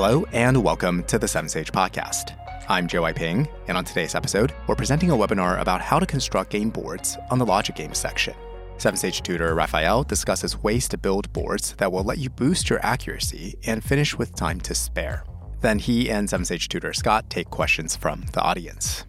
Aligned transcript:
Hello, 0.00 0.24
and 0.30 0.62
welcome 0.62 1.02
to 1.06 1.18
the 1.18 1.26
7Sage 1.26 1.72
Podcast. 1.72 2.38
I'm 2.68 2.86
Joe 2.86 3.12
Ping, 3.12 3.48
and 3.66 3.76
on 3.76 3.84
today's 3.84 4.14
episode, 4.14 4.54
we're 4.68 4.76
presenting 4.76 5.10
a 5.10 5.16
webinar 5.16 5.60
about 5.60 5.80
how 5.80 5.98
to 5.98 6.06
construct 6.06 6.50
game 6.50 6.70
boards 6.70 7.16
on 7.32 7.40
the 7.40 7.44
Logic 7.44 7.74
Games 7.74 7.98
section. 7.98 8.32
7Sage 8.76 9.22
tutor 9.24 9.56
Raphael 9.56 10.04
discusses 10.04 10.62
ways 10.62 10.86
to 10.90 10.98
build 10.98 11.32
boards 11.32 11.74
that 11.78 11.90
will 11.90 12.04
let 12.04 12.18
you 12.18 12.30
boost 12.30 12.70
your 12.70 12.78
accuracy 12.86 13.58
and 13.66 13.82
finish 13.82 14.16
with 14.16 14.36
time 14.36 14.60
to 14.60 14.72
spare. 14.72 15.24
Then 15.62 15.80
he 15.80 16.08
and 16.08 16.28
7Sage 16.28 16.68
tutor 16.68 16.92
Scott 16.92 17.28
take 17.28 17.50
questions 17.50 17.96
from 17.96 18.24
the 18.32 18.40
audience. 18.40 19.04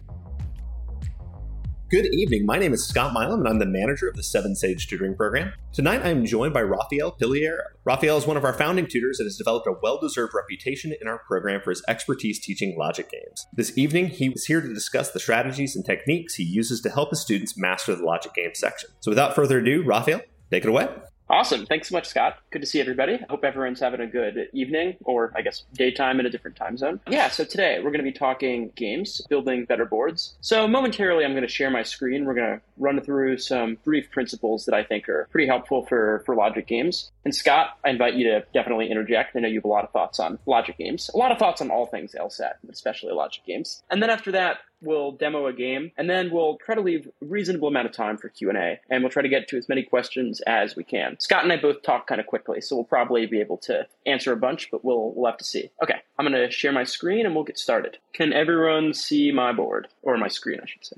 Good 1.90 2.14
evening. 2.14 2.46
My 2.46 2.56
name 2.56 2.72
is 2.72 2.86
Scott 2.86 3.12
Milam, 3.12 3.40
and 3.40 3.48
I'm 3.48 3.58
the 3.58 3.66
manager 3.66 4.08
of 4.08 4.14
the 4.14 4.22
Seven 4.22 4.54
Sage 4.54 4.86
Tutoring 4.86 5.16
Program. 5.16 5.52
Tonight, 5.72 6.02
I'm 6.04 6.24
joined 6.24 6.54
by 6.54 6.62
Raphael 6.62 7.10
Pillier. 7.10 7.64
Raphael 7.84 8.16
is 8.16 8.28
one 8.28 8.36
of 8.36 8.44
our 8.44 8.52
founding 8.52 8.86
tutors 8.86 9.18
and 9.18 9.26
has 9.26 9.36
developed 9.36 9.66
a 9.66 9.74
well 9.82 9.98
deserved 9.98 10.32
reputation 10.32 10.94
in 11.00 11.08
our 11.08 11.18
program 11.26 11.60
for 11.60 11.70
his 11.70 11.82
expertise 11.88 12.38
teaching 12.38 12.76
logic 12.78 13.10
games. 13.10 13.44
This 13.52 13.76
evening, 13.76 14.06
he 14.06 14.28
is 14.28 14.46
here 14.46 14.60
to 14.60 14.72
discuss 14.72 15.10
the 15.10 15.18
strategies 15.18 15.74
and 15.74 15.84
techniques 15.84 16.36
he 16.36 16.44
uses 16.44 16.80
to 16.82 16.90
help 16.90 17.10
his 17.10 17.22
students 17.22 17.58
master 17.58 17.96
the 17.96 18.04
logic 18.04 18.34
game 18.34 18.54
section. 18.54 18.90
So, 19.00 19.10
without 19.10 19.34
further 19.34 19.58
ado, 19.58 19.82
Raphael, 19.82 20.20
take 20.48 20.62
it 20.62 20.68
away. 20.68 20.90
Awesome. 21.30 21.64
Thanks 21.64 21.88
so 21.88 21.94
much, 21.94 22.08
Scott. 22.08 22.38
Good 22.50 22.60
to 22.60 22.66
see 22.66 22.80
everybody. 22.80 23.14
I 23.14 23.24
hope 23.30 23.44
everyone's 23.44 23.78
having 23.78 24.00
a 24.00 24.06
good 24.06 24.48
evening 24.52 24.96
or 25.04 25.32
I 25.36 25.42
guess 25.42 25.62
daytime 25.74 26.18
in 26.18 26.26
a 26.26 26.30
different 26.30 26.56
time 26.56 26.76
zone. 26.76 26.98
Yeah, 27.08 27.28
so 27.28 27.44
today 27.44 27.76
we're 27.78 27.92
going 27.92 28.04
to 28.04 28.10
be 28.10 28.12
talking 28.12 28.72
games, 28.74 29.22
building 29.30 29.64
better 29.64 29.84
boards. 29.84 30.34
So 30.40 30.66
momentarily 30.66 31.24
I'm 31.24 31.30
going 31.30 31.42
to 31.42 31.48
share 31.48 31.70
my 31.70 31.84
screen. 31.84 32.24
We're 32.24 32.34
going 32.34 32.56
to 32.56 32.60
run 32.78 33.00
through 33.00 33.38
some 33.38 33.78
brief 33.84 34.10
principles 34.10 34.64
that 34.64 34.74
I 34.74 34.82
think 34.82 35.08
are 35.08 35.28
pretty 35.30 35.46
helpful 35.46 35.86
for, 35.86 36.24
for 36.26 36.34
logic 36.34 36.66
games. 36.66 37.12
And 37.24 37.32
Scott, 37.32 37.78
I 37.84 37.90
invite 37.90 38.14
you 38.14 38.24
to 38.24 38.44
definitely 38.52 38.90
interject. 38.90 39.36
I 39.36 39.40
know 39.40 39.48
you 39.48 39.58
have 39.58 39.64
a 39.64 39.68
lot 39.68 39.84
of 39.84 39.92
thoughts 39.92 40.18
on 40.18 40.40
logic 40.46 40.78
games, 40.78 41.10
a 41.14 41.16
lot 41.16 41.30
of 41.30 41.38
thoughts 41.38 41.60
on 41.60 41.70
all 41.70 41.86
things 41.86 42.12
LSAT, 42.18 42.54
especially 42.68 43.12
logic 43.12 43.44
games. 43.46 43.84
And 43.88 44.02
then 44.02 44.10
after 44.10 44.32
that, 44.32 44.58
we'll 44.82 45.12
demo 45.12 45.46
a 45.46 45.52
game, 45.52 45.92
and 45.96 46.08
then 46.08 46.30
we'll 46.30 46.56
try 46.56 46.74
to 46.74 46.80
leave 46.80 47.06
a 47.06 47.24
reasonable 47.24 47.68
amount 47.68 47.86
of 47.86 47.92
time 47.92 48.16
for 48.16 48.28
Q&A, 48.28 48.80
and 48.88 49.02
we'll 49.02 49.10
try 49.10 49.22
to 49.22 49.28
get 49.28 49.48
to 49.48 49.56
as 49.56 49.68
many 49.68 49.82
questions 49.82 50.40
as 50.42 50.76
we 50.76 50.84
can. 50.84 51.18
Scott 51.20 51.44
and 51.44 51.52
I 51.52 51.56
both 51.56 51.82
talk 51.82 52.06
kind 52.06 52.20
of 52.20 52.26
quickly, 52.26 52.60
so 52.60 52.76
we'll 52.76 52.84
probably 52.84 53.26
be 53.26 53.40
able 53.40 53.58
to 53.58 53.86
answer 54.06 54.32
a 54.32 54.36
bunch, 54.36 54.70
but 54.70 54.84
we'll, 54.84 55.12
we'll 55.14 55.30
have 55.30 55.38
to 55.38 55.44
see. 55.44 55.70
Okay, 55.82 56.00
I'm 56.18 56.26
going 56.26 56.40
to 56.40 56.50
share 56.50 56.72
my 56.72 56.84
screen, 56.84 57.26
and 57.26 57.34
we'll 57.34 57.44
get 57.44 57.58
started. 57.58 57.98
Can 58.12 58.32
everyone 58.32 58.94
see 58.94 59.32
my 59.32 59.52
board? 59.52 59.88
Or 60.02 60.16
my 60.16 60.28
screen, 60.28 60.60
I 60.62 60.66
should 60.66 60.84
say. 60.84 60.96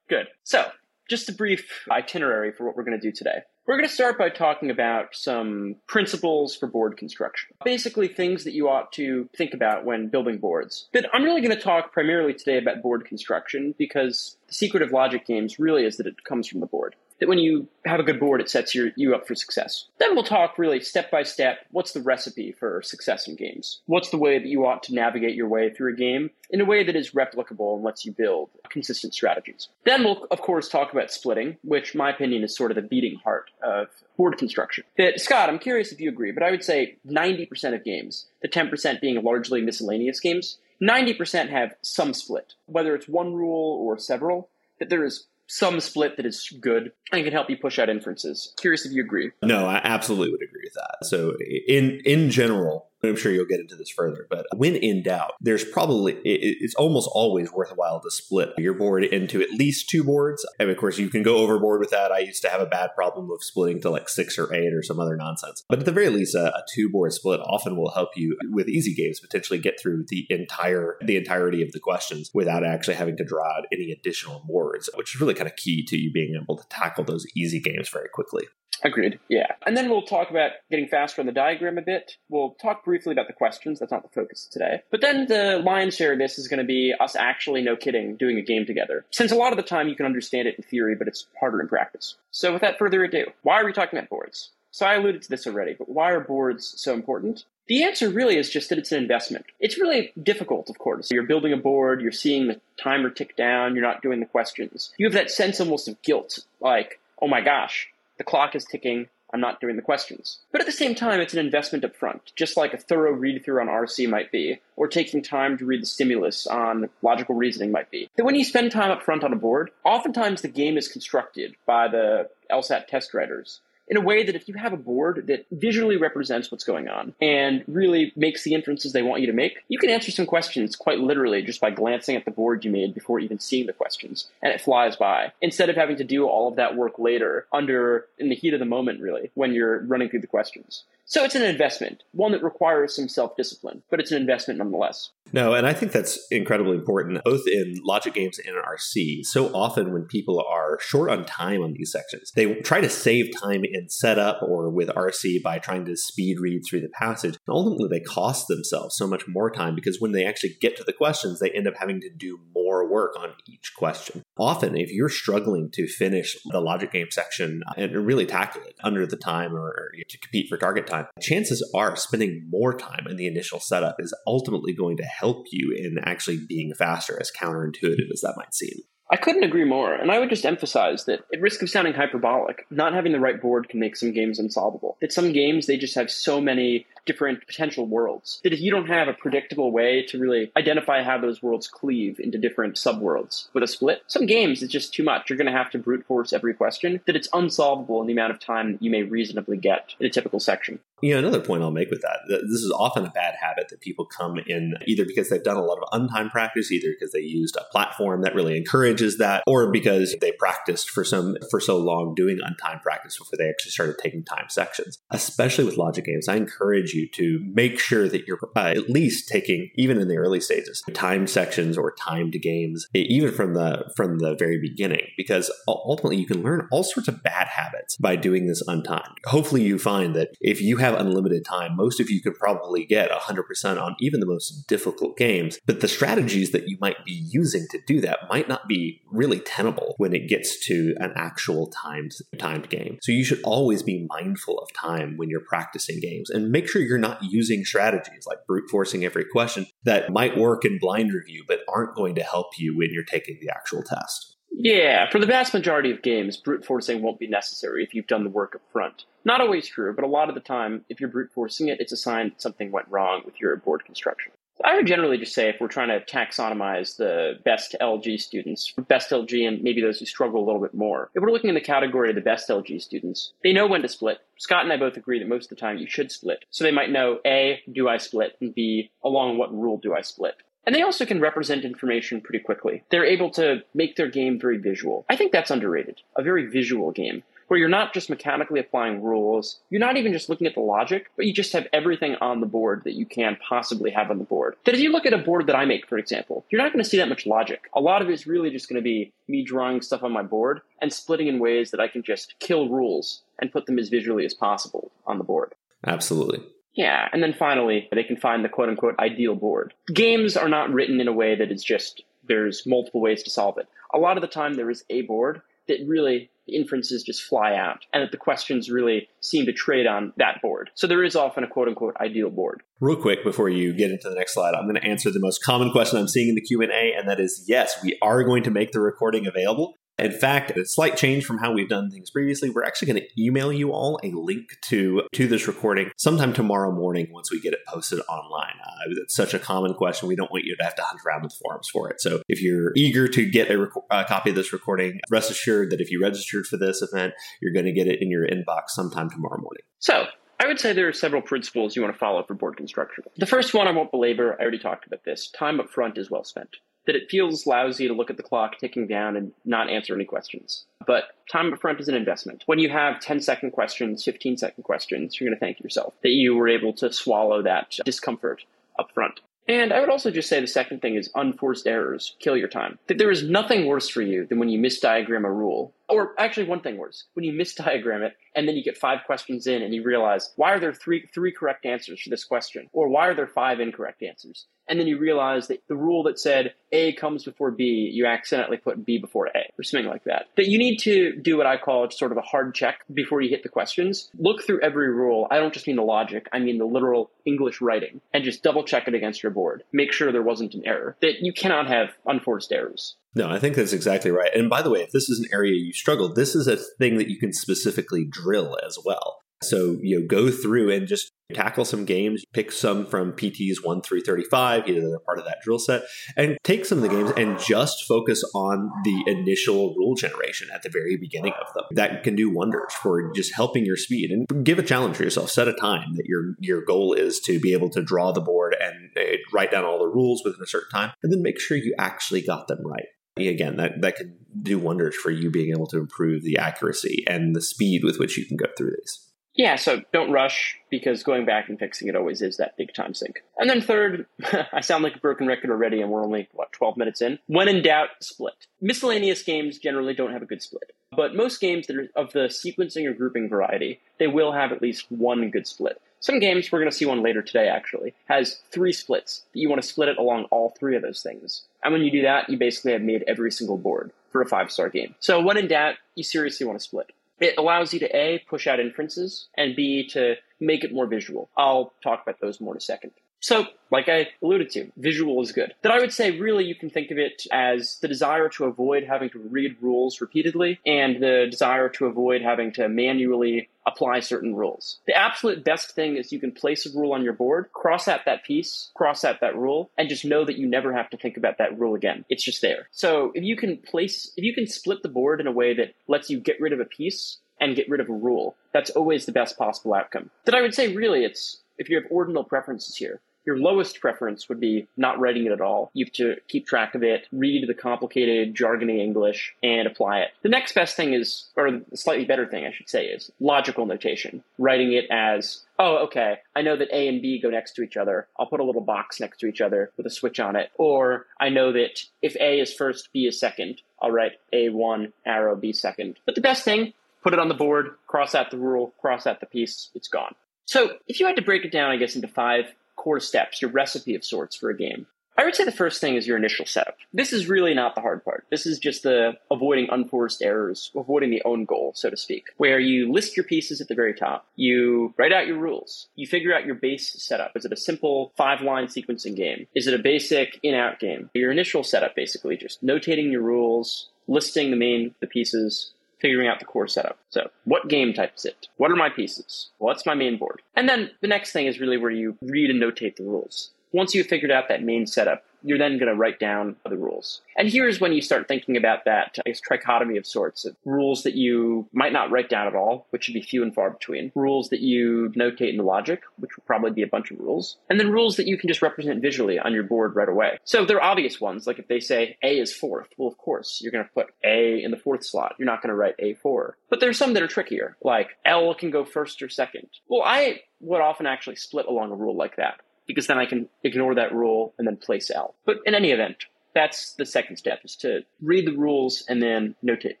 Good. 0.08 0.28
So, 0.44 0.66
just 1.08 1.28
a 1.28 1.32
brief 1.32 1.86
itinerary 1.90 2.52
for 2.52 2.66
what 2.66 2.76
we're 2.76 2.84
going 2.84 2.98
to 2.98 3.06
do 3.06 3.12
today. 3.12 3.40
We're 3.66 3.76
going 3.76 3.88
to 3.88 3.94
start 3.94 4.16
by 4.16 4.28
talking 4.28 4.70
about 4.70 5.08
some 5.12 5.76
principles 5.88 6.54
for 6.54 6.68
board 6.68 6.96
construction. 6.96 7.50
Basically, 7.64 8.06
things 8.06 8.44
that 8.44 8.52
you 8.52 8.68
ought 8.68 8.92
to 8.92 9.28
think 9.36 9.54
about 9.54 9.84
when 9.84 10.08
building 10.08 10.38
boards. 10.38 10.88
But 10.92 11.06
I'm 11.12 11.24
really 11.24 11.40
going 11.40 11.56
to 11.56 11.62
talk 11.62 11.92
primarily 11.92 12.32
today 12.32 12.58
about 12.58 12.80
board 12.80 13.04
construction 13.06 13.74
because 13.76 14.36
the 14.46 14.54
secret 14.54 14.82
of 14.82 14.92
logic 14.92 15.26
games 15.26 15.58
really 15.58 15.84
is 15.84 15.96
that 15.96 16.06
it 16.06 16.22
comes 16.22 16.46
from 16.46 16.60
the 16.60 16.66
board 16.66 16.94
that 17.20 17.28
when 17.28 17.38
you 17.38 17.68
have 17.84 18.00
a 18.00 18.02
good 18.02 18.20
board, 18.20 18.40
it 18.40 18.50
sets 18.50 18.74
your, 18.74 18.90
you 18.96 19.14
up 19.14 19.26
for 19.26 19.34
success. 19.34 19.86
Then 19.98 20.14
we'll 20.14 20.24
talk 20.24 20.58
really 20.58 20.80
step 20.80 21.10
by 21.10 21.22
step 21.22 21.58
what's 21.70 21.92
the 21.92 22.02
recipe 22.02 22.52
for 22.52 22.82
success 22.82 23.26
in 23.26 23.36
games? 23.36 23.80
What's 23.86 24.10
the 24.10 24.18
way 24.18 24.38
that 24.38 24.46
you 24.46 24.66
ought 24.66 24.82
to 24.84 24.94
navigate 24.94 25.34
your 25.34 25.48
way 25.48 25.70
through 25.70 25.94
a 25.94 25.96
game 25.96 26.30
in 26.50 26.60
a 26.60 26.64
way 26.64 26.84
that 26.84 26.96
is 26.96 27.12
replicable 27.12 27.74
and 27.74 27.84
lets 27.84 28.04
you 28.04 28.12
build 28.12 28.50
consistent 28.68 29.14
strategies? 29.14 29.68
Then 29.84 30.04
we'll, 30.04 30.26
of 30.30 30.40
course, 30.40 30.68
talk 30.68 30.92
about 30.92 31.10
splitting, 31.10 31.56
which, 31.62 31.94
my 31.94 32.10
opinion, 32.10 32.42
is 32.42 32.56
sort 32.56 32.70
of 32.70 32.76
the 32.76 32.82
beating 32.82 33.18
heart 33.24 33.50
of 33.62 33.88
board 34.16 34.38
construction. 34.38 34.84
That, 34.98 35.20
Scott, 35.20 35.48
I'm 35.48 35.58
curious 35.58 35.92
if 35.92 36.00
you 36.00 36.08
agree, 36.08 36.32
but 36.32 36.42
I 36.42 36.50
would 36.50 36.64
say 36.64 36.96
90% 37.08 37.74
of 37.74 37.84
games, 37.84 38.26
the 38.42 38.48
10% 38.48 39.00
being 39.00 39.22
largely 39.22 39.62
miscellaneous 39.62 40.20
games, 40.20 40.58
90% 40.82 41.48
have 41.50 41.74
some 41.82 42.12
split, 42.12 42.54
whether 42.66 42.94
it's 42.94 43.08
one 43.08 43.34
rule 43.34 43.80
or 43.82 43.98
several, 43.98 44.48
that 44.78 44.90
there 44.90 45.04
is 45.04 45.26
some 45.46 45.80
split 45.80 46.16
that 46.16 46.26
is 46.26 46.48
good 46.60 46.92
and 47.12 47.24
can 47.24 47.32
help 47.32 47.48
you 47.48 47.56
push 47.56 47.78
out 47.78 47.88
inferences. 47.88 48.52
Curious 48.58 48.84
if 48.84 48.92
you 48.92 49.02
agree. 49.02 49.30
No, 49.42 49.66
I 49.66 49.80
absolutely 49.82 50.30
would 50.32 50.42
agree 50.42 50.62
with 50.64 50.74
that. 50.74 51.06
So 51.06 51.36
in 51.68 52.00
in 52.04 52.30
general, 52.30 52.85
I'm 53.06 53.16
sure 53.16 53.32
you'll 53.32 53.46
get 53.46 53.60
into 53.60 53.76
this 53.76 53.90
further, 53.90 54.26
but 54.28 54.46
when 54.56 54.76
in 54.76 55.02
doubt, 55.02 55.32
there's 55.40 55.64
probably, 55.64 56.14
it's 56.24 56.74
almost 56.74 57.08
always 57.12 57.52
worthwhile 57.52 58.00
to 58.00 58.10
split 58.10 58.50
your 58.58 58.74
board 58.74 59.04
into 59.04 59.42
at 59.42 59.50
least 59.50 59.88
two 59.88 60.04
boards. 60.04 60.44
And 60.58 60.70
of 60.70 60.76
course, 60.76 60.98
you 60.98 61.08
can 61.08 61.22
go 61.22 61.38
overboard 61.38 61.80
with 61.80 61.90
that. 61.90 62.12
I 62.12 62.20
used 62.20 62.42
to 62.42 62.48
have 62.48 62.60
a 62.60 62.66
bad 62.66 62.90
problem 62.94 63.30
of 63.30 63.42
splitting 63.42 63.80
to 63.82 63.90
like 63.90 64.08
six 64.08 64.38
or 64.38 64.52
eight 64.54 64.72
or 64.72 64.82
some 64.82 65.00
other 65.00 65.16
nonsense. 65.16 65.64
But 65.68 65.78
at 65.78 65.84
the 65.84 65.92
very 65.92 66.10
least, 66.10 66.34
a, 66.34 66.54
a 66.54 66.62
two 66.72 66.88
board 66.88 67.12
split 67.12 67.40
often 67.40 67.76
will 67.76 67.92
help 67.92 68.10
you 68.16 68.36
with 68.50 68.68
easy 68.68 68.94
games 68.94 69.20
potentially 69.20 69.58
get 69.58 69.80
through 69.80 70.04
the 70.08 70.26
entire, 70.30 70.96
the 71.04 71.16
entirety 71.16 71.62
of 71.62 71.72
the 71.72 71.80
questions 71.80 72.30
without 72.34 72.64
actually 72.64 72.94
having 72.94 73.16
to 73.16 73.24
draw 73.24 73.56
out 73.56 73.66
any 73.72 73.90
additional 73.92 74.44
boards, 74.46 74.90
which 74.94 75.14
is 75.14 75.20
really 75.20 75.34
kind 75.34 75.48
of 75.48 75.56
key 75.56 75.84
to 75.84 75.96
you 75.96 76.10
being 76.12 76.38
able 76.40 76.56
to 76.56 76.68
tackle 76.68 77.04
those 77.04 77.26
easy 77.36 77.60
games 77.60 77.88
very 77.88 78.08
quickly. 78.12 78.44
Agreed. 78.84 79.18
Yeah. 79.28 79.52
And 79.64 79.76
then 79.76 79.88
we'll 79.88 80.02
talk 80.02 80.30
about 80.30 80.50
getting 80.70 80.86
faster 80.88 81.20
on 81.20 81.26
the 81.26 81.32
diagram 81.32 81.78
a 81.78 81.82
bit. 81.82 82.12
We'll 82.28 82.56
talk 82.60 82.84
briefly 82.84 82.95
about 83.04 83.26
the 83.26 83.32
questions. 83.32 83.78
That's 83.78 83.92
not 83.92 84.02
the 84.02 84.08
focus 84.08 84.48
today. 84.50 84.82
But 84.90 85.00
then 85.00 85.26
the 85.26 85.62
lion's 85.64 85.96
share 85.96 86.12
of 86.12 86.18
this 86.18 86.38
is 86.38 86.48
going 86.48 86.58
to 86.58 86.64
be 86.64 86.94
us 86.98 87.16
actually, 87.16 87.62
no 87.62 87.76
kidding, 87.76 88.16
doing 88.16 88.38
a 88.38 88.42
game 88.42 88.66
together. 88.66 89.04
Since 89.10 89.32
a 89.32 89.36
lot 89.36 89.52
of 89.52 89.56
the 89.56 89.62
time 89.62 89.88
you 89.88 89.96
can 89.96 90.06
understand 90.06 90.48
it 90.48 90.56
in 90.56 90.64
theory, 90.64 90.94
but 90.94 91.08
it's 91.08 91.26
harder 91.38 91.60
in 91.60 91.68
practice. 91.68 92.16
So 92.30 92.52
without 92.52 92.78
further 92.78 93.04
ado, 93.04 93.26
why 93.42 93.60
are 93.60 93.64
we 93.66 93.72
talking 93.72 93.98
about 93.98 94.10
boards? 94.10 94.50
So 94.70 94.84
I 94.84 94.96
alluded 94.96 95.22
to 95.22 95.30
this 95.30 95.46
already, 95.46 95.72
but 95.72 95.88
why 95.88 96.10
are 96.10 96.20
boards 96.20 96.74
so 96.76 96.92
important? 96.92 97.44
The 97.66 97.82
answer 97.82 98.10
really 98.10 98.36
is 98.36 98.50
just 98.50 98.68
that 98.68 98.78
it's 98.78 98.92
an 98.92 99.02
investment. 99.02 99.46
It's 99.58 99.78
really 99.78 100.12
difficult, 100.22 100.68
of 100.68 100.78
course. 100.78 101.10
You're 101.10 101.22
building 101.22 101.52
a 101.52 101.56
board, 101.56 102.02
you're 102.02 102.12
seeing 102.12 102.46
the 102.46 102.60
timer 102.76 103.08
tick 103.10 103.36
down, 103.36 103.74
you're 103.74 103.82
not 103.82 104.02
doing 104.02 104.20
the 104.20 104.26
questions. 104.26 104.92
You 104.98 105.06
have 105.06 105.14
that 105.14 105.30
sense 105.30 105.60
almost 105.60 105.88
of 105.88 106.00
guilt, 106.02 106.40
like, 106.60 107.00
oh 107.20 107.26
my 107.26 107.40
gosh, 107.40 107.88
the 108.18 108.24
clock 108.24 108.54
is 108.54 108.64
ticking. 108.64 109.08
I'm 109.32 109.40
not 109.40 109.60
doing 109.60 109.76
the 109.76 109.82
questions. 109.82 110.38
But 110.52 110.60
at 110.60 110.66
the 110.66 110.72
same 110.72 110.94
time, 110.94 111.20
it's 111.20 111.32
an 111.32 111.40
investment 111.40 111.84
up 111.84 111.96
front, 111.96 112.32
just 112.36 112.56
like 112.56 112.72
a 112.72 112.78
thorough 112.78 113.12
read 113.12 113.44
through 113.44 113.60
on 113.60 113.66
RC 113.66 114.08
might 114.08 114.30
be, 114.30 114.60
or 114.76 114.88
taking 114.88 115.22
time 115.22 115.58
to 115.58 115.66
read 115.66 115.82
the 115.82 115.86
stimulus 115.86 116.46
on 116.46 116.88
logical 117.02 117.34
reasoning 117.34 117.72
might 117.72 117.90
be. 117.90 118.08
That 118.16 118.24
when 118.24 118.34
you 118.34 118.44
spend 118.44 118.72
time 118.72 118.90
up 118.90 119.02
front 119.02 119.24
on 119.24 119.32
a 119.32 119.36
board, 119.36 119.70
oftentimes 119.84 120.42
the 120.42 120.48
game 120.48 120.78
is 120.78 120.88
constructed 120.88 121.56
by 121.66 121.88
the 121.88 122.28
LSAT 122.50 122.86
test 122.86 123.14
writers 123.14 123.60
in 123.88 123.96
a 123.96 124.00
way 124.00 124.24
that 124.24 124.34
if 124.34 124.48
you 124.48 124.54
have 124.54 124.72
a 124.72 124.76
board 124.76 125.26
that 125.28 125.46
visually 125.50 125.96
represents 125.96 126.50
what's 126.50 126.64
going 126.64 126.88
on 126.88 127.14
and 127.20 127.64
really 127.66 128.12
makes 128.16 128.42
the 128.44 128.54
inferences 128.54 128.92
they 128.92 129.02
want 129.02 129.20
you 129.20 129.26
to 129.26 129.32
make, 129.32 129.58
you 129.68 129.78
can 129.78 129.90
answer 129.90 130.10
some 130.10 130.26
questions 130.26 130.76
quite 130.76 130.98
literally 130.98 131.42
just 131.42 131.60
by 131.60 131.70
glancing 131.70 132.16
at 132.16 132.24
the 132.24 132.30
board 132.30 132.64
you 132.64 132.70
made 132.70 132.94
before 132.94 133.20
even 133.20 133.38
seeing 133.38 133.66
the 133.66 133.72
questions. 133.72 134.28
And 134.42 134.52
it 134.52 134.60
flies 134.60 134.96
by. 134.96 135.32
Instead 135.40 135.70
of 135.70 135.76
having 135.76 135.96
to 135.96 136.04
do 136.04 136.26
all 136.26 136.48
of 136.48 136.56
that 136.56 136.76
work 136.76 136.98
later 136.98 137.46
under 137.52 138.06
in 138.18 138.28
the 138.28 138.34
heat 138.34 138.54
of 138.54 138.60
the 138.60 138.66
moment, 138.66 139.00
really, 139.00 139.30
when 139.34 139.52
you're 139.52 139.80
running 139.82 140.08
through 140.08 140.20
the 140.20 140.26
questions. 140.26 140.84
So 141.08 141.22
it's 141.22 141.36
an 141.36 141.42
investment, 141.42 142.02
one 142.10 142.32
that 142.32 142.42
requires 142.42 142.96
some 142.96 143.08
self 143.08 143.36
discipline, 143.36 143.82
but 143.90 144.00
it's 144.00 144.10
an 144.10 144.20
investment 144.20 144.58
nonetheless. 144.58 145.10
No, 145.32 145.54
and 145.54 145.64
I 145.64 145.72
think 145.72 145.92
that's 145.92 146.18
incredibly 146.32 146.76
important, 146.76 147.22
both 147.24 147.46
in 147.46 147.80
logic 147.84 148.14
games 148.14 148.40
and 148.40 148.56
in 148.56 148.62
RC. 148.62 149.24
So 149.24 149.54
often, 149.54 149.92
when 149.92 150.06
people 150.06 150.44
are 150.48 150.80
short 150.80 151.10
on 151.10 151.24
time 151.24 151.62
on 151.62 151.74
these 151.74 151.92
sections, 151.92 152.32
they 152.34 152.56
try 152.56 152.80
to 152.80 152.90
save 152.90 153.30
time 153.40 153.62
in 153.64 153.88
setup 153.88 154.42
or 154.42 154.68
with 154.68 154.88
RC 154.88 155.42
by 155.44 155.60
trying 155.60 155.84
to 155.84 155.96
speed 155.96 156.40
read 156.40 156.62
through 156.68 156.80
the 156.80 156.88
passage. 156.88 157.36
And 157.46 157.54
ultimately, 157.54 157.88
they 157.88 158.04
cost 158.04 158.48
themselves 158.48 158.96
so 158.96 159.06
much 159.06 159.28
more 159.28 159.50
time 159.50 159.76
because 159.76 160.00
when 160.00 160.10
they 160.10 160.26
actually 160.26 160.56
get 160.60 160.76
to 160.76 160.84
the 160.84 160.92
questions, 160.92 161.38
they 161.38 161.50
end 161.50 161.68
up 161.68 161.74
having 161.78 162.00
to 162.00 162.10
do 162.10 162.40
more 162.52 162.90
work 162.90 163.16
on 163.16 163.30
each 163.48 163.74
question. 163.76 164.22
Often, 164.38 164.76
if 164.76 164.92
you're 164.92 165.08
struggling 165.08 165.70
to 165.72 165.86
finish 165.86 166.36
the 166.50 166.60
logic 166.60 166.92
game 166.92 167.06
section 167.10 167.62
and 167.76 167.94
really 167.94 168.26
tackle 168.26 168.62
it 168.62 168.76
under 168.82 169.06
the 169.06 169.16
time 169.16 169.54
or 169.56 169.92
to 170.08 170.18
compete 170.18 170.48
for 170.48 170.58
target 170.58 170.86
time, 170.86 171.06
chances 171.20 171.68
are 171.74 171.96
spending 171.96 172.46
more 172.50 172.76
time 172.76 173.06
in 173.08 173.16
the 173.16 173.26
initial 173.26 173.60
setup 173.60 173.96
is 173.98 174.14
ultimately 174.26 174.74
going 174.74 174.98
to 174.98 175.04
help 175.04 175.46
you 175.50 175.74
in 175.74 175.98
actually 176.04 176.38
being 176.46 176.74
faster, 176.74 177.18
as 177.20 177.32
counterintuitive 177.40 178.10
as 178.12 178.20
that 178.20 178.34
might 178.36 178.54
seem. 178.54 178.76
I 179.08 179.16
couldn't 179.16 179.44
agree 179.44 179.64
more, 179.64 179.94
and 179.94 180.10
I 180.10 180.18
would 180.18 180.30
just 180.30 180.44
emphasize 180.44 181.04
that, 181.04 181.20
at 181.32 181.40
risk 181.40 181.62
of 181.62 181.70
sounding 181.70 181.94
hyperbolic, 181.94 182.66
not 182.70 182.92
having 182.92 183.12
the 183.12 183.20
right 183.20 183.40
board 183.40 183.68
can 183.68 183.78
make 183.78 183.96
some 183.96 184.12
games 184.12 184.40
unsolvable. 184.40 184.96
That 185.00 185.12
some 185.12 185.32
games, 185.32 185.66
they 185.66 185.76
just 185.76 185.94
have 185.94 186.10
so 186.10 186.40
many 186.40 186.86
different 187.04 187.46
potential 187.46 187.86
worlds 187.86 188.40
that 188.42 188.52
if 188.52 188.60
you 188.60 188.72
don't 188.72 188.88
have 188.88 189.06
a 189.06 189.12
predictable 189.12 189.70
way 189.70 190.04
to 190.08 190.18
really 190.18 190.50
identify 190.56 191.04
how 191.04 191.18
those 191.18 191.40
worlds 191.40 191.68
cleave 191.68 192.18
into 192.18 192.36
different 192.36 192.74
subworlds 192.74 193.46
with 193.52 193.62
a 193.62 193.68
split, 193.68 194.02
some 194.08 194.26
games, 194.26 194.60
it's 194.60 194.72
just 194.72 194.92
too 194.92 195.04
much. 195.04 195.30
You're 195.30 195.38
going 195.38 195.46
to 195.46 195.56
have 195.56 195.70
to 195.70 195.78
brute 195.78 196.04
force 196.04 196.32
every 196.32 196.54
question, 196.54 197.00
that 197.06 197.14
it's 197.14 197.28
unsolvable 197.32 198.00
in 198.00 198.08
the 198.08 198.12
amount 198.12 198.32
of 198.32 198.40
time 198.40 198.72
that 198.72 198.82
you 198.82 198.90
may 198.90 199.04
reasonably 199.04 199.56
get 199.56 199.94
in 200.00 200.06
a 200.06 200.10
typical 200.10 200.40
section. 200.40 200.80
You 201.02 201.12
know, 201.12 201.18
another 201.18 201.40
point 201.40 201.62
I'll 201.62 201.70
make 201.70 201.90
with 201.90 202.00
that, 202.02 202.20
this 202.28 202.62
is 202.62 202.72
often 202.72 203.04
a 203.04 203.10
bad 203.10 203.34
habit 203.40 203.68
that 203.68 203.80
people 203.80 204.06
come 204.06 204.38
in 204.46 204.74
either 204.86 205.04
because 205.04 205.28
they've 205.28 205.42
done 205.42 205.56
a 205.56 205.64
lot 205.64 205.78
of 205.78 206.00
untimed 206.00 206.30
practice, 206.30 206.72
either 206.72 206.88
because 206.98 207.12
they 207.12 207.20
used 207.20 207.56
a 207.56 207.64
platform 207.70 208.22
that 208.22 208.34
really 208.34 208.56
encourages 208.56 209.18
that, 209.18 209.42
or 209.46 209.70
because 209.70 210.16
they 210.20 210.32
practiced 210.32 210.90
for 210.90 211.04
some 211.04 211.36
for 211.50 211.60
so 211.60 211.76
long 211.76 212.14
doing 212.14 212.38
untimed 212.38 212.82
practice 212.82 213.18
before 213.18 213.36
they 213.36 213.48
actually 213.48 213.72
started 213.72 213.96
taking 214.02 214.24
time 214.24 214.46
sections. 214.48 214.98
Especially 215.10 215.64
with 215.64 215.76
logic 215.76 216.06
games, 216.06 216.28
I 216.28 216.36
encourage 216.36 216.94
you 216.94 217.08
to 217.10 217.40
make 217.52 217.78
sure 217.78 218.08
that 218.08 218.26
you're 218.26 218.38
uh, 218.56 218.72
at 218.76 218.88
least 218.88 219.28
taking, 219.28 219.70
even 219.76 220.00
in 220.00 220.08
the 220.08 220.16
early 220.16 220.40
stages, 220.40 220.82
time 220.94 221.26
sections 221.26 221.76
or 221.76 221.94
timed 222.00 222.32
games, 222.40 222.88
even 222.94 223.32
from 223.32 223.54
the 223.54 223.92
from 223.96 224.18
the 224.18 224.34
very 224.34 224.58
beginning, 224.58 225.02
because 225.16 225.50
ultimately 225.68 226.16
you 226.16 226.26
can 226.26 226.42
learn 226.42 226.68
all 226.72 226.84
sorts 226.84 227.08
of 227.08 227.22
bad 227.22 227.48
habits 227.48 227.96
by 227.98 228.16
doing 228.16 228.46
this 228.46 228.62
untimed. 228.66 229.16
Hopefully, 229.26 229.62
you 229.62 229.78
find 229.78 230.14
that 230.16 230.30
if 230.40 230.60
you 230.60 230.78
have 230.78 230.85
have 230.86 230.98
unlimited 230.98 231.44
time, 231.44 231.76
most 231.76 232.00
of 232.00 232.10
you 232.10 232.20
could 232.20 232.34
probably 232.34 232.84
get 232.84 233.10
100% 233.10 233.82
on 233.82 233.96
even 234.00 234.20
the 234.20 234.26
most 234.26 234.66
difficult 234.66 235.16
games. 235.16 235.58
But 235.66 235.80
the 235.80 235.88
strategies 235.88 236.52
that 236.52 236.68
you 236.68 236.78
might 236.80 237.04
be 237.04 237.12
using 237.12 237.66
to 237.70 237.80
do 237.86 238.00
that 238.00 238.28
might 238.28 238.48
not 238.48 238.68
be 238.68 239.02
really 239.10 239.40
tenable 239.40 239.94
when 239.98 240.14
it 240.14 240.28
gets 240.28 240.64
to 240.66 240.94
an 240.98 241.12
actual 241.16 241.68
timed, 241.68 242.12
timed 242.38 242.68
game. 242.68 242.98
So 243.02 243.12
you 243.12 243.24
should 243.24 243.40
always 243.42 243.82
be 243.82 244.06
mindful 244.08 244.58
of 244.58 244.72
time 244.72 245.16
when 245.16 245.28
you're 245.28 245.44
practicing 245.46 246.00
games 246.00 246.30
and 246.30 246.50
make 246.50 246.68
sure 246.68 246.82
you're 246.82 246.98
not 246.98 247.22
using 247.22 247.64
strategies 247.64 248.26
like 248.26 248.38
brute 248.46 248.70
forcing 248.70 249.04
every 249.04 249.24
question 249.24 249.66
that 249.84 250.12
might 250.12 250.36
work 250.36 250.64
in 250.64 250.78
blind 250.78 251.12
review 251.12 251.44
but 251.46 251.60
aren't 251.68 251.94
going 251.94 252.14
to 252.14 252.22
help 252.22 252.58
you 252.58 252.76
when 252.76 252.88
you're 252.92 253.04
taking 253.04 253.38
the 253.40 253.50
actual 253.50 253.82
test. 253.82 254.35
Yeah, 254.58 255.10
for 255.10 255.18
the 255.18 255.26
vast 255.26 255.52
majority 255.52 255.90
of 255.90 256.00
games, 256.00 256.38
brute 256.38 256.64
forcing 256.64 257.02
won't 257.02 257.18
be 257.18 257.26
necessary 257.26 257.84
if 257.84 257.94
you've 257.94 258.06
done 258.06 258.24
the 258.24 258.30
work 258.30 258.54
up 258.54 258.62
front. 258.72 259.04
Not 259.22 259.42
always 259.42 259.68
true, 259.68 259.94
but 259.94 260.04
a 260.04 260.08
lot 260.08 260.30
of 260.30 260.34
the 260.34 260.40
time, 260.40 260.82
if 260.88 260.98
you're 260.98 261.10
brute 261.10 261.30
forcing 261.34 261.68
it, 261.68 261.78
it's 261.78 261.92
a 261.92 261.96
sign 261.96 262.30
that 262.30 262.40
something 262.40 262.72
went 262.72 262.88
wrong 262.88 263.20
with 263.26 263.38
your 263.38 263.54
board 263.56 263.84
construction. 263.84 264.32
I 264.64 264.76
would 264.76 264.86
generally 264.86 265.18
just 265.18 265.34
say 265.34 265.50
if 265.50 265.56
we're 265.60 265.68
trying 265.68 265.88
to 265.88 266.00
taxonomize 266.00 266.96
the 266.96 267.34
best 267.44 267.76
LG 267.82 268.18
students, 268.18 268.72
best 268.88 269.10
LG 269.10 269.46
and 269.46 269.62
maybe 269.62 269.82
those 269.82 269.98
who 269.98 270.06
struggle 270.06 270.42
a 270.42 270.46
little 270.46 270.62
bit 270.62 270.72
more, 270.72 271.10
if 271.14 271.22
we're 271.22 271.32
looking 271.32 271.50
in 271.50 271.54
the 271.54 271.60
category 271.60 272.08
of 272.08 272.14
the 272.14 272.22
best 272.22 272.48
LG 272.48 272.80
students, 272.80 273.34
they 273.42 273.52
know 273.52 273.66
when 273.66 273.82
to 273.82 273.88
split. 273.88 274.20
Scott 274.38 274.64
and 274.64 274.72
I 274.72 274.78
both 274.78 274.96
agree 274.96 275.18
that 275.18 275.28
most 275.28 275.44
of 275.44 275.50
the 275.50 275.60
time 275.60 275.76
you 275.76 275.86
should 275.86 276.10
split. 276.10 276.46
So 276.50 276.64
they 276.64 276.72
might 276.72 276.90
know 276.90 277.18
A, 277.26 277.60
do 277.70 277.88
I 277.90 277.98
split? 277.98 278.38
And 278.40 278.54
B, 278.54 278.90
along 279.04 279.36
what 279.36 279.52
rule 279.52 279.76
do 279.76 279.94
I 279.94 280.00
split? 280.00 280.36
And 280.66 280.74
they 280.74 280.82
also 280.82 281.06
can 281.06 281.20
represent 281.20 281.64
information 281.64 282.20
pretty 282.20 282.44
quickly. 282.44 282.82
They're 282.90 283.04
able 283.04 283.30
to 283.30 283.62
make 283.72 283.96
their 283.96 284.10
game 284.10 284.38
very 284.38 284.58
visual. 284.58 285.06
I 285.08 285.16
think 285.16 285.32
that's 285.32 285.50
underrated. 285.50 286.02
A 286.16 286.22
very 286.22 286.46
visual 286.46 286.90
game 286.90 287.22
where 287.48 287.58
you're 287.58 287.68
not 287.68 287.94
just 287.94 288.10
mechanically 288.10 288.60
applying 288.60 289.02
rules, 289.02 289.60
you're 289.70 289.80
not 289.80 289.96
even 289.96 290.12
just 290.12 290.28
looking 290.28 290.46
at 290.46 290.54
the 290.54 290.60
logic, 290.60 291.10
but 291.16 291.26
you 291.26 291.32
just 291.32 291.52
have 291.52 291.66
everything 291.72 292.16
on 292.20 292.40
the 292.40 292.46
board 292.46 292.82
that 292.84 292.94
you 292.94 293.06
can 293.06 293.36
possibly 293.36 293.90
have 293.90 294.10
on 294.10 294.18
the 294.18 294.24
board. 294.24 294.56
That 294.64 294.74
if 294.74 294.80
you 294.80 294.90
look 294.90 295.06
at 295.06 295.12
a 295.12 295.18
board 295.18 295.46
that 295.46 295.56
I 295.56 295.64
make, 295.64 295.86
for 295.86 295.98
example, 295.98 296.44
you're 296.50 296.60
not 296.60 296.72
going 296.72 296.82
to 296.82 296.88
see 296.88 296.96
that 296.96 297.08
much 297.08 297.26
logic. 297.26 297.68
A 297.74 297.80
lot 297.80 298.02
of 298.02 298.08
it 298.08 298.14
is 298.14 298.26
really 298.26 298.50
just 298.50 298.68
going 298.68 298.80
to 298.80 298.82
be 298.82 299.12
me 299.28 299.44
drawing 299.44 299.80
stuff 299.80 300.02
on 300.02 300.12
my 300.12 300.22
board 300.22 300.60
and 300.80 300.92
splitting 300.92 301.28
in 301.28 301.38
ways 301.38 301.70
that 301.70 301.80
I 301.80 301.88
can 301.88 302.02
just 302.02 302.34
kill 302.40 302.68
rules 302.68 303.22
and 303.38 303.52
put 303.52 303.66
them 303.66 303.78
as 303.78 303.88
visually 303.88 304.24
as 304.24 304.34
possible 304.34 304.90
on 305.06 305.18
the 305.18 305.24
board. 305.24 305.54
Absolutely. 305.86 306.42
Yeah, 306.76 307.08
and 307.12 307.22
then 307.22 307.32
finally, 307.32 307.88
they 307.90 308.04
can 308.04 308.16
find 308.16 308.44
the 308.44 308.48
quote 308.48 308.68
unquote 308.68 308.98
ideal 308.98 309.34
board. 309.34 309.74
Games 309.92 310.36
are 310.36 310.48
not 310.48 310.72
written 310.72 311.00
in 311.00 311.08
a 311.08 311.12
way 311.12 311.34
that 311.34 311.50
is 311.50 311.64
just 311.64 312.04
there's 312.28 312.66
multiple 312.66 313.00
ways 313.00 313.22
to 313.24 313.30
solve 313.30 313.58
it. 313.58 313.66
A 313.94 313.98
lot 313.98 314.16
of 314.16 314.20
the 314.20 314.28
time, 314.28 314.54
there 314.54 314.70
is 314.70 314.84
a 314.90 315.02
board 315.02 315.40
that 315.68 315.78
really 315.86 316.30
the 316.46 316.54
inferences 316.54 317.02
just 317.02 317.22
fly 317.22 317.54
out 317.54 317.86
and 317.92 318.02
that 318.02 318.12
the 318.12 318.16
questions 318.16 318.70
really 318.70 319.08
seem 319.20 319.46
to 319.46 319.52
trade 319.52 319.86
on 319.86 320.12
that 320.16 320.40
board. 320.42 320.70
So 320.74 320.86
there 320.86 321.02
is 321.02 321.16
often 321.16 321.42
a 321.42 321.48
quote 321.48 321.68
unquote 321.68 321.96
ideal 322.00 322.30
board. 322.30 322.62
Real 322.80 323.00
quick 323.00 323.24
before 323.24 323.48
you 323.48 323.72
get 323.72 323.90
into 323.90 324.08
the 324.08 324.14
next 324.14 324.34
slide, 324.34 324.54
I'm 324.54 324.64
going 324.64 324.80
to 324.80 324.84
answer 324.84 325.10
the 325.10 325.18
most 325.18 325.42
common 325.42 325.72
question 325.72 325.98
I'm 325.98 326.08
seeing 326.08 326.28
in 326.28 326.34
the 326.36 326.40
Q&A 326.40 326.94
and 326.96 327.08
that 327.08 327.18
is 327.18 327.44
yes, 327.48 327.82
we 327.82 327.98
are 328.00 328.22
going 328.22 328.44
to 328.44 328.50
make 328.50 328.72
the 328.72 328.80
recording 328.80 329.26
available. 329.26 329.74
In 329.98 330.12
fact, 330.12 330.50
a 330.56 330.66
slight 330.66 330.96
change 330.96 331.24
from 331.24 331.38
how 331.38 331.52
we've 331.52 331.68
done 331.68 331.90
things 331.90 332.10
previously, 332.10 332.50
we're 332.50 332.64
actually 332.64 332.92
going 332.92 333.02
to 333.02 333.22
email 333.22 333.50
you 333.52 333.72
all 333.72 333.98
a 334.02 334.10
link 334.10 334.50
to 334.62 335.02
to 335.14 335.26
this 335.26 335.48
recording 335.48 335.90
sometime 335.96 336.34
tomorrow 336.34 336.70
morning 336.70 337.08
once 337.10 337.30
we 337.30 337.40
get 337.40 337.54
it 337.54 337.60
posted 337.66 338.00
online. 338.08 338.54
Uh, 338.64 339.00
it's 339.02 339.16
such 339.16 339.32
a 339.32 339.38
common 339.38 339.72
question. 339.72 340.08
We 340.08 340.16
don't 340.16 340.30
want 340.30 340.44
you 340.44 340.54
to 340.56 340.64
have 340.64 340.74
to 340.76 340.82
hunt 340.82 341.00
around 341.06 341.22
with 341.22 341.34
forums 341.42 341.68
for 341.72 341.90
it. 341.90 342.00
So 342.00 342.20
if 342.28 342.42
you're 342.42 342.72
eager 342.76 343.08
to 343.08 343.30
get 343.30 343.50
a, 343.50 343.58
rec- 343.58 343.70
a 343.90 344.04
copy 344.04 344.30
of 344.30 344.36
this 344.36 344.52
recording, 344.52 345.00
rest 345.10 345.30
assured 345.30 345.70
that 345.70 345.80
if 345.80 345.90
you 345.90 346.02
registered 346.02 346.46
for 346.46 346.58
this 346.58 346.82
event, 346.82 347.14
you're 347.40 347.54
going 347.54 347.66
to 347.66 347.72
get 347.72 347.86
it 347.86 348.02
in 348.02 348.10
your 348.10 348.26
inbox 348.26 348.70
sometime 348.70 349.08
tomorrow 349.08 349.40
morning. 349.40 349.62
So 349.78 350.06
I 350.38 350.46
would 350.46 350.60
say 350.60 350.74
there 350.74 350.88
are 350.88 350.92
several 350.92 351.22
principles 351.22 351.74
you 351.74 351.80
want 351.80 351.94
to 351.94 351.98
follow 351.98 352.22
for 352.22 352.34
board 352.34 352.58
construction. 352.58 353.04
The 353.16 353.26
first 353.26 353.54
one 353.54 353.66
I 353.66 353.70
won't 353.70 353.90
belabor. 353.90 354.36
I 354.38 354.42
already 354.42 354.58
talked 354.58 354.86
about 354.86 355.04
this. 355.04 355.30
Time 355.30 355.58
up 355.58 355.70
front 355.70 355.96
is 355.96 356.10
well 356.10 356.24
spent 356.24 356.56
that 356.86 356.96
it 356.96 357.10
feels 357.10 357.46
lousy 357.46 357.88
to 357.88 357.94
look 357.94 358.10
at 358.10 358.16
the 358.16 358.22
clock 358.22 358.58
ticking 358.58 358.86
down 358.86 359.16
and 359.16 359.32
not 359.44 359.68
answer 359.68 359.94
any 359.94 360.04
questions. 360.04 360.64
But 360.86 361.04
time 361.30 361.52
up 361.52 361.60
front 361.60 361.80
is 361.80 361.88
an 361.88 361.94
investment. 361.94 362.44
When 362.46 362.58
you 362.58 362.70
have 362.70 363.00
10 363.00 363.20
second 363.20 363.50
questions, 363.50 364.04
15 364.04 364.36
second 364.36 364.62
questions, 364.64 365.18
you're 365.18 365.28
going 365.28 365.38
to 365.38 365.44
thank 365.44 365.60
yourself 365.60 365.94
that 366.02 366.10
you 366.10 366.34
were 366.36 366.48
able 366.48 366.72
to 366.74 366.92
swallow 366.92 367.42
that 367.42 367.76
discomfort 367.84 368.44
up 368.78 368.92
front. 368.92 369.20
And 369.48 369.72
I 369.72 369.80
would 369.80 369.90
also 369.90 370.10
just 370.10 370.28
say 370.28 370.40
the 370.40 370.46
second 370.46 370.82
thing 370.82 370.96
is 370.96 371.10
unforced 371.14 371.66
errors 371.66 372.16
kill 372.18 372.36
your 372.36 372.48
time. 372.48 372.78
That 372.88 372.98
there 372.98 373.10
is 373.10 373.22
nothing 373.22 373.66
worse 373.66 373.88
for 373.88 374.02
you 374.02 374.26
than 374.26 374.38
when 374.38 374.48
you 374.48 374.58
misdiagram 374.58 375.24
a 375.24 375.30
rule. 375.30 375.72
Or 375.88 376.14
actually 376.18 376.48
one 376.48 376.60
thing 376.60 376.78
worse, 376.78 377.04
when 377.14 377.24
you 377.24 377.32
misdiagram 377.32 378.02
it 378.02 378.16
and 378.34 378.48
then 378.48 378.56
you 378.56 378.64
get 378.64 378.76
five 378.76 379.00
questions 379.06 379.46
in 379.46 379.62
and 379.62 379.74
you 379.74 379.82
realize, 379.82 380.32
why 380.36 380.52
are 380.52 380.60
there 380.60 380.72
three 380.72 381.06
three 381.14 381.32
correct 381.32 381.64
answers 381.64 382.00
for 382.00 382.10
this 382.10 382.24
question? 382.24 382.68
Or 382.72 382.88
why 382.88 383.08
are 383.08 383.14
there 383.14 383.26
five 383.26 383.60
incorrect 383.60 384.02
answers? 384.02 384.46
and 384.68 384.78
then 384.78 384.86
you 384.86 384.98
realize 384.98 385.48
that 385.48 385.62
the 385.68 385.76
rule 385.76 386.02
that 386.04 386.18
said 386.18 386.54
A 386.72 386.92
comes 386.92 387.24
before 387.24 387.50
B, 387.50 387.90
you 387.92 388.06
accidentally 388.06 388.56
put 388.56 388.84
B 388.84 388.98
before 388.98 389.28
A, 389.28 389.52
or 389.58 389.62
something 389.62 389.88
like 389.88 390.04
that. 390.04 390.26
That 390.36 390.48
you 390.48 390.58
need 390.58 390.78
to 390.78 391.16
do 391.16 391.36
what 391.36 391.46
I 391.46 391.56
call 391.56 391.90
sort 391.90 392.12
of 392.12 392.18
a 392.18 392.22
hard 392.22 392.54
check 392.54 392.80
before 392.92 393.20
you 393.20 393.30
hit 393.30 393.42
the 393.42 393.48
questions. 393.48 394.10
Look 394.18 394.44
through 394.44 394.62
every 394.62 394.90
rule. 394.90 395.26
I 395.30 395.38
don't 395.38 395.54
just 395.54 395.66
mean 395.66 395.76
the 395.76 395.82
logic, 395.82 396.28
I 396.32 396.38
mean 396.38 396.58
the 396.58 396.64
literal 396.64 397.10
English 397.24 397.60
writing, 397.60 398.00
and 398.12 398.24
just 398.24 398.42
double 398.42 398.64
check 398.64 398.88
it 398.88 398.94
against 398.94 399.22
your 399.22 399.32
board. 399.32 399.62
Make 399.72 399.92
sure 399.92 400.10
there 400.12 400.22
wasn't 400.22 400.54
an 400.54 400.66
error. 400.66 400.96
That 401.00 401.20
you 401.20 401.32
cannot 401.32 401.68
have 401.68 401.90
unforced 402.06 402.52
errors. 402.52 402.96
No, 403.16 403.30
I 403.30 403.38
think 403.38 403.56
that's 403.56 403.72
exactly 403.72 404.10
right. 404.10 404.30
And 404.34 404.50
by 404.50 404.60
the 404.60 404.68
way, 404.68 404.80
if 404.80 404.92
this 404.92 405.08
is 405.08 405.18
an 405.18 405.26
area 405.32 405.54
you 405.54 405.72
struggle, 405.72 406.12
this 406.12 406.34
is 406.34 406.46
a 406.46 406.58
thing 406.78 406.98
that 406.98 407.08
you 407.08 407.18
can 407.18 407.32
specifically 407.32 408.04
drill 408.04 408.58
as 408.64 408.78
well. 408.84 409.20
So 409.42 409.78
you 409.80 410.00
know, 410.00 410.06
go 410.06 410.30
through 410.30 410.70
and 410.70 410.86
just 410.86 411.12
tackle 411.32 411.64
some 411.64 411.86
games, 411.86 412.24
pick 412.32 412.52
some 412.52 412.86
from 412.86 413.12
PTs 413.12 413.56
1 413.64 413.82
through 413.82 414.02
35, 414.02 414.68
either 414.68 414.80
they're 414.80 414.98
part 415.00 415.18
of 415.18 415.24
that 415.24 415.38
drill 415.42 415.58
set, 415.58 415.82
and 416.16 416.36
take 416.44 416.66
some 416.66 416.78
of 416.78 416.82
the 416.82 416.88
games 416.88 417.10
and 417.16 417.38
just 417.38 417.84
focus 417.88 418.22
on 418.34 418.70
the 418.84 419.04
initial 419.06 419.74
rule 419.76 419.94
generation 419.94 420.48
at 420.54 420.62
the 420.62 420.68
very 420.68 420.96
beginning 420.96 421.32
of 421.40 421.52
them. 421.54 421.64
That 421.72 422.02
can 422.02 422.16
do 422.16 422.30
wonders 422.30 422.72
for 422.82 423.12
just 423.12 423.34
helping 423.34 423.64
your 423.64 423.76
speed 423.76 424.10
and 424.10 424.44
give 424.44 424.58
a 424.58 424.62
challenge 424.62 424.96
for 424.96 425.04
yourself. 425.04 425.30
Set 425.30 425.48
a 425.48 425.54
time 425.54 425.94
that 425.94 426.04
your 426.06 426.34
your 426.38 426.62
goal 426.62 426.92
is 426.92 427.18
to 427.20 427.40
be 427.40 427.54
able 427.54 427.70
to 427.70 427.82
draw 427.82 428.12
the 428.12 428.20
board 428.20 428.56
and 428.60 428.90
uh, 428.96 429.16
write 429.32 429.50
down 429.50 429.64
all 429.64 429.78
the 429.78 429.88
rules 429.88 430.22
within 430.24 430.42
a 430.42 430.46
certain 430.46 430.70
time, 430.70 430.92
and 431.02 431.12
then 431.12 431.22
make 431.22 431.40
sure 431.40 431.56
you 431.56 431.74
actually 431.78 432.20
got 432.20 432.48
them 432.48 432.60
right 432.62 432.86
again 433.16 433.56
that 433.56 433.80
that 433.80 433.96
can 433.96 434.16
do 434.42 434.58
wonders 434.58 434.94
for 434.94 435.10
you 435.10 435.30
being 435.30 435.50
able 435.50 435.66
to 435.66 435.78
improve 435.78 436.22
the 436.22 436.36
accuracy 436.38 437.04
and 437.08 437.34
the 437.34 437.40
speed 437.40 437.82
with 437.82 437.98
which 437.98 438.18
you 438.18 438.26
can 438.26 438.36
go 438.36 438.46
through 438.56 438.70
these 438.70 439.06
yeah, 439.36 439.56
so 439.56 439.82
don't 439.92 440.10
rush 440.10 440.56
because 440.70 441.02
going 441.02 441.26
back 441.26 441.50
and 441.50 441.58
fixing 441.58 441.88
it 441.88 441.96
always 441.96 442.22
is 442.22 442.38
that 442.38 442.56
big 442.56 442.72
time 442.72 442.94
sink. 442.94 443.22
And 443.38 443.50
then 443.50 443.60
third, 443.60 444.06
I 444.52 444.62
sound 444.62 444.82
like 444.82 444.96
a 444.96 445.00
broken 445.00 445.26
record 445.26 445.50
already 445.50 445.82
and 445.82 445.90
we're 445.90 446.02
only, 446.02 446.28
what, 446.32 446.52
12 446.52 446.78
minutes 446.78 447.02
in? 447.02 447.18
When 447.26 447.46
in 447.46 447.62
doubt, 447.62 447.90
split. 448.00 448.46
Miscellaneous 448.62 449.22
games 449.22 449.58
generally 449.58 449.92
don't 449.92 450.12
have 450.12 450.22
a 450.22 450.26
good 450.26 450.40
split. 450.40 450.72
But 450.94 451.14
most 451.14 451.40
games 451.40 451.66
that 451.66 451.76
are 451.76 451.88
of 451.96 452.12
the 452.12 452.28
sequencing 452.28 452.86
or 452.86 452.94
grouping 452.94 453.28
variety, 453.28 453.80
they 453.98 454.06
will 454.06 454.32
have 454.32 454.52
at 454.52 454.62
least 454.62 454.86
one 454.90 455.30
good 455.30 455.46
split. 455.46 455.80
Some 456.00 456.20
games, 456.20 456.52
we're 456.52 456.60
going 456.60 456.70
to 456.70 456.76
see 456.76 456.86
one 456.86 457.02
later 457.02 457.22
today 457.22 457.48
actually, 457.48 457.94
has 458.06 458.40
three 458.52 458.72
splits. 458.72 459.24
You 459.32 459.48
want 459.48 459.62
to 459.62 459.66
split 459.66 459.88
it 459.88 459.98
along 459.98 460.24
all 460.30 460.54
three 460.58 460.76
of 460.76 460.82
those 460.82 461.02
things. 461.02 461.42
And 461.64 461.72
when 461.72 461.82
you 461.82 461.90
do 461.90 462.02
that, 462.02 462.30
you 462.30 462.38
basically 462.38 462.72
have 462.72 462.82
made 462.82 463.02
every 463.08 463.32
single 463.32 463.56
board 463.56 463.92
for 464.12 464.22
a 464.22 464.26
five 464.26 464.52
star 464.52 464.68
game. 464.68 464.94
So 465.00 465.20
when 465.20 465.36
in 465.36 465.48
doubt, 465.48 465.76
you 465.94 466.04
seriously 466.04 466.46
want 466.46 466.58
to 466.58 466.64
split. 466.64 466.92
It 467.18 467.34
allows 467.38 467.72
you 467.72 467.80
to 467.80 467.96
A, 467.96 468.22
push 468.28 468.46
out 468.46 468.60
inferences, 468.60 469.26
and 469.36 469.56
B, 469.56 469.88
to 469.88 470.16
make 470.38 470.64
it 470.64 470.72
more 470.72 470.86
visual. 470.86 471.30
I'll 471.36 471.72
talk 471.82 472.02
about 472.02 472.20
those 472.20 472.40
more 472.40 472.52
in 472.52 472.58
a 472.58 472.60
second. 472.60 472.92
So, 473.20 473.46
like 473.70 473.88
I 473.88 474.08
alluded 474.22 474.50
to, 474.50 474.70
visual 474.76 475.20
is 475.22 475.32
good. 475.32 475.54
That 475.62 475.72
I 475.72 475.80
would 475.80 475.92
say 475.92 476.18
really 476.18 476.44
you 476.44 476.54
can 476.54 476.70
think 476.70 476.90
of 476.90 476.98
it 476.98 477.26
as 477.32 477.78
the 477.80 477.88
desire 477.88 478.28
to 478.30 478.44
avoid 478.44 478.84
having 478.84 479.10
to 479.10 479.18
read 479.18 479.56
rules 479.60 480.00
repeatedly 480.00 480.60
and 480.64 481.02
the 481.02 481.26
desire 481.30 481.68
to 481.70 481.86
avoid 481.86 482.22
having 482.22 482.52
to 482.52 482.68
manually 482.68 483.48
apply 483.66 483.98
certain 483.98 484.36
rules. 484.36 484.78
The 484.86 484.94
absolute 484.94 485.44
best 485.44 485.72
thing 485.72 485.96
is 485.96 486.12
you 486.12 486.20
can 486.20 486.30
place 486.30 486.66
a 486.66 486.78
rule 486.78 486.92
on 486.92 487.02
your 487.02 487.14
board, 487.14 487.50
cross 487.52 487.88
out 487.88 488.04
that 488.04 488.22
piece, 488.22 488.70
cross 488.74 489.02
out 489.02 489.20
that 489.20 489.36
rule, 489.36 489.70
and 489.76 489.88
just 489.88 490.04
know 490.04 490.24
that 490.24 490.38
you 490.38 490.46
never 490.46 490.72
have 490.72 490.90
to 490.90 490.96
think 490.96 491.16
about 491.16 491.38
that 491.38 491.58
rule 491.58 491.74
again. 491.74 492.04
It's 492.08 492.24
just 492.24 492.42
there. 492.42 492.68
So 492.70 493.10
if 493.14 493.24
you 493.24 493.36
can 493.36 493.56
place, 493.56 494.12
if 494.16 494.24
you 494.24 494.34
can 494.34 494.46
split 494.46 494.82
the 494.82 494.88
board 494.88 495.20
in 495.20 495.26
a 495.26 495.32
way 495.32 495.54
that 495.54 495.74
lets 495.88 496.10
you 496.10 496.20
get 496.20 496.40
rid 496.40 496.52
of 496.52 496.60
a 496.60 496.64
piece 496.64 497.18
and 497.40 497.56
get 497.56 497.68
rid 497.68 497.80
of 497.80 497.88
a 497.88 497.92
rule. 497.92 498.36
That's 498.52 498.70
always 498.70 499.04
the 499.04 499.12
best 499.12 499.36
possible 499.36 499.74
outcome. 499.74 500.10
But 500.24 500.34
I 500.34 500.42
would 500.42 500.54
say 500.54 500.74
really 500.74 501.04
it's 501.04 501.42
if 501.58 501.68
you 501.68 501.76
have 501.76 501.90
ordinal 501.90 502.24
preferences 502.24 502.76
here, 502.76 503.00
your 503.26 503.38
lowest 503.38 503.80
preference 503.80 504.28
would 504.28 504.40
be 504.40 504.68
not 504.76 505.00
writing 505.00 505.26
it 505.26 505.32
at 505.32 505.40
all. 505.40 505.70
You 505.74 505.84
have 505.84 505.92
to 505.94 506.16
keep 506.28 506.46
track 506.46 506.74
of 506.74 506.82
it, 506.82 507.06
read 507.10 507.46
the 507.46 507.54
complicated, 507.54 508.34
jargony 508.34 508.78
English, 508.78 509.34
and 509.42 509.66
apply 509.66 510.00
it. 510.00 510.10
The 510.22 510.28
next 510.28 510.54
best 510.54 510.76
thing 510.76 510.94
is, 510.94 511.26
or 511.36 511.50
the 511.50 511.76
slightly 511.76 512.04
better 512.04 512.26
thing, 512.26 512.46
I 512.46 512.52
should 512.52 512.68
say, 512.68 512.86
is 512.86 513.10
logical 513.18 513.66
notation. 513.66 514.22
Writing 514.38 514.72
it 514.72 514.86
as, 514.90 515.42
oh, 515.58 515.84
okay, 515.86 516.20
I 516.36 516.42
know 516.42 516.56
that 516.56 516.72
A 516.72 516.88
and 516.88 517.02
B 517.02 517.20
go 517.20 517.28
next 517.28 517.52
to 517.56 517.62
each 517.62 517.76
other. 517.76 518.06
I'll 518.18 518.26
put 518.26 518.40
a 518.40 518.44
little 518.44 518.62
box 518.62 519.00
next 519.00 519.18
to 519.18 519.26
each 519.26 519.40
other 519.40 519.72
with 519.76 519.86
a 519.86 519.90
switch 519.90 520.20
on 520.20 520.36
it. 520.36 520.50
Or 520.56 521.06
I 521.20 521.28
know 521.28 521.52
that 521.52 521.84
if 522.02 522.16
A 522.16 522.40
is 522.40 522.54
first, 522.54 522.90
B 522.92 523.06
is 523.06 523.18
second. 523.18 523.60
I'll 523.82 523.90
write 523.90 524.12
A1, 524.32 524.92
arrow, 525.04 525.34
B 525.34 525.52
second. 525.52 525.98
But 526.06 526.14
the 526.14 526.20
best 526.20 526.44
thing, 526.44 526.72
put 527.02 527.12
it 527.12 527.18
on 527.18 527.28
the 527.28 527.34
board, 527.34 527.70
cross 527.88 528.14
out 528.14 528.30
the 528.30 528.38
rule, 528.38 528.72
cross 528.80 529.06
out 529.06 529.20
the 529.20 529.26
piece, 529.26 529.70
it's 529.74 529.88
gone. 529.88 530.14
So 530.44 530.76
if 530.86 531.00
you 531.00 531.06
had 531.06 531.16
to 531.16 531.22
break 531.22 531.44
it 531.44 531.50
down, 531.50 531.72
I 531.72 531.76
guess, 531.76 531.96
into 531.96 532.08
five 532.08 532.46
core 532.76 533.00
steps, 533.00 533.42
your 533.42 533.50
recipe 533.50 533.94
of 533.94 534.04
sorts 534.04 534.36
for 534.36 534.50
a 534.50 534.56
game. 534.56 534.86
I 535.18 535.24
would 535.24 535.34
say 535.34 535.44
the 535.44 535.52
first 535.52 535.80
thing 535.80 535.96
is 535.96 536.06
your 536.06 536.18
initial 536.18 536.44
setup. 536.44 536.76
This 536.92 537.12
is 537.12 537.28
really 537.28 537.54
not 537.54 537.74
the 537.74 537.80
hard 537.80 538.04
part. 538.04 538.26
This 538.30 538.44
is 538.44 538.58
just 538.58 538.82
the 538.82 539.14
avoiding 539.30 539.68
unforced 539.70 540.20
errors, 540.20 540.70
avoiding 540.76 541.10
the 541.10 541.22
own 541.24 541.46
goal, 541.46 541.72
so 541.74 541.88
to 541.88 541.96
speak, 541.96 542.26
where 542.36 542.60
you 542.60 542.92
list 542.92 543.16
your 543.16 543.24
pieces 543.24 543.62
at 543.62 543.68
the 543.68 543.74
very 543.74 543.94
top. 543.94 544.26
You 544.36 544.92
write 544.98 545.14
out 545.14 545.26
your 545.26 545.38
rules. 545.38 545.88
You 545.96 546.06
figure 546.06 546.34
out 546.34 546.44
your 546.44 546.54
base 546.54 546.92
setup. 547.02 547.32
Is 547.34 547.46
it 547.46 547.52
a 547.52 547.56
simple 547.56 548.12
five 548.16 548.42
line 548.42 548.66
sequencing 548.66 549.16
game? 549.16 549.46
Is 549.54 549.66
it 549.66 549.78
a 549.78 549.82
basic 549.82 550.38
in 550.42 550.54
out 550.54 550.80
game? 550.80 551.08
Your 551.14 551.32
initial 551.32 551.64
setup, 551.64 551.96
basically, 551.96 552.36
just 552.36 552.62
notating 552.62 553.10
your 553.10 553.22
rules, 553.22 553.88
listing 554.08 554.50
the 554.50 554.56
main, 554.56 554.94
the 555.00 555.06
pieces, 555.06 555.72
figuring 555.98 556.28
out 556.28 556.38
the 556.38 556.44
core 556.44 556.68
setup. 556.68 556.98
So, 557.10 557.30
what 557.44 557.68
game 557.68 557.92
type 557.92 558.12
is 558.16 558.24
it? 558.24 558.48
What 558.56 558.70
are 558.70 558.76
my 558.76 558.90
pieces? 558.90 559.48
What's 559.58 559.86
my 559.86 559.94
main 559.94 560.18
board? 560.18 560.42
And 560.54 560.68
then 560.68 560.90
the 561.00 561.08
next 561.08 561.32
thing 561.32 561.46
is 561.46 561.60
really 561.60 561.78
where 561.78 561.90
you 561.90 562.16
read 562.22 562.50
and 562.50 562.62
notate 562.62 562.96
the 562.96 563.04
rules. 563.04 563.50
Once 563.72 563.94
you've 563.94 564.06
figured 564.06 564.30
out 564.30 564.48
that 564.48 564.62
main 564.62 564.86
setup, 564.86 565.24
you're 565.46 565.58
then 565.58 565.78
going 565.78 565.88
to 565.88 565.94
write 565.94 566.18
down 566.18 566.56
the 566.68 566.76
rules. 566.76 567.22
And 567.36 567.48
here's 567.48 567.80
when 567.80 567.92
you 567.92 568.02
start 568.02 568.26
thinking 568.26 568.56
about 568.56 568.84
that 568.84 569.16
I 569.24 569.30
guess, 569.30 569.40
trichotomy 569.40 569.96
of 569.96 570.04
sorts 570.04 570.44
of 570.44 570.56
rules 570.64 571.04
that 571.04 571.14
you 571.14 571.68
might 571.72 571.92
not 571.92 572.10
write 572.10 572.28
down 572.28 572.48
at 572.48 572.56
all, 572.56 572.88
which 572.90 573.04
should 573.04 573.14
be 573.14 573.22
few 573.22 573.44
and 573.44 573.54
far 573.54 573.70
between, 573.70 574.10
rules 574.16 574.48
that 574.50 574.60
you 574.60 575.12
notate 575.16 575.54
in 575.54 575.64
logic, 575.64 576.02
which 576.16 576.36
would 576.36 576.44
probably 576.46 576.72
be 576.72 576.82
a 576.82 576.88
bunch 576.88 577.12
of 577.12 577.20
rules, 577.20 577.58
and 577.70 577.78
then 577.78 577.92
rules 577.92 578.16
that 578.16 578.26
you 578.26 578.36
can 578.36 578.48
just 578.48 578.60
represent 578.60 579.00
visually 579.00 579.38
on 579.38 579.52
your 579.52 579.62
board 579.62 579.94
right 579.94 580.08
away. 580.08 580.38
So 580.44 580.64
there 580.64 580.78
are 580.78 580.90
obvious 580.90 581.20
ones, 581.20 581.46
like 581.46 581.60
if 581.60 581.68
they 581.68 581.78
say 581.78 582.18
A 582.24 582.40
is 582.40 582.52
fourth, 582.52 582.88
well, 582.98 583.08
of 583.08 583.16
course, 583.16 583.60
you're 583.62 583.72
going 583.72 583.84
to 583.84 583.90
put 583.92 584.12
A 584.24 584.60
in 584.64 584.72
the 584.72 584.76
fourth 584.76 585.04
slot. 585.04 585.36
You're 585.38 585.46
not 585.46 585.62
going 585.62 585.70
to 585.70 585.76
write 585.76 585.94
A4. 586.02 586.54
But 586.68 586.80
there's 586.80 586.98
some 586.98 587.14
that 587.14 587.22
are 587.22 587.28
trickier, 587.28 587.76
like 587.82 588.08
L 588.24 588.52
can 588.54 588.72
go 588.72 588.84
first 588.84 589.22
or 589.22 589.28
second. 589.28 589.68
Well, 589.88 590.02
I 590.04 590.40
would 590.58 590.80
often 590.80 591.06
actually 591.06 591.36
split 591.36 591.66
along 591.66 591.92
a 591.92 591.96
rule 591.96 592.16
like 592.16 592.36
that 592.36 592.60
because 592.86 593.06
then 593.06 593.18
I 593.18 593.26
can 593.26 593.48
ignore 593.62 593.94
that 593.94 594.14
rule 594.14 594.54
and 594.58 594.66
then 594.66 594.76
place 594.76 595.10
L. 595.10 595.34
But 595.44 595.58
in 595.64 595.74
any 595.74 595.90
event, 595.90 596.24
that's 596.56 596.94
the 596.94 597.04
second 597.04 597.36
step 597.36 597.60
is 597.64 597.76
to 597.76 598.00
read 598.22 598.46
the 598.46 598.56
rules 598.56 599.04
and 599.10 599.22
then 599.22 599.54
notate 599.62 600.00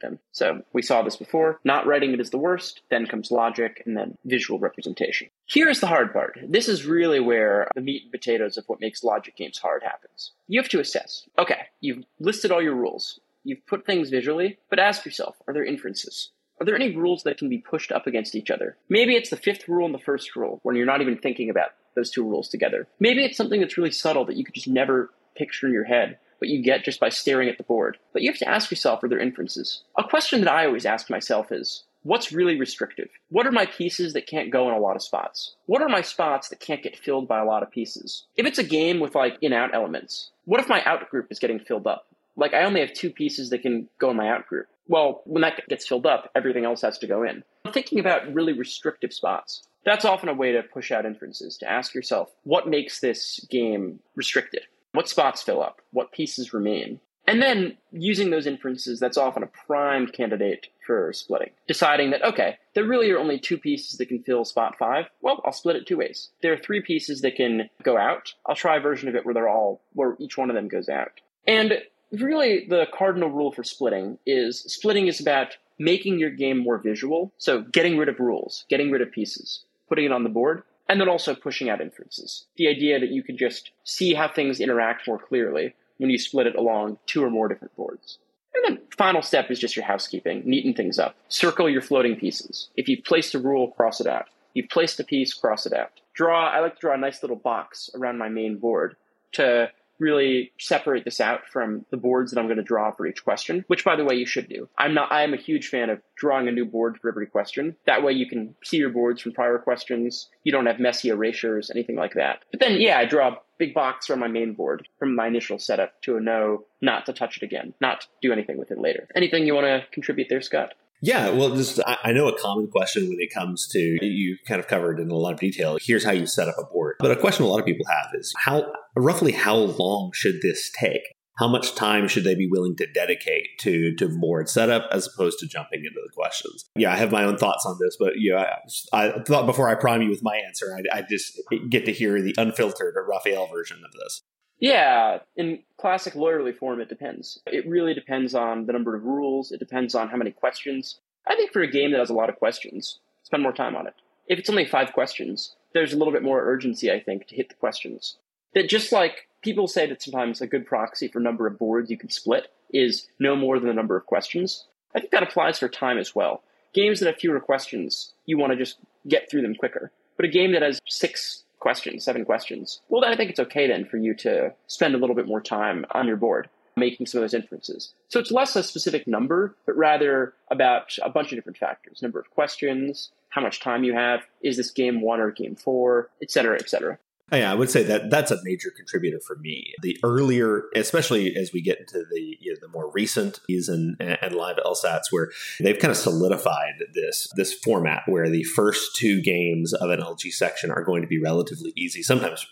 them. 0.00 0.18
So 0.32 0.62
we 0.72 0.80
saw 0.80 1.02
this 1.02 1.16
before. 1.16 1.60
Not 1.64 1.86
writing 1.86 2.14
it 2.14 2.20
is 2.20 2.30
the 2.30 2.38
worst, 2.38 2.80
then 2.88 3.06
comes 3.06 3.30
logic 3.30 3.82
and 3.84 3.94
then 3.94 4.16
visual 4.24 4.58
representation. 4.58 5.28
Here's 5.44 5.80
the 5.80 5.86
hard 5.86 6.14
part. 6.14 6.38
This 6.48 6.66
is 6.66 6.86
really 6.86 7.20
where 7.20 7.68
the 7.74 7.82
meat 7.82 8.04
and 8.04 8.10
potatoes 8.10 8.56
of 8.56 8.64
what 8.68 8.80
makes 8.80 9.04
logic 9.04 9.36
games 9.36 9.58
hard 9.58 9.82
happens. 9.82 10.32
You 10.48 10.58
have 10.58 10.70
to 10.70 10.80
assess. 10.80 11.28
Okay, 11.38 11.60
you've 11.80 12.04
listed 12.20 12.50
all 12.50 12.62
your 12.62 12.74
rules. 12.74 13.20
You've 13.44 13.66
put 13.66 13.84
things 13.84 14.08
visually, 14.08 14.58
but 14.70 14.78
ask 14.78 15.04
yourself, 15.04 15.36
are 15.46 15.52
there 15.52 15.64
inferences? 15.64 16.30
Are 16.58 16.64
there 16.64 16.74
any 16.74 16.96
rules 16.96 17.24
that 17.24 17.36
can 17.36 17.50
be 17.50 17.58
pushed 17.58 17.92
up 17.92 18.06
against 18.06 18.34
each 18.34 18.50
other? 18.50 18.78
Maybe 18.88 19.14
it's 19.14 19.28
the 19.28 19.36
fifth 19.36 19.68
rule 19.68 19.84
and 19.84 19.94
the 19.94 19.98
first 19.98 20.34
rule 20.34 20.60
when 20.62 20.74
you're 20.74 20.86
not 20.86 21.02
even 21.02 21.18
thinking 21.18 21.50
about 21.50 21.72
those 21.96 22.10
two 22.10 22.22
rules 22.22 22.48
together. 22.48 22.86
Maybe 23.00 23.24
it's 23.24 23.36
something 23.36 23.60
that's 23.60 23.76
really 23.76 23.90
subtle 23.90 24.24
that 24.26 24.36
you 24.36 24.44
could 24.44 24.54
just 24.54 24.68
never 24.68 25.10
picture 25.34 25.66
in 25.66 25.72
your 25.72 25.84
head, 25.84 26.18
but 26.38 26.48
you 26.48 26.62
get 26.62 26.84
just 26.84 27.00
by 27.00 27.08
staring 27.08 27.48
at 27.48 27.58
the 27.58 27.64
board. 27.64 27.98
But 28.12 28.22
you 28.22 28.30
have 28.30 28.38
to 28.38 28.48
ask 28.48 28.70
yourself 28.70 29.02
are 29.02 29.08
there 29.08 29.18
inferences? 29.18 29.82
A 29.98 30.04
question 30.04 30.40
that 30.40 30.52
I 30.52 30.66
always 30.66 30.86
ask 30.86 31.10
myself 31.10 31.50
is 31.50 31.82
what's 32.02 32.32
really 32.32 32.58
restrictive? 32.58 33.08
What 33.30 33.46
are 33.46 33.52
my 33.52 33.66
pieces 33.66 34.12
that 34.12 34.28
can't 34.28 34.52
go 34.52 34.68
in 34.68 34.74
a 34.74 34.80
lot 34.80 34.96
of 34.96 35.02
spots? 35.02 35.56
What 35.66 35.82
are 35.82 35.88
my 35.88 36.02
spots 36.02 36.48
that 36.48 36.60
can't 36.60 36.82
get 36.82 36.96
filled 36.96 37.26
by 37.26 37.40
a 37.40 37.44
lot 37.44 37.62
of 37.62 37.70
pieces? 37.70 38.24
If 38.36 38.46
it's 38.46 38.58
a 38.58 38.64
game 38.64 39.00
with 39.00 39.14
like 39.14 39.38
in 39.42 39.52
out 39.52 39.74
elements, 39.74 40.30
what 40.44 40.60
if 40.60 40.68
my 40.68 40.82
out 40.84 41.10
group 41.10 41.26
is 41.30 41.40
getting 41.40 41.58
filled 41.58 41.86
up? 41.86 42.06
Like 42.36 42.54
I 42.54 42.64
only 42.64 42.80
have 42.80 42.92
two 42.92 43.10
pieces 43.10 43.50
that 43.50 43.62
can 43.62 43.88
go 43.98 44.10
in 44.10 44.16
my 44.16 44.28
out 44.28 44.46
group. 44.46 44.66
Well, 44.88 45.22
when 45.24 45.42
that 45.42 45.66
gets 45.68 45.86
filled 45.86 46.06
up, 46.06 46.30
everything 46.36 46.64
else 46.64 46.82
has 46.82 46.98
to 46.98 47.06
go 47.06 47.22
in. 47.24 47.42
I'm 47.64 47.72
thinking 47.72 47.98
about 47.98 48.32
really 48.32 48.52
restrictive 48.52 49.12
spots. 49.12 49.66
That's 49.84 50.04
often 50.04 50.28
a 50.28 50.34
way 50.34 50.52
to 50.52 50.62
push 50.62 50.90
out 50.92 51.06
inferences, 51.06 51.56
to 51.58 51.70
ask 51.70 51.94
yourself, 51.94 52.30
what 52.44 52.68
makes 52.68 53.00
this 53.00 53.44
game 53.50 54.00
restricted? 54.14 54.62
What 54.92 55.08
spots 55.08 55.42
fill 55.42 55.62
up? 55.62 55.80
What 55.92 56.12
pieces 56.12 56.52
remain? 56.52 57.00
And 57.28 57.42
then 57.42 57.76
using 57.90 58.30
those 58.30 58.46
inferences, 58.46 59.00
that's 59.00 59.16
often 59.16 59.42
a 59.42 59.50
prime 59.66 60.06
candidate 60.06 60.68
for 60.86 61.12
splitting. 61.12 61.50
Deciding 61.66 62.10
that, 62.10 62.24
okay, 62.24 62.56
there 62.74 62.84
really 62.84 63.10
are 63.10 63.18
only 63.18 63.38
two 63.38 63.58
pieces 63.58 63.98
that 63.98 64.06
can 64.06 64.22
fill 64.22 64.44
spot 64.44 64.76
five. 64.78 65.06
Well, 65.20 65.42
I'll 65.44 65.52
split 65.52 65.76
it 65.76 65.86
two 65.86 65.96
ways. 65.96 66.30
There 66.42 66.52
are 66.52 66.58
three 66.58 66.80
pieces 66.82 67.22
that 67.22 67.34
can 67.34 67.68
go 67.82 67.98
out. 67.98 68.32
I'll 68.46 68.54
try 68.54 68.76
a 68.76 68.80
version 68.80 69.08
of 69.08 69.16
it 69.16 69.24
where 69.24 69.34
they're 69.34 69.48
all, 69.48 69.82
where 69.92 70.16
each 70.20 70.38
one 70.38 70.50
of 70.50 70.56
them 70.56 70.68
goes 70.68 70.88
out. 70.88 71.20
And 71.48 71.72
really 72.20 72.66
the 72.68 72.86
cardinal 72.92 73.30
rule 73.30 73.52
for 73.52 73.64
splitting 73.64 74.18
is 74.26 74.60
splitting 74.60 75.06
is 75.06 75.20
about 75.20 75.56
making 75.78 76.18
your 76.18 76.30
game 76.30 76.58
more 76.58 76.78
visual. 76.78 77.32
So 77.38 77.62
getting 77.62 77.98
rid 77.98 78.08
of 78.08 78.20
rules, 78.20 78.64
getting 78.68 78.90
rid 78.90 79.02
of 79.02 79.12
pieces, 79.12 79.64
putting 79.88 80.04
it 80.04 80.12
on 80.12 80.22
the 80.22 80.30
board, 80.30 80.62
and 80.88 81.00
then 81.00 81.08
also 81.08 81.34
pushing 81.34 81.68
out 81.68 81.80
inferences. 81.80 82.46
The 82.56 82.68
idea 82.68 83.00
that 83.00 83.10
you 83.10 83.22
can 83.22 83.36
just 83.36 83.70
see 83.84 84.14
how 84.14 84.28
things 84.28 84.60
interact 84.60 85.06
more 85.06 85.18
clearly 85.18 85.74
when 85.98 86.10
you 86.10 86.18
split 86.18 86.46
it 86.46 86.56
along 86.56 86.98
two 87.06 87.24
or 87.24 87.30
more 87.30 87.48
different 87.48 87.74
boards. 87.76 88.18
And 88.54 88.64
then 88.76 88.84
final 88.96 89.22
step 89.22 89.50
is 89.50 89.58
just 89.58 89.76
your 89.76 89.84
housekeeping, 89.84 90.42
neaten 90.44 90.74
things 90.74 90.98
up. 90.98 91.16
Circle 91.28 91.68
your 91.68 91.82
floating 91.82 92.16
pieces. 92.16 92.68
If 92.76 92.88
you've 92.88 93.04
placed 93.04 93.34
a 93.34 93.38
rule, 93.38 93.68
cross 93.72 94.00
it 94.00 94.06
out. 94.06 94.26
You've 94.54 94.70
placed 94.70 95.00
a 95.00 95.04
piece, 95.04 95.34
cross 95.34 95.66
it 95.66 95.74
out. 95.74 95.92
Draw, 96.14 96.48
I 96.48 96.60
like 96.60 96.74
to 96.76 96.80
draw 96.80 96.94
a 96.94 96.98
nice 96.98 97.22
little 97.22 97.36
box 97.36 97.90
around 97.94 98.16
my 98.16 98.30
main 98.30 98.56
board 98.56 98.96
to 99.32 99.70
really 99.98 100.52
separate 100.58 101.04
this 101.04 101.20
out 101.20 101.46
from 101.50 101.84
the 101.90 101.96
boards 101.96 102.30
that 102.30 102.40
I'm 102.40 102.46
going 102.46 102.56
to 102.56 102.62
draw 102.62 102.90
for 102.92 103.06
each 103.06 103.24
question, 103.24 103.64
which 103.68 103.84
by 103.84 103.96
the 103.96 104.04
way, 104.04 104.16
you 104.16 104.26
should 104.26 104.48
do. 104.48 104.68
I'm 104.78 104.94
not, 104.94 105.10
I 105.12 105.22
am 105.22 105.34
a 105.34 105.38
huge 105.38 105.68
fan 105.68 105.90
of 105.90 106.00
drawing 106.16 106.48
a 106.48 106.52
new 106.52 106.64
board 106.64 106.98
for 107.00 107.08
every 107.08 107.26
question. 107.26 107.76
That 107.86 108.02
way 108.02 108.12
you 108.12 108.28
can 108.28 108.54
see 108.64 108.76
your 108.76 108.90
boards 108.90 109.22
from 109.22 109.32
prior 109.32 109.58
questions. 109.58 110.28
You 110.44 110.52
don't 110.52 110.66
have 110.66 110.80
messy 110.80 111.08
erasures, 111.08 111.70
anything 111.70 111.96
like 111.96 112.14
that. 112.14 112.40
But 112.50 112.60
then, 112.60 112.80
yeah, 112.80 112.98
I 112.98 113.04
draw 113.04 113.28
a 113.28 113.38
big 113.58 113.74
box 113.74 114.06
from 114.06 114.20
my 114.20 114.28
main 114.28 114.54
board 114.54 114.86
from 114.98 115.14
my 115.14 115.26
initial 115.26 115.58
setup 115.58 116.00
to 116.02 116.16
a 116.16 116.20
no, 116.20 116.64
not 116.80 117.06
to 117.06 117.12
touch 117.12 117.38
it 117.38 117.42
again, 117.42 117.74
not 117.80 118.02
to 118.02 118.06
do 118.22 118.32
anything 118.32 118.58
with 118.58 118.70
it 118.70 118.78
later. 118.78 119.08
Anything 119.14 119.46
you 119.46 119.54
want 119.54 119.66
to 119.66 119.84
contribute 119.92 120.28
there, 120.28 120.42
Scott? 120.42 120.74
Yeah, 121.02 121.30
well, 121.30 121.54
just 121.54 121.80
I 121.86 122.12
know 122.12 122.28
a 122.28 122.38
common 122.38 122.68
question 122.68 123.08
when 123.08 123.18
it 123.20 123.32
comes 123.32 123.66
to 123.68 123.78
you 123.78 124.36
kind 124.46 124.60
of 124.60 124.66
covered 124.66 124.98
in 124.98 125.10
a 125.10 125.14
lot 125.14 125.34
of 125.34 125.40
detail. 125.40 125.78
Here's 125.80 126.04
how 126.04 126.12
you 126.12 126.26
set 126.26 126.48
up 126.48 126.56
a 126.58 126.64
board. 126.64 126.96
But 126.98 127.10
a 127.10 127.16
question 127.16 127.44
a 127.44 127.48
lot 127.48 127.60
of 127.60 127.66
people 127.66 127.86
have 127.86 128.08
is 128.14 128.32
how 128.38 128.72
roughly 128.96 129.32
how 129.32 129.56
long 129.56 130.12
should 130.14 130.40
this 130.42 130.70
take? 130.78 131.02
How 131.38 131.48
much 131.48 131.74
time 131.74 132.08
should 132.08 132.24
they 132.24 132.34
be 132.34 132.48
willing 132.50 132.76
to 132.76 132.86
dedicate 132.86 133.58
to 133.60 133.94
to 133.96 134.08
board 134.08 134.48
setup 134.48 134.88
as 134.90 135.06
opposed 135.06 135.38
to 135.40 135.46
jumping 135.46 135.80
into 135.80 136.00
the 136.02 136.10
questions? 136.14 136.64
Yeah, 136.74 136.92
I 136.92 136.96
have 136.96 137.12
my 137.12 137.24
own 137.24 137.36
thoughts 137.36 137.66
on 137.66 137.76
this, 137.78 137.96
but 138.00 138.14
yeah, 138.16 138.54
I, 138.92 139.08
I 139.08 139.22
thought 139.22 139.44
before 139.44 139.68
I 139.68 139.74
prime 139.74 140.00
you 140.00 140.08
with 140.08 140.22
my 140.22 140.40
answer, 140.46 140.74
I, 140.74 140.98
I 140.98 141.02
just 141.02 141.38
get 141.68 141.84
to 141.84 141.92
hear 141.92 142.22
the 142.22 142.34
unfiltered 142.38 142.94
Raphael 143.06 143.48
version 143.48 143.82
of 143.84 143.92
this. 143.92 144.22
Yeah, 144.58 145.18
in 145.36 145.60
classic 145.78 146.14
lawyerly 146.14 146.56
form, 146.56 146.80
it 146.80 146.88
depends. 146.88 147.40
It 147.46 147.68
really 147.68 147.94
depends 147.94 148.34
on 148.34 148.66
the 148.66 148.72
number 148.72 148.94
of 148.94 149.04
rules. 149.04 149.52
It 149.52 149.58
depends 149.58 149.94
on 149.94 150.08
how 150.08 150.16
many 150.16 150.30
questions. 150.30 150.98
I 151.26 151.36
think 151.36 151.52
for 151.52 151.62
a 151.62 151.70
game 151.70 151.90
that 151.92 152.00
has 152.00 152.10
a 152.10 152.14
lot 152.14 152.30
of 152.30 152.38
questions, 152.38 152.98
spend 153.22 153.42
more 153.42 153.52
time 153.52 153.76
on 153.76 153.86
it. 153.86 153.94
If 154.28 154.38
it's 154.38 154.50
only 154.50 154.64
five 154.64 154.92
questions, 154.92 155.54
there's 155.72 155.92
a 155.92 155.96
little 155.96 156.12
bit 156.12 156.22
more 156.22 156.42
urgency, 156.42 156.90
I 156.90 157.00
think, 157.00 157.26
to 157.28 157.36
hit 157.36 157.48
the 157.48 157.54
questions. 157.54 158.16
That 158.54 158.68
just 158.68 158.92
like 158.92 159.28
people 159.42 159.68
say 159.68 159.86
that 159.86 160.02
sometimes 160.02 160.40
a 160.40 160.46
good 160.46 160.66
proxy 160.66 161.08
for 161.08 161.20
number 161.20 161.46
of 161.46 161.58
boards 161.58 161.90
you 161.90 161.98
can 161.98 162.10
split 162.10 162.50
is 162.72 163.06
no 163.18 163.36
more 163.36 163.58
than 163.58 163.68
the 163.68 163.74
number 163.74 163.96
of 163.96 164.06
questions. 164.06 164.64
I 164.94 165.00
think 165.00 165.12
that 165.12 165.22
applies 165.22 165.58
for 165.58 165.68
time 165.68 165.98
as 165.98 166.14
well. 166.14 166.42
Games 166.72 167.00
that 167.00 167.06
have 167.06 167.16
fewer 167.16 167.40
questions, 167.40 168.12
you 168.24 168.38
want 168.38 168.52
to 168.52 168.58
just 168.58 168.78
get 169.06 169.30
through 169.30 169.42
them 169.42 169.54
quicker. 169.54 169.92
But 170.16 170.26
a 170.26 170.30
game 170.30 170.52
that 170.52 170.62
has 170.62 170.80
six 170.88 171.44
questions, 171.66 172.04
seven 172.04 172.24
questions, 172.24 172.80
well, 172.88 173.00
then 173.00 173.12
I 173.12 173.16
think 173.16 173.30
it's 173.30 173.40
okay 173.40 173.66
then 173.66 173.86
for 173.86 173.96
you 173.96 174.14
to 174.14 174.54
spend 174.68 174.94
a 174.94 174.98
little 174.98 175.16
bit 175.16 175.26
more 175.26 175.40
time 175.40 175.84
on 175.90 176.06
your 176.06 176.16
board 176.16 176.48
making 176.76 177.06
some 177.06 177.18
of 177.18 177.22
those 177.22 177.34
inferences. 177.34 177.92
So 178.08 178.20
it's 178.20 178.30
less 178.30 178.54
a 178.54 178.62
specific 178.62 179.08
number, 179.08 179.56
but 179.66 179.76
rather 179.76 180.34
about 180.48 180.96
a 181.02 181.10
bunch 181.10 181.32
of 181.32 181.38
different 181.38 181.58
factors 181.58 182.02
number 182.02 182.20
of 182.20 182.30
questions, 182.30 183.10
how 183.30 183.40
much 183.40 183.58
time 183.58 183.82
you 183.82 183.94
have, 183.94 184.20
is 184.42 184.56
this 184.56 184.70
game 184.70 185.00
one 185.00 185.18
or 185.18 185.32
game 185.32 185.56
four, 185.56 186.08
et 186.22 186.30
cetera, 186.30 186.56
et 186.56 186.70
cetera. 186.70 186.98
Oh, 187.32 187.36
yeah, 187.36 187.50
I 187.50 187.54
would 187.54 187.70
say 187.70 187.82
that 187.82 188.08
that's 188.08 188.30
a 188.30 188.38
major 188.44 188.70
contributor 188.70 189.18
for 189.18 189.34
me. 189.36 189.74
The 189.82 189.98
earlier, 190.04 190.64
especially 190.76 191.34
as 191.34 191.52
we 191.52 191.60
get 191.60 191.80
into 191.80 192.04
the 192.08 192.36
you 192.40 192.52
know, 192.52 192.58
the 192.60 192.68
more 192.68 192.92
recent 192.92 193.40
season 193.48 193.96
and, 193.98 194.16
and 194.22 194.34
live 194.36 194.58
LSATs, 194.64 195.10
where 195.10 195.30
they've 195.60 195.78
kind 195.78 195.90
of 195.90 195.96
solidified 195.96 196.74
this 196.94 197.28
this 197.34 197.52
format 197.52 198.02
where 198.06 198.30
the 198.30 198.44
first 198.44 198.94
two 198.94 199.20
games 199.20 199.72
of 199.72 199.90
an 199.90 200.00
LG 200.00 200.32
section 200.32 200.70
are 200.70 200.84
going 200.84 201.02
to 201.02 201.08
be 201.08 201.20
relatively 201.20 201.72
easy, 201.76 202.00
sometimes 202.00 202.46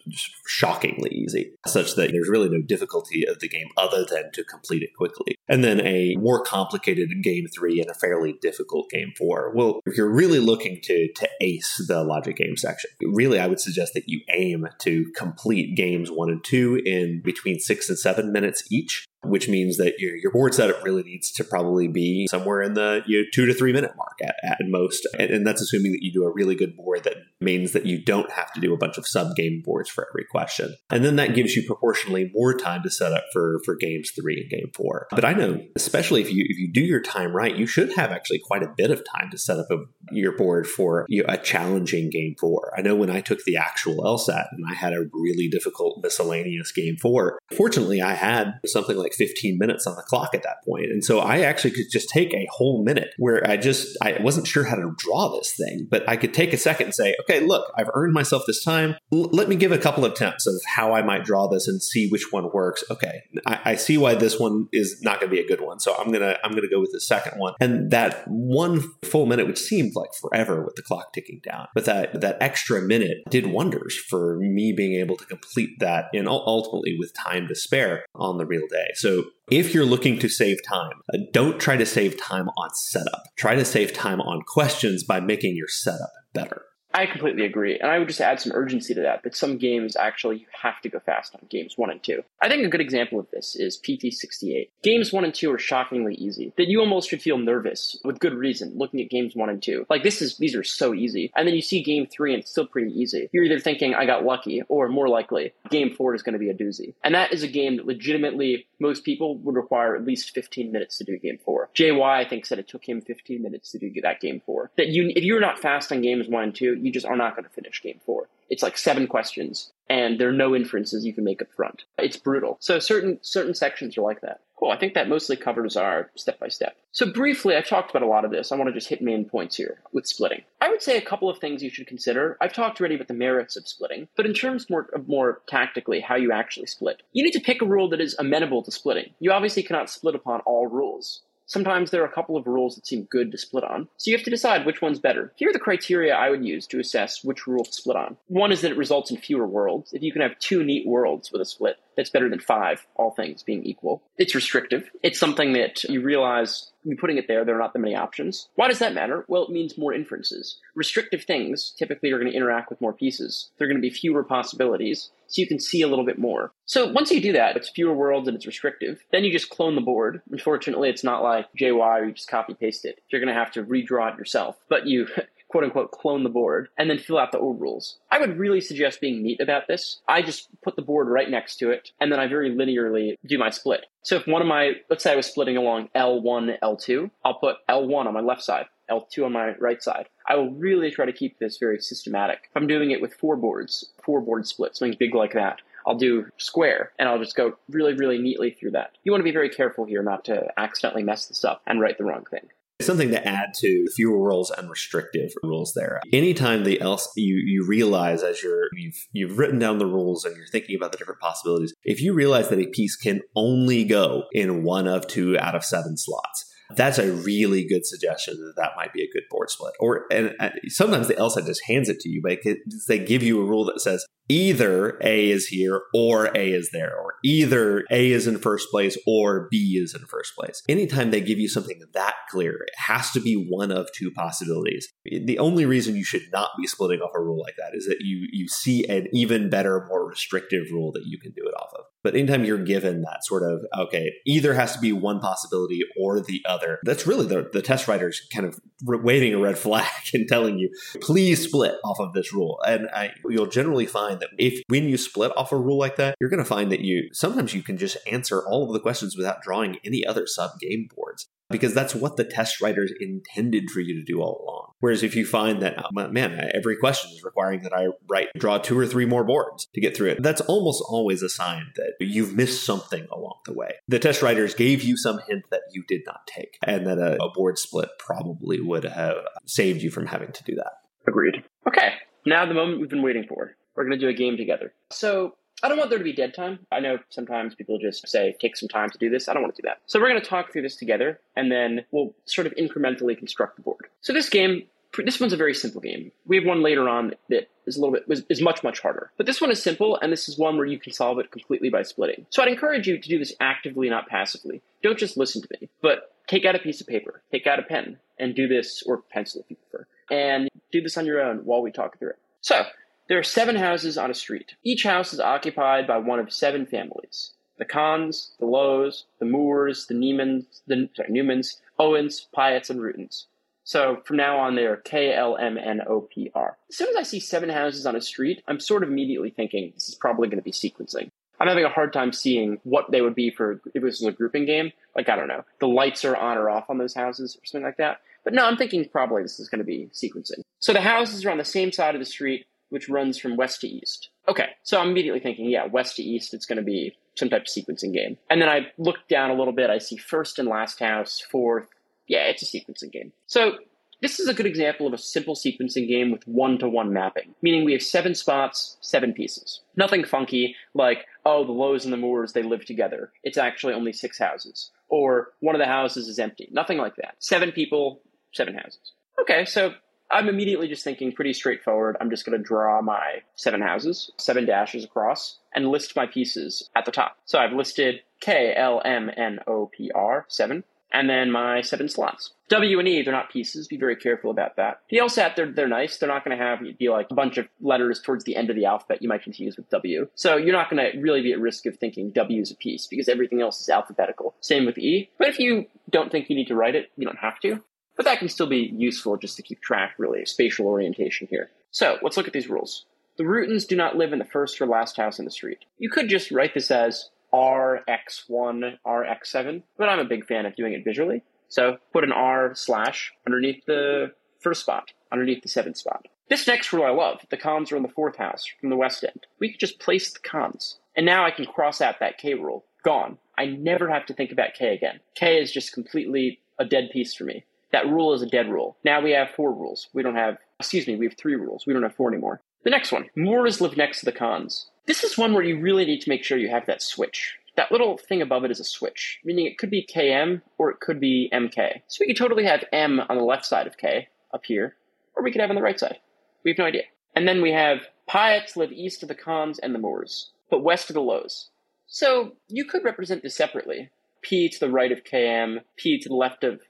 shockingly 0.44 1.10
easy, 1.10 1.52
such 1.66 1.94
that 1.94 2.10
there's 2.10 2.28
really 2.28 2.48
no 2.48 2.60
difficulty 2.60 3.24
of 3.28 3.38
the 3.38 3.48
game 3.48 3.68
other 3.76 4.04
than 4.04 4.32
to 4.32 4.42
complete 4.42 4.82
it 4.82 4.90
quickly. 4.96 5.36
And 5.48 5.62
then 5.62 5.80
a 5.86 6.16
more 6.16 6.42
complicated 6.42 7.10
game 7.22 7.46
three 7.54 7.80
and 7.80 7.90
a 7.90 7.94
fairly 7.94 8.38
difficult 8.40 8.90
game 8.90 9.12
four. 9.16 9.52
Well, 9.54 9.80
if 9.86 9.96
you're 9.96 10.12
really 10.12 10.40
looking 10.40 10.80
to 10.82 11.12
to 11.12 11.28
ace 11.40 11.80
the 11.86 12.02
logic 12.02 12.38
game 12.38 12.56
section, 12.56 12.90
really 13.00 13.38
I 13.38 13.46
would 13.46 13.60
suggest 13.60 13.94
that 13.94 14.08
you 14.08 14.22
aim 14.32 14.63
to 14.78 15.10
complete 15.16 15.76
games 15.76 16.10
one 16.10 16.30
and 16.30 16.44
two 16.44 16.80
in 16.84 17.20
between 17.22 17.58
six 17.58 17.88
and 17.88 17.98
seven 17.98 18.32
minutes 18.32 18.64
each 18.70 19.06
which 19.26 19.48
means 19.48 19.76
that 19.76 19.94
your, 19.98 20.16
your 20.16 20.32
board 20.32 20.54
setup 20.54 20.82
really 20.84 21.02
needs 21.02 21.30
to 21.32 21.44
probably 21.44 21.88
be 21.88 22.26
somewhere 22.28 22.62
in 22.62 22.74
the 22.74 23.02
you 23.06 23.20
know, 23.20 23.26
two 23.32 23.46
to 23.46 23.54
three 23.54 23.72
minute 23.72 23.92
mark 23.96 24.18
at, 24.22 24.36
at 24.42 24.58
most. 24.66 25.06
And, 25.18 25.30
and, 25.30 25.44
that's 25.44 25.60
assuming 25.60 25.92
that 25.92 26.02
you 26.02 26.10
do 26.10 26.24
a 26.24 26.32
really 26.32 26.54
good 26.54 26.74
board 26.74 27.04
that 27.04 27.16
means 27.40 27.72
that 27.72 27.84
you 27.84 28.02
don't 28.02 28.30
have 28.32 28.50
to 28.54 28.60
do 28.60 28.72
a 28.72 28.78
bunch 28.78 28.96
of 28.96 29.06
sub 29.06 29.36
game 29.36 29.62
boards 29.64 29.90
for 29.90 30.08
every 30.10 30.24
question. 30.24 30.74
And 30.90 31.04
then 31.04 31.16
that 31.16 31.34
gives 31.34 31.54
you 31.54 31.62
proportionally 31.66 32.30
more 32.34 32.54
time 32.54 32.82
to 32.82 32.90
set 32.90 33.12
up 33.12 33.24
for, 33.32 33.60
for 33.64 33.76
games 33.76 34.10
three 34.18 34.40
and 34.40 34.50
game 34.50 34.70
four. 34.74 35.06
But 35.10 35.24
I 35.24 35.34
know, 35.34 35.60
especially 35.76 36.22
if 36.22 36.32
you 36.32 36.46
if 36.48 36.58
you 36.58 36.72
do 36.72 36.80
your 36.80 37.00
time 37.00 37.34
right, 37.36 37.54
you 37.54 37.66
should 37.66 37.92
have 37.94 38.10
actually 38.10 38.38
quite 38.38 38.62
a 38.62 38.72
bit 38.76 38.90
of 38.90 39.02
time 39.04 39.30
to 39.30 39.38
set 39.38 39.58
up 39.58 39.66
a, 39.70 39.78
your 40.12 40.36
board 40.36 40.66
for 40.66 41.06
you 41.08 41.22
know, 41.22 41.32
a 41.32 41.36
challenging 41.36 42.10
game 42.10 42.34
four. 42.38 42.72
I 42.76 42.82
know 42.82 42.94
when 42.94 43.10
I 43.10 43.20
took 43.20 43.44
the 43.44 43.56
actual 43.56 44.02
LSAT 44.02 44.46
and 44.52 44.64
I 44.68 44.74
had 44.74 44.92
a 44.92 45.06
really 45.12 45.48
difficult 45.48 46.00
miscellaneous 46.02 46.72
game 46.72 46.96
four, 46.96 47.38
fortunately 47.52 48.00
I 48.02 48.14
had 48.14 48.60
something 48.66 48.96
like 48.96 49.13
15 49.14 49.58
minutes 49.58 49.86
on 49.86 49.96
the 49.96 50.02
clock 50.02 50.30
at 50.34 50.42
that 50.42 50.64
point. 50.64 50.86
And 50.86 51.04
so 51.04 51.20
I 51.20 51.40
actually 51.40 51.72
could 51.72 51.86
just 51.90 52.08
take 52.08 52.32
a 52.34 52.46
whole 52.50 52.84
minute 52.84 53.10
where 53.18 53.46
I 53.48 53.56
just, 53.56 53.96
I 54.02 54.18
wasn't 54.20 54.46
sure 54.46 54.64
how 54.64 54.76
to 54.76 54.94
draw 54.96 55.36
this 55.36 55.54
thing, 55.56 55.86
but 55.90 56.08
I 56.08 56.16
could 56.16 56.34
take 56.34 56.52
a 56.52 56.56
second 56.56 56.86
and 56.86 56.94
say, 56.94 57.14
okay, 57.20 57.40
look, 57.40 57.72
I've 57.76 57.90
earned 57.94 58.12
myself 58.12 58.44
this 58.46 58.64
time. 58.64 58.96
L- 59.12 59.30
let 59.32 59.48
me 59.48 59.56
give 59.56 59.72
a 59.72 59.78
couple 59.78 60.04
of 60.04 60.12
attempts 60.12 60.46
of 60.46 60.54
how 60.66 60.94
I 60.94 61.02
might 61.02 61.24
draw 61.24 61.48
this 61.48 61.68
and 61.68 61.82
see 61.82 62.08
which 62.08 62.32
one 62.32 62.50
works. 62.52 62.84
Okay. 62.90 63.22
I, 63.46 63.60
I 63.64 63.74
see 63.76 63.98
why 63.98 64.14
this 64.14 64.38
one 64.38 64.68
is 64.72 65.00
not 65.02 65.20
going 65.20 65.30
to 65.30 65.36
be 65.36 65.42
a 65.42 65.46
good 65.46 65.60
one. 65.60 65.80
So 65.80 65.94
I'm 65.96 66.08
going 66.08 66.20
to, 66.20 66.38
I'm 66.44 66.52
going 66.52 66.62
to 66.62 66.68
go 66.68 66.80
with 66.80 66.92
the 66.92 67.00
second 67.00 67.38
one. 67.38 67.54
And 67.60 67.90
that 67.90 68.24
one 68.26 68.82
full 69.04 69.26
minute, 69.26 69.46
which 69.46 69.58
seemed 69.58 69.92
like 69.94 70.10
forever 70.20 70.64
with 70.64 70.74
the 70.76 70.82
clock 70.82 71.12
ticking 71.12 71.40
down, 71.42 71.68
but 71.74 71.84
that, 71.84 72.20
that 72.20 72.36
extra 72.40 72.80
minute 72.80 73.18
did 73.30 73.46
wonders 73.46 73.96
for 73.96 74.38
me 74.38 74.72
being 74.72 75.00
able 75.00 75.16
to 75.16 75.24
complete 75.24 75.78
that 75.80 76.06
and 76.12 76.28
ultimately 76.28 76.96
with 76.98 77.12
time 77.14 77.48
to 77.48 77.54
spare 77.54 78.04
on 78.14 78.38
the 78.38 78.46
real 78.46 78.66
day. 78.68 78.88
So 78.94 79.03
if 79.50 79.74
you're 79.74 79.84
looking 79.84 80.18
to 80.20 80.28
save 80.28 80.58
time, 80.66 80.92
uh, 81.12 81.18
don't 81.32 81.60
try 81.60 81.76
to 81.76 81.86
save 81.86 82.20
time 82.20 82.48
on 82.48 82.70
setup. 82.74 83.22
Try 83.36 83.54
to 83.54 83.64
save 83.64 83.92
time 83.92 84.20
on 84.20 84.42
questions 84.42 85.04
by 85.04 85.20
making 85.20 85.56
your 85.56 85.68
setup 85.68 86.10
better. 86.32 86.62
I 86.94 87.06
completely 87.06 87.44
agree. 87.44 87.76
And 87.76 87.90
I 87.90 87.98
would 87.98 88.06
just 88.06 88.20
add 88.20 88.40
some 88.40 88.52
urgency 88.52 88.94
to 88.94 89.00
that, 89.00 89.24
that 89.24 89.36
some 89.36 89.58
games 89.58 89.96
actually 89.96 90.38
you 90.38 90.46
have 90.62 90.80
to 90.82 90.88
go 90.88 91.00
fast 91.00 91.34
on 91.34 91.40
games 91.50 91.74
one 91.76 91.90
and 91.90 92.00
two. 92.00 92.22
I 92.40 92.48
think 92.48 92.64
a 92.64 92.68
good 92.68 92.80
example 92.80 93.18
of 93.18 93.28
this 93.32 93.56
is 93.56 93.80
PT68. 93.84 94.68
Games 94.84 95.12
one 95.12 95.24
and 95.24 95.34
two 95.34 95.52
are 95.52 95.58
shockingly 95.58 96.14
easy. 96.14 96.52
That 96.56 96.68
you 96.68 96.78
almost 96.78 97.10
should 97.10 97.20
feel 97.20 97.36
nervous 97.36 97.98
with 98.04 98.20
good 98.20 98.34
reason 98.34 98.74
looking 98.76 99.00
at 99.00 99.10
games 99.10 99.34
one 99.34 99.50
and 99.50 99.60
two. 99.60 99.84
Like 99.90 100.04
this 100.04 100.22
is 100.22 100.38
these 100.38 100.54
are 100.54 100.62
so 100.62 100.94
easy. 100.94 101.32
And 101.36 101.48
then 101.48 101.56
you 101.56 101.62
see 101.62 101.82
game 101.82 102.06
three 102.06 102.32
and 102.32 102.42
it's 102.42 102.52
still 102.52 102.66
pretty 102.66 102.92
easy. 102.92 103.28
You're 103.32 103.44
either 103.44 103.58
thinking 103.58 103.94
I 103.94 104.06
got 104.06 104.24
lucky 104.24 104.62
or 104.68 104.88
more 104.88 105.08
likely 105.08 105.52
game 105.70 105.92
four 105.92 106.14
is 106.14 106.22
going 106.22 106.34
to 106.34 106.38
be 106.38 106.50
a 106.50 106.54
doozy. 106.54 106.94
And 107.02 107.16
that 107.16 107.32
is 107.32 107.42
a 107.42 107.48
game 107.48 107.76
that 107.76 107.86
legitimately 107.86 108.66
most 108.78 109.04
people 109.04 109.36
would 109.38 109.56
require 109.56 109.96
at 109.96 110.04
least 110.04 110.30
15 110.30 110.70
minutes 110.70 110.98
to 110.98 111.04
do 111.04 111.18
game 111.18 111.38
four. 111.44 111.70
JY 111.74 112.04
I 112.04 112.28
think 112.28 112.46
said 112.46 112.60
it 112.60 112.68
took 112.68 112.88
him 112.88 113.00
15 113.00 113.42
minutes 113.42 113.72
to 113.72 113.78
do 113.78 113.92
that 114.02 114.20
game 114.20 114.40
four. 114.46 114.70
That 114.76 114.88
you 114.88 115.10
if 115.16 115.24
you're 115.24 115.40
not 115.40 115.58
fast 115.58 115.90
on 115.90 116.00
games 116.00 116.28
one 116.28 116.44
and 116.44 116.54
two, 116.54 116.83
you 116.84 116.92
just 116.92 117.06
are 117.06 117.16
not 117.16 117.34
going 117.34 117.44
to 117.44 117.50
finish 117.50 117.82
game 117.82 118.00
four. 118.04 118.28
It's 118.50 118.62
like 118.62 118.76
seven 118.76 119.06
questions, 119.06 119.72
and 119.88 120.20
there 120.20 120.28
are 120.28 120.32
no 120.32 120.54
inferences 120.54 121.04
you 121.04 121.14
can 121.14 121.24
make 121.24 121.40
up 121.40 121.50
front. 121.56 121.84
It's 121.98 122.16
brutal. 122.16 122.58
So 122.60 122.78
certain 122.78 123.18
certain 123.22 123.54
sections 123.54 123.96
are 123.96 124.02
like 124.02 124.20
that. 124.20 124.40
Cool. 124.56 124.70
I 124.70 124.78
think 124.78 124.94
that 124.94 125.08
mostly 125.08 125.36
covers 125.36 125.76
our 125.76 126.10
step 126.14 126.38
by 126.38 126.48
step. 126.48 126.76
So 126.92 127.10
briefly, 127.10 127.56
I've 127.56 127.66
talked 127.66 127.90
about 127.90 128.02
a 128.02 128.06
lot 128.06 128.24
of 128.24 128.30
this. 128.30 128.52
I 128.52 128.56
want 128.56 128.68
to 128.68 128.74
just 128.74 128.88
hit 128.88 129.02
main 129.02 129.24
points 129.24 129.56
here 129.56 129.80
with 129.92 130.06
splitting. 130.06 130.42
I 130.60 130.68
would 130.68 130.82
say 130.82 130.96
a 130.96 131.02
couple 131.02 131.28
of 131.28 131.38
things 131.38 131.62
you 131.62 131.70
should 131.70 131.86
consider. 131.86 132.36
I've 132.40 132.52
talked 132.52 132.80
already 132.80 132.94
about 132.94 133.08
the 133.08 133.14
merits 133.14 133.56
of 133.56 133.66
splitting, 133.66 134.08
but 134.16 134.26
in 134.26 134.34
terms 134.34 134.68
more 134.68 134.88
more 135.06 135.40
tactically, 135.48 136.00
how 136.00 136.16
you 136.16 136.32
actually 136.32 136.66
split, 136.66 137.02
you 137.12 137.24
need 137.24 137.32
to 137.32 137.40
pick 137.40 137.62
a 137.62 137.66
rule 137.66 137.88
that 137.88 138.00
is 138.00 138.14
amenable 138.18 138.62
to 138.62 138.70
splitting. 138.70 139.14
You 139.20 139.32
obviously 139.32 139.62
cannot 139.62 139.90
split 139.90 140.14
upon 140.14 140.40
all 140.40 140.66
rules. 140.66 141.22
Sometimes 141.46 141.90
there 141.90 142.02
are 142.02 142.06
a 142.06 142.12
couple 142.12 142.36
of 142.36 142.46
rules 142.46 142.74
that 142.74 142.86
seem 142.86 143.04
good 143.04 143.30
to 143.32 143.38
split 143.38 143.64
on, 143.64 143.88
so 143.96 144.10
you 144.10 144.16
have 144.16 144.24
to 144.24 144.30
decide 144.30 144.64
which 144.64 144.80
one's 144.80 144.98
better. 144.98 145.32
Here 145.36 145.50
are 145.50 145.52
the 145.52 145.58
criteria 145.58 146.14
I 146.14 146.30
would 146.30 146.44
use 146.44 146.66
to 146.68 146.80
assess 146.80 147.22
which 147.22 147.46
rule 147.46 147.64
to 147.64 147.72
split 147.72 147.96
on. 147.96 148.16
One 148.28 148.52
is 148.52 148.62
that 148.62 148.70
it 148.70 148.78
results 148.78 149.10
in 149.10 149.18
fewer 149.18 149.46
worlds. 149.46 149.92
If 149.92 150.02
you 150.02 150.12
can 150.12 150.22
have 150.22 150.38
two 150.38 150.64
neat 150.64 150.86
worlds 150.86 151.30
with 151.30 151.42
a 151.42 151.44
split, 151.44 151.76
that's 151.96 152.10
better 152.10 152.28
than 152.28 152.40
five, 152.40 152.86
all 152.96 153.10
things 153.10 153.42
being 153.42 153.64
equal. 153.64 154.02
It's 154.18 154.34
restrictive. 154.34 154.90
It's 155.02 155.18
something 155.18 155.52
that 155.54 155.84
you 155.84 156.02
realize 156.02 156.70
you 156.84 156.96
putting 156.96 157.16
it 157.16 157.26
there, 157.28 157.44
there 157.44 157.56
are 157.56 157.60
not 157.60 157.72
that 157.72 157.78
many 157.78 157.94
options. 157.94 158.48
Why 158.56 158.68
does 158.68 158.78
that 158.78 158.94
matter? 158.94 159.24
Well, 159.26 159.44
it 159.44 159.50
means 159.50 159.78
more 159.78 159.94
inferences. 159.94 160.58
Restrictive 160.74 161.24
things 161.24 161.74
typically 161.78 162.10
are 162.12 162.18
going 162.18 162.30
to 162.30 162.36
interact 162.36 162.70
with 162.70 162.80
more 162.80 162.92
pieces. 162.92 163.50
There 163.58 163.66
are 163.66 163.70
going 163.70 163.80
to 163.80 163.88
be 163.88 163.94
fewer 163.94 164.22
possibilities, 164.22 165.10
so 165.26 165.40
you 165.40 165.48
can 165.48 165.58
see 165.58 165.80
a 165.80 165.88
little 165.88 166.04
bit 166.04 166.18
more. 166.18 166.52
So 166.66 166.92
once 166.92 167.10
you 167.10 167.20
do 167.20 167.32
that, 167.32 167.56
it's 167.56 167.70
fewer 167.70 167.94
worlds 167.94 168.28
and 168.28 168.36
it's 168.36 168.46
restrictive. 168.46 169.02
Then 169.12 169.24
you 169.24 169.32
just 169.32 169.50
clone 169.50 169.74
the 169.74 169.80
board. 169.80 170.20
Unfortunately, 170.30 170.90
it's 170.90 171.04
not 171.04 171.22
like 171.22 171.46
JY 171.58 172.06
you 172.06 172.12
just 172.12 172.28
copy 172.28 172.54
paste 172.54 172.84
it. 172.84 173.00
You're 173.10 173.20
going 173.20 173.34
to 173.34 173.40
have 173.40 173.52
to 173.52 173.64
redraw 173.64 174.12
it 174.12 174.18
yourself. 174.18 174.56
But 174.68 174.86
you 174.86 175.08
quote 175.54 175.62
unquote 175.62 175.92
clone 175.92 176.24
the 176.24 176.28
board 176.28 176.66
and 176.76 176.90
then 176.90 176.98
fill 176.98 177.16
out 177.16 177.30
the 177.30 177.38
old 177.38 177.60
rules. 177.60 177.98
I 178.10 178.18
would 178.18 178.40
really 178.40 178.60
suggest 178.60 179.00
being 179.00 179.22
neat 179.22 179.40
about 179.40 179.68
this. 179.68 180.00
I 180.08 180.20
just 180.20 180.48
put 180.62 180.74
the 180.74 180.82
board 180.82 181.06
right 181.06 181.30
next 181.30 181.58
to 181.58 181.70
it 181.70 181.92
and 182.00 182.10
then 182.10 182.18
I 182.18 182.26
very 182.26 182.50
linearly 182.50 183.14
do 183.24 183.38
my 183.38 183.50
split. 183.50 183.86
So 184.02 184.16
if 184.16 184.26
one 184.26 184.42
of 184.42 184.48
my, 184.48 184.72
let's 184.90 185.04
say 185.04 185.12
I 185.12 185.16
was 185.16 185.26
splitting 185.26 185.56
along 185.56 185.90
L1, 185.94 186.58
L2, 186.60 187.08
I'll 187.24 187.38
put 187.38 187.58
L1 187.68 188.04
on 188.04 188.12
my 188.12 188.20
left 188.20 188.42
side, 188.42 188.66
L2 188.90 189.26
on 189.26 189.32
my 189.32 189.54
right 189.58 189.80
side. 189.80 190.08
I 190.28 190.34
will 190.34 190.50
really 190.50 190.90
try 190.90 191.06
to 191.06 191.12
keep 191.12 191.38
this 191.38 191.58
very 191.58 191.78
systematic. 191.78 192.48
If 192.50 192.56
I'm 192.56 192.66
doing 192.66 192.90
it 192.90 193.00
with 193.00 193.14
four 193.14 193.36
boards, 193.36 193.92
four 194.04 194.20
board 194.22 194.48
split, 194.48 194.74
something 194.74 194.98
big 194.98 195.14
like 195.14 195.34
that, 195.34 195.60
I'll 195.86 195.96
do 195.96 196.26
square 196.36 196.90
and 196.98 197.08
I'll 197.08 197.20
just 197.20 197.36
go 197.36 197.58
really, 197.68 197.94
really 197.94 198.18
neatly 198.18 198.50
through 198.50 198.72
that. 198.72 198.98
You 199.04 199.12
want 199.12 199.20
to 199.20 199.24
be 199.24 199.30
very 199.30 199.50
careful 199.50 199.84
here 199.84 200.02
not 200.02 200.24
to 200.24 200.48
accidentally 200.58 201.04
mess 201.04 201.26
this 201.26 201.44
up 201.44 201.62
and 201.64 201.80
write 201.80 201.98
the 201.98 202.04
wrong 202.04 202.24
thing. 202.28 202.48
Something 202.82 203.10
to 203.10 203.26
add 203.26 203.50
to 203.58 203.86
fewer 203.94 204.18
rules 204.18 204.50
and 204.50 204.68
restrictive 204.68 205.30
rules 205.44 205.74
there. 205.74 206.00
Anytime 206.12 206.64
the 206.64 206.80
else 206.80 207.08
you, 207.14 207.36
you 207.36 207.64
realize 207.66 208.24
as 208.24 208.42
you're 208.42 208.68
you've 208.74 209.06
you've 209.12 209.38
written 209.38 209.60
down 209.60 209.78
the 209.78 209.86
rules 209.86 210.24
and 210.24 210.36
you're 210.36 210.48
thinking 210.48 210.74
about 210.74 210.90
the 210.90 210.98
different 210.98 211.20
possibilities, 211.20 211.72
if 211.84 212.00
you 212.02 212.14
realize 212.14 212.48
that 212.48 212.58
a 212.58 212.66
piece 212.66 212.96
can 212.96 213.20
only 213.36 213.84
go 213.84 214.24
in 214.32 214.64
one 214.64 214.88
of 214.88 215.06
two 215.06 215.38
out 215.38 215.54
of 215.54 215.64
seven 215.64 215.96
slots, 215.96 216.52
that's 216.76 216.98
a 216.98 217.12
really 217.12 217.64
good 217.64 217.86
suggestion 217.86 218.34
that 218.34 218.54
that 218.56 218.72
might 218.76 218.92
be 218.92 219.02
a 219.02 219.12
good 219.12 219.24
board 219.30 219.50
split. 219.50 219.74
Or 219.78 220.06
and, 220.10 220.34
and 220.40 220.52
sometimes 220.68 221.06
the 221.06 221.14
LSAT 221.14 221.46
just 221.46 221.62
hands 221.66 221.88
it 221.88 222.00
to 222.00 222.08
you, 222.08 222.22
but 222.22 222.40
they 222.88 222.98
give 222.98 223.22
you 223.22 223.40
a 223.40 223.44
rule 223.44 223.64
that 223.66 223.80
says 223.80 224.04
either 224.28 224.98
A 225.02 225.30
is 225.30 225.46
here 225.46 225.82
or 225.94 226.26
A 226.36 226.52
is 226.52 226.70
there, 226.72 226.96
or 226.96 227.14
either 227.24 227.84
A 227.90 228.10
is 228.10 228.26
in 228.26 228.38
first 228.38 228.70
place 228.70 228.96
or 229.06 229.48
B 229.50 229.80
is 229.82 229.94
in 229.94 230.06
first 230.06 230.34
place. 230.36 230.62
Anytime 230.68 231.10
they 231.10 231.20
give 231.20 231.38
you 231.38 231.48
something 231.48 231.80
that 231.92 232.14
clear, 232.30 232.52
it 232.52 232.74
has 232.76 233.10
to 233.12 233.20
be 233.20 233.34
one 233.34 233.70
of 233.70 233.88
two 233.94 234.10
possibilities. 234.10 234.88
The 235.04 235.38
only 235.38 235.66
reason 235.66 235.96
you 235.96 236.04
should 236.04 236.30
not 236.32 236.50
be 236.58 236.66
splitting 236.66 237.00
off 237.00 237.12
a 237.14 237.20
rule 237.20 237.40
like 237.40 237.56
that 237.56 237.72
is 237.74 237.86
that 237.86 238.00
you 238.00 238.26
you 238.32 238.48
see 238.48 238.86
an 238.86 239.08
even 239.12 239.50
better, 239.50 239.86
more 239.88 240.06
restrictive 240.08 240.64
rule 240.72 240.92
that 240.92 241.04
you 241.06 241.18
can 241.18 241.32
do 241.32 241.42
it 241.44 241.54
off 241.54 241.72
of. 241.74 241.84
But 242.04 242.14
anytime 242.14 242.44
you're 242.44 242.62
given 242.62 243.00
that 243.00 243.24
sort 243.24 243.42
of, 243.42 243.60
okay, 243.86 244.12
either 244.26 244.52
has 244.52 244.74
to 244.74 244.78
be 244.78 244.92
one 244.92 245.20
possibility 245.20 245.80
or 245.98 246.20
the 246.20 246.42
other, 246.46 246.78
that's 246.84 247.06
really 247.06 247.26
the, 247.26 247.48
the 247.50 247.62
test 247.62 247.88
writers 247.88 248.20
kind 248.32 248.46
of 248.46 248.60
waving 248.82 249.32
a 249.32 249.38
red 249.38 249.56
flag 249.56 249.88
and 250.14 250.28
telling 250.28 250.58
you, 250.58 250.70
please 251.00 251.42
split 251.42 251.74
off 251.82 251.98
of 251.98 252.12
this 252.12 252.32
rule. 252.32 252.60
And 252.66 252.88
I, 252.94 253.12
you'll 253.28 253.46
generally 253.46 253.86
find 253.86 254.13
that 254.20 254.30
if 254.38 254.62
when 254.68 254.88
you 254.88 254.96
split 254.96 255.32
off 255.36 255.52
a 255.52 255.56
rule 255.56 255.78
like 255.78 255.96
that, 255.96 256.14
you're 256.20 256.30
going 256.30 256.42
to 256.42 256.44
find 256.44 256.70
that 256.72 256.80
you 256.80 257.08
sometimes 257.12 257.54
you 257.54 257.62
can 257.62 257.76
just 257.76 257.96
answer 258.06 258.46
all 258.46 258.66
of 258.66 258.72
the 258.72 258.80
questions 258.80 259.16
without 259.16 259.42
drawing 259.42 259.78
any 259.84 260.04
other 260.06 260.26
sub 260.26 260.58
game 260.60 260.88
boards 260.94 261.28
because 261.50 261.74
that's 261.74 261.94
what 261.94 262.16
the 262.16 262.24
test 262.24 262.60
writers 262.60 262.92
intended 263.00 263.70
for 263.70 263.80
you 263.80 263.94
to 263.94 264.04
do 264.04 264.20
all 264.20 264.44
along. 264.44 264.72
Whereas 264.80 265.02
if 265.02 265.14
you 265.14 265.24
find 265.24 265.62
that, 265.62 265.76
oh, 265.78 266.08
man, 266.08 266.50
every 266.54 266.76
question 266.76 267.10
is 267.12 267.22
requiring 267.22 267.62
that 267.62 267.72
I 267.72 267.88
write, 268.08 268.28
draw 268.36 268.58
two 268.58 268.78
or 268.78 268.86
three 268.86 269.06
more 269.06 269.24
boards 269.24 269.68
to 269.74 269.80
get 269.80 269.96
through 269.96 270.10
it, 270.10 270.22
that's 270.22 270.40
almost 270.42 270.82
always 270.88 271.22
a 271.22 271.28
sign 271.28 271.72
that 271.76 271.94
you've 272.00 272.34
missed 272.34 272.64
something 272.64 273.06
along 273.12 273.38
the 273.46 273.52
way. 273.52 273.74
The 273.88 273.98
test 273.98 274.22
writers 274.22 274.54
gave 274.54 274.82
you 274.82 274.96
some 274.96 275.20
hint 275.28 275.44
that 275.50 275.62
you 275.72 275.84
did 275.86 276.02
not 276.06 276.26
take, 276.26 276.58
and 276.62 276.86
that 276.86 276.98
a, 276.98 277.22
a 277.22 277.30
board 277.30 277.58
split 277.58 277.90
probably 277.98 278.60
would 278.60 278.84
have 278.84 279.16
saved 279.46 279.82
you 279.82 279.90
from 279.90 280.06
having 280.06 280.32
to 280.32 280.44
do 280.44 280.54
that. 280.56 280.72
Agreed. 281.06 281.44
Okay, 281.68 281.92
now 282.26 282.46
the 282.46 282.54
moment 282.54 282.80
we've 282.80 282.90
been 282.90 283.02
waiting 283.02 283.26
for 283.28 283.54
We're 283.74 283.84
going 283.84 283.98
to 283.98 284.04
do 284.04 284.08
a 284.08 284.14
game 284.14 284.36
together. 284.36 284.72
So 284.90 285.34
I 285.62 285.68
don't 285.68 285.78
want 285.78 285.90
there 285.90 285.98
to 285.98 286.04
be 286.04 286.12
dead 286.12 286.34
time. 286.34 286.58
I 286.70 286.80
know 286.80 286.98
sometimes 287.10 287.54
people 287.54 287.78
just 287.78 288.06
say, 288.08 288.36
take 288.40 288.56
some 288.56 288.68
time 288.68 288.90
to 288.90 288.98
do 288.98 289.08
this. 289.08 289.28
I 289.28 289.34
don't 289.34 289.42
want 289.42 289.54
to 289.56 289.62
do 289.62 289.68
that. 289.68 289.80
So 289.86 290.00
we're 290.00 290.08
going 290.08 290.20
to 290.20 290.26
talk 290.26 290.52
through 290.52 290.62
this 290.62 290.76
together, 290.76 291.20
and 291.36 291.50
then 291.50 291.84
we'll 291.90 292.14
sort 292.26 292.46
of 292.46 292.54
incrementally 292.56 293.16
construct 293.16 293.56
the 293.56 293.62
board. 293.62 293.86
So 294.00 294.12
this 294.12 294.28
game, 294.28 294.64
this 295.04 295.20
one's 295.20 295.32
a 295.32 295.36
very 295.36 295.54
simple 295.54 295.80
game. 295.80 296.12
We 296.26 296.36
have 296.36 296.44
one 296.44 296.62
later 296.62 296.88
on 296.88 297.14
that 297.28 297.48
is 297.66 297.76
a 297.76 297.80
little 297.80 297.94
bit 297.94 298.26
is 298.28 298.42
much 298.42 298.62
much 298.62 298.80
harder. 298.80 299.10
But 299.16 299.26
this 299.26 299.40
one 299.40 299.50
is 299.50 299.62
simple, 299.62 299.98
and 300.00 300.12
this 300.12 300.28
is 300.28 300.38
one 300.38 300.56
where 300.56 300.66
you 300.66 300.78
can 300.78 300.92
solve 300.92 301.18
it 301.18 301.30
completely 301.30 301.70
by 301.70 301.82
splitting. 301.82 302.26
So 302.30 302.42
I'd 302.42 302.48
encourage 302.48 302.86
you 302.86 302.98
to 302.98 303.08
do 303.08 303.18
this 303.18 303.34
actively, 303.40 303.88
not 303.88 304.08
passively. 304.08 304.60
Don't 304.82 304.98
just 304.98 305.16
listen 305.16 305.40
to 305.42 305.48
me, 305.60 305.68
but 305.80 306.12
take 306.26 306.44
out 306.44 306.54
a 306.54 306.58
piece 306.58 306.80
of 306.80 306.86
paper, 306.86 307.22
take 307.32 307.46
out 307.46 307.58
a 307.58 307.62
pen, 307.62 307.98
and 308.18 308.34
do 308.34 308.48
this 308.48 308.82
or 308.84 308.98
pencil 308.98 309.40
if 309.40 309.50
you 309.50 309.56
prefer, 309.56 309.86
and 310.10 310.48
do 310.72 310.82
this 310.82 310.98
on 310.98 311.06
your 311.06 311.22
own 311.22 311.38
while 311.38 311.62
we 311.62 311.70
talk 311.70 311.98
through 311.98 312.10
it. 312.10 312.18
So 312.42 312.64
there 313.08 313.18
are 313.18 313.24
seven 313.24 313.56
houses 313.56 313.98
on 313.98 314.10
a 314.10 314.14
street. 314.14 314.54
Each 314.62 314.84
house 314.84 315.12
is 315.12 315.20
occupied 315.20 315.86
by 315.86 315.98
one 315.98 316.18
of 316.18 316.32
seven 316.32 316.66
families. 316.66 317.32
The 317.58 317.64
Kahns, 317.64 318.32
the 318.40 318.46
Lows, 318.46 319.04
the 319.20 319.26
Moores, 319.26 319.86
the 319.86 319.94
Neumans, 319.94 320.44
the 320.66 320.88
sorry, 320.94 321.10
Newmans, 321.10 321.58
Owens, 321.78 322.26
Pyetts, 322.36 322.70
and 322.70 322.80
Rootens. 322.80 323.26
So 323.62 324.02
from 324.04 324.16
now 324.16 324.38
on, 324.38 324.56
they're 324.56 324.76
K 324.76 325.14
L 325.14 325.36
M 325.36 325.56
N 325.56 325.80
O 325.86 326.02
P 326.02 326.30
R. 326.34 326.56
As 326.68 326.76
soon 326.76 326.88
as 326.88 326.96
I 326.96 327.02
see 327.02 327.20
seven 327.20 327.48
houses 327.48 327.86
on 327.86 327.94
a 327.96 328.00
street, 328.00 328.42
I'm 328.48 328.60
sort 328.60 328.82
of 328.82 328.88
immediately 328.88 329.30
thinking 329.30 329.70
this 329.74 329.88
is 329.88 329.94
probably 329.94 330.28
going 330.28 330.38
to 330.38 330.44
be 330.44 330.52
sequencing. 330.52 331.10
I'm 331.40 331.48
having 331.48 331.64
a 331.64 331.70
hard 331.70 331.92
time 331.92 332.12
seeing 332.12 332.58
what 332.64 332.90
they 332.90 333.02
would 333.02 333.14
be 333.14 333.30
for 333.30 333.60
if 333.74 333.82
this 333.82 334.00
was 334.00 334.04
a 334.04 334.12
grouping 334.12 334.46
game. 334.46 334.72
Like, 334.94 335.08
I 335.08 335.16
don't 335.16 335.28
know, 335.28 335.44
the 335.60 335.68
lights 335.68 336.04
are 336.04 336.16
on 336.16 336.38
or 336.38 336.48
off 336.48 336.70
on 336.70 336.78
those 336.78 336.94
houses 336.94 337.36
or 337.36 337.44
something 337.44 337.64
like 337.64 337.78
that. 337.78 338.00
But 338.24 338.34
no, 338.34 338.46
I'm 338.46 338.56
thinking 338.56 338.88
probably 338.88 339.22
this 339.22 339.40
is 339.40 339.48
going 339.48 339.58
to 339.58 339.64
be 339.64 339.90
sequencing. 339.92 340.40
So 340.58 340.72
the 340.72 340.80
houses 340.80 341.24
are 341.24 341.30
on 341.30 341.38
the 341.38 341.44
same 341.44 341.72
side 341.72 341.94
of 341.94 342.00
the 342.00 342.06
street 342.06 342.46
which 342.70 342.88
runs 342.88 343.18
from 343.18 343.36
west 343.36 343.60
to 343.60 343.68
east. 343.68 344.10
Okay, 344.28 344.48
so 344.62 344.80
I'm 344.80 344.90
immediately 344.90 345.20
thinking, 345.20 345.48
yeah, 345.48 345.66
west 345.66 345.96
to 345.96 346.02
east, 346.02 346.34
it's 346.34 346.46
going 346.46 346.58
to 346.58 346.64
be 346.64 346.96
some 347.16 347.28
type 347.30 347.42
of 347.42 347.46
sequencing 347.46 347.92
game. 347.92 348.16
And 348.30 348.40
then 348.40 348.48
I 348.48 348.66
look 348.78 349.06
down 349.08 349.30
a 349.30 349.34
little 349.34 349.52
bit, 349.52 349.70
I 349.70 349.78
see 349.78 349.96
first 349.96 350.38
and 350.38 350.48
last 350.48 350.80
house, 350.80 351.20
fourth. 351.20 351.68
Yeah, 352.06 352.24
it's 352.24 352.42
a 352.42 352.46
sequencing 352.46 352.92
game. 352.92 353.12
So 353.26 353.58
this 354.02 354.20
is 354.20 354.28
a 354.28 354.34
good 354.34 354.46
example 354.46 354.86
of 354.86 354.92
a 354.92 354.98
simple 354.98 355.34
sequencing 355.34 355.88
game 355.88 356.10
with 356.10 356.26
one 356.26 356.58
to 356.58 356.68
one 356.68 356.92
mapping, 356.92 357.34
meaning 357.40 357.64
we 357.64 357.72
have 357.72 357.82
seven 357.82 358.14
spots, 358.14 358.76
seven 358.80 359.14
pieces. 359.14 359.60
Nothing 359.76 360.04
funky 360.04 360.56
like, 360.74 361.06
oh, 361.24 361.46
the 361.46 361.52
Lows 361.52 361.84
and 361.84 361.92
the 361.92 361.96
Moores, 361.98 362.32
they 362.32 362.42
live 362.42 362.66
together. 362.66 363.12
It's 363.22 363.38
actually 363.38 363.72
only 363.72 363.92
six 363.92 364.18
houses. 364.18 364.70
Or 364.88 365.28
one 365.40 365.54
of 365.54 365.58
the 365.58 365.66
houses 365.66 366.08
is 366.08 366.18
empty. 366.18 366.48
Nothing 366.52 366.78
like 366.78 366.96
that. 366.96 367.14
Seven 367.18 367.52
people, 367.52 368.02
seven 368.32 368.54
houses. 368.54 368.92
Okay, 369.20 369.44
so 369.44 369.72
I'm 370.14 370.28
immediately 370.28 370.68
just 370.68 370.84
thinking 370.84 371.10
pretty 371.10 371.32
straightforward. 371.32 371.96
I'm 372.00 372.08
just 372.08 372.24
going 372.24 372.38
to 372.38 372.42
draw 372.42 372.80
my 372.80 373.22
seven 373.34 373.60
houses, 373.60 374.12
seven 374.16 374.46
dashes 374.46 374.84
across, 374.84 375.38
and 375.52 375.66
list 375.66 375.96
my 375.96 376.06
pieces 376.06 376.70
at 376.76 376.84
the 376.84 376.92
top. 376.92 377.18
So 377.24 377.40
I've 377.40 377.52
listed 377.52 377.96
K, 378.20 378.54
L, 378.56 378.80
M, 378.84 379.10
N, 379.16 379.40
O, 379.48 379.66
P, 379.66 379.90
R, 379.92 380.24
seven, 380.28 380.62
and 380.92 381.10
then 381.10 381.32
my 381.32 381.62
seven 381.62 381.88
slots. 381.88 382.30
W 382.48 382.78
and 382.78 382.86
E, 382.86 383.02
they're 383.02 383.12
not 383.12 383.32
pieces. 383.32 383.66
Be 383.66 383.76
very 383.76 383.96
careful 383.96 384.30
about 384.30 384.54
that. 384.54 384.82
The 384.88 384.98
LSAT, 384.98 385.34
they're, 385.34 385.50
they're 385.50 385.66
nice. 385.66 385.98
They're 385.98 386.08
not 386.08 386.24
going 386.24 386.38
to 386.38 386.44
have 386.44 386.60
be 386.78 386.88
like 386.88 387.08
a 387.10 387.14
bunch 387.14 387.36
of 387.36 387.48
letters 387.60 388.00
towards 388.00 388.22
the 388.22 388.36
end 388.36 388.50
of 388.50 388.56
the 388.56 388.66
alphabet 388.66 389.02
you 389.02 389.08
might 389.08 389.24
confuse 389.24 389.56
with 389.56 389.68
W. 389.70 390.06
So 390.14 390.36
you're 390.36 390.52
not 390.52 390.70
going 390.70 390.92
to 390.92 390.96
really 391.00 391.22
be 391.22 391.32
at 391.32 391.40
risk 391.40 391.66
of 391.66 391.76
thinking 391.76 392.12
W 392.12 392.40
is 392.40 392.52
a 392.52 392.56
piece 392.56 392.86
because 392.86 393.08
everything 393.08 393.40
else 393.42 393.60
is 393.60 393.68
alphabetical. 393.68 394.36
Same 394.40 394.64
with 394.64 394.78
E. 394.78 395.10
But 395.18 395.26
if 395.26 395.40
you 395.40 395.66
don't 395.90 396.12
think 396.12 396.30
you 396.30 396.36
need 396.36 396.46
to 396.46 396.54
write 396.54 396.76
it, 396.76 396.92
you 396.96 397.04
don't 397.04 397.18
have 397.18 397.40
to. 397.40 397.60
But 397.96 398.04
that 398.06 398.18
can 398.18 398.28
still 398.28 398.46
be 398.46 398.72
useful 398.74 399.16
just 399.16 399.36
to 399.36 399.42
keep 399.42 399.60
track, 399.60 399.94
really, 399.98 400.22
of 400.22 400.28
spatial 400.28 400.66
orientation 400.66 401.28
here. 401.30 401.50
So 401.70 401.98
let's 402.02 402.16
look 402.16 402.26
at 402.26 402.32
these 402.32 402.48
rules. 402.48 402.86
The 403.16 403.24
Rootens 403.24 403.66
do 403.66 403.76
not 403.76 403.96
live 403.96 404.12
in 404.12 404.18
the 404.18 404.24
first 404.24 404.60
or 404.60 404.66
last 404.66 404.96
house 404.96 405.18
in 405.18 405.24
the 405.24 405.30
street. 405.30 405.64
You 405.78 405.88
could 405.88 406.08
just 406.08 406.32
write 406.32 406.54
this 406.54 406.70
as 406.70 407.10
RX1, 407.32 408.78
RX7, 408.84 409.62
but 409.78 409.88
I'm 409.88 410.00
a 410.00 410.04
big 410.04 410.26
fan 410.26 410.46
of 410.46 410.56
doing 410.56 410.72
it 410.72 410.84
visually. 410.84 411.22
So 411.48 411.78
put 411.92 412.04
an 412.04 412.12
R 412.12 412.54
slash 412.54 413.12
underneath 413.26 413.64
the 413.66 414.12
first 414.40 414.62
spot, 414.62 414.92
underneath 415.12 415.42
the 415.42 415.48
seventh 415.48 415.76
spot. 415.76 416.06
This 416.28 416.46
next 416.46 416.72
rule 416.72 416.84
I 416.84 416.90
love. 416.90 417.20
The 417.30 417.36
Kahns 417.36 417.70
are 417.70 417.76
in 417.76 417.82
the 417.82 417.88
fourth 417.88 418.16
house 418.16 418.44
from 418.60 418.70
the 418.70 418.76
west 418.76 419.04
end. 419.04 419.26
We 419.38 419.50
could 419.50 419.60
just 419.60 419.78
place 419.78 420.12
the 420.12 420.20
Kahns. 420.20 420.78
And 420.96 421.06
now 421.06 421.24
I 421.24 421.30
can 421.30 421.46
cross 421.46 421.80
out 421.80 422.00
that 422.00 422.18
K 422.18 422.34
rule. 422.34 422.64
Gone. 422.84 423.18
I 423.36 423.46
never 423.46 423.88
have 423.88 424.06
to 424.06 424.14
think 424.14 424.32
about 424.32 424.54
K 424.54 424.74
again. 424.74 425.00
K 425.14 425.40
is 425.40 425.52
just 425.52 425.72
completely 425.72 426.40
a 426.58 426.64
dead 426.64 426.90
piece 426.92 427.14
for 427.14 427.24
me. 427.24 427.44
That 427.74 427.88
rule 427.88 428.14
is 428.14 428.22
a 428.22 428.26
dead 428.26 428.48
rule. 428.48 428.76
Now 428.84 429.00
we 429.00 429.10
have 429.10 429.30
four 429.30 429.52
rules. 429.52 429.88
We 429.92 430.04
don't 430.04 430.14
have, 430.14 430.38
excuse 430.60 430.86
me, 430.86 430.94
we 430.94 431.06
have 431.06 431.16
three 431.18 431.34
rules. 431.34 431.66
We 431.66 431.72
don't 431.72 431.82
have 431.82 431.96
four 431.96 432.08
anymore. 432.08 432.40
The 432.62 432.70
next 432.70 432.92
one 432.92 433.06
Moores 433.16 433.60
live 433.60 433.76
next 433.76 433.98
to 433.98 434.04
the 434.04 434.12
Kahns. 434.12 434.66
This 434.86 435.02
is 435.02 435.18
one 435.18 435.34
where 435.34 435.42
you 435.42 435.58
really 435.58 435.84
need 435.84 436.00
to 436.02 436.08
make 436.08 436.22
sure 436.22 436.38
you 436.38 436.50
have 436.50 436.66
that 436.66 436.82
switch. 436.82 437.34
That 437.56 437.72
little 437.72 437.98
thing 437.98 438.22
above 438.22 438.44
it 438.44 438.52
is 438.52 438.60
a 438.60 438.64
switch, 438.64 439.18
meaning 439.24 439.46
it 439.46 439.58
could 439.58 439.70
be 439.70 439.84
KM 439.92 440.42
or 440.56 440.70
it 440.70 440.78
could 440.78 441.00
be 441.00 441.28
MK. 441.32 441.80
So 441.88 441.98
we 441.98 442.06
could 442.06 442.16
totally 442.16 442.44
have 442.44 442.62
M 442.72 443.00
on 443.08 443.16
the 443.16 443.24
left 443.24 443.44
side 443.44 443.66
of 443.66 443.76
K 443.76 444.06
up 444.32 444.44
here, 444.44 444.76
or 445.16 445.24
we 445.24 445.32
could 445.32 445.40
have 445.40 445.50
on 445.50 445.56
the 445.56 445.62
right 445.62 445.80
side. 445.80 445.98
We 446.44 446.52
have 446.52 446.58
no 446.58 446.66
idea. 446.66 446.84
And 447.16 447.26
then 447.26 447.42
we 447.42 447.50
have 447.50 447.88
Pyetts 448.08 448.54
live 448.54 448.70
east 448.70 449.02
of 449.02 449.08
the 449.08 449.16
Kahns 449.16 449.58
and 449.58 449.74
the 449.74 449.80
Moores, 449.80 450.30
but 450.48 450.62
west 450.62 450.90
of 450.90 450.94
the 450.94 451.02
Lows. 451.02 451.50
So 451.88 452.34
you 452.46 452.66
could 452.66 452.84
represent 452.84 453.24
this 453.24 453.34
separately. 453.34 453.90
P 454.22 454.48
to 454.48 454.60
the 454.60 454.70
right 454.70 454.92
of 454.92 455.02
KM, 455.02 455.62
P 455.76 455.98
to 455.98 456.08
the 456.08 456.14
left 456.14 456.44
of 456.44 456.60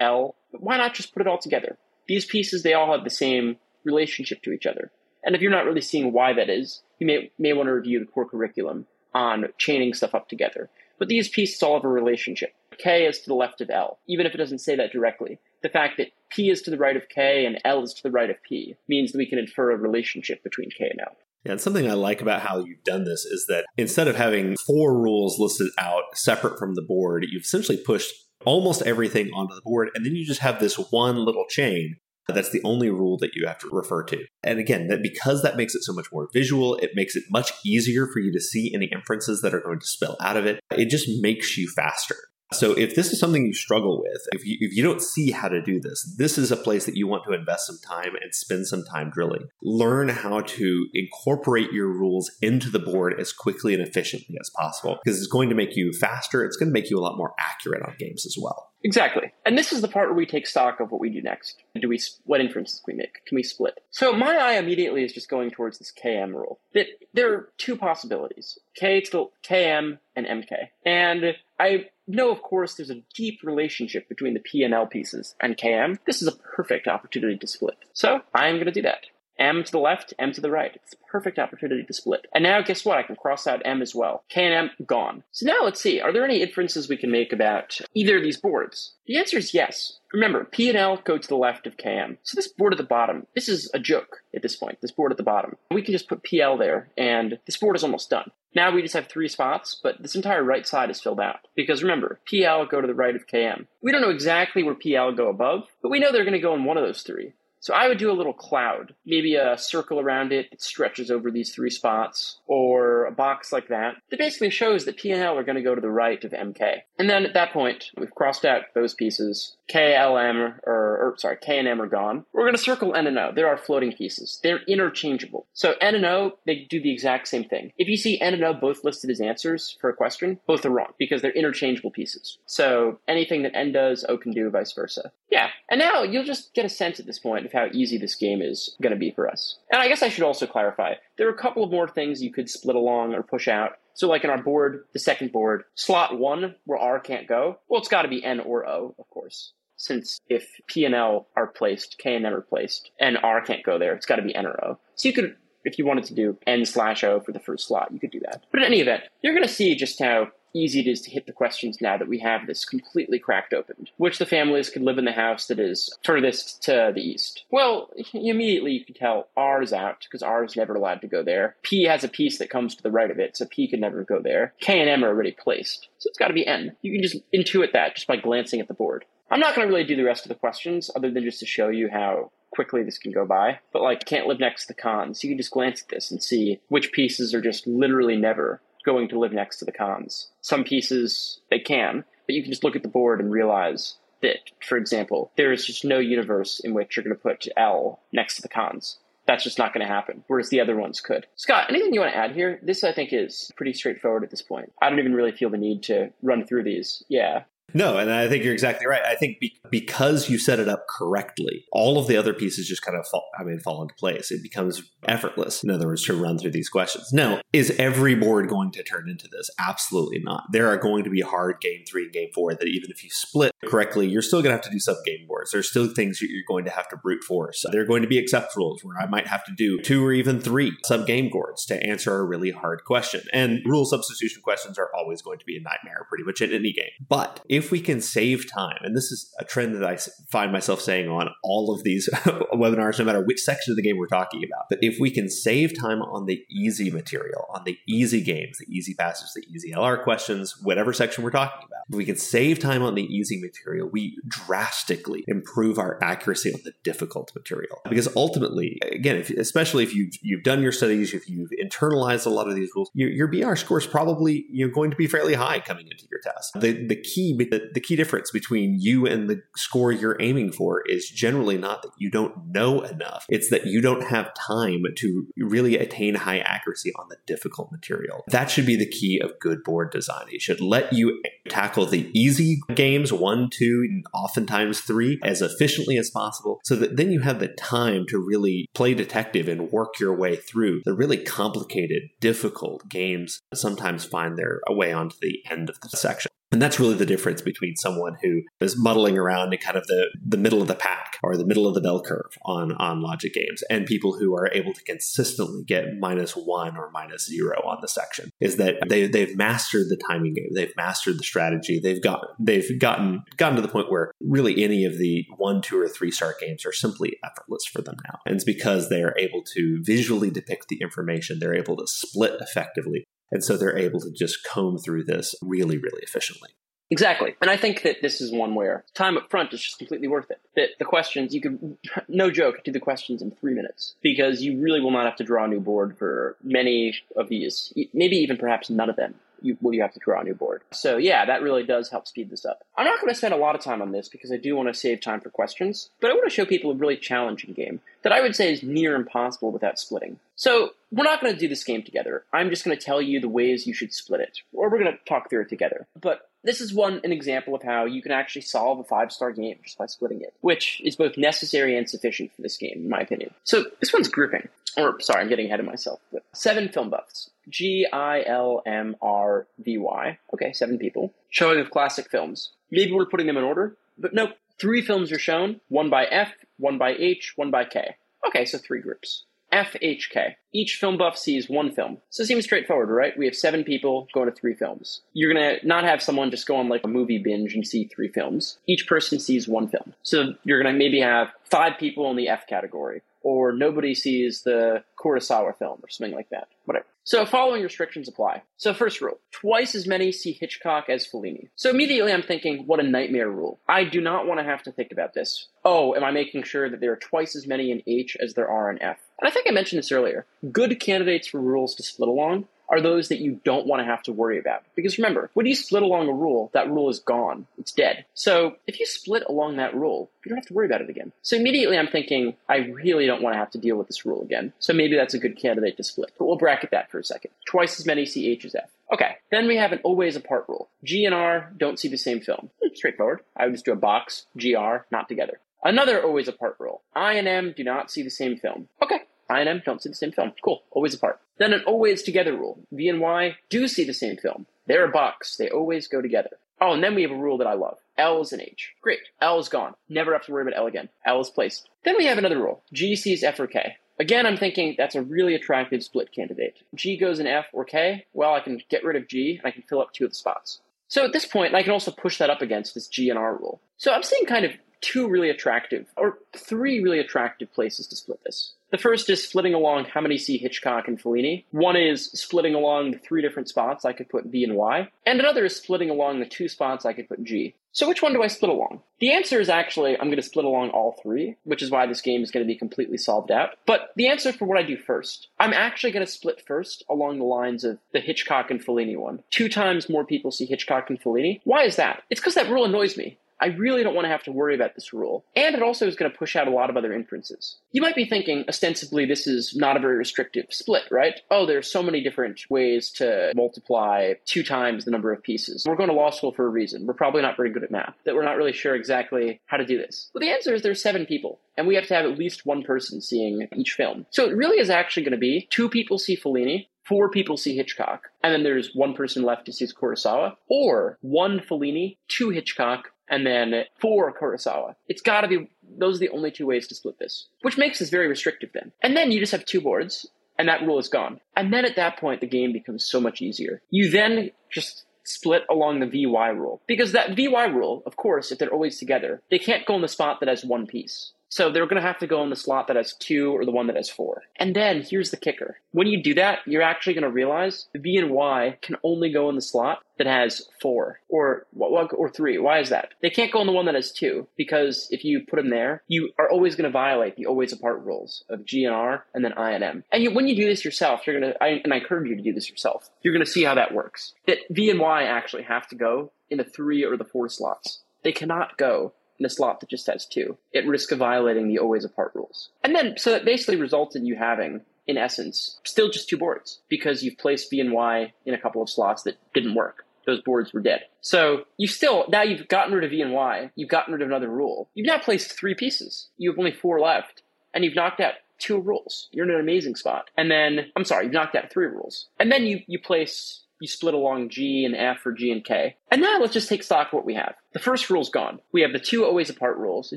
L, 0.00 0.36
why 0.58 0.76
not 0.76 0.94
just 0.94 1.12
put 1.12 1.20
it 1.20 1.28
all 1.28 1.38
together? 1.38 1.78
These 2.06 2.26
pieces, 2.26 2.62
they 2.62 2.74
all 2.74 2.92
have 2.92 3.04
the 3.04 3.10
same 3.10 3.56
relationship 3.84 4.42
to 4.42 4.52
each 4.52 4.66
other. 4.66 4.90
And 5.24 5.34
if 5.34 5.40
you're 5.40 5.50
not 5.50 5.64
really 5.64 5.80
seeing 5.80 6.12
why 6.12 6.34
that 6.34 6.50
is, 6.50 6.82
you 6.98 7.06
may, 7.06 7.30
may 7.38 7.52
want 7.52 7.68
to 7.68 7.72
review 7.72 7.98
the 7.98 8.06
core 8.06 8.28
curriculum 8.28 8.86
on 9.14 9.46
chaining 9.58 9.94
stuff 9.94 10.14
up 10.14 10.28
together. 10.28 10.68
But 10.98 11.08
these 11.08 11.28
pieces 11.28 11.62
all 11.62 11.74
have 11.74 11.84
a 11.84 11.88
relationship. 11.88 12.54
K 12.78 13.06
is 13.06 13.20
to 13.20 13.28
the 13.28 13.34
left 13.34 13.60
of 13.60 13.70
L, 13.70 13.98
even 14.08 14.26
if 14.26 14.34
it 14.34 14.38
doesn't 14.38 14.58
say 14.58 14.76
that 14.76 14.92
directly. 14.92 15.38
The 15.62 15.68
fact 15.68 15.96
that 15.98 16.08
P 16.30 16.50
is 16.50 16.60
to 16.62 16.70
the 16.70 16.76
right 16.76 16.96
of 16.96 17.08
K 17.08 17.46
and 17.46 17.58
L 17.64 17.82
is 17.82 17.94
to 17.94 18.02
the 18.02 18.10
right 18.10 18.30
of 18.30 18.42
P 18.42 18.76
means 18.88 19.12
that 19.12 19.18
we 19.18 19.28
can 19.28 19.38
infer 19.38 19.70
a 19.70 19.76
relationship 19.76 20.42
between 20.42 20.70
K 20.70 20.88
and 20.90 21.00
L. 21.00 21.16
Yeah, 21.44 21.52
and 21.52 21.60
something 21.60 21.88
I 21.88 21.94
like 21.94 22.22
about 22.22 22.40
how 22.40 22.64
you've 22.64 22.84
done 22.84 23.04
this 23.04 23.24
is 23.24 23.46
that 23.48 23.66
instead 23.76 24.08
of 24.08 24.16
having 24.16 24.56
four 24.66 24.98
rules 24.98 25.38
listed 25.38 25.68
out 25.78 26.04
separate 26.14 26.58
from 26.58 26.74
the 26.74 26.82
board, 26.82 27.26
you've 27.30 27.42
essentially 27.42 27.76
pushed 27.76 28.14
almost 28.44 28.82
everything 28.82 29.30
onto 29.34 29.54
the 29.54 29.62
board. 29.62 29.90
And 29.94 30.04
then 30.04 30.14
you 30.14 30.24
just 30.24 30.40
have 30.40 30.60
this 30.60 30.76
one 30.90 31.24
little 31.24 31.44
chain 31.48 31.96
that's 32.28 32.50
the 32.50 32.62
only 32.64 32.88
rule 32.88 33.18
that 33.18 33.34
you 33.34 33.46
have 33.46 33.58
to 33.58 33.68
refer 33.70 34.02
to. 34.04 34.24
And 34.42 34.58
again, 34.58 34.88
that 34.88 35.02
because 35.02 35.42
that 35.42 35.56
makes 35.56 35.74
it 35.74 35.82
so 35.82 35.92
much 35.92 36.06
more 36.12 36.28
visual, 36.32 36.76
it 36.76 36.92
makes 36.94 37.16
it 37.16 37.24
much 37.30 37.52
easier 37.64 38.06
for 38.06 38.20
you 38.20 38.32
to 38.32 38.40
see 38.40 38.72
any 38.74 38.86
inferences 38.86 39.42
that 39.42 39.54
are 39.54 39.60
going 39.60 39.80
to 39.80 39.86
spill 39.86 40.16
out 40.20 40.36
of 40.36 40.46
it. 40.46 40.60
It 40.70 40.88
just 40.88 41.08
makes 41.20 41.58
you 41.58 41.68
faster. 41.68 42.16
So 42.52 42.72
if 42.72 42.94
this 42.94 43.12
is 43.12 43.18
something 43.18 43.46
you 43.46 43.54
struggle 43.54 44.00
with, 44.00 44.22
if 44.32 44.46
you, 44.46 44.56
if 44.60 44.76
you 44.76 44.82
don't 44.82 45.02
see 45.02 45.30
how 45.30 45.48
to 45.48 45.62
do 45.62 45.80
this, 45.80 46.14
this 46.18 46.38
is 46.38 46.52
a 46.52 46.56
place 46.56 46.86
that 46.86 46.96
you 46.96 47.08
want 47.08 47.24
to 47.24 47.32
invest 47.32 47.66
some 47.66 47.78
time 47.84 48.14
and 48.20 48.34
spend 48.34 48.66
some 48.66 48.84
time 48.84 49.10
drilling. 49.10 49.48
Learn 49.62 50.08
how 50.08 50.40
to 50.40 50.86
incorporate 50.94 51.72
your 51.72 51.88
rules 51.88 52.30
into 52.42 52.70
the 52.70 52.78
board 52.78 53.18
as 53.18 53.32
quickly 53.32 53.74
and 53.74 53.82
efficiently 53.82 54.36
as 54.40 54.50
possible 54.50 54.98
because 55.02 55.18
it's 55.18 55.26
going 55.26 55.48
to 55.48 55.54
make 55.54 55.74
you 55.74 55.92
faster. 55.92 56.44
It's 56.44 56.56
going 56.56 56.68
to 56.68 56.72
make 56.72 56.90
you 56.90 56.98
a 56.98 57.02
lot 57.02 57.16
more 57.16 57.34
accurate 57.38 57.82
on 57.82 57.96
games 57.98 58.26
as 58.26 58.36
well. 58.40 58.73
Exactly. 58.84 59.32
And 59.46 59.56
this 59.56 59.72
is 59.72 59.80
the 59.80 59.88
part 59.88 60.08
where 60.08 60.16
we 60.16 60.26
take 60.26 60.46
stock 60.46 60.78
of 60.78 60.92
what 60.92 61.00
we 61.00 61.08
do 61.08 61.22
next. 61.22 61.62
Do 61.74 61.88
we 61.88 61.98
what 62.24 62.42
inferences 62.42 62.82
we 62.86 62.92
make? 62.92 63.24
Can 63.24 63.34
we 63.34 63.42
split? 63.42 63.80
So 63.90 64.12
my 64.12 64.36
eye 64.36 64.58
immediately 64.58 65.02
is 65.02 65.12
just 65.12 65.30
going 65.30 65.50
towards 65.50 65.78
this 65.78 65.90
KM 65.90 66.34
rule. 66.34 66.60
That 66.74 66.86
there 67.14 67.32
are 67.32 67.48
two 67.56 67.76
possibilities. 67.76 68.58
K 68.74 69.00
to 69.00 69.30
KM 69.42 69.98
and 70.14 70.26
MK. 70.26 70.68
And 70.84 71.34
I 71.58 71.86
know 72.06 72.30
of 72.30 72.42
course 72.42 72.74
there's 72.74 72.90
a 72.90 73.02
deep 73.14 73.40
relationship 73.42 74.06
between 74.06 74.34
the 74.34 74.40
P 74.40 74.62
and 74.62 74.74
L 74.74 74.86
pieces 74.86 75.34
and 75.40 75.56
KM. 75.56 75.98
This 76.06 76.20
is 76.20 76.28
a 76.28 76.32
perfect 76.32 76.86
opportunity 76.86 77.38
to 77.38 77.46
split. 77.46 77.76
So 77.94 78.20
I 78.34 78.48
am 78.48 78.56
going 78.56 78.66
to 78.66 78.72
do 78.72 78.82
that. 78.82 79.06
M 79.38 79.64
to 79.64 79.72
the 79.72 79.78
left, 79.78 80.14
M 80.18 80.32
to 80.32 80.40
the 80.40 80.50
right. 80.50 80.72
It's 80.74 80.94
a 80.94 81.10
perfect 81.10 81.38
opportunity 81.38 81.82
to 81.82 81.92
split. 81.92 82.26
And 82.34 82.44
now 82.44 82.62
guess 82.62 82.84
what? 82.84 82.98
I 82.98 83.02
can 83.02 83.16
cross 83.16 83.46
out 83.46 83.62
M 83.64 83.82
as 83.82 83.94
well. 83.94 84.24
K 84.28 84.44
and 84.44 84.54
M 84.54 84.86
gone. 84.86 85.24
So 85.32 85.46
now 85.46 85.64
let's 85.64 85.80
see. 85.80 86.00
Are 86.00 86.12
there 86.12 86.24
any 86.24 86.42
inferences 86.42 86.88
we 86.88 86.96
can 86.96 87.10
make 87.10 87.32
about 87.32 87.78
either 87.94 88.16
of 88.16 88.22
these 88.22 88.36
boards? 88.36 88.94
The 89.06 89.18
answer 89.18 89.38
is 89.38 89.54
yes. 89.54 89.98
Remember, 90.12 90.44
P 90.44 90.68
and 90.68 90.78
L 90.78 91.00
go 91.04 91.18
to 91.18 91.28
the 91.28 91.36
left 91.36 91.66
of 91.66 91.76
KM. 91.76 92.18
So 92.22 92.36
this 92.36 92.48
board 92.48 92.72
at 92.72 92.78
the 92.78 92.84
bottom, 92.84 93.26
this 93.34 93.48
is 93.48 93.70
a 93.74 93.78
joke 93.78 94.18
at 94.34 94.42
this 94.42 94.56
point, 94.56 94.80
this 94.80 94.92
board 94.92 95.10
at 95.10 95.18
the 95.18 95.24
bottom. 95.24 95.56
We 95.70 95.82
can 95.82 95.92
just 95.92 96.08
put 96.08 96.22
PL 96.22 96.56
there, 96.56 96.88
and 96.96 97.38
this 97.46 97.56
board 97.56 97.76
is 97.76 97.82
almost 97.82 98.10
done. 98.10 98.30
Now 98.54 98.72
we 98.72 98.82
just 98.82 98.94
have 98.94 99.08
three 99.08 99.28
spots, 99.28 99.78
but 99.82 100.00
this 100.00 100.14
entire 100.14 100.44
right 100.44 100.66
side 100.66 100.88
is 100.88 101.00
filled 101.00 101.20
out. 101.20 101.40
Because 101.56 101.82
remember, 101.82 102.20
PL 102.30 102.66
go 102.66 102.80
to 102.80 102.86
the 102.86 102.94
right 102.94 103.16
of 103.16 103.26
KM. 103.26 103.66
We 103.82 103.90
don't 103.90 104.00
know 104.00 104.10
exactly 104.10 104.62
where 104.62 104.74
PL 104.74 105.12
go 105.12 105.28
above, 105.28 105.64
but 105.82 105.90
we 105.90 105.98
know 105.98 106.12
they're 106.12 106.24
going 106.24 106.34
to 106.34 106.38
go 106.38 106.54
in 106.54 106.64
one 106.64 106.76
of 106.76 106.84
those 106.84 107.02
three. 107.02 107.32
So 107.64 107.72
I 107.72 107.88
would 107.88 107.96
do 107.96 108.10
a 108.10 108.12
little 108.12 108.34
cloud, 108.34 108.94
maybe 109.06 109.36
a 109.36 109.56
circle 109.56 109.98
around 109.98 110.32
it 110.32 110.50
that 110.50 110.60
stretches 110.60 111.10
over 111.10 111.30
these 111.30 111.54
three 111.54 111.70
spots, 111.70 112.36
or 112.46 113.06
a 113.06 113.10
box 113.10 113.54
like 113.54 113.68
that, 113.68 113.94
that 114.10 114.18
basically 114.18 114.50
shows 114.50 114.84
that 114.84 114.98
P 114.98 115.10
and 115.10 115.22
L 115.22 115.38
are 115.38 115.44
going 115.44 115.56
to 115.56 115.62
go 115.62 115.74
to 115.74 115.80
the 115.80 115.88
right 115.88 116.22
of 116.24 116.32
MK. 116.32 116.80
And 116.98 117.08
then 117.08 117.24
at 117.24 117.32
that 117.32 117.54
point, 117.54 117.86
we've 117.96 118.14
crossed 118.14 118.44
out 118.44 118.64
those 118.74 118.92
pieces. 118.92 119.56
K, 119.66 119.94
L, 119.94 120.18
M, 120.18 120.36
or, 120.36 120.56
or 120.66 121.14
sorry, 121.16 121.38
K 121.40 121.58
and 121.58 121.66
M 121.66 121.80
are 121.80 121.86
gone. 121.86 122.26
We're 122.34 122.42
going 122.42 122.52
to 122.52 122.58
circle 122.58 122.94
N 122.94 123.06
and 123.06 123.18
O. 123.18 123.32
There 123.34 123.48
are 123.48 123.56
floating 123.56 123.94
pieces. 123.94 124.40
They're 124.42 124.60
interchangeable. 124.68 125.46
So 125.54 125.72
N 125.80 125.94
and 125.94 126.04
O, 126.04 126.38
they 126.44 126.66
do 126.68 126.82
the 126.82 126.92
exact 126.92 127.28
same 127.28 127.44
thing. 127.44 127.72
If 127.78 127.88
you 127.88 127.96
see 127.96 128.20
N 128.20 128.34
and 128.34 128.44
O 128.44 128.52
both 128.52 128.84
listed 128.84 129.08
as 129.08 129.22
answers 129.22 129.78
for 129.80 129.88
a 129.88 129.96
question, 129.96 130.38
both 130.46 130.66
are 130.66 130.70
wrong 130.70 130.92
because 130.98 131.22
they're 131.22 131.30
interchangeable 131.30 131.92
pieces. 131.92 132.36
So 132.44 132.98
anything 133.08 133.42
that 133.44 133.56
N 133.56 133.72
does, 133.72 134.04
O 134.06 134.18
can 134.18 134.32
do, 134.32 134.50
vice 134.50 134.74
versa. 134.74 135.12
Yeah. 135.30 135.48
And 135.70 135.78
now 135.78 136.02
you'll 136.02 136.24
just 136.24 136.52
get 136.52 136.66
a 136.66 136.68
sense 136.68 137.00
at 137.00 137.06
this 137.06 137.18
point 137.18 137.46
how 137.54 137.68
easy 137.72 137.96
this 137.96 138.14
game 138.14 138.42
is 138.42 138.76
going 138.82 138.92
to 138.92 138.98
be 138.98 139.10
for 139.10 139.28
us. 139.28 139.58
And 139.70 139.80
I 139.80 139.88
guess 139.88 140.02
I 140.02 140.08
should 140.08 140.24
also 140.24 140.46
clarify 140.46 140.94
there 141.16 141.28
are 141.28 141.32
a 141.32 141.38
couple 141.38 141.64
of 141.64 141.70
more 141.70 141.88
things 141.88 142.22
you 142.22 142.32
could 142.32 142.50
split 142.50 142.76
along 142.76 143.14
or 143.14 143.22
push 143.22 143.48
out. 143.48 143.72
So, 143.94 144.08
like 144.08 144.24
in 144.24 144.30
our 144.30 144.42
board, 144.42 144.84
the 144.92 144.98
second 144.98 145.32
board, 145.32 145.64
slot 145.74 146.18
one 146.18 146.56
where 146.64 146.78
R 146.78 146.98
can't 146.98 147.28
go, 147.28 147.58
well, 147.68 147.80
it's 147.80 147.88
got 147.88 148.02
to 148.02 148.08
be 148.08 148.24
N 148.24 148.40
or 148.40 148.68
O, 148.68 148.94
of 148.98 149.08
course. 149.08 149.52
Since 149.76 150.20
if 150.28 150.48
P 150.66 150.84
and 150.84 150.94
L 150.94 151.28
are 151.36 151.46
placed, 151.46 151.96
K 151.98 152.14
and 152.14 152.26
M 152.26 152.34
are 152.34 152.40
placed, 152.40 152.90
and 153.00 153.18
R 153.22 153.40
can't 153.40 153.64
go 153.64 153.78
there, 153.78 153.94
it's 153.94 154.06
got 154.06 154.16
to 154.16 154.22
be 154.22 154.34
N 154.34 154.46
or 154.46 154.64
O. 154.64 154.78
So 154.96 155.08
you 155.08 155.14
could, 155.14 155.36
if 155.64 155.78
you 155.78 155.86
wanted 155.86 156.04
to 156.04 156.14
do 156.14 156.38
N 156.46 156.64
slash 156.64 157.04
O 157.04 157.20
for 157.20 157.32
the 157.32 157.40
first 157.40 157.68
slot, 157.68 157.92
you 157.92 158.00
could 158.00 158.10
do 158.10 158.20
that. 158.20 158.44
But 158.50 158.60
in 158.60 158.66
any 158.66 158.80
event, 158.80 159.04
you're 159.22 159.34
going 159.34 159.46
to 159.46 159.52
see 159.52 159.74
just 159.76 160.02
how 160.02 160.28
easy 160.54 160.80
it 160.80 160.86
is 160.86 161.00
to 161.02 161.10
hit 161.10 161.26
the 161.26 161.32
questions 161.32 161.80
now 161.80 161.98
that 161.98 162.08
we 162.08 162.20
have 162.20 162.46
this 162.46 162.64
completely 162.64 163.18
cracked 163.18 163.52
open. 163.52 163.88
Which 163.96 164.18
the 164.18 164.26
families 164.26 164.70
could 164.70 164.82
live 164.82 164.98
in 164.98 165.04
the 165.04 165.12
house 165.12 165.46
that 165.48 165.58
is 165.58 165.96
furthest 166.04 166.62
to 166.64 166.92
the 166.94 167.02
east? 167.02 167.44
Well, 167.50 167.90
immediately 168.14 168.72
you 168.72 168.84
can 168.84 168.94
tell 168.94 169.28
R 169.36 169.62
is 169.62 169.72
out 169.72 169.98
because 170.04 170.22
R 170.22 170.44
is 170.44 170.56
never 170.56 170.74
allowed 170.74 171.00
to 171.02 171.08
go 171.08 171.22
there. 171.22 171.56
P 171.62 171.84
has 171.84 172.04
a 172.04 172.08
piece 172.08 172.38
that 172.38 172.50
comes 172.50 172.74
to 172.74 172.82
the 172.82 172.90
right 172.90 173.10
of 173.10 173.18
it, 173.18 173.36
so 173.36 173.46
P 173.46 173.68
could 173.68 173.80
never 173.80 174.04
go 174.04 174.20
there. 174.20 174.54
K 174.60 174.80
and 174.80 174.88
M 174.88 175.04
are 175.04 175.08
already 175.08 175.32
placed, 175.32 175.88
so 175.98 176.08
it's 176.08 176.18
got 176.18 176.28
to 176.28 176.34
be 176.34 176.46
N. 176.46 176.76
You 176.82 176.92
can 176.92 177.02
just 177.02 177.16
intuit 177.34 177.72
that 177.72 177.96
just 177.96 178.06
by 178.06 178.16
glancing 178.16 178.60
at 178.60 178.68
the 178.68 178.74
board. 178.74 179.04
I'm 179.30 179.40
not 179.40 179.54
going 179.54 179.66
to 179.66 179.72
really 179.72 179.86
do 179.86 179.96
the 179.96 180.04
rest 180.04 180.24
of 180.24 180.28
the 180.28 180.34
questions 180.34 180.90
other 180.94 181.10
than 181.10 181.24
just 181.24 181.40
to 181.40 181.46
show 181.46 181.68
you 181.68 181.88
how 181.90 182.30
quickly 182.50 182.82
this 182.82 182.98
can 182.98 183.10
go 183.10 183.26
by. 183.26 183.58
But 183.72 183.82
like, 183.82 184.04
can't 184.04 184.26
live 184.26 184.38
next 184.38 184.62
to 184.62 184.68
the 184.68 184.80
Kahns. 184.80 185.24
You 185.24 185.30
can 185.30 185.38
just 185.38 185.50
glance 185.50 185.82
at 185.82 185.88
this 185.88 186.10
and 186.10 186.22
see 186.22 186.60
which 186.68 186.92
pieces 186.92 187.34
are 187.34 187.40
just 187.40 187.66
literally 187.66 188.16
never 188.16 188.60
going 188.84 189.08
to 189.08 189.18
live 189.18 189.32
next 189.32 189.58
to 189.58 189.64
the 189.64 189.72
Kahns. 189.72 190.28
Some 190.40 190.64
pieces 190.64 191.40
they 191.50 191.58
can, 191.58 192.04
but 192.26 192.34
you 192.34 192.42
can 192.42 192.50
just 192.50 192.64
look 192.64 192.76
at 192.76 192.82
the 192.82 192.88
board 192.88 193.20
and 193.20 193.30
realize 193.30 193.96
that, 194.22 194.38
for 194.66 194.76
example, 194.76 195.30
there 195.36 195.52
is 195.52 195.66
just 195.66 195.84
no 195.84 195.98
universe 195.98 196.60
in 196.60 196.74
which 196.74 196.96
you're 196.96 197.04
going 197.04 197.16
to 197.16 197.22
put 197.22 197.46
L 197.56 198.00
next 198.12 198.36
to 198.36 198.42
the 198.42 198.48
cons. 198.48 198.98
That's 199.26 199.44
just 199.44 199.58
not 199.58 199.72
going 199.72 199.86
to 199.86 199.92
happen, 199.92 200.22
whereas 200.26 200.50
the 200.50 200.60
other 200.60 200.76
ones 200.76 201.00
could. 201.00 201.26
Scott, 201.36 201.66
anything 201.70 201.94
you 201.94 202.00
want 202.00 202.12
to 202.12 202.18
add 202.18 202.32
here? 202.32 202.58
This, 202.62 202.84
I 202.84 202.92
think, 202.92 203.10
is 203.12 203.50
pretty 203.56 203.72
straightforward 203.72 204.22
at 204.22 204.30
this 204.30 204.42
point. 204.42 204.72
I 204.82 204.90
don't 204.90 204.98
even 204.98 205.14
really 205.14 205.32
feel 205.32 205.48
the 205.48 205.56
need 205.56 205.84
to 205.84 206.10
run 206.22 206.46
through 206.46 206.64
these. 206.64 207.02
Yeah. 207.08 207.44
No, 207.74 207.98
and 207.98 208.10
I 208.10 208.28
think 208.28 208.44
you're 208.44 208.52
exactly 208.52 208.86
right. 208.86 209.02
I 209.04 209.16
think 209.16 209.40
be- 209.40 209.56
because 209.70 210.30
you 210.30 210.38
set 210.38 210.60
it 210.60 210.68
up 210.68 210.86
correctly, 210.88 211.64
all 211.72 211.98
of 211.98 212.06
the 212.06 212.16
other 212.16 212.32
pieces 212.32 212.68
just 212.68 212.82
kind 212.82 212.96
of 212.96 213.06
fall, 213.08 213.28
I 213.38 213.42
mean, 213.44 213.58
fall 213.58 213.82
into 213.82 213.94
place. 213.94 214.30
It 214.30 214.42
becomes 214.42 214.82
effortless, 215.06 215.64
in 215.64 215.70
other 215.70 215.86
words, 215.86 216.04
to 216.04 216.14
run 216.14 216.38
through 216.38 216.52
these 216.52 216.68
questions. 216.68 217.12
Now, 217.12 217.40
is 217.52 217.70
every 217.72 218.14
board 218.14 218.48
going 218.48 218.70
to 218.72 218.82
turn 218.82 219.08
into 219.08 219.28
this? 219.28 219.50
Absolutely 219.58 220.20
not. 220.20 220.44
There 220.52 220.68
are 220.68 220.76
going 220.76 221.04
to 221.04 221.10
be 221.10 221.20
hard 221.20 221.60
game 221.60 221.82
three 221.88 222.04
and 222.04 222.12
game 222.12 222.28
four 222.34 222.54
that 222.54 222.68
even 222.68 222.90
if 222.90 223.02
you 223.02 223.10
split 223.10 223.52
correctly, 223.64 224.06
you're 224.06 224.22
still 224.22 224.40
going 224.40 224.50
to 224.50 224.56
have 224.56 224.64
to 224.64 224.70
do 224.70 224.78
sub 224.78 224.96
game 225.04 225.26
boards. 225.26 225.50
There's 225.50 225.68
still 225.68 225.88
things 225.88 226.20
that 226.20 226.30
you're 226.30 226.42
going 226.46 226.64
to 226.64 226.70
have 226.70 226.88
to 226.88 226.96
brute 226.96 227.24
force. 227.24 227.64
There 227.70 227.82
are 227.82 227.86
going 227.86 228.02
to 228.02 228.08
be 228.08 228.18
exceptions 228.18 228.44
where 228.82 228.98
I 229.00 229.06
might 229.06 229.26
have 229.26 229.44
to 229.44 229.52
do 229.56 229.80
two 229.80 230.04
or 230.04 230.12
even 230.12 230.40
three 230.40 230.76
sub 230.84 231.06
game 231.06 231.30
boards 231.30 231.64
to 231.66 231.82
answer 231.82 232.14
a 232.16 232.24
really 232.24 232.50
hard 232.50 232.84
question. 232.84 233.22
And 233.32 233.62
rule 233.64 233.84
substitution 233.84 234.42
questions 234.42 234.78
are 234.78 234.90
always 234.94 235.22
going 235.22 235.38
to 235.38 235.44
be 235.44 235.56
a 235.56 235.60
nightmare 235.60 236.06
pretty 236.08 236.24
much 236.24 236.40
in 236.40 236.52
any 236.52 236.72
game. 236.72 236.90
But 237.08 237.40
if 237.48 237.63
we 237.70 237.80
can 237.80 238.00
save 238.00 238.50
time, 238.50 238.78
and 238.82 238.96
this 238.96 239.10
is 239.12 239.32
a 239.38 239.44
trend 239.44 239.74
that 239.74 239.84
I 239.84 239.96
find 240.30 240.52
myself 240.52 240.80
saying 240.80 241.08
on 241.08 241.28
all 241.42 241.74
of 241.74 241.84
these 241.84 242.08
webinars, 242.52 242.98
no 242.98 243.04
matter 243.04 243.22
which 243.22 243.40
section 243.40 243.72
of 243.72 243.76
the 243.76 243.82
game 243.82 243.98
we're 243.98 244.06
talking 244.06 244.42
about, 244.44 244.66
but 244.68 244.78
if 244.82 244.98
we 244.98 245.10
can 245.10 245.28
save 245.28 245.78
time 245.78 246.02
on 246.02 246.26
the 246.26 246.44
easy 246.50 246.90
material, 246.90 247.46
on 247.50 247.64
the 247.64 247.78
easy 247.86 248.22
games, 248.22 248.58
the 248.58 248.66
easy 248.68 248.94
passages, 248.94 249.34
the 249.34 249.46
easy 249.52 249.72
LR 249.72 250.02
questions, 250.02 250.60
whatever 250.62 250.92
section 250.92 251.24
we're 251.24 251.30
talking 251.30 251.66
about, 251.66 251.84
if 251.88 251.94
we 251.94 252.04
can 252.04 252.16
save 252.16 252.58
time 252.58 252.82
on 252.82 252.94
the 252.94 253.02
easy 253.02 253.40
material, 253.40 253.88
we 253.88 254.18
drastically 254.26 255.24
improve 255.28 255.78
our 255.78 255.98
accuracy 256.02 256.52
on 256.52 256.60
the 256.64 256.72
difficult 256.82 257.32
material. 257.34 257.80
Because 257.88 258.08
ultimately, 258.16 258.80
again, 258.90 259.16
if, 259.16 259.30
especially 259.30 259.82
if 259.82 259.94
you've, 259.94 260.14
you've 260.22 260.42
done 260.42 260.62
your 260.62 260.72
studies, 260.72 261.12
if 261.12 261.28
you've 261.28 261.50
internalized 261.62 262.26
a 262.26 262.30
lot 262.30 262.48
of 262.48 262.54
these 262.54 262.70
rules, 262.74 262.90
your, 262.94 263.10
your 263.10 263.28
BR 263.28 263.54
score 263.56 263.78
is 263.78 263.86
probably 263.86 264.46
you're 264.50 264.70
going 264.70 264.90
to 264.90 264.96
be 264.96 265.06
fairly 265.06 265.34
high 265.34 265.60
coming 265.60 265.86
into 265.88 266.04
your 266.10 266.20
test. 266.20 266.52
The, 266.54 266.86
the 266.86 266.96
key, 266.96 267.34
the, 267.54 267.70
the 267.72 267.80
key 267.80 267.96
difference 267.96 268.30
between 268.30 268.78
you 268.80 269.06
and 269.06 269.28
the 269.28 269.42
score 269.56 269.92
you're 269.92 270.20
aiming 270.20 270.52
for 270.52 270.82
is 270.86 271.08
generally 271.08 271.58
not 271.58 271.82
that 271.82 271.92
you 271.98 272.10
don't 272.10 272.48
know 272.48 272.80
enough. 272.82 273.24
It's 273.28 273.50
that 273.50 273.66
you 273.66 273.80
don't 273.80 274.04
have 274.04 274.34
time 274.34 274.84
to 274.96 275.26
really 275.36 275.76
attain 275.76 276.14
high 276.14 276.40
accuracy 276.40 276.92
on 276.98 277.08
the 277.08 277.16
difficult 277.26 277.70
material. 277.70 278.24
That 278.28 278.50
should 278.50 278.66
be 278.66 278.76
the 278.76 278.88
key 278.88 279.20
of 279.22 279.38
good 279.40 279.62
board 279.64 279.90
design. 279.92 280.26
It 280.28 280.40
should 280.40 280.60
let 280.60 280.92
you 280.92 281.22
tackle 281.48 281.86
the 281.86 282.10
easy 282.12 282.60
games, 282.74 283.12
one, 283.12 283.50
two, 283.50 283.86
and 283.88 284.04
oftentimes 284.12 284.80
three, 284.80 285.20
as 285.22 285.42
efficiently 285.42 285.96
as 285.96 286.10
possible, 286.10 286.60
so 286.64 286.74
that 286.76 286.96
then 286.96 287.12
you 287.12 287.20
have 287.20 287.38
the 287.38 287.48
time 287.48 288.06
to 288.08 288.18
really 288.18 288.66
play 288.74 288.94
detective 288.94 289.48
and 289.48 289.70
work 289.70 289.98
your 290.00 290.16
way 290.16 290.36
through 290.36 290.80
the 290.84 290.94
really 290.94 291.18
complicated, 291.18 292.02
difficult 292.20 292.88
games. 292.88 293.40
Sometimes 293.52 294.04
find 294.04 294.36
their 294.36 294.60
way 294.70 294.92
onto 294.92 295.16
the 295.20 295.40
end 295.50 295.68
of 295.68 295.80
the 295.80 295.88
section. 295.90 296.30
And 296.54 296.62
that's 296.62 296.78
really 296.78 296.94
the 296.94 297.04
difference 297.04 297.42
between 297.42 297.74
someone 297.74 298.16
who 298.22 298.42
is 298.60 298.78
muddling 298.78 299.18
around 299.18 299.52
in 299.52 299.58
kind 299.58 299.76
of 299.76 299.88
the, 299.88 300.06
the 300.24 300.36
middle 300.36 300.62
of 300.62 300.68
the 300.68 300.76
pack 300.76 301.18
or 301.20 301.36
the 301.36 301.44
middle 301.44 301.66
of 301.66 301.74
the 301.74 301.80
bell 301.80 302.00
curve 302.00 302.30
on, 302.44 302.70
on 302.74 303.02
logic 303.02 303.34
games 303.34 303.64
and 303.68 303.86
people 303.86 304.16
who 304.16 304.36
are 304.36 304.48
able 304.52 304.72
to 304.72 304.80
consistently 304.84 305.64
get 305.66 305.98
minus 305.98 306.36
one 306.36 306.76
or 306.76 306.92
minus 306.92 307.26
zero 307.26 307.56
on 307.64 307.78
the 307.80 307.88
section 307.88 308.30
is 308.40 308.54
that 308.58 308.76
they, 308.88 309.08
they've 309.08 309.36
mastered 309.36 309.88
the 309.88 310.00
timing 310.08 310.34
game. 310.34 310.50
They've 310.54 310.72
mastered 310.76 311.18
the 311.18 311.24
strategy. 311.24 311.80
They've 311.82 312.00
got, 312.00 312.24
they've 312.38 312.78
gotten, 312.78 313.24
gotten 313.36 313.56
to 313.56 313.62
the 313.62 313.66
point 313.66 313.90
where 313.90 314.12
really 314.20 314.62
any 314.62 314.84
of 314.84 314.96
the 314.96 315.26
one, 315.36 315.60
two, 315.60 315.80
or 315.80 315.88
three 315.88 316.12
star 316.12 316.36
games 316.40 316.64
are 316.64 316.72
simply 316.72 317.16
effortless 317.24 317.66
for 317.66 317.82
them 317.82 317.96
now. 318.06 318.20
And 318.26 318.36
it's 318.36 318.44
because 318.44 318.90
they 318.90 319.02
are 319.02 319.16
able 319.18 319.42
to 319.56 319.82
visually 319.82 320.30
depict 320.30 320.68
the 320.68 320.78
information. 320.82 321.40
They're 321.40 321.56
able 321.56 321.78
to 321.78 321.88
split 321.88 322.34
effectively 322.40 323.08
and 323.30 323.44
so 323.44 323.56
they're 323.56 323.78
able 323.78 324.00
to 324.00 324.10
just 324.10 324.44
comb 324.44 324.78
through 324.78 325.04
this 325.04 325.34
really, 325.42 325.78
really 325.78 326.02
efficiently. 326.02 326.50
Exactly. 326.90 327.34
And 327.40 327.50
I 327.50 327.56
think 327.56 327.82
that 327.82 328.02
this 328.02 328.20
is 328.20 328.30
one 328.30 328.54
where 328.54 328.84
time 328.94 329.16
up 329.16 329.30
front 329.30 329.52
is 329.52 329.62
just 329.62 329.78
completely 329.78 330.06
worth 330.06 330.30
it. 330.30 330.40
That 330.54 330.68
the 330.78 330.84
questions, 330.84 331.34
you 331.34 331.40
could, 331.40 331.78
no 332.08 332.30
joke, 332.30 332.62
do 332.62 332.72
the 332.72 332.80
questions 332.80 333.22
in 333.22 333.30
three 333.32 333.54
minutes 333.54 333.96
because 334.02 334.42
you 334.42 334.60
really 334.60 334.80
will 334.80 334.90
not 334.90 335.06
have 335.06 335.16
to 335.16 335.24
draw 335.24 335.44
a 335.44 335.48
new 335.48 335.60
board 335.60 335.96
for 335.98 336.36
many 336.42 336.94
of 337.16 337.28
these, 337.28 337.72
maybe 337.92 338.16
even 338.16 338.36
perhaps 338.36 338.70
none 338.70 338.90
of 338.90 338.96
them 338.96 339.14
you, 339.44 339.56
will 339.60 339.74
you 339.74 339.82
have 339.82 339.92
to 339.92 340.00
draw 340.00 340.20
a 340.20 340.24
new 340.24 340.34
board. 340.34 340.62
So 340.72 340.96
yeah, 340.96 341.24
that 341.26 341.42
really 341.42 341.62
does 341.62 341.90
help 341.90 342.06
speed 342.06 342.30
this 342.30 342.44
up. 342.44 342.64
I'm 342.76 342.86
not 342.86 343.00
going 343.00 343.10
to 343.10 343.14
spend 343.14 343.34
a 343.34 343.38
lot 343.38 343.54
of 343.54 343.60
time 343.60 343.82
on 343.82 343.92
this 343.92 344.08
because 344.08 344.32
I 344.32 344.36
do 344.36 344.56
want 344.56 344.68
to 344.68 344.74
save 344.74 345.00
time 345.00 345.20
for 345.20 345.30
questions, 345.30 345.90
but 346.00 346.10
I 346.10 346.14
want 346.14 346.24
to 346.24 346.34
show 346.34 346.44
people 346.44 346.70
a 346.70 346.74
really 346.74 346.96
challenging 346.96 347.52
game 347.52 347.80
that 348.02 348.12
I 348.12 348.20
would 348.20 348.34
say 348.34 348.52
is 348.52 348.62
near 348.62 348.94
impossible 348.94 349.52
without 349.52 349.78
splitting. 349.78 350.18
So 350.36 350.70
we're 350.90 351.04
not 351.04 351.20
going 351.20 351.32
to 351.32 351.38
do 351.38 351.48
this 351.48 351.64
game 351.64 351.82
together. 351.82 352.24
I'm 352.32 352.50
just 352.50 352.64
going 352.64 352.76
to 352.76 352.84
tell 352.84 353.00
you 353.00 353.20
the 353.20 353.28
ways 353.28 353.66
you 353.66 353.74
should 353.74 353.92
split 353.92 354.20
it, 354.20 354.38
or 354.52 354.70
we're 354.70 354.78
going 354.78 354.92
to 354.92 354.98
talk 355.06 355.30
through 355.30 355.42
it 355.42 355.48
together. 355.48 355.86
But 356.00 356.28
this 356.44 356.60
is 356.60 356.72
one 356.72 357.00
an 357.02 357.12
example 357.12 357.54
of 357.54 357.62
how 357.62 357.86
you 357.86 358.02
can 358.02 358.12
actually 358.12 358.42
solve 358.42 358.78
a 358.78 358.84
five 358.84 359.10
star 359.10 359.32
game 359.32 359.58
just 359.64 359.78
by 359.78 359.86
splitting 359.86 360.20
it, 360.20 360.34
which 360.42 360.80
is 360.84 360.96
both 360.96 361.16
necessary 361.16 361.76
and 361.76 361.88
sufficient 361.88 362.32
for 362.36 362.42
this 362.42 362.56
game, 362.56 362.74
in 362.76 362.88
my 362.88 363.00
opinion. 363.00 363.34
So 363.42 363.64
this 363.80 363.92
one's 363.92 364.08
grouping. 364.08 364.48
Or 364.76 365.00
sorry, 365.00 365.22
I'm 365.22 365.28
getting 365.28 365.46
ahead 365.46 365.60
of 365.60 365.66
myself. 365.66 366.00
But 366.12 366.24
seven 366.32 366.68
film 366.68 366.90
buffs. 366.90 367.30
G 367.48 367.86
I 367.92 368.22
L 368.26 368.62
M 368.66 368.96
R 369.02 369.46
V 369.58 369.78
Y. 369.78 370.18
Okay, 370.34 370.52
seven 370.52 370.78
people. 370.78 371.12
Showing 371.30 371.60
of 371.60 371.70
classic 371.70 372.10
films. 372.10 372.50
Maybe 372.70 372.92
we're 372.92 373.06
putting 373.06 373.26
them 373.26 373.36
in 373.36 373.44
order, 373.44 373.76
but 373.98 374.14
nope. 374.14 374.30
Three 374.56 374.82
films 374.82 375.10
are 375.10 375.18
shown, 375.18 375.60
one 375.68 375.90
by 375.90 376.04
F, 376.04 376.32
one 376.58 376.78
by 376.78 376.94
H, 376.96 377.32
one 377.34 377.50
by 377.50 377.64
K. 377.64 377.96
Okay, 378.26 378.44
so 378.44 378.56
three 378.56 378.80
groups. 378.80 379.24
FHK. 379.54 380.34
Each 380.52 380.76
film 380.76 380.98
buff 380.98 381.16
sees 381.16 381.48
one 381.48 381.70
film. 381.72 381.98
So 382.10 382.22
it 382.22 382.26
seems 382.26 382.44
straightforward, 382.44 382.88
right? 382.88 383.16
We 383.16 383.26
have 383.26 383.36
seven 383.36 383.62
people 383.62 384.08
going 384.12 384.28
to 384.28 384.34
three 384.34 384.54
films. 384.54 385.02
You're 385.12 385.32
gonna 385.32 385.56
not 385.62 385.84
have 385.84 386.02
someone 386.02 386.30
just 386.30 386.46
go 386.46 386.56
on 386.56 386.68
like 386.68 386.82
a 386.84 386.88
movie 386.88 387.18
binge 387.18 387.54
and 387.54 387.66
see 387.66 387.84
three 387.84 388.08
films. 388.08 388.58
Each 388.66 388.86
person 388.86 389.20
sees 389.20 389.48
one 389.48 389.68
film. 389.68 389.94
So 390.02 390.34
you're 390.44 390.62
gonna 390.62 390.76
maybe 390.76 391.00
have 391.00 391.28
five 391.44 391.78
people 391.78 392.10
in 392.10 392.16
the 392.16 392.28
F 392.28 392.46
category, 392.48 393.02
or 393.22 393.52
nobody 393.52 393.94
sees 393.94 394.42
the 394.42 394.84
Kurosawa 394.98 395.56
film 395.56 395.80
or 395.82 395.88
something 395.88 396.14
like 396.14 396.30
that. 396.30 396.48
Whatever. 396.64 396.86
So 397.06 397.26
following 397.26 397.62
restrictions 397.62 398.08
apply. 398.08 398.42
So 398.56 398.72
first 398.72 399.02
rule, 399.02 399.18
twice 399.30 399.74
as 399.74 399.86
many 399.86 400.10
see 400.10 400.32
Hitchcock 400.32 400.88
as 400.88 401.06
Fellini. 401.06 401.48
So 401.54 401.68
immediately 401.68 402.12
I'm 402.12 402.22
thinking, 402.22 402.64
what 402.66 402.80
a 402.80 402.82
nightmare 402.82 403.30
rule. 403.30 403.60
I 403.68 403.84
do 403.84 404.00
not 404.00 404.26
want 404.26 404.40
to 404.40 404.44
have 404.44 404.62
to 404.62 404.72
think 404.72 404.90
about 404.90 405.12
this. 405.12 405.48
Oh, 405.66 405.94
am 405.94 406.02
I 406.02 406.12
making 406.12 406.44
sure 406.44 406.70
that 406.70 406.80
there 406.80 406.92
are 406.92 406.96
twice 406.96 407.36
as 407.36 407.46
many 407.46 407.70
in 407.70 407.82
H 407.86 408.16
as 408.22 408.32
there 408.32 408.48
are 408.48 408.70
in 408.70 408.80
F? 408.80 408.98
And 409.24 409.30
I 409.30 409.32
think 409.32 409.46
I 409.48 409.52
mentioned 409.52 409.78
this 409.78 409.90
earlier. 409.90 410.26
Good 410.52 410.78
candidates 410.80 411.26
for 411.26 411.40
rules 411.40 411.74
to 411.76 411.82
split 411.82 412.10
along 412.10 412.46
are 412.68 412.82
those 412.82 413.08
that 413.08 413.20
you 413.20 413.40
don't 413.42 413.66
want 413.66 413.80
to 413.80 413.86
have 413.86 414.02
to 414.02 414.12
worry 414.12 414.38
about. 414.38 414.64
Because 414.76 414.98
remember, 414.98 415.30
when 415.32 415.46
you 415.46 415.54
split 415.54 415.82
along 415.82 416.10
a 416.10 416.12
rule, 416.12 416.50
that 416.52 416.68
rule 416.68 416.90
is 416.90 416.98
gone. 416.98 417.46
It's 417.56 417.72
dead. 417.72 418.04
So 418.12 418.56
if 418.66 418.78
you 418.78 418.84
split 418.84 419.22
along 419.26 419.56
that 419.56 419.74
rule, 419.74 420.10
you 420.22 420.28
don't 420.28 420.36
have 420.36 420.46
to 420.48 420.52
worry 420.52 420.66
about 420.66 420.82
it 420.82 420.90
again. 420.90 421.10
So 421.22 421.36
immediately 421.36 421.78
I'm 421.78 421.88
thinking, 421.88 422.36
I 422.50 422.56
really 422.56 423.06
don't 423.06 423.22
want 423.22 423.32
to 423.32 423.38
have 423.38 423.50
to 423.52 423.58
deal 423.58 423.76
with 423.76 423.86
this 423.86 424.04
rule 424.04 424.20
again. 424.20 424.52
So 424.58 424.74
maybe 424.74 424.94
that's 424.94 425.14
a 425.14 425.18
good 425.18 425.38
candidate 425.38 425.78
to 425.78 425.84
split. 425.84 426.12
But 426.18 426.26
we'll 426.26 426.36
bracket 426.36 426.72
that 426.72 426.90
for 426.90 426.98
a 426.98 427.04
second. 427.04 427.30
Twice 427.46 427.80
as 427.80 427.86
many 427.86 428.04
CH 428.04 428.44
as 428.44 428.54
F. 428.54 428.68
Okay, 428.92 429.16
then 429.30 429.46
we 429.46 429.56
have 429.56 429.72
an 429.72 429.80
always 429.84 430.16
apart 430.16 430.44
rule. 430.48 430.68
G 430.84 431.06
and 431.06 431.14
R 431.14 431.50
don't 431.56 431.78
see 431.78 431.88
the 431.88 431.96
same 431.96 432.20
film. 432.20 432.50
Hmm, 432.62 432.74
straightforward. 432.74 433.22
I 433.34 433.46
would 433.46 433.54
just 433.54 433.64
do 433.64 433.72
a 433.72 433.76
box, 433.76 434.26
GR, 434.36 434.84
not 434.90 435.08
together. 435.08 435.40
Another 435.64 436.02
always 436.02 436.28
apart 436.28 436.56
rule. 436.58 436.82
I 436.94 437.14
and 437.14 437.26
M 437.26 437.54
do 437.56 437.64
not 437.64 437.90
see 437.90 438.02
the 438.02 438.10
same 438.10 438.36
film. 438.36 438.68
Okay, 438.82 439.00
I 439.28 439.40
and 439.40 439.48
M 439.48 439.62
don't 439.64 439.82
see 439.82 439.88
the 439.88 439.94
same 439.94 440.12
film. 440.12 440.32
Cool, 440.42 440.62
always 440.70 440.94
apart. 440.94 441.20
Then 441.38 441.52
an 441.52 441.62
always 441.66 442.02
together 442.02 442.36
rule. 442.36 442.58
V 442.72 442.88
and 442.88 443.00
Y 443.00 443.36
do 443.50 443.68
see 443.68 443.84
the 443.84 443.94
same 443.94 444.16
film. 444.16 444.46
They're 444.66 444.86
a 444.86 444.92
box. 444.92 445.36
They 445.36 445.50
always 445.50 445.88
go 445.88 446.00
together. 446.00 446.30
Oh, 446.60 446.72
and 446.72 446.82
then 446.82 446.94
we 446.94 447.02
have 447.02 447.10
a 447.10 447.16
rule 447.16 447.38
that 447.38 447.46
I 447.46 447.54
love. 447.54 447.78
L 447.98 448.20
is 448.22 448.32
an 448.32 448.40
H. 448.40 448.72
Great. 448.80 449.00
L 449.20 449.38
is 449.38 449.48
gone. 449.48 449.74
Never 449.88 450.12
have 450.12 450.24
to 450.26 450.32
worry 450.32 450.42
about 450.42 450.56
L 450.56 450.66
again. 450.66 450.88
L 451.04 451.20
is 451.20 451.30
placed. 451.30 451.68
Then 451.84 451.96
we 451.96 452.06
have 452.06 452.18
another 452.18 452.38
rule. 452.38 452.62
G 452.72 452.96
sees 452.96 453.22
F 453.22 453.40
or 453.40 453.46
K. 453.46 453.76
Again, 453.98 454.26
I'm 454.26 454.36
thinking 454.36 454.74
that's 454.76 454.96
a 454.96 455.02
really 455.02 455.34
attractive 455.34 455.84
split 455.84 456.12
candidate. 456.12 456.58
G 456.74 456.96
goes 456.96 457.20
in 457.20 457.26
F 457.26 457.46
or 457.52 457.64
K. 457.64 458.06
Well, 458.12 458.34
I 458.34 458.40
can 458.40 458.60
get 458.68 458.84
rid 458.84 458.96
of 458.96 459.08
G 459.08 459.38
and 459.38 459.46
I 459.46 459.50
can 459.50 459.62
fill 459.62 459.80
up 459.80 459.92
two 459.92 460.04
of 460.04 460.10
the 460.10 460.16
spots. 460.16 460.60
So 460.88 461.04
at 461.04 461.12
this 461.12 461.26
point, 461.26 461.54
I 461.54 461.62
can 461.62 461.72
also 461.72 461.90
push 461.90 462.18
that 462.18 462.30
up 462.30 462.42
against 462.42 462.74
this 462.74 462.88
G 462.88 463.10
and 463.10 463.18
R 463.18 463.36
rule. 463.36 463.60
So 463.76 463.92
I'm 463.92 464.02
seeing 464.02 464.26
kind 464.26 464.44
of 464.44 464.52
two 464.84 465.08
really 465.08 465.30
attractive, 465.30 465.86
or 465.96 466.18
three 466.36 466.82
really 466.82 466.98
attractive 466.98 467.50
places 467.54 467.86
to 467.86 467.96
split 467.96 468.22
this. 468.22 468.52
The 468.70 468.78
first 468.78 469.08
is 469.08 469.26
splitting 469.26 469.54
along 469.54 469.86
how 469.86 470.00
many 470.00 470.18
see 470.18 470.36
Hitchcock 470.36 470.88
and 470.88 471.00
Fellini. 471.00 471.44
One 471.52 471.76
is 471.76 472.10
splitting 472.10 472.54
along 472.54 472.90
the 472.90 472.98
three 472.98 473.22
different 473.22 473.48
spots 473.48 473.84
I 473.84 473.92
could 473.92 474.08
put 474.08 474.30
B 474.30 474.44
and 474.44 474.56
Y. 474.56 474.88
And 475.06 475.20
another 475.20 475.44
is 475.44 475.56
splitting 475.56 475.90
along 475.90 476.20
the 476.20 476.26
two 476.26 476.48
spots 476.48 476.84
I 476.84 476.92
could 476.92 477.08
put 477.08 477.22
G. 477.22 477.54
So 477.72 477.88
which 477.88 478.02
one 478.02 478.12
do 478.12 478.22
I 478.22 478.26
split 478.26 478.50
along? 478.50 478.82
The 479.00 479.12
answer 479.12 479.40
is 479.40 479.48
actually 479.48 479.98
I'm 479.98 480.06
going 480.06 480.16
to 480.16 480.22
split 480.22 480.44
along 480.44 480.70
all 480.70 480.98
three, 481.02 481.36
which 481.44 481.62
is 481.62 481.70
why 481.70 481.86
this 481.86 482.00
game 482.00 482.22
is 482.22 482.30
going 482.30 482.44
to 482.44 482.52
be 482.52 482.58
completely 482.58 482.98
solved 482.98 483.30
out. 483.30 483.50
But 483.66 483.90
the 483.96 484.08
answer 484.08 484.32
for 484.32 484.44
what 484.44 484.58
I 484.58 484.62
do 484.62 484.76
first, 484.76 485.28
I'm 485.40 485.52
actually 485.52 485.92
going 485.92 486.04
to 486.04 486.10
split 486.10 486.42
first 486.46 486.84
along 486.88 487.18
the 487.18 487.24
lines 487.24 487.64
of 487.64 487.78
the 487.92 488.00
Hitchcock 488.00 488.50
and 488.50 488.64
Fellini 488.64 488.96
one. 488.96 489.22
Two 489.30 489.48
times 489.48 489.88
more 489.88 490.04
people 490.04 490.30
see 490.30 490.46
Hitchcock 490.46 490.90
and 490.90 491.00
Fellini. 491.00 491.40
Why 491.44 491.62
is 491.62 491.76
that? 491.76 492.02
It's 492.10 492.20
because 492.20 492.34
that 492.34 492.50
rule 492.50 492.64
annoys 492.64 492.96
me. 492.96 493.18
I 493.40 493.46
really 493.46 493.82
don't 493.82 493.94
want 493.94 494.04
to 494.04 494.10
have 494.10 494.22
to 494.24 494.32
worry 494.32 494.54
about 494.54 494.74
this 494.74 494.92
rule. 494.92 495.24
And 495.36 495.54
it 495.54 495.62
also 495.62 495.86
is 495.86 495.96
going 495.96 496.10
to 496.10 496.16
push 496.16 496.36
out 496.36 496.48
a 496.48 496.50
lot 496.50 496.70
of 496.70 496.76
other 496.76 496.92
inferences. 496.92 497.56
You 497.72 497.82
might 497.82 497.94
be 497.94 498.04
thinking, 498.04 498.44
ostensibly, 498.48 499.06
this 499.06 499.26
is 499.26 499.54
not 499.56 499.76
a 499.76 499.80
very 499.80 499.96
restrictive 499.96 500.46
split, 500.50 500.84
right? 500.90 501.20
Oh, 501.30 501.46
there's 501.46 501.70
so 501.70 501.82
many 501.82 502.02
different 502.02 502.40
ways 502.48 502.90
to 502.92 503.32
multiply 503.34 504.14
two 504.24 504.42
times 504.42 504.84
the 504.84 504.90
number 504.90 505.12
of 505.12 505.22
pieces. 505.22 505.64
We're 505.66 505.76
going 505.76 505.88
to 505.88 505.94
law 505.94 506.10
school 506.10 506.32
for 506.32 506.46
a 506.46 506.50
reason. 506.50 506.86
We're 506.86 506.94
probably 506.94 507.22
not 507.22 507.36
very 507.36 507.50
good 507.50 507.64
at 507.64 507.70
math, 507.70 507.94
that 508.04 508.14
we're 508.14 508.24
not 508.24 508.36
really 508.36 508.52
sure 508.52 508.74
exactly 508.74 509.40
how 509.46 509.56
to 509.56 509.66
do 509.66 509.78
this. 509.78 510.10
Well, 510.14 510.20
the 510.20 510.30
answer 510.30 510.54
is 510.54 510.62
there's 510.62 510.82
seven 510.82 511.06
people, 511.06 511.40
and 511.56 511.66
we 511.66 511.74
have 511.74 511.86
to 511.88 511.94
have 511.94 512.04
at 512.04 512.18
least 512.18 512.46
one 512.46 512.62
person 512.62 513.00
seeing 513.00 513.48
each 513.56 513.72
film. 513.72 514.06
So 514.10 514.24
it 514.24 514.36
really 514.36 514.58
is 514.58 514.70
actually 514.70 515.04
going 515.04 515.12
to 515.12 515.18
be 515.18 515.48
two 515.50 515.68
people 515.68 515.98
see 515.98 516.16
Fellini, 516.16 516.66
four 516.84 517.10
people 517.10 517.36
see 517.36 517.56
Hitchcock, 517.56 518.08
and 518.22 518.32
then 518.32 518.42
there's 518.42 518.74
one 518.74 518.94
person 518.94 519.22
left 519.22 519.46
who 519.46 519.52
sees 519.52 519.74
Kurosawa, 519.74 520.36
or 520.48 520.98
one 521.00 521.40
Fellini, 521.40 521.96
two 522.08 522.30
Hitchcock, 522.30 522.90
and 523.08 523.26
then 523.26 523.64
four 523.80 524.12
Kurosawa. 524.12 524.74
It's 524.88 525.02
got 525.02 525.22
to 525.22 525.28
be 525.28 525.50
those 525.76 525.96
are 525.96 526.00
the 526.00 526.10
only 526.10 526.30
two 526.30 526.46
ways 526.46 526.66
to 526.68 526.74
split 526.74 526.98
this, 526.98 527.28
which 527.42 527.58
makes 527.58 527.78
this 527.78 527.90
very 527.90 528.08
restrictive 528.08 528.50
then. 528.54 528.72
And 528.82 528.96
then 528.96 529.10
you 529.10 529.20
just 529.20 529.32
have 529.32 529.44
two 529.44 529.60
boards, 529.60 530.06
and 530.38 530.48
that 530.48 530.62
rule 530.62 530.78
is 530.78 530.88
gone. 530.88 531.20
And 531.36 531.52
then 531.52 531.64
at 531.64 531.76
that 531.76 531.98
point, 531.98 532.20
the 532.20 532.26
game 532.26 532.52
becomes 532.52 532.84
so 532.84 533.00
much 533.00 533.20
easier. 533.22 533.62
You 533.70 533.90
then 533.90 534.30
just 534.50 534.84
split 535.04 535.42
along 535.50 535.80
the 535.80 535.86
VY 535.86 536.28
rule. 536.30 536.62
Because 536.66 536.92
that 536.92 537.14
VY 537.16 537.46
rule, 537.46 537.82
of 537.86 537.96
course, 537.96 538.32
if 538.32 538.38
they're 538.38 538.52
always 538.52 538.78
together, 538.78 539.22
they 539.30 539.38
can't 539.38 539.66
go 539.66 539.76
in 539.76 539.82
the 539.82 539.88
spot 539.88 540.20
that 540.20 540.28
has 540.28 540.44
one 540.44 540.66
piece. 540.66 541.12
So 541.34 541.50
they're 541.50 541.66
going 541.66 541.82
to 541.82 541.88
have 541.88 541.98
to 541.98 542.06
go 542.06 542.22
in 542.22 542.30
the 542.30 542.36
slot 542.36 542.68
that 542.68 542.76
has 542.76 542.94
two 542.94 543.36
or 543.36 543.44
the 543.44 543.50
one 543.50 543.66
that 543.66 543.74
has 543.74 543.90
four. 543.90 544.22
And 544.36 544.54
then 544.54 544.82
here's 544.88 545.10
the 545.10 545.16
kicker. 545.16 545.58
When 545.72 545.88
you 545.88 546.00
do 546.00 546.14
that, 546.14 546.38
you're 546.46 546.62
actually 546.62 546.94
going 546.94 547.02
to 547.02 547.10
realize 547.10 547.66
the 547.72 547.80
V 547.80 547.96
and 547.96 548.12
Y 548.12 548.56
can 548.62 548.76
only 548.84 549.12
go 549.12 549.28
in 549.30 549.34
the 549.34 549.42
slot 549.42 549.80
that 549.98 550.06
has 550.06 550.48
four 550.62 551.00
or 551.08 551.48
or 551.58 552.08
three. 552.08 552.38
Why 552.38 552.60
is 552.60 552.68
that? 552.68 552.90
They 553.02 553.10
can't 553.10 553.32
go 553.32 553.40
in 553.40 553.48
the 553.48 553.52
one 553.52 553.66
that 553.66 553.74
has 553.74 553.90
two 553.90 554.28
because 554.36 554.86
if 554.92 555.02
you 555.02 555.22
put 555.28 555.34
them 555.38 555.50
there, 555.50 555.82
you 555.88 556.12
are 556.20 556.30
always 556.30 556.54
going 556.54 556.70
to 556.70 556.72
violate 556.72 557.16
the 557.16 557.26
always 557.26 557.52
apart 557.52 557.82
rules 557.82 558.22
of 558.28 558.44
G 558.44 558.64
and 558.64 558.72
R 558.74 559.04
and 559.12 559.24
then 559.24 559.32
I 559.32 559.50
and 559.54 559.64
M. 559.64 559.82
And 559.90 560.04
you, 560.04 560.12
when 560.12 560.28
you 560.28 560.36
do 560.36 560.46
this 560.46 560.64
yourself, 560.64 561.04
you're 561.04 561.18
going 561.18 561.32
to, 561.32 561.42
and 561.42 561.74
I 561.74 561.78
encourage 561.78 562.08
you 562.08 562.14
to 562.14 562.22
do 562.22 562.32
this 562.32 562.48
yourself, 562.48 562.88
you're 563.02 563.12
going 563.12 563.26
to 563.26 563.30
see 563.30 563.42
how 563.42 563.56
that 563.56 563.74
works. 563.74 564.14
That 564.28 564.38
V 564.50 564.70
and 564.70 564.78
Y 564.78 565.02
actually 565.02 565.42
have 565.42 565.66
to 565.66 565.74
go 565.74 566.12
in 566.30 566.38
the 566.38 566.44
three 566.44 566.84
or 566.84 566.96
the 566.96 567.04
four 567.04 567.28
slots. 567.28 567.82
They 568.04 568.12
cannot 568.12 568.56
go 568.56 568.92
in 569.18 569.26
a 569.26 569.30
slot 569.30 569.60
that 569.60 569.70
just 569.70 569.86
has 569.86 570.06
two 570.06 570.36
at 570.54 570.66
risk 570.66 570.92
of 570.92 570.98
violating 570.98 571.48
the 571.48 571.58
always 571.58 571.84
apart 571.84 572.12
rules. 572.14 572.50
And 572.62 572.74
then, 572.74 572.94
so 572.96 573.10
that 573.10 573.24
basically 573.24 573.56
results 573.56 573.96
in 573.96 574.06
you 574.06 574.16
having, 574.16 574.62
in 574.86 574.96
essence, 574.96 575.60
still 575.64 575.90
just 575.90 576.08
two 576.08 576.18
boards 576.18 576.60
because 576.68 577.02
you've 577.02 577.18
placed 577.18 577.50
B 577.50 577.60
and 577.60 577.72
Y 577.72 578.12
in 578.26 578.34
a 578.34 578.40
couple 578.40 578.62
of 578.62 578.70
slots 578.70 579.02
that 579.04 579.18
didn't 579.32 579.54
work. 579.54 579.84
Those 580.06 580.20
boards 580.20 580.52
were 580.52 580.60
dead. 580.60 580.82
So 581.00 581.44
you 581.56 581.66
still, 581.66 582.04
now 582.08 582.22
you've 582.22 582.48
gotten 582.48 582.74
rid 582.74 582.84
of 582.84 582.90
V 582.90 583.00
and 583.00 583.12
Y, 583.12 583.50
you've 583.56 583.70
gotten 583.70 583.94
rid 583.94 584.02
of 584.02 584.08
another 584.08 584.28
rule. 584.28 584.68
You've 584.74 584.86
now 584.86 584.98
placed 584.98 585.32
three 585.32 585.54
pieces. 585.54 586.08
You 586.18 586.30
have 586.30 586.38
only 586.38 586.52
four 586.52 586.80
left. 586.80 587.22
And 587.54 587.64
you've 587.64 587.76
knocked 587.76 588.00
out 588.00 588.14
two 588.38 588.60
rules. 588.60 589.08
You're 589.12 589.24
in 589.24 589.34
an 589.34 589.40
amazing 589.40 589.76
spot. 589.76 590.10
And 590.18 590.30
then, 590.30 590.72
I'm 590.76 590.84
sorry, 590.84 591.04
you've 591.04 591.14
knocked 591.14 591.36
out 591.36 591.52
three 591.52 591.66
rules. 591.66 592.08
And 592.18 592.30
then 592.32 592.44
you, 592.44 592.60
you 592.66 592.80
place 592.80 593.43
you 593.60 593.68
split 593.68 593.94
along 593.94 594.30
G 594.30 594.64
and 594.64 594.74
F 594.74 595.04
or 595.06 595.12
G 595.12 595.30
and 595.30 595.44
K. 595.44 595.76
And 595.90 596.00
now 596.02 596.18
let's 596.20 596.32
just 596.32 596.48
take 596.48 596.62
stock 596.62 596.88
of 596.88 596.92
what 596.94 597.04
we 597.04 597.14
have. 597.14 597.34
The 597.52 597.58
first 597.58 597.90
rule's 597.90 598.10
gone. 598.10 598.40
We 598.52 598.62
have 598.62 598.72
the 598.72 598.78
two 598.78 599.04
always 599.04 599.30
apart 599.30 599.58
rules, 599.58 599.94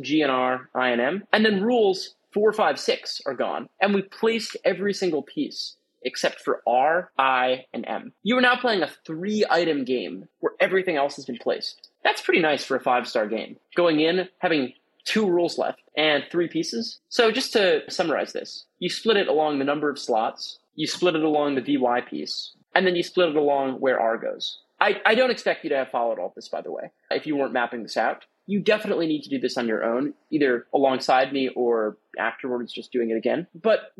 G 0.01 0.21
and 0.21 0.31
R, 0.31 0.69
I 0.75 0.89
and 0.89 1.01
M. 1.01 1.23
And 1.33 1.45
then 1.45 1.61
rules 1.63 2.15
four, 2.33 2.53
five, 2.53 2.79
six 2.79 3.21
are 3.25 3.33
gone. 3.33 3.67
And 3.81 3.93
we 3.93 4.01
placed 4.01 4.57
every 4.63 4.93
single 4.93 5.23
piece 5.23 5.75
except 6.03 6.39
for 6.41 6.61
R, 6.67 7.11
I, 7.17 7.65
and 7.73 7.85
M. 7.87 8.13
You 8.23 8.37
are 8.37 8.41
now 8.41 8.55
playing 8.55 8.83
a 8.83 8.89
three 9.05 9.43
item 9.49 9.83
game 9.83 10.27
where 10.39 10.53
everything 10.59 10.95
else 10.95 11.15
has 11.15 11.25
been 11.25 11.37
placed. 11.37 11.89
That's 12.03 12.21
pretty 12.21 12.41
nice 12.41 12.63
for 12.63 12.77
a 12.77 12.81
five 12.81 13.07
star 13.07 13.27
game. 13.27 13.57
Going 13.75 13.99
in, 13.99 14.29
having 14.39 14.73
two 15.03 15.27
rules 15.27 15.57
left 15.57 15.81
and 15.95 16.23
three 16.31 16.47
pieces. 16.47 16.99
So 17.09 17.31
just 17.31 17.53
to 17.53 17.81
summarize 17.89 18.33
this, 18.33 18.65
you 18.79 18.89
split 18.89 19.17
it 19.17 19.27
along 19.27 19.59
the 19.59 19.65
number 19.65 19.89
of 19.89 19.97
slots, 19.97 20.59
you 20.75 20.85
split 20.85 21.15
it 21.15 21.23
along 21.23 21.55
the 21.55 21.77
VY 21.77 22.01
piece, 22.01 22.51
and 22.77 22.85
then 22.85 22.95
you 22.95 23.01
split 23.01 23.29
it 23.29 23.35
along 23.35 23.79
where 23.79 23.99
R 23.99 24.17
goes. 24.17 24.59
I, 24.79 25.01
I 25.03 25.15
don't 25.15 25.31
expect 25.31 25.63
you 25.63 25.71
to 25.71 25.77
have 25.77 25.89
followed 25.89 26.19
all 26.19 26.31
this, 26.35 26.47
by 26.47 26.61
the 26.61 26.71
way, 26.71 26.91
if 27.09 27.25
you 27.25 27.35
weren't 27.35 27.53
mapping 27.53 27.81
this 27.81 27.97
out. 27.97 28.25
You 28.45 28.59
definitely 28.59 29.07
need 29.07 29.23
to 29.23 29.29
do 29.29 29.39
this 29.39 29.57
on 29.57 29.67
your 29.67 29.83
own, 29.83 30.13
either 30.29 30.67
alongside 30.75 31.33
me 31.33 31.49
or 31.49 31.97
afterwards, 32.19 32.71
just 32.71 32.91
doing 32.91 33.09
it 33.09 33.17
again. 33.17 33.47
But 33.55 33.91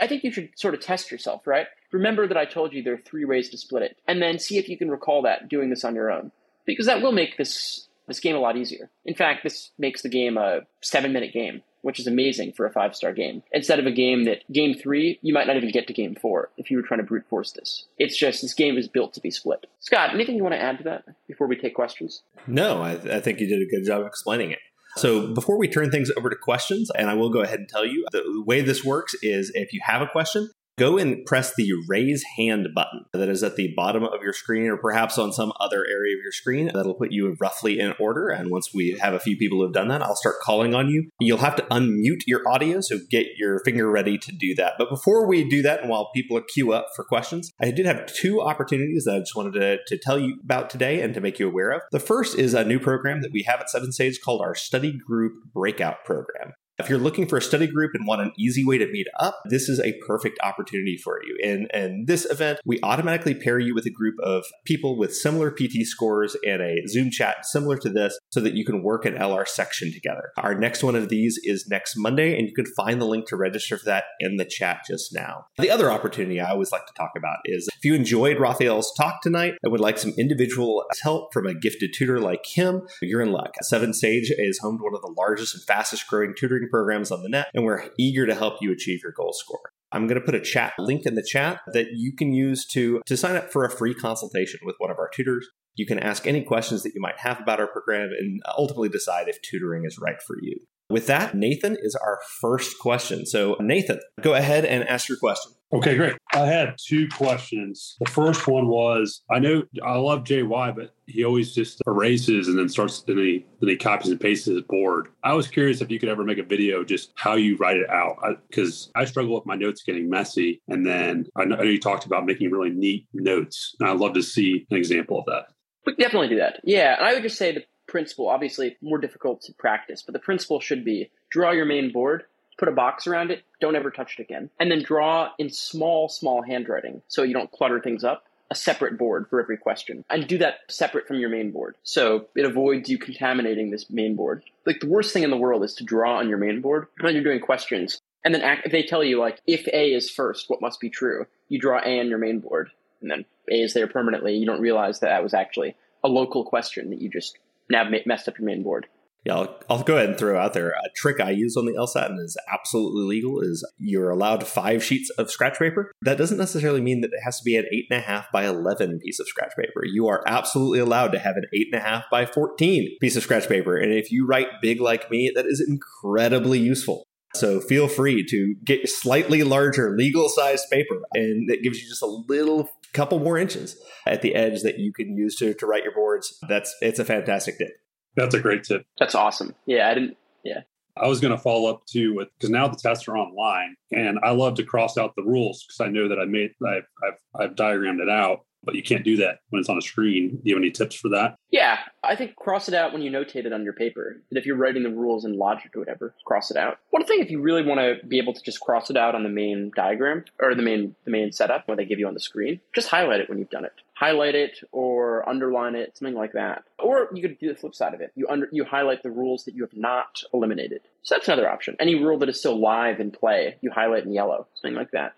I 0.00 0.08
think 0.08 0.24
you 0.24 0.32
should 0.32 0.50
sort 0.56 0.74
of 0.74 0.80
test 0.80 1.12
yourself, 1.12 1.46
right? 1.46 1.68
Remember 1.92 2.26
that 2.26 2.36
I 2.36 2.46
told 2.46 2.72
you 2.72 2.82
there 2.82 2.94
are 2.94 2.98
three 2.98 3.24
ways 3.24 3.50
to 3.50 3.56
split 3.56 3.84
it, 3.84 3.96
and 4.08 4.20
then 4.20 4.40
see 4.40 4.58
if 4.58 4.68
you 4.68 4.76
can 4.76 4.90
recall 4.90 5.22
that 5.22 5.48
doing 5.48 5.70
this 5.70 5.84
on 5.84 5.94
your 5.94 6.10
own, 6.10 6.32
because 6.66 6.86
that 6.86 7.00
will 7.00 7.12
make 7.12 7.36
this 7.38 7.86
this 8.06 8.20
game 8.20 8.36
a 8.36 8.40
lot 8.40 8.56
easier. 8.56 8.90
In 9.04 9.14
fact, 9.14 9.42
this 9.42 9.70
makes 9.78 10.02
the 10.02 10.08
game 10.08 10.36
a 10.36 10.60
seven 10.80 11.12
minute 11.12 11.32
game 11.32 11.62
which 11.84 12.00
is 12.00 12.06
amazing 12.06 12.50
for 12.50 12.64
a 12.64 12.72
five 12.72 12.96
star 12.96 13.12
game. 13.12 13.42
Instead 13.52 13.78
of 13.78 13.84
a 13.84 13.90
game 13.90 14.24
that 14.24 14.50
game 14.50 14.74
three, 14.74 15.18
you 15.20 15.34
might 15.34 15.46
not 15.46 15.56
even 15.56 15.70
get 15.70 15.86
to 15.86 15.92
game 15.92 16.14
four 16.14 16.50
if 16.56 16.70
you 16.70 16.78
were 16.78 16.82
trying 16.82 17.00
to 17.00 17.04
brute 17.04 17.26
force 17.28 17.52
this. 17.52 17.84
It's 17.98 18.16
just 18.16 18.40
this 18.40 18.54
game 18.54 18.78
is 18.78 18.88
built 18.88 19.12
to 19.14 19.20
be 19.20 19.30
split. 19.30 19.66
Scott, 19.80 20.14
anything 20.14 20.34
you 20.34 20.42
want 20.42 20.54
to 20.54 20.62
add 20.62 20.78
to 20.78 20.84
that 20.84 21.04
before 21.28 21.46
we 21.46 21.56
take 21.56 21.74
questions? 21.74 22.22
No, 22.46 22.80
I, 22.80 22.92
I 22.92 23.20
think 23.20 23.38
you 23.38 23.46
did 23.46 23.60
a 23.60 23.66
good 23.66 23.84
job 23.84 24.06
explaining 24.06 24.50
it. 24.50 24.60
So 24.96 25.34
before 25.34 25.58
we 25.58 25.68
turn 25.68 25.90
things 25.90 26.10
over 26.16 26.30
to 26.30 26.36
questions, 26.36 26.90
and 26.96 27.10
I 27.10 27.14
will 27.14 27.28
go 27.28 27.42
ahead 27.42 27.58
and 27.58 27.68
tell 27.68 27.84
you 27.84 28.06
the 28.12 28.42
way 28.46 28.62
this 28.62 28.82
works 28.82 29.14
is 29.22 29.52
if 29.54 29.74
you 29.74 29.80
have 29.84 30.00
a 30.00 30.06
question, 30.06 30.50
go 30.76 30.98
and 30.98 31.24
press 31.26 31.54
the 31.54 31.72
raise 31.88 32.24
hand 32.36 32.68
button 32.74 33.04
that 33.12 33.28
is 33.28 33.42
at 33.42 33.56
the 33.56 33.72
bottom 33.76 34.04
of 34.04 34.22
your 34.22 34.32
screen 34.32 34.66
or 34.66 34.76
perhaps 34.76 35.18
on 35.18 35.32
some 35.32 35.52
other 35.60 35.84
area 35.90 36.16
of 36.16 36.22
your 36.22 36.32
screen. 36.32 36.70
That'll 36.72 36.94
put 36.94 37.12
you 37.12 37.36
roughly 37.40 37.78
in 37.78 37.94
order. 37.98 38.28
And 38.28 38.50
once 38.50 38.70
we 38.74 38.98
have 39.00 39.14
a 39.14 39.20
few 39.20 39.36
people 39.36 39.58
who 39.58 39.64
have 39.64 39.72
done 39.72 39.88
that, 39.88 40.02
I'll 40.02 40.16
start 40.16 40.36
calling 40.42 40.74
on 40.74 40.88
you. 40.88 41.10
You'll 41.20 41.38
have 41.38 41.56
to 41.56 41.62
unmute 41.64 42.22
your 42.26 42.46
audio, 42.48 42.80
so 42.80 42.98
get 43.10 43.26
your 43.36 43.60
finger 43.64 43.90
ready 43.90 44.18
to 44.18 44.32
do 44.32 44.54
that. 44.56 44.74
But 44.78 44.90
before 44.90 45.26
we 45.26 45.48
do 45.48 45.62
that, 45.62 45.80
and 45.80 45.90
while 45.90 46.10
people 46.14 46.40
queue 46.40 46.72
up 46.72 46.88
for 46.96 47.04
questions, 47.04 47.52
I 47.60 47.70
did 47.70 47.86
have 47.86 48.06
two 48.06 48.40
opportunities 48.40 49.04
that 49.04 49.16
I 49.16 49.18
just 49.20 49.36
wanted 49.36 49.54
to, 49.60 49.78
to 49.86 49.98
tell 49.98 50.18
you 50.18 50.38
about 50.42 50.70
today 50.70 51.00
and 51.02 51.14
to 51.14 51.20
make 51.20 51.38
you 51.38 51.48
aware 51.48 51.70
of. 51.70 51.82
The 51.92 52.00
first 52.00 52.38
is 52.38 52.54
a 52.54 52.64
new 52.64 52.78
program 52.78 53.22
that 53.22 53.32
we 53.32 53.42
have 53.42 53.60
at 53.60 53.68
7Sage 53.74 54.16
called 54.24 54.40
our 54.40 54.54
Study 54.54 54.98
Group 55.06 55.32
Breakout 55.52 56.04
Program. 56.04 56.52
If 56.78 56.88
you're 56.88 56.98
looking 56.98 57.28
for 57.28 57.38
a 57.38 57.42
study 57.42 57.68
group 57.68 57.92
and 57.94 58.04
want 58.04 58.22
an 58.22 58.32
easy 58.36 58.64
way 58.64 58.78
to 58.78 58.90
meet 58.90 59.06
up, 59.20 59.40
this 59.48 59.68
is 59.68 59.78
a 59.78 59.94
perfect 60.08 60.40
opportunity 60.42 60.96
for 60.96 61.20
you. 61.24 61.36
In, 61.40 61.68
in 61.72 62.06
this 62.06 62.24
event, 62.28 62.58
we 62.64 62.80
automatically 62.82 63.34
pair 63.34 63.60
you 63.60 63.76
with 63.76 63.86
a 63.86 63.90
group 63.90 64.16
of 64.20 64.44
people 64.64 64.98
with 64.98 65.14
similar 65.14 65.52
PT 65.52 65.84
scores 65.86 66.36
and 66.44 66.60
a 66.60 66.82
Zoom 66.88 67.10
chat 67.12 67.46
similar 67.46 67.78
to 67.78 67.88
this 67.88 68.18
so 68.30 68.40
that 68.40 68.54
you 68.54 68.64
can 68.64 68.82
work 68.82 69.04
an 69.04 69.14
LR 69.14 69.46
section 69.46 69.92
together. 69.92 70.32
Our 70.36 70.56
next 70.56 70.82
one 70.82 70.96
of 70.96 71.10
these 71.10 71.38
is 71.44 71.68
next 71.68 71.94
Monday, 71.96 72.36
and 72.36 72.48
you 72.48 72.54
can 72.54 72.66
find 72.76 73.00
the 73.00 73.06
link 73.06 73.28
to 73.28 73.36
register 73.36 73.78
for 73.78 73.84
that 73.84 74.04
in 74.18 74.36
the 74.36 74.44
chat 74.44 74.80
just 74.84 75.14
now. 75.14 75.46
The 75.58 75.70
other 75.70 75.92
opportunity 75.92 76.40
I 76.40 76.50
always 76.50 76.72
like 76.72 76.86
to 76.86 76.94
talk 76.94 77.12
about 77.16 77.36
is 77.44 77.68
if 77.68 77.84
you 77.84 77.94
enjoyed 77.94 78.40
Raphael's 78.40 78.92
talk 78.96 79.22
tonight 79.22 79.54
and 79.62 79.70
would 79.70 79.80
like 79.80 79.98
some 79.98 80.12
individual 80.18 80.84
help 81.04 81.32
from 81.32 81.46
a 81.46 81.54
gifted 81.54 81.92
tutor 81.94 82.18
like 82.18 82.44
him, 82.44 82.82
you're 83.00 83.22
in 83.22 83.30
luck. 83.30 83.54
7Sage 83.62 84.32
is 84.36 84.58
home 84.58 84.78
to 84.78 84.82
one 84.82 84.94
of 84.96 85.02
the 85.02 85.14
largest 85.16 85.54
and 85.54 85.62
fastest 85.62 86.08
growing 86.08 86.34
tutoring 86.36 86.63
programs 86.68 87.10
on 87.10 87.22
the 87.22 87.28
net, 87.28 87.48
and 87.54 87.64
we're 87.64 87.88
eager 87.98 88.26
to 88.26 88.34
help 88.34 88.58
you 88.60 88.72
achieve 88.72 89.00
your 89.02 89.12
goal 89.12 89.32
score. 89.32 89.70
I'm 89.92 90.06
going 90.08 90.18
to 90.18 90.24
put 90.24 90.34
a 90.34 90.40
chat 90.40 90.72
link 90.78 91.06
in 91.06 91.14
the 91.14 91.22
chat 91.22 91.60
that 91.72 91.92
you 91.92 92.12
can 92.16 92.32
use 92.32 92.66
to, 92.72 93.00
to 93.06 93.16
sign 93.16 93.36
up 93.36 93.52
for 93.52 93.64
a 93.64 93.70
free 93.70 93.94
consultation 93.94 94.60
with 94.64 94.74
one 94.78 94.90
of 94.90 94.98
our 94.98 95.08
tutors. 95.14 95.48
You 95.76 95.86
can 95.86 96.00
ask 96.00 96.26
any 96.26 96.42
questions 96.42 96.82
that 96.82 96.94
you 96.94 97.00
might 97.00 97.18
have 97.18 97.40
about 97.40 97.60
our 97.60 97.68
program 97.68 98.10
and 98.18 98.40
ultimately 98.58 98.88
decide 98.88 99.28
if 99.28 99.40
tutoring 99.42 99.84
is 99.84 99.98
right 99.98 100.20
for 100.20 100.36
you. 100.42 100.56
With 100.94 101.08
that, 101.08 101.34
Nathan 101.34 101.76
is 101.82 101.96
our 101.96 102.20
first 102.40 102.78
question. 102.78 103.26
So, 103.26 103.56
Nathan, 103.58 103.98
go 104.20 104.34
ahead 104.34 104.64
and 104.64 104.88
ask 104.88 105.08
your 105.08 105.18
question. 105.18 105.50
Okay, 105.72 105.96
great. 105.96 106.14
I 106.32 106.46
had 106.46 106.76
two 106.78 107.08
questions. 107.08 107.96
The 107.98 108.08
first 108.08 108.46
one 108.46 108.68
was 108.68 109.20
I 109.28 109.40
know 109.40 109.64
I 109.84 109.96
love 109.96 110.22
JY, 110.22 110.76
but 110.76 110.90
he 111.06 111.24
always 111.24 111.52
just 111.52 111.82
erases 111.88 112.46
and 112.46 112.56
then 112.56 112.68
starts 112.68 113.02
then 113.02 113.18
he 113.18 113.44
then 113.60 113.70
he 113.70 113.76
copies 113.76 114.08
and 114.08 114.20
pastes 114.20 114.46
his 114.46 114.60
board. 114.68 115.08
I 115.24 115.32
was 115.32 115.48
curious 115.48 115.80
if 115.80 115.90
you 115.90 115.98
could 115.98 116.10
ever 116.10 116.22
make 116.22 116.38
a 116.38 116.44
video 116.44 116.84
just 116.84 117.10
how 117.16 117.34
you 117.34 117.56
write 117.56 117.78
it 117.78 117.90
out 117.90 118.18
because 118.48 118.92
I, 118.94 119.00
I, 119.00 119.04
struggle 119.06 119.34
with 119.34 119.46
my 119.46 119.56
notes 119.56 119.82
getting 119.82 120.08
messy. 120.08 120.62
And 120.68 120.86
then 120.86 121.26
I 121.34 121.44
know, 121.44 121.56
I 121.56 121.64
know 121.64 121.70
you 121.70 121.80
talked 121.80 122.06
about 122.06 122.24
making 122.24 122.52
really 122.52 122.70
neat 122.70 123.08
notes, 123.12 123.74
and 123.80 123.90
I'd 123.90 123.98
love 123.98 124.14
to 124.14 124.22
see 124.22 124.64
an 124.70 124.76
example 124.76 125.18
of 125.18 125.24
that. 125.26 125.46
We 125.86 125.96
definitely 125.96 126.28
do 126.28 126.36
that. 126.36 126.60
Yeah, 126.62 126.94
and 126.96 127.04
I 127.04 127.14
would 127.14 127.24
just 127.24 127.36
say 127.36 127.50
the 127.50 127.64
principle, 127.94 128.28
obviously 128.28 128.76
more 128.82 128.98
difficult 128.98 129.40
to 129.40 129.52
practice, 129.52 130.02
but 130.02 130.14
the 130.14 130.18
principle 130.18 130.58
should 130.58 130.84
be 130.84 131.12
draw 131.30 131.52
your 131.52 131.64
main 131.64 131.92
board, 131.92 132.24
put 132.58 132.66
a 132.66 132.72
box 132.72 133.06
around 133.06 133.30
it, 133.30 133.44
don't 133.60 133.76
ever 133.76 133.92
touch 133.92 134.18
it 134.18 134.22
again. 134.22 134.50
And 134.58 134.68
then 134.68 134.82
draw 134.82 135.30
in 135.38 135.48
small, 135.48 136.08
small 136.08 136.42
handwriting 136.42 137.02
so 137.06 137.22
you 137.22 137.34
don't 137.34 137.52
clutter 137.52 137.80
things 137.80 138.02
up 138.02 138.24
a 138.50 138.56
separate 138.56 138.98
board 138.98 139.26
for 139.30 139.40
every 139.40 139.56
question 139.56 140.04
and 140.10 140.26
do 140.26 140.38
that 140.38 140.56
separate 140.68 141.06
from 141.06 141.20
your 141.20 141.28
main 141.28 141.52
board. 141.52 141.76
So 141.84 142.26
it 142.34 142.44
avoids 142.44 142.88
you 142.88 142.98
contaminating 142.98 143.70
this 143.70 143.88
main 143.88 144.16
board. 144.16 144.42
Like 144.66 144.80
the 144.80 144.88
worst 144.88 145.12
thing 145.12 145.22
in 145.22 145.30
the 145.30 145.36
world 145.36 145.62
is 145.62 145.74
to 145.74 145.84
draw 145.84 146.18
on 146.18 146.28
your 146.28 146.38
main 146.38 146.60
board 146.62 146.88
when 147.00 147.14
you're 147.14 147.22
doing 147.22 147.40
questions. 147.40 148.00
And 148.24 148.34
then 148.34 148.42
act, 148.42 148.66
if 148.66 148.72
they 148.72 148.82
tell 148.82 149.04
you 149.04 149.20
like, 149.20 149.40
if 149.46 149.68
A 149.68 149.92
is 149.92 150.10
first, 150.10 150.50
what 150.50 150.60
must 150.60 150.80
be 150.80 150.90
true? 150.90 151.26
You 151.48 151.60
draw 151.60 151.78
A 151.78 152.00
on 152.00 152.08
your 152.08 152.18
main 152.18 152.40
board 152.40 152.70
and 153.00 153.08
then 153.08 153.24
A 153.48 153.54
is 153.54 153.72
there 153.72 153.86
permanently. 153.86 154.34
You 154.34 154.46
don't 154.46 154.60
realize 154.60 154.98
that 154.98 155.10
that 155.10 155.22
was 155.22 155.32
actually 155.32 155.76
a 156.02 156.08
local 156.08 156.44
question 156.44 156.90
that 156.90 157.00
you 157.00 157.08
just 157.08 157.38
now 157.70 157.88
messed 158.06 158.28
up 158.28 158.38
your 158.38 158.46
main 158.46 158.62
board. 158.62 158.86
Yeah, 159.24 159.36
I'll, 159.36 159.60
I'll, 159.70 159.82
go 159.82 159.96
ahead 159.96 160.10
and 160.10 160.18
throw 160.18 160.38
out 160.38 160.52
there 160.52 160.68
a 160.68 160.90
trick 160.94 161.18
I 161.18 161.30
use 161.30 161.56
on 161.56 161.64
the 161.64 161.72
LSAT 161.72 162.10
and 162.10 162.20
is 162.20 162.36
absolutely 162.52 163.04
legal 163.04 163.40
is 163.40 163.66
you're 163.78 164.10
allowed 164.10 164.46
five 164.46 164.84
sheets 164.84 165.08
of 165.16 165.30
scratch 165.30 165.58
paper. 165.58 165.90
That 166.02 166.18
doesn't 166.18 166.36
necessarily 166.36 166.82
mean 166.82 167.00
that 167.00 167.10
it 167.10 167.24
has 167.24 167.38
to 167.38 167.44
be 167.44 167.56
an 167.56 167.64
eight 167.72 167.86
and 167.88 168.00
a 168.00 168.02
half 168.02 168.30
by 168.30 168.44
11 168.44 168.98
piece 169.02 169.20
of 169.20 169.26
scratch 169.26 169.52
paper. 169.56 169.82
You 169.84 170.08
are 170.08 170.22
absolutely 170.26 170.80
allowed 170.80 171.12
to 171.12 171.18
have 171.18 171.36
an 171.36 171.44
eight 171.54 171.68
and 171.72 171.80
a 171.80 171.84
half 171.84 172.04
by 172.10 172.26
14 172.26 172.98
piece 173.00 173.16
of 173.16 173.22
scratch 173.22 173.48
paper. 173.48 173.78
And 173.78 173.94
if 173.94 174.12
you 174.12 174.26
write 174.26 174.48
big 174.60 174.82
like 174.82 175.10
me, 175.10 175.32
that 175.34 175.46
is 175.46 175.64
incredibly 175.66 176.58
useful. 176.58 177.06
So 177.34 177.60
feel 177.60 177.88
free 177.88 178.24
to 178.26 178.54
get 178.64 178.88
slightly 178.88 179.42
larger 179.42 179.96
legal 179.96 180.28
sized 180.28 180.70
paper 180.70 181.02
and 181.14 181.50
it 181.50 181.62
gives 181.62 181.82
you 181.82 181.88
just 181.88 182.02
a 182.02 182.06
little 182.06 182.70
couple 182.92 183.18
more 183.18 183.36
inches 183.36 183.76
at 184.06 184.22
the 184.22 184.34
edge 184.34 184.62
that 184.62 184.78
you 184.78 184.92
can 184.92 185.16
use 185.16 185.34
to, 185.36 185.52
to 185.54 185.66
write 185.66 185.82
your 185.82 185.94
boards. 185.94 186.38
That's 186.48 186.74
it's 186.80 186.98
a 186.98 187.04
fantastic 187.04 187.58
tip. 187.58 187.72
That's 188.16 188.34
a 188.34 188.40
great 188.40 188.64
tip. 188.64 188.86
That's 188.98 189.14
awesome. 189.14 189.54
Yeah, 189.66 189.88
I 189.88 189.94
didn't. 189.94 190.16
Yeah. 190.44 190.60
I 190.96 191.08
was 191.08 191.20
going 191.20 191.36
to 191.36 191.42
follow 191.42 191.70
up 191.70 191.84
too 191.86 192.14
with 192.14 192.28
because 192.38 192.50
now 192.50 192.68
the 192.68 192.76
tests 192.76 193.08
are 193.08 193.16
online, 193.16 193.74
and 193.90 194.18
I 194.22 194.30
love 194.30 194.54
to 194.56 194.62
cross 194.62 194.96
out 194.96 195.16
the 195.16 195.24
rules 195.24 195.64
because 195.64 195.80
I 195.80 195.90
know 195.90 196.08
that 196.08 196.20
I 196.20 196.24
made 196.24 196.52
I've, 196.64 196.86
I've 197.02 197.40
I've 197.40 197.56
diagrammed 197.56 198.00
it 198.00 198.08
out 198.08 198.46
but 198.64 198.74
you 198.74 198.82
can't 198.82 199.04
do 199.04 199.16
that 199.18 199.40
when 199.50 199.60
it's 199.60 199.68
on 199.68 199.78
a 199.78 199.82
screen. 199.82 200.30
Do 200.30 200.42
you 200.44 200.54
have 200.54 200.62
any 200.62 200.70
tips 200.70 200.96
for 200.96 201.08
that? 201.10 201.36
Yeah, 201.50 201.78
I 202.02 202.16
think 202.16 202.36
cross 202.36 202.68
it 202.68 202.74
out 202.74 202.92
when 202.92 203.02
you 203.02 203.10
notate 203.10 203.46
it 203.46 203.52
on 203.52 203.64
your 203.64 203.72
paper. 203.72 204.16
And 204.30 204.38
if 204.38 204.46
you're 204.46 204.56
writing 204.56 204.82
the 204.82 204.90
rules 204.90 205.24
in 205.24 205.38
Logic 205.38 205.70
or 205.74 205.80
whatever, 205.80 206.14
cross 206.24 206.50
it 206.50 206.56
out. 206.56 206.78
One 206.90 207.04
thing, 207.04 207.20
if 207.20 207.30
you 207.30 207.40
really 207.40 207.64
want 207.64 207.80
to 207.80 208.06
be 208.06 208.18
able 208.18 208.34
to 208.34 208.42
just 208.42 208.60
cross 208.60 208.90
it 208.90 208.96
out 208.96 209.14
on 209.14 209.22
the 209.22 209.28
main 209.28 209.70
diagram 209.74 210.24
or 210.40 210.54
the 210.54 210.62
main 210.62 210.94
the 211.04 211.10
main 211.10 211.32
setup 211.32 211.66
where 211.68 211.76
they 211.76 211.84
give 211.84 211.98
you 211.98 212.06
on 212.06 212.14
the 212.14 212.20
screen, 212.20 212.60
just 212.74 212.88
highlight 212.88 213.20
it 213.20 213.28
when 213.28 213.38
you've 213.38 213.50
done 213.50 213.64
it. 213.64 213.72
Highlight 213.94 214.34
it 214.34 214.58
or 214.72 215.28
underline 215.28 215.76
it, 215.76 215.96
something 215.96 216.16
like 216.16 216.32
that. 216.32 216.64
Or 216.78 217.08
you 217.14 217.22
could 217.22 217.38
do 217.38 217.48
the 217.48 217.54
flip 217.58 217.74
side 217.74 217.94
of 217.94 218.00
it. 218.00 218.12
You 218.14 218.26
under 218.28 218.48
you 218.50 218.64
highlight 218.64 219.02
the 219.02 219.10
rules 219.10 219.44
that 219.44 219.54
you 219.54 219.62
have 219.62 219.76
not 219.76 220.22
eliminated. 220.32 220.80
So 221.02 221.14
that's 221.14 221.28
another 221.28 221.48
option. 221.48 221.76
Any 221.78 221.94
rule 221.94 222.18
that 222.18 222.28
is 222.28 222.38
still 222.38 222.60
live 222.60 223.00
in 223.00 223.10
play, 223.10 223.56
you 223.60 223.70
highlight 223.70 224.04
in 224.04 224.12
yellow, 224.12 224.48
something 224.54 224.76
like 224.76 224.90
that. 224.92 225.12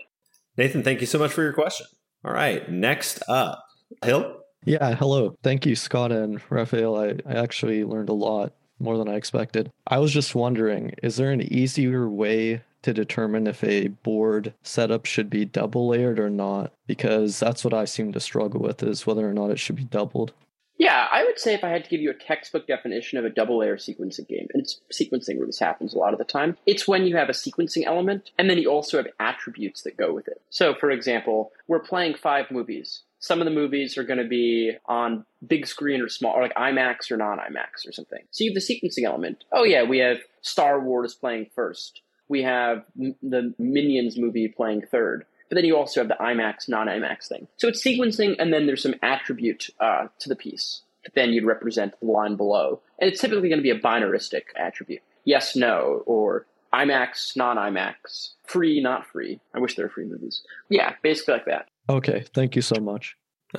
Nathan, 0.57 0.83
thank 0.83 1.01
you 1.01 1.07
so 1.07 1.19
much 1.19 1.33
for 1.33 1.43
your 1.43 1.53
question. 1.53 1.87
All 2.25 2.33
right, 2.33 2.69
next 2.71 3.23
up, 3.29 3.65
Hill. 4.05 4.41
Yeah, 4.65 4.95
hello. 4.97 5.37
Thank 5.43 5.65
you, 5.65 5.77
Scott 5.77 6.11
and 6.11 6.41
Raphael. 6.51 6.97
I, 6.97 7.15
I 7.25 7.35
actually 7.35 7.85
learned 7.85 8.09
a 8.09 8.15
lot 8.15 8.53
more 8.81 8.99
than 8.99 9.09
I 9.09 9.15
expected. 9.15 9.71
I 9.87 9.99
was 9.99 10.13
just 10.13 10.35
wondering 10.35 10.95
is 11.03 11.17
there 11.17 11.31
an 11.31 11.41
easier 11.53 12.09
way 12.09 12.63
to 12.83 12.93
determine 12.93 13.47
if 13.47 13.65
a 13.65 13.89
board 13.89 14.53
setup 14.63 15.07
should 15.07 15.31
be 15.31 15.45
double 15.45 15.89
layered 15.89 16.19
or 16.19 16.31
not? 16.31 16.73
Because 16.87 17.39
that's 17.39 17.65
what 17.65 17.75
I 17.75 17.85
seem 17.85 18.13
to 18.13 18.21
struggle 18.21 18.61
with 18.61 18.83
is 18.83 19.07
whether 19.07 19.29
or 19.29 19.33
not 19.33 19.51
it 19.51 19.59
should 19.59 19.77
be 19.77 19.85
doubled. 19.85 20.33
Yeah, 20.79 21.07
I 21.11 21.25
would 21.25 21.39
say 21.39 21.55
if 21.55 21.65
I 21.65 21.71
had 21.71 21.85
to 21.85 21.91
give 21.91 22.01
you 22.01 22.11
a 22.11 22.15
textbook 22.15 22.67
definition 22.67 23.19
of 23.19 23.25
a 23.25 23.31
double 23.31 23.59
layer 23.59 23.77
sequencing 23.77 24.29
game, 24.29 24.47
and 24.53 24.63
it's 24.63 24.81
sequencing 24.93 25.39
where 25.39 25.47
this 25.47 25.59
happens 25.59 25.95
a 25.95 25.99
lot 25.99 26.13
of 26.13 26.19
the 26.19 26.25
time, 26.25 26.57
it's 26.67 26.87
when 26.87 27.07
you 27.07 27.17
have 27.17 27.29
a 27.29 27.33
sequencing 27.33 27.85
element 27.87 28.31
and 28.39 28.51
then 28.51 28.59
you 28.59 28.71
also 28.71 28.99
have 28.99 29.09
attributes 29.19 29.83
that 29.83 29.97
go 29.97 30.13
with 30.13 30.29
it. 30.29 30.41
So, 30.51 30.75
for 30.75 30.91
example, 30.91 31.53
we're 31.67 31.81
playing 31.81 32.17
five 32.17 32.51
movies. 32.51 33.03
Some 33.19 33.41
of 33.41 33.47
the 33.47 33.51
movies 33.51 33.97
are 33.97 34.05
going 34.05 34.19
to 34.19 34.29
be 34.29 34.73
on 34.85 35.25
big 35.47 35.67
screen 35.67 36.03
or 36.03 36.09
small, 36.09 36.35
or 36.35 36.43
like 36.43 36.55
IMAX 36.55 37.11
or 37.11 37.17
non 37.17 37.39
IMAX 37.39 37.89
or 37.89 37.93
something. 37.93 38.23
So 38.31 38.45
you 38.45 38.51
have 38.51 38.55
the 38.55 38.61
sequencing 38.61 39.05
element. 39.05 39.45
Oh, 39.53 39.65
yeah, 39.65 39.85
we 39.85 39.99
have 39.99 40.19
Star 40.43 40.79
Wars 40.81 41.15
playing 41.15 41.47
first. 41.55 42.03
We 42.29 42.43
have 42.43 42.85
the 42.97 43.55
Minions 43.59 44.19
movie 44.19 44.49
playing 44.49 44.83
third 44.83 45.25
but 45.49 45.57
then 45.57 45.65
you 45.65 45.77
also 45.77 46.01
have 46.01 46.09
the 46.09 46.17
IMAX, 46.21 46.69
non 46.69 46.87
IMAX 46.87 47.29
thing. 47.29 47.49
So 47.57 47.69
it's 47.69 47.83
sequencing, 47.85 48.37
and 48.39 48.53
then 48.53 48.67
there's 48.67 48.83
some 48.83 48.95
attribute 49.03 49.71
uh, 49.81 50.09
to 50.21 50.29
the 50.29 50.37
piece 50.37 50.83
that 51.05 51.15
then 51.15 51.33
you'd 51.33 51.45
represent 51.45 51.95
the 52.01 52.07
line 52.07 52.37
below. 52.37 52.81
And 52.99 53.11
it's 53.11 53.21
typically 53.21 53.49
going 53.49 53.59
to 53.59 53.63
be 53.63 53.71
a 53.71 53.79
binaristic 53.79 54.43
attribute 54.57 55.03
yes, 55.27 55.55
no, 55.55 56.03
or 56.07 56.47
IMAX, 56.73 57.37
non 57.37 57.59
IMAX, 57.59 58.31
free, 58.47 58.81
not 58.81 59.07
free. 59.07 59.41
I 59.55 59.59
wish 59.59 59.77
there 59.77 59.85
were 59.85 59.91
free 59.91 60.07
movies. 60.07 60.43
Yeah, 60.71 60.95
basically 61.03 61.35
like 61.35 61.45
that. 61.45 61.69
Okay, 61.91 62.25
thank 62.33 62.57
you 62.57 62.63
so 62.63 62.81
much. 62.81 63.17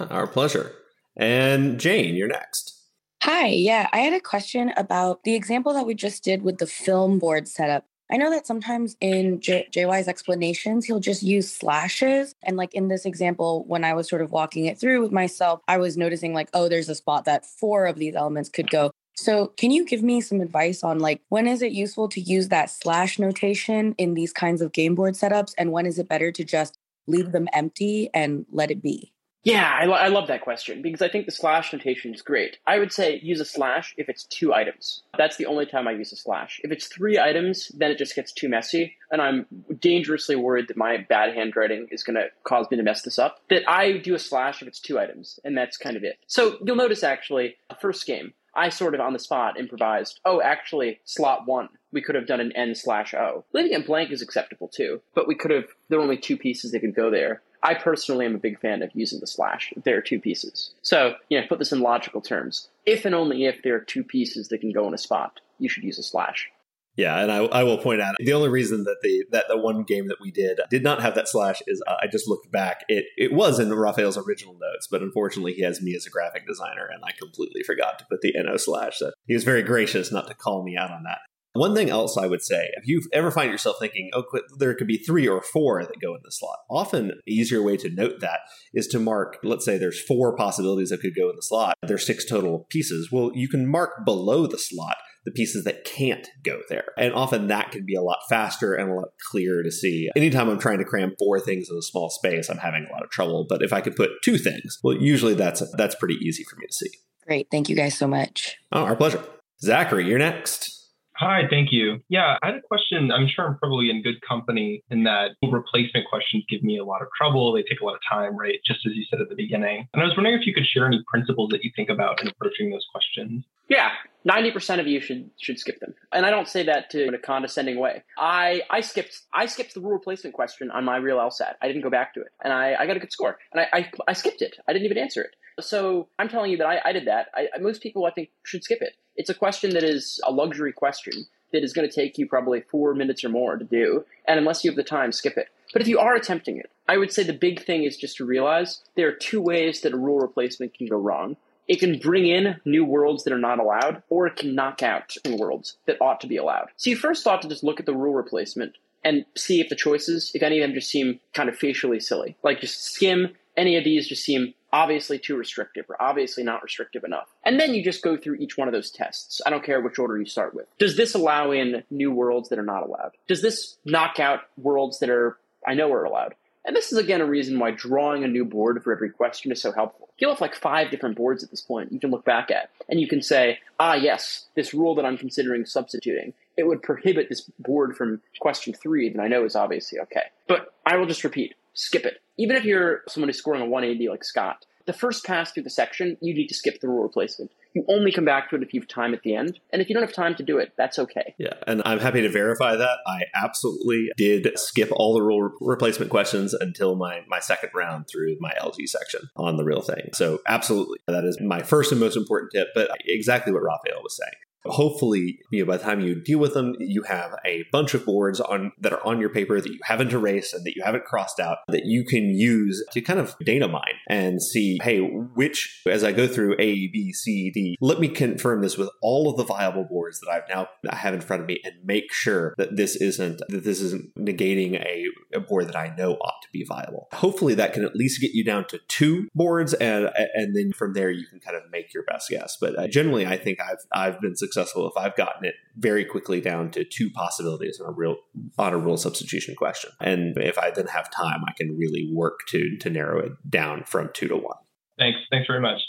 Our 0.10 0.26
pleasure. 0.26 0.74
And 1.16 1.80
Jane, 1.80 2.16
you're 2.16 2.28
next. 2.28 2.74
Hi, 3.22 3.48
yeah, 3.48 3.90
I 3.92 4.00
had 4.00 4.14
a 4.14 4.20
question 4.20 4.72
about 4.78 5.24
the 5.24 5.36
example 5.36 5.74
that 5.74 5.86
we 5.86 5.94
just 5.96 6.24
did 6.24 6.42
with 6.42 6.58
the 6.58 6.68
film 6.68 7.20
board 7.20 7.48
setup. 7.48 7.86
I 8.10 8.18
know 8.18 8.30
that 8.30 8.48
sometimes 8.48 8.96
in 9.02 9.40
JY's 9.42 10.08
explanations, 10.08 10.86
he'll 10.86 11.00
just 11.00 11.24
use 11.24 11.54
slashes. 11.54 12.34
And 12.44 12.56
like 12.56 12.74
in 12.74 12.88
this 12.88 13.06
example, 13.06 13.66
when 13.68 13.84
I 13.84 13.94
was 13.94 14.08
sort 14.08 14.22
of 14.22 14.32
walking 14.32 14.66
it 14.66 14.80
through 14.80 15.02
with 15.02 15.12
myself, 15.12 15.62
I 15.68 15.78
was 15.78 15.98
noticing 15.98 16.34
like, 16.34 16.50
oh, 16.54 16.70
there's 16.70 16.90
a 16.90 16.96
spot 16.96 17.26
that 17.26 17.46
four 17.46 17.86
of 17.86 17.98
these 17.98 18.16
elements 18.16 18.50
could 18.50 18.70
go. 18.70 18.92
So, 19.18 19.48
can 19.58 19.72
you 19.72 19.84
give 19.84 20.04
me 20.04 20.22
some 20.22 20.42
advice 20.42 20.84
on 20.84 21.00
like 21.00 21.22
when 21.30 21.48
is 21.48 21.64
it 21.64 21.72
useful 21.72 22.08
to 22.10 22.22
use 22.22 22.50
that 22.50 22.70
slash 22.70 23.18
notation 23.18 23.96
in 23.98 24.14
these 24.14 24.32
kinds 24.32 24.62
of 24.62 24.72
game 24.72 24.94
board 24.94 25.16
setups? 25.16 25.54
And 25.58 25.72
when 25.72 25.88
is 25.88 25.98
it 25.98 26.08
better 26.08 26.32
to 26.32 26.44
just 26.44 26.78
leave 27.08 27.32
them 27.32 27.48
empty 27.52 28.12
and 28.14 28.46
let 28.52 28.70
it 28.70 28.82
be? 28.82 29.12
Yeah, 29.48 29.72
I, 29.72 29.86
I, 29.86 30.08
love 30.10 30.28
that 30.28 30.42
question 30.42 30.82
because 30.82 31.02
I 31.02 31.08
think 31.08 31.26
the 31.26 31.32
slash 31.32 31.72
notation 31.72 32.14
is 32.14 32.22
great. 32.22 32.58
I 32.68 32.80
would 32.80 32.92
say 32.92 33.22
use 33.24 33.40
a 33.40 33.46
slash 33.46 33.96
if 33.96 34.10
it's 34.10 34.26
two 34.26 34.54
items. 34.54 35.04
That's 35.18 35.38
the 35.38 35.46
only 35.46 35.66
time 35.66 35.88
I 35.88 35.92
use 35.92 36.12
a 36.12 36.18
slash. 36.18 36.60
If 36.66 36.72
it's 36.74 36.88
three 36.88 37.18
items, 37.18 37.72
then 37.74 37.90
it 37.90 37.98
just 37.98 38.14
gets 38.14 38.34
too 38.34 38.50
messy, 38.50 38.98
and 39.10 39.22
I'm 39.22 39.46
dangerously 39.80 40.36
worried 40.36 40.68
that 40.68 40.76
my 40.76 40.98
bad 40.98 41.34
handwriting 41.34 41.88
is 41.92 42.04
going 42.04 42.18
to 42.18 42.28
cause 42.44 42.68
me 42.70 42.76
to 42.76 42.84
mess 42.84 43.04
this 43.04 43.18
up. 43.18 43.38
That 43.50 43.64
I 43.70 44.00
do 44.00 44.16
a 44.16 44.20
slash 44.20 44.62
if 44.62 44.68
it's 44.68 44.82
two 44.82 45.00
items, 45.00 45.40
and 45.46 45.58
that's 45.58 45.78
kind 45.78 45.96
of 45.96 46.04
it. 46.04 46.18
So 46.28 46.58
you'll 46.66 46.76
notice 46.76 47.02
actually, 47.02 47.56
first 47.80 48.06
game, 48.06 48.34
I 48.54 48.68
sort 48.68 48.96
of 48.96 49.00
on 49.02 49.14
the 49.14 49.20
spot 49.20 49.58
improvised, 49.60 50.20
oh, 50.26 50.42
actually, 50.42 51.00
slot 51.06 51.46
one, 51.46 51.70
we 51.92 52.02
could 52.02 52.16
have 52.16 52.28
done 52.28 52.40
an 52.40 52.52
N 52.54 52.74
slash 52.74 53.14
O. 53.14 53.46
Leaving 53.54 53.72
it 53.72 53.86
blank 53.86 54.12
is 54.12 54.22
acceptable 54.22 54.68
too, 54.68 55.00
but 55.14 55.28
we 55.28 55.36
could 55.36 55.52
have, 55.52 55.66
there 55.90 56.00
were 56.00 56.04
only 56.04 56.18
two 56.18 56.38
pieces 56.38 56.72
that 56.72 56.80
could 56.80 56.96
go 56.96 57.12
there. 57.12 57.44
I 57.64 57.74
personally 57.74 58.26
am 58.26 58.36
a 58.36 58.40
big 58.40 58.60
fan 58.60 58.82
of 58.82 58.92
using 58.94 59.20
the 59.20 59.28
slash 59.28 59.74
there 59.84 59.98
are 59.98 60.02
two 60.02 60.20
pieces. 60.20 60.74
So, 60.82 61.16
you 61.30 61.40
know, 61.40 61.48
put 61.48 61.60
this 61.60 61.72
in 61.72 61.82
logical 61.82 62.22
terms. 62.22 62.70
If 62.86 63.06
and 63.06 63.16
only 63.16 63.46
if 63.46 63.62
there 63.64 63.76
are 63.76 63.82
two 63.82 64.04
pieces 64.04 64.50
that 64.50 64.60
can 64.60 64.72
go 64.72 64.88
in 64.88 64.94
a 64.94 64.98
spot, 64.98 65.40
you 65.60 65.70
should 65.70 65.84
use 65.84 66.00
a 66.00 66.04
slash. 66.04 66.50
Yeah, 66.98 67.22
and 67.22 67.32
I, 67.32 67.38
I, 67.46 67.64
will 67.64 67.78
point 67.78 68.02
out 68.02 68.16
the 68.18 68.34
only 68.34 68.50
reason 68.50 68.84
that 68.86 68.98
the 69.04 69.24
that 69.30 69.46
the 69.50 69.58
one 69.58 69.84
game 69.84 70.08
that 70.08 70.18
we 70.20 70.32
did 70.32 70.60
did 70.72 70.82
not 70.82 71.00
have 71.04 71.14
that 71.14 71.30
slash 71.30 71.62
is 71.68 71.80
uh, 71.86 71.94
I 72.02 72.08
just 72.08 72.28
looked 72.28 72.52
back. 72.52 72.86
It 72.90 73.06
it 73.18 73.32
was 73.32 73.60
in 73.60 73.72
Raphael's 73.72 74.18
original 74.18 74.56
notes, 74.56 74.88
but 74.90 75.04
unfortunately 75.04 75.54
he 75.54 75.62
has 75.62 75.80
me 75.80 75.96
as 75.96 76.08
a 76.08 76.10
graphic 76.10 76.48
designer, 76.48 76.90
and 76.92 77.04
I 77.06 77.12
completely 77.12 77.62
forgot 77.62 78.00
to 78.00 78.06
put 78.10 78.22
the 78.22 78.34
no 78.38 78.58
slash. 78.58 78.98
So 78.98 79.12
he 79.28 79.36
was 79.36 79.44
very 79.44 79.62
gracious 79.62 80.12
not 80.12 80.28
to 80.28 80.34
call 80.34 80.64
me 80.64 80.76
out 80.76 80.90
on 80.90 81.04
that. 81.04 81.20
One 81.58 81.76
thing 81.76 81.90
else 81.90 82.18
I 82.18 82.28
would 82.28 82.42
say, 82.42 82.70
if 82.74 82.88
you 82.88 83.02
ever 83.14 83.32
find 83.32 83.52
yourself 83.52 83.78
thinking, 83.80 84.10
oh, 84.14 84.24
there 84.58 84.76
could 84.76 84.88
be 84.88 84.98
three 84.98 85.28
or 85.28 85.42
four 85.42 85.84
that 85.84 86.02
go 86.02 86.14
in 86.14 86.22
the 86.24 86.32
slot, 86.32 86.58
often 86.70 87.12
an 87.12 87.22
easier 87.28 87.62
way 87.62 87.78
to 87.78 87.90
note 87.90 88.20
that 88.22 88.40
is 88.74 88.88
to 88.88 89.00
mark, 89.00 89.38
let's 89.44 89.66
say 89.66 89.78
there's 89.78 90.02
four 90.02 90.36
possibilities 90.36 90.90
that 90.90 91.02
could 91.02 91.16
go 91.16 91.30
in 91.30 91.36
the 91.36 91.42
slot. 91.42 91.76
There's 91.82 92.06
six 92.06 92.26
total 92.26 92.66
pieces. 92.70 93.10
Well, 93.12 93.32
you 93.34 93.48
can 93.48 93.68
mark 93.68 94.06
below 94.06 94.48
the 94.48 94.58
slot 94.58 94.98
the 95.28 95.32
pieces 95.32 95.66
that 95.66 95.84
can't 95.84 96.26
go 96.42 96.62
there. 96.70 96.86
And 96.98 97.14
often 97.14 97.48
that 97.48 97.72
can 97.72 97.86
be 97.86 97.96
a 97.96 98.02
lot 98.02 98.20
faster 98.30 98.74
and 98.74 98.90
a 98.90 98.94
lot 98.94 99.10
clearer 99.30 99.62
to 99.62 99.70
see. 99.70 100.10
Anytime 100.16 100.48
I'm 100.48 100.58
trying 100.58 100.78
to 100.78 100.86
cram 100.86 101.16
four 101.20 101.42
things 101.42 101.68
in 101.70 101.76
a 101.78 101.82
small 101.82 102.10
space, 102.10 102.50
I'm 102.50 102.60
having 102.60 102.86
a 102.90 102.94
lot 102.94 103.04
of 103.04 103.10
trouble. 103.10 103.46
But 103.48 103.62
if 103.62 103.74
I 103.74 103.82
could 103.82 103.98
put 103.98 104.12
two 104.24 104.38
things, 104.38 104.80
well, 104.84 104.96
usually 104.96 105.34
that's 105.34 105.62
that's 105.76 105.96
pretty 105.96 106.16
easy 106.16 106.46
for 106.46 106.56
me 106.56 106.66
to 106.66 106.74
see. 106.74 106.90
Great. 107.26 107.48
Thank 107.52 107.68
you 107.68 107.76
guys 107.76 107.98
so 107.98 108.08
much. 108.08 108.56
Oh, 108.72 108.84
our 108.84 108.96
pleasure. 108.96 109.22
Zachary, 109.62 110.08
you're 110.08 110.18
next. 110.18 110.77
Hi, 111.20 111.48
thank 111.50 111.72
you. 111.72 112.00
Yeah, 112.10 112.38
I 112.44 112.48
had 112.48 112.56
a 112.56 112.62
question. 112.62 113.12
I'm 113.12 113.28
sure 113.28 113.48
I'm 113.48 113.58
probably 113.58 113.90
in 113.90 114.04
good 114.04 114.22
company 114.22 114.84
in 114.92 115.04
that 115.06 115.32
replacement 115.42 116.06
questions 116.08 116.44
give 116.48 116.62
me 116.62 116.78
a 116.78 116.86
lot 116.86 117.02
of 117.02 117.08
trouble. 117.18 117.54
They 117.54 117.64
take 117.64 117.82
a 117.82 117.86
lot 117.86 117.96
of 117.96 118.02
time, 118.08 118.38
right? 118.38 118.60
Just 118.64 118.86
as 118.86 118.94
you 118.94 119.04
said 119.10 119.22
at 119.22 119.30
the 119.30 119.36
beginning. 119.36 119.88
And 119.94 120.04
I 120.04 120.06
was 120.06 120.16
wondering 120.16 120.40
if 120.40 120.46
you 120.46 120.54
could 120.54 120.68
share 120.68 120.86
any 120.86 121.04
principles 121.08 121.50
that 121.50 121.64
you 121.64 121.72
think 121.76 121.90
about 121.90 122.22
in 122.22 122.28
approaching 122.28 122.70
those 122.70 122.86
questions. 122.92 123.44
Yeah, 123.70 123.90
ninety 124.24 124.52
percent 124.52 124.80
of 124.82 124.88
you 124.88 125.02
should 125.02 125.30
should 125.40 125.60
skip 125.60 125.80
them, 125.80 125.94
and 126.12 126.26
I 126.26 126.30
don't 126.30 126.48
say 126.48 126.64
that 126.64 126.90
to 126.92 127.06
in 127.06 127.14
a 127.14 127.18
condescending 127.18 127.80
way. 127.80 128.04
I 128.18 128.62
I 128.70 128.82
skipped 128.82 129.22
I 129.34 129.46
skipped 129.46 129.74
the 129.74 129.82
rule 129.82 129.94
replacement 129.94 130.34
question 130.34 130.72
on 130.72 130.86
my 130.86 130.98
real 130.98 131.18
LSAT. 131.18 131.56
I 131.62 131.68
didn't 131.68 131.82
go 131.82 131.90
back 131.90 132.14
to 132.14 132.22
it, 132.22 132.28
and 132.44 132.54
I, 132.54 132.76
I 132.80 132.88
got 132.88 132.98
a 132.98 133.00
good 133.00 133.12
score, 133.12 133.38
and 133.52 133.62
I, 133.62 133.68
I, 133.78 133.92
I 134.08 134.14
skipped 134.14 134.42
it. 134.42 134.58
I 134.68 134.74
didn't 134.74 134.86
even 134.86 134.98
answer 134.98 135.22
it. 135.22 135.36
So 135.60 136.08
I'm 136.20 136.30
telling 136.30 136.52
you 136.52 136.58
that 136.58 136.68
I, 136.68 136.82
I 136.86 136.92
did 136.94 137.08
that. 137.08 137.28
I, 137.34 137.48
most 137.60 137.82
people 137.82 138.06
I 138.06 138.12
think 138.12 138.30
should 138.44 138.64
skip 138.64 138.82
it. 138.82 138.94
It's 139.16 139.30
a 139.30 139.34
question 139.34 139.72
that 139.72 139.84
is 139.84 140.22
a 140.26 140.32
luxury 140.32 140.72
question 140.72 141.26
that 141.52 141.64
is 141.64 141.74
going 141.74 141.90
to 141.90 141.94
take 141.94 142.18
you 142.18 142.28
probably 142.28 142.62
four 142.70 142.94
minutes 142.94 143.24
or 143.24 143.30
more 143.30 143.56
to 143.56 143.66
do. 143.66 144.06
And 144.28 144.38
unless 144.38 144.64
you 144.64 144.70
have 144.70 144.76
the 144.76 144.84
time, 144.84 145.12
skip 145.12 145.38
it. 145.38 145.48
But 145.74 145.82
if 145.82 145.88
you 145.88 145.98
are 146.00 146.16
attempting 146.16 146.58
it, 146.58 146.70
I 146.88 146.98
would 146.98 147.12
say 147.12 147.24
the 147.24 147.34
big 147.34 147.66
thing 147.66 147.84
is 147.84 147.98
just 147.98 148.18
to 148.18 148.26
realize 148.26 148.82
there 148.96 149.08
are 149.08 149.14
two 149.14 149.42
ways 149.42 149.82
that 149.82 149.94
a 149.94 149.98
rule 149.98 150.20
replacement 150.20 150.74
can 150.74 150.88
go 150.88 150.98
wrong. 150.98 151.38
It 151.68 151.80
can 151.80 152.00
bring 152.00 152.28
in 152.28 152.62
new 152.66 152.86
worlds 152.86 153.24
that 153.24 153.34
are 153.34 153.38
not 153.38 153.60
allowed, 153.60 154.04
or 154.10 154.28
it 154.28 154.38
can 154.38 154.56
knock 154.56 154.82
out 154.82 155.16
worlds 155.26 155.78
that 155.86 156.02
ought 156.02 156.22
to 156.22 156.28
be 156.28 156.38
allowed. 156.38 156.70
So 156.78 156.90
you 156.90 156.96
first 156.96 157.28
ought 157.28 157.42
to 157.42 157.50
just 157.50 157.64
look 157.64 157.80
at 157.80 157.86
the 157.86 157.96
rule 157.96 158.14
replacement 158.14 158.78
and 159.04 159.26
see 159.36 159.62
if 159.62 159.70
the 159.70 159.76
choices, 159.76 160.32
if 160.34 160.44
any 160.44 160.60
of 160.60 160.68
them 160.68 160.76
just 160.76 160.90
seem 160.90 161.20
kind 161.34 161.50
of 161.50 161.58
facially 161.58 162.00
silly. 162.00 162.38
Like 162.44 162.62
just 162.62 162.84
skim 162.84 163.36
any 163.56 163.76
of 163.76 163.84
these 163.84 164.08
just 164.08 164.24
seem 164.24 164.54
obviously 164.72 165.18
too 165.18 165.36
restrictive 165.36 165.86
or 165.90 166.02
obviously 166.02 166.44
not 166.44 166.62
restrictive 166.64 167.04
enough. 167.04 167.28
And 167.44 167.60
then 167.60 167.74
you 167.74 167.84
just 167.84 168.04
go 168.04 168.18
through 168.18 168.36
each 168.36 168.58
one 168.58 168.68
of 168.68 168.74
those 168.74 168.92
tests. 168.92 169.42
I 169.46 169.50
don't 169.50 169.64
care 169.64 169.82
which 169.82 169.98
order 169.98 170.18
you 170.18 170.26
start 170.26 170.54
with. 170.54 170.68
Does 170.78 170.96
this 170.96 171.16
allow 171.16 171.52
in 171.52 171.84
new 171.90 172.12
worlds 172.12 172.50
that 172.50 172.60
are 172.60 172.64
not 172.64 172.84
allowed? 172.84 173.12
Does 173.28 173.42
this 173.42 173.78
knock 173.86 174.20
out 174.20 174.42
worlds 174.58 175.00
that 175.00 175.10
are 175.10 175.38
I 175.66 175.74
know 175.74 175.92
are 175.92 176.04
allowed? 176.04 176.36
And 176.68 176.76
this 176.76 176.92
is 176.92 177.00
again 177.00 177.22
a 177.22 177.26
reason 177.26 177.58
why 177.58 177.72
drawing 177.72 178.26
a 178.26 178.28
new 178.28 178.44
board 178.44 178.84
for 178.84 178.92
every 178.92 179.10
question 179.10 179.54
is 179.54 179.62
so 179.62 179.72
helpful. 179.72 180.10
You'll 180.20 180.32
have 180.32 180.42
like 180.42 180.54
five 180.54 180.92
different 180.92 181.16
boards 181.16 181.44
at 181.44 181.50
this 181.50 181.62
point 181.62 181.94
you 181.94 182.00
can 182.00 182.12
look 182.12 182.26
back 182.26 182.52
at, 182.52 182.70
and 182.90 183.00
you 183.00 183.08
can 183.08 183.22
say, 183.22 183.60
ah, 183.80 183.94
yes, 183.94 184.48
this 184.56 184.74
rule 184.74 184.94
that 184.96 185.06
I'm 185.06 185.18
considering 185.18 185.66
substituting, 185.66 186.34
it 186.58 186.68
would 186.68 186.84
prohibit 186.84 187.30
this 187.30 187.50
board 187.58 187.96
from 187.96 188.22
question 188.40 188.74
three 188.74 189.10
that 189.10 189.22
I 189.22 189.30
know 189.30 189.46
is 189.46 189.56
obviously 189.56 190.00
okay. 190.02 190.24
But 190.48 190.74
I 190.86 190.98
will 190.98 191.06
just 191.06 191.24
repeat, 191.24 191.56
skip 191.74 192.06
it. 192.06 192.22
Even 192.38 192.58
if 192.58 192.66
you're 192.66 193.04
someone 193.08 193.30
who's 193.30 193.38
scoring 193.38 193.62
a 193.62 193.66
180 193.66 194.10
like 194.10 194.26
Scott, 194.26 194.66
the 194.86 194.94
first 194.94 195.26
pass 195.26 195.52
through 195.52 195.64
the 195.64 195.70
section, 195.70 196.18
you 196.22 196.34
need 196.34 196.48
to 196.48 196.54
skip 196.54 196.82
the 196.82 196.88
rule 196.88 197.04
replacement. 197.04 197.52
You 197.78 197.86
only 197.90 198.12
come 198.12 198.26
back 198.26 198.50
to 198.50 198.56
it 198.56 198.64
if 198.64 198.74
you 198.74 198.82
have 198.82 198.88
time 198.88 199.14
at 199.14 199.22
the 199.22 199.36
end. 199.36 199.60
And 199.72 199.84
if 199.84 199.88
you 199.88 199.94
don't 199.94 200.04
have 200.04 200.14
time 200.14 200.34
to 200.36 200.44
do 200.44 200.58
it, 200.58 200.74
that's 200.78 200.98
okay. 200.98 201.36
Yeah. 201.38 201.54
And 201.68 201.84
I'm 201.86 202.00
happy 202.00 202.22
to 202.24 202.30
verify 202.30 202.76
that. 202.76 202.98
I 203.06 203.22
absolutely 203.36 204.10
did 204.18 204.58
skip 204.58 204.90
all 204.92 205.14
the 205.14 205.22
rule 205.22 205.52
replacement 205.62 206.10
questions 206.10 206.56
until 206.56 206.96
my, 206.96 207.22
my 207.28 207.40
second 207.40 207.70
round 207.76 208.08
through 208.08 208.38
my 208.40 208.52
LG 208.60 208.90
section 208.90 209.30
on 209.36 209.58
the 209.58 209.64
real 209.64 209.82
thing. 209.82 210.10
So, 210.14 210.42
absolutely. 210.48 210.98
That 211.08 211.24
is 211.24 211.40
my 211.40 211.62
first 211.62 211.92
and 211.92 212.02
most 212.02 212.18
important 212.18 212.52
tip, 212.52 212.70
but 212.74 212.90
exactly 213.06 213.54
what 213.54 213.62
Raphael 213.62 214.02
was 214.02 214.18
saying 214.18 214.34
hopefully 214.66 215.40
you 215.52 215.60
know 215.60 215.66
by 215.66 215.78
the 215.78 215.84
time 215.84 216.00
you 216.00 216.16
deal 216.22 216.40
with 216.40 216.54
them 216.54 216.76
you 216.80 217.04
have 217.04 217.34
a 217.46 217.64
bunch 217.72 217.94
of 217.94 218.06
boards 218.06 218.40
on 218.40 218.72
that 218.80 218.94
are 218.94 219.06
on 219.06 219.20
your 219.20 219.30
paper 219.30 219.60
that 219.60 219.72
you 219.72 219.80
haven't 219.84 220.12
erased 220.12 220.54
and 220.54 220.66
that 220.66 220.76
you 220.76 220.84
haven't 220.84 221.06
crossed 221.06 221.40
out 221.40 221.60
that 221.68 221.86
you 221.86 222.04
can 222.04 222.30
use 222.30 222.84
to 222.92 223.02
kind 223.02 223.20
of 223.20 223.36
data 223.44 223.68
mine 223.68 223.94
and 224.10 224.42
see 224.42 224.78
hey 224.82 225.00
which 225.00 225.82
as 225.90 226.04
i 226.04 226.12
go 226.12 226.28
through 226.28 226.54
a 226.60 226.88
b 226.88 227.14
c 227.14 227.52
d 227.52 227.78
let 227.82 228.00
me 228.00 228.08
confirm 228.08 228.62
this 228.62 228.78
with 228.78 228.90
all 229.02 229.30
of 229.30 229.38
the 229.38 229.44
viable 229.44 229.86
boards 229.86 230.20
that 230.20 230.30
i've 230.30 230.48
now 230.50 230.68
I 230.90 230.96
have 230.96 231.14
in 231.14 231.22
front 231.22 231.42
of 231.42 231.48
me 231.48 231.60
and 231.64 231.74
make 231.84 232.12
sure 232.12 232.54
that 232.58 232.76
this 232.76 232.96
isn't 232.96 233.42
that 233.50 233.64
this 233.64 233.82
isn't 233.82 234.14
negating 234.16 234.76
a, 234.82 235.06
a 235.34 235.40
board 235.40 235.68
that 235.68 235.76
i 235.76 235.94
know 235.96 236.14
ought 236.14 236.42
to 236.42 236.48
be 236.52 236.64
viable. 236.64 237.08
Hopefully 237.14 237.54
that 237.56 237.74
can 237.74 237.84
at 237.84 237.96
least 237.96 238.22
get 238.22 238.32
you 238.32 238.44
down 238.44 238.66
to 238.68 238.80
two 238.88 239.28
boards 239.36 239.74
and 239.76 240.10
and 240.34 240.56
then 240.56 240.72
from 240.72 240.94
there 240.94 241.12
you 241.12 241.26
can 241.28 241.40
kind 241.40 241.56
of 241.56 241.64
make 241.72 241.94
your 241.94 242.04
best 242.04 242.30
guess. 242.30 242.58
But 242.60 242.78
uh, 242.78 242.88
generally 242.88 243.26
i 243.26 243.38
think 243.38 243.60
i've 243.62 243.86
i've 243.92 244.20
been 244.22 244.36
successful 244.36 244.57
successful 244.58 244.88
if 244.88 244.98
I've 244.98 245.16
gotten 245.16 245.46
it 245.46 245.56
very 245.76 246.04
quickly 246.04 246.42
down 246.42 246.72
to 246.72 246.84
two 246.84 247.10
possibilities 247.12 247.80
on 247.80 247.90
a 247.90 247.92
real 247.92 248.18
on 248.58 248.74
a 248.74 248.78
rule 248.78 248.98
substitution 248.98 249.56
question. 249.56 249.92
And 250.00 250.38
if 250.38 250.58
I 250.58 250.72
then 250.72 250.88
have 250.88 251.12
time, 251.12 251.42
I 251.48 251.54
can 251.58 251.78
really 251.78 252.10
work 252.14 252.40
to 252.50 252.78
to 252.78 252.90
narrow 252.90 253.20
it 253.20 253.32
down 253.50 253.84
from 253.86 254.10
two 254.14 254.28
to 254.28 254.36
one. 254.36 254.58
Thanks. 254.98 255.20
Thanks 255.32 255.48
very 255.48 255.62
much. 255.62 255.80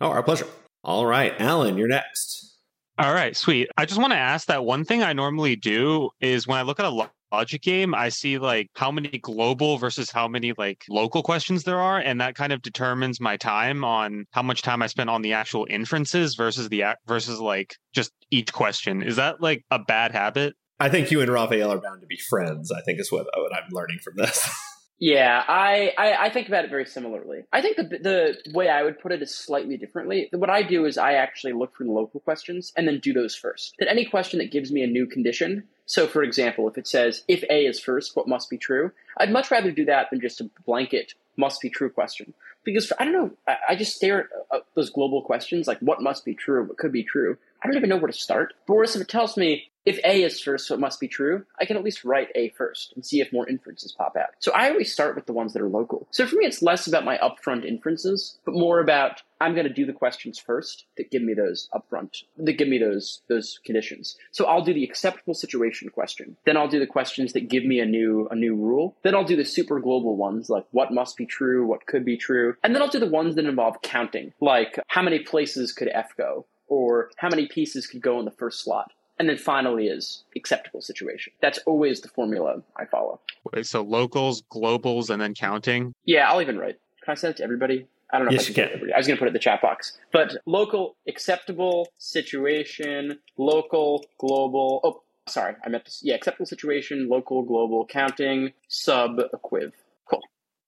Oh, 0.00 0.08
our 0.08 0.22
pleasure. 0.22 0.46
All 0.84 1.06
right, 1.06 1.34
Alan, 1.38 1.76
you're 1.76 1.88
next. 1.88 2.56
All 2.98 3.14
right, 3.14 3.36
sweet. 3.36 3.68
I 3.76 3.86
just 3.86 4.00
want 4.00 4.12
to 4.12 4.18
ask 4.18 4.46
that 4.48 4.64
one 4.64 4.84
thing 4.84 5.02
I 5.02 5.12
normally 5.12 5.56
do 5.56 6.10
is 6.20 6.46
when 6.46 6.58
I 6.58 6.62
look 6.62 6.78
at 6.78 6.86
a 6.86 6.90
logic 7.32 7.62
game, 7.62 7.94
I 7.94 8.08
see 8.08 8.38
like 8.38 8.68
how 8.76 8.90
many 8.90 9.18
global 9.18 9.78
versus 9.78 10.10
how 10.10 10.28
many 10.28 10.52
like 10.56 10.84
local 10.88 11.22
questions 11.22 11.64
there 11.64 11.80
are, 11.80 11.98
and 11.98 12.20
that 12.20 12.34
kind 12.34 12.52
of 12.52 12.62
determines 12.62 13.20
my 13.20 13.36
time 13.36 13.84
on 13.84 14.26
how 14.32 14.42
much 14.42 14.62
time 14.62 14.82
I 14.82 14.86
spend 14.86 15.10
on 15.10 15.22
the 15.22 15.32
actual 15.32 15.66
inferences 15.68 16.34
versus 16.34 16.68
the 16.68 16.84
versus 17.06 17.40
like 17.40 17.76
just 17.94 18.12
each 18.30 18.52
question. 18.52 19.02
Is 19.02 19.16
that 19.16 19.40
like 19.40 19.64
a 19.70 19.78
bad 19.78 20.12
habit? 20.12 20.54
I 20.78 20.88
think 20.88 21.10
you 21.10 21.20
and 21.20 21.30
Raphael 21.30 21.72
are 21.72 21.80
bound 21.80 22.00
to 22.00 22.06
be 22.06 22.16
friends. 22.16 22.72
I 22.72 22.80
think 22.80 23.00
is 23.00 23.12
what, 23.12 23.26
what 23.34 23.54
I'm 23.54 23.68
learning 23.70 23.98
from 24.02 24.14
this. 24.16 24.48
Yeah, 25.00 25.42
I, 25.48 25.92
I, 25.96 26.26
I, 26.26 26.30
think 26.30 26.48
about 26.48 26.66
it 26.66 26.70
very 26.70 26.84
similarly. 26.84 27.44
I 27.54 27.62
think 27.62 27.78
the, 27.78 27.84
the 27.84 28.52
way 28.52 28.68
I 28.68 28.82
would 28.82 29.00
put 29.00 29.12
it 29.12 29.22
is 29.22 29.34
slightly 29.34 29.78
differently. 29.78 30.28
What 30.30 30.50
I 30.50 30.62
do 30.62 30.84
is 30.84 30.98
I 30.98 31.14
actually 31.14 31.54
look 31.54 31.74
for 31.74 31.84
the 31.84 31.90
local 31.90 32.20
questions 32.20 32.70
and 32.76 32.86
then 32.86 33.00
do 33.00 33.14
those 33.14 33.34
first. 33.34 33.74
That 33.78 33.90
any 33.90 34.04
question 34.04 34.40
that 34.40 34.52
gives 34.52 34.70
me 34.70 34.82
a 34.82 34.86
new 34.86 35.06
condition. 35.06 35.64
So, 35.86 36.06
for 36.06 36.22
example, 36.22 36.68
if 36.68 36.76
it 36.76 36.86
says, 36.86 37.24
if 37.28 37.42
A 37.44 37.64
is 37.64 37.80
first, 37.80 38.14
what 38.14 38.28
must 38.28 38.50
be 38.50 38.58
true? 38.58 38.92
I'd 39.16 39.32
much 39.32 39.50
rather 39.50 39.70
do 39.70 39.86
that 39.86 40.08
than 40.10 40.20
just 40.20 40.42
a 40.42 40.50
blanket 40.66 41.14
must 41.34 41.62
be 41.62 41.70
true 41.70 41.88
question. 41.88 42.34
Because 42.62 42.92
I 42.98 43.04
don't 43.04 43.14
know, 43.14 43.30
I, 43.48 43.56
I 43.70 43.76
just 43.76 43.96
stare 43.96 44.28
at 44.52 44.64
those 44.74 44.90
global 44.90 45.22
questions 45.22 45.66
like 45.66 45.78
what 45.80 46.02
must 46.02 46.26
be 46.26 46.34
true, 46.34 46.64
what 46.64 46.76
could 46.76 46.92
be 46.92 47.04
true. 47.04 47.38
I 47.62 47.66
don't 47.66 47.76
even 47.76 47.88
know 47.88 47.96
where 47.96 48.12
to 48.12 48.12
start. 48.12 48.52
Boris, 48.66 48.94
if 48.94 49.00
it 49.00 49.08
tells 49.08 49.38
me 49.38 49.69
if 49.86 49.98
A 50.04 50.22
is 50.22 50.40
first, 50.40 50.66
so 50.66 50.74
it 50.74 50.80
must 50.80 51.00
be 51.00 51.08
true, 51.08 51.44
I 51.58 51.64
can 51.64 51.76
at 51.76 51.84
least 51.84 52.04
write 52.04 52.28
A 52.34 52.50
first 52.50 52.92
and 52.94 53.04
see 53.04 53.20
if 53.20 53.32
more 53.32 53.48
inferences 53.48 53.92
pop 53.92 54.16
out. 54.16 54.30
So 54.38 54.52
I 54.52 54.70
always 54.70 54.92
start 54.92 55.14
with 55.14 55.26
the 55.26 55.32
ones 55.32 55.52
that 55.52 55.62
are 55.62 55.68
local. 55.68 56.06
So 56.10 56.26
for 56.26 56.36
me, 56.36 56.44
it's 56.44 56.62
less 56.62 56.86
about 56.86 57.04
my 57.04 57.18
upfront 57.18 57.64
inferences, 57.64 58.38
but 58.44 58.54
more 58.54 58.80
about 58.80 59.22
I'm 59.40 59.54
going 59.54 59.66
to 59.66 59.72
do 59.72 59.86
the 59.86 59.94
questions 59.94 60.38
first 60.38 60.84
that 60.98 61.10
give 61.10 61.22
me 61.22 61.32
those 61.32 61.70
upfront, 61.74 62.24
that 62.36 62.58
give 62.58 62.68
me 62.68 62.78
those 62.78 63.22
those 63.28 63.58
conditions. 63.64 64.16
So 64.32 64.44
I'll 64.44 64.62
do 64.62 64.74
the 64.74 64.84
acceptable 64.84 65.34
situation 65.34 65.88
question. 65.88 66.36
Then 66.44 66.58
I'll 66.58 66.68
do 66.68 66.78
the 66.78 66.86
questions 66.86 67.32
that 67.32 67.48
give 67.48 67.64
me 67.64 67.80
a 67.80 67.86
new 67.86 68.28
a 68.30 68.36
new 68.36 68.54
rule. 68.54 68.96
Then 69.02 69.14
I'll 69.14 69.24
do 69.24 69.36
the 69.36 69.44
super 69.44 69.80
global 69.80 70.16
ones 70.16 70.50
like 70.50 70.66
what 70.72 70.92
must 70.92 71.16
be 71.16 71.24
true, 71.24 71.66
what 71.66 71.86
could 71.86 72.04
be 72.04 72.18
true, 72.18 72.54
and 72.62 72.74
then 72.74 72.82
I'll 72.82 72.88
do 72.88 73.00
the 73.00 73.06
ones 73.06 73.34
that 73.36 73.46
involve 73.46 73.80
counting, 73.80 74.34
like 74.40 74.78
how 74.88 75.02
many 75.02 75.20
places 75.20 75.72
could 75.72 75.88
F 75.88 76.14
go, 76.18 76.44
or 76.68 77.10
how 77.16 77.30
many 77.30 77.46
pieces 77.46 77.86
could 77.86 78.02
go 78.02 78.18
in 78.18 78.26
the 78.26 78.30
first 78.30 78.62
slot. 78.62 78.92
And 79.20 79.28
then 79.28 79.36
finally 79.36 79.88
is 79.88 80.24
acceptable 80.34 80.80
situation. 80.80 81.34
That's 81.42 81.58
always 81.66 82.00
the 82.00 82.08
formula 82.08 82.62
I 82.78 82.86
follow. 82.86 83.20
Wait, 83.52 83.66
so 83.66 83.82
locals, 83.82 84.40
globals, 84.50 85.10
and 85.10 85.20
then 85.20 85.34
counting? 85.34 85.92
Yeah, 86.06 86.30
I'll 86.30 86.40
even 86.40 86.56
write. 86.56 86.78
Can 87.04 87.12
I 87.12 87.14
send 87.16 87.32
it 87.34 87.36
to 87.36 87.44
everybody? 87.44 87.86
I 88.10 88.16
don't 88.16 88.28
know 88.28 88.32
yes, 88.32 88.48
if 88.48 88.58
I 88.58 88.62
can, 88.62 88.78
can. 88.80 88.92
I 88.94 88.96
was 88.96 89.06
going 89.06 89.18
to 89.18 89.20
put 89.20 89.26
it 89.26 89.28
in 89.28 89.32
the 89.34 89.38
chat 89.38 89.60
box. 89.60 89.98
But 90.10 90.38
local, 90.46 90.96
acceptable 91.06 91.88
situation, 91.98 93.18
local, 93.36 94.06
global. 94.16 94.80
Oh, 94.84 95.02
sorry, 95.26 95.54
I 95.62 95.68
meant 95.68 95.84
to. 95.84 95.92
Yeah, 96.00 96.14
acceptable 96.14 96.46
situation, 96.46 97.06
local, 97.10 97.42
global, 97.42 97.84
counting, 97.84 98.54
sub, 98.68 99.20
equiv. 99.34 99.72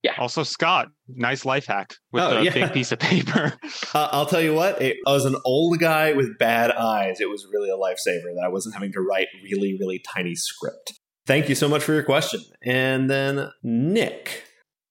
Cool. 0.05 0.13
Yeah. 0.15 0.21
Also, 0.21 0.43
Scott, 0.43 0.89
nice 1.09 1.45
life 1.45 1.67
hack 1.67 1.95
with 2.13 2.23
Oh, 2.25 2.39
a 2.39 2.43
yeah. 2.43 2.53
big 2.53 2.73
piece 2.73 2.93
of 2.93 2.99
paper. 2.99 3.55
Uh, 3.95 4.09
I'll 4.11 4.25
tell 4.27 4.41
you 4.41 4.55
what, 4.55 4.81
it, 4.81 4.97
I 5.07 5.13
was 5.13 5.27
an 5.27 5.37
old 5.45 5.79
guy 5.79 6.15
with 6.15 6.39
bad 6.39 6.71
eyes. 6.71 7.21
It 7.21 7.29
was 7.29 7.47
really 7.53 7.69
a 7.69 7.75
lifesaver 7.77 8.35
that 8.35 8.43
I 8.45 8.49
wasn't 8.49 8.75
having 8.75 8.91
to 8.93 9.01
write 9.01 9.27
really, 9.45 9.77
really 9.79 10.03
tiny 10.15 10.35
script. 10.35 10.95
Thank 11.27 11.51
you 11.51 11.55
so 11.55 11.69
much 11.69 11.83
for 11.83 11.93
your 11.93 12.03
question. 12.03 12.41
And 12.65 13.11
then 13.11 13.51
Nick. 13.63 14.45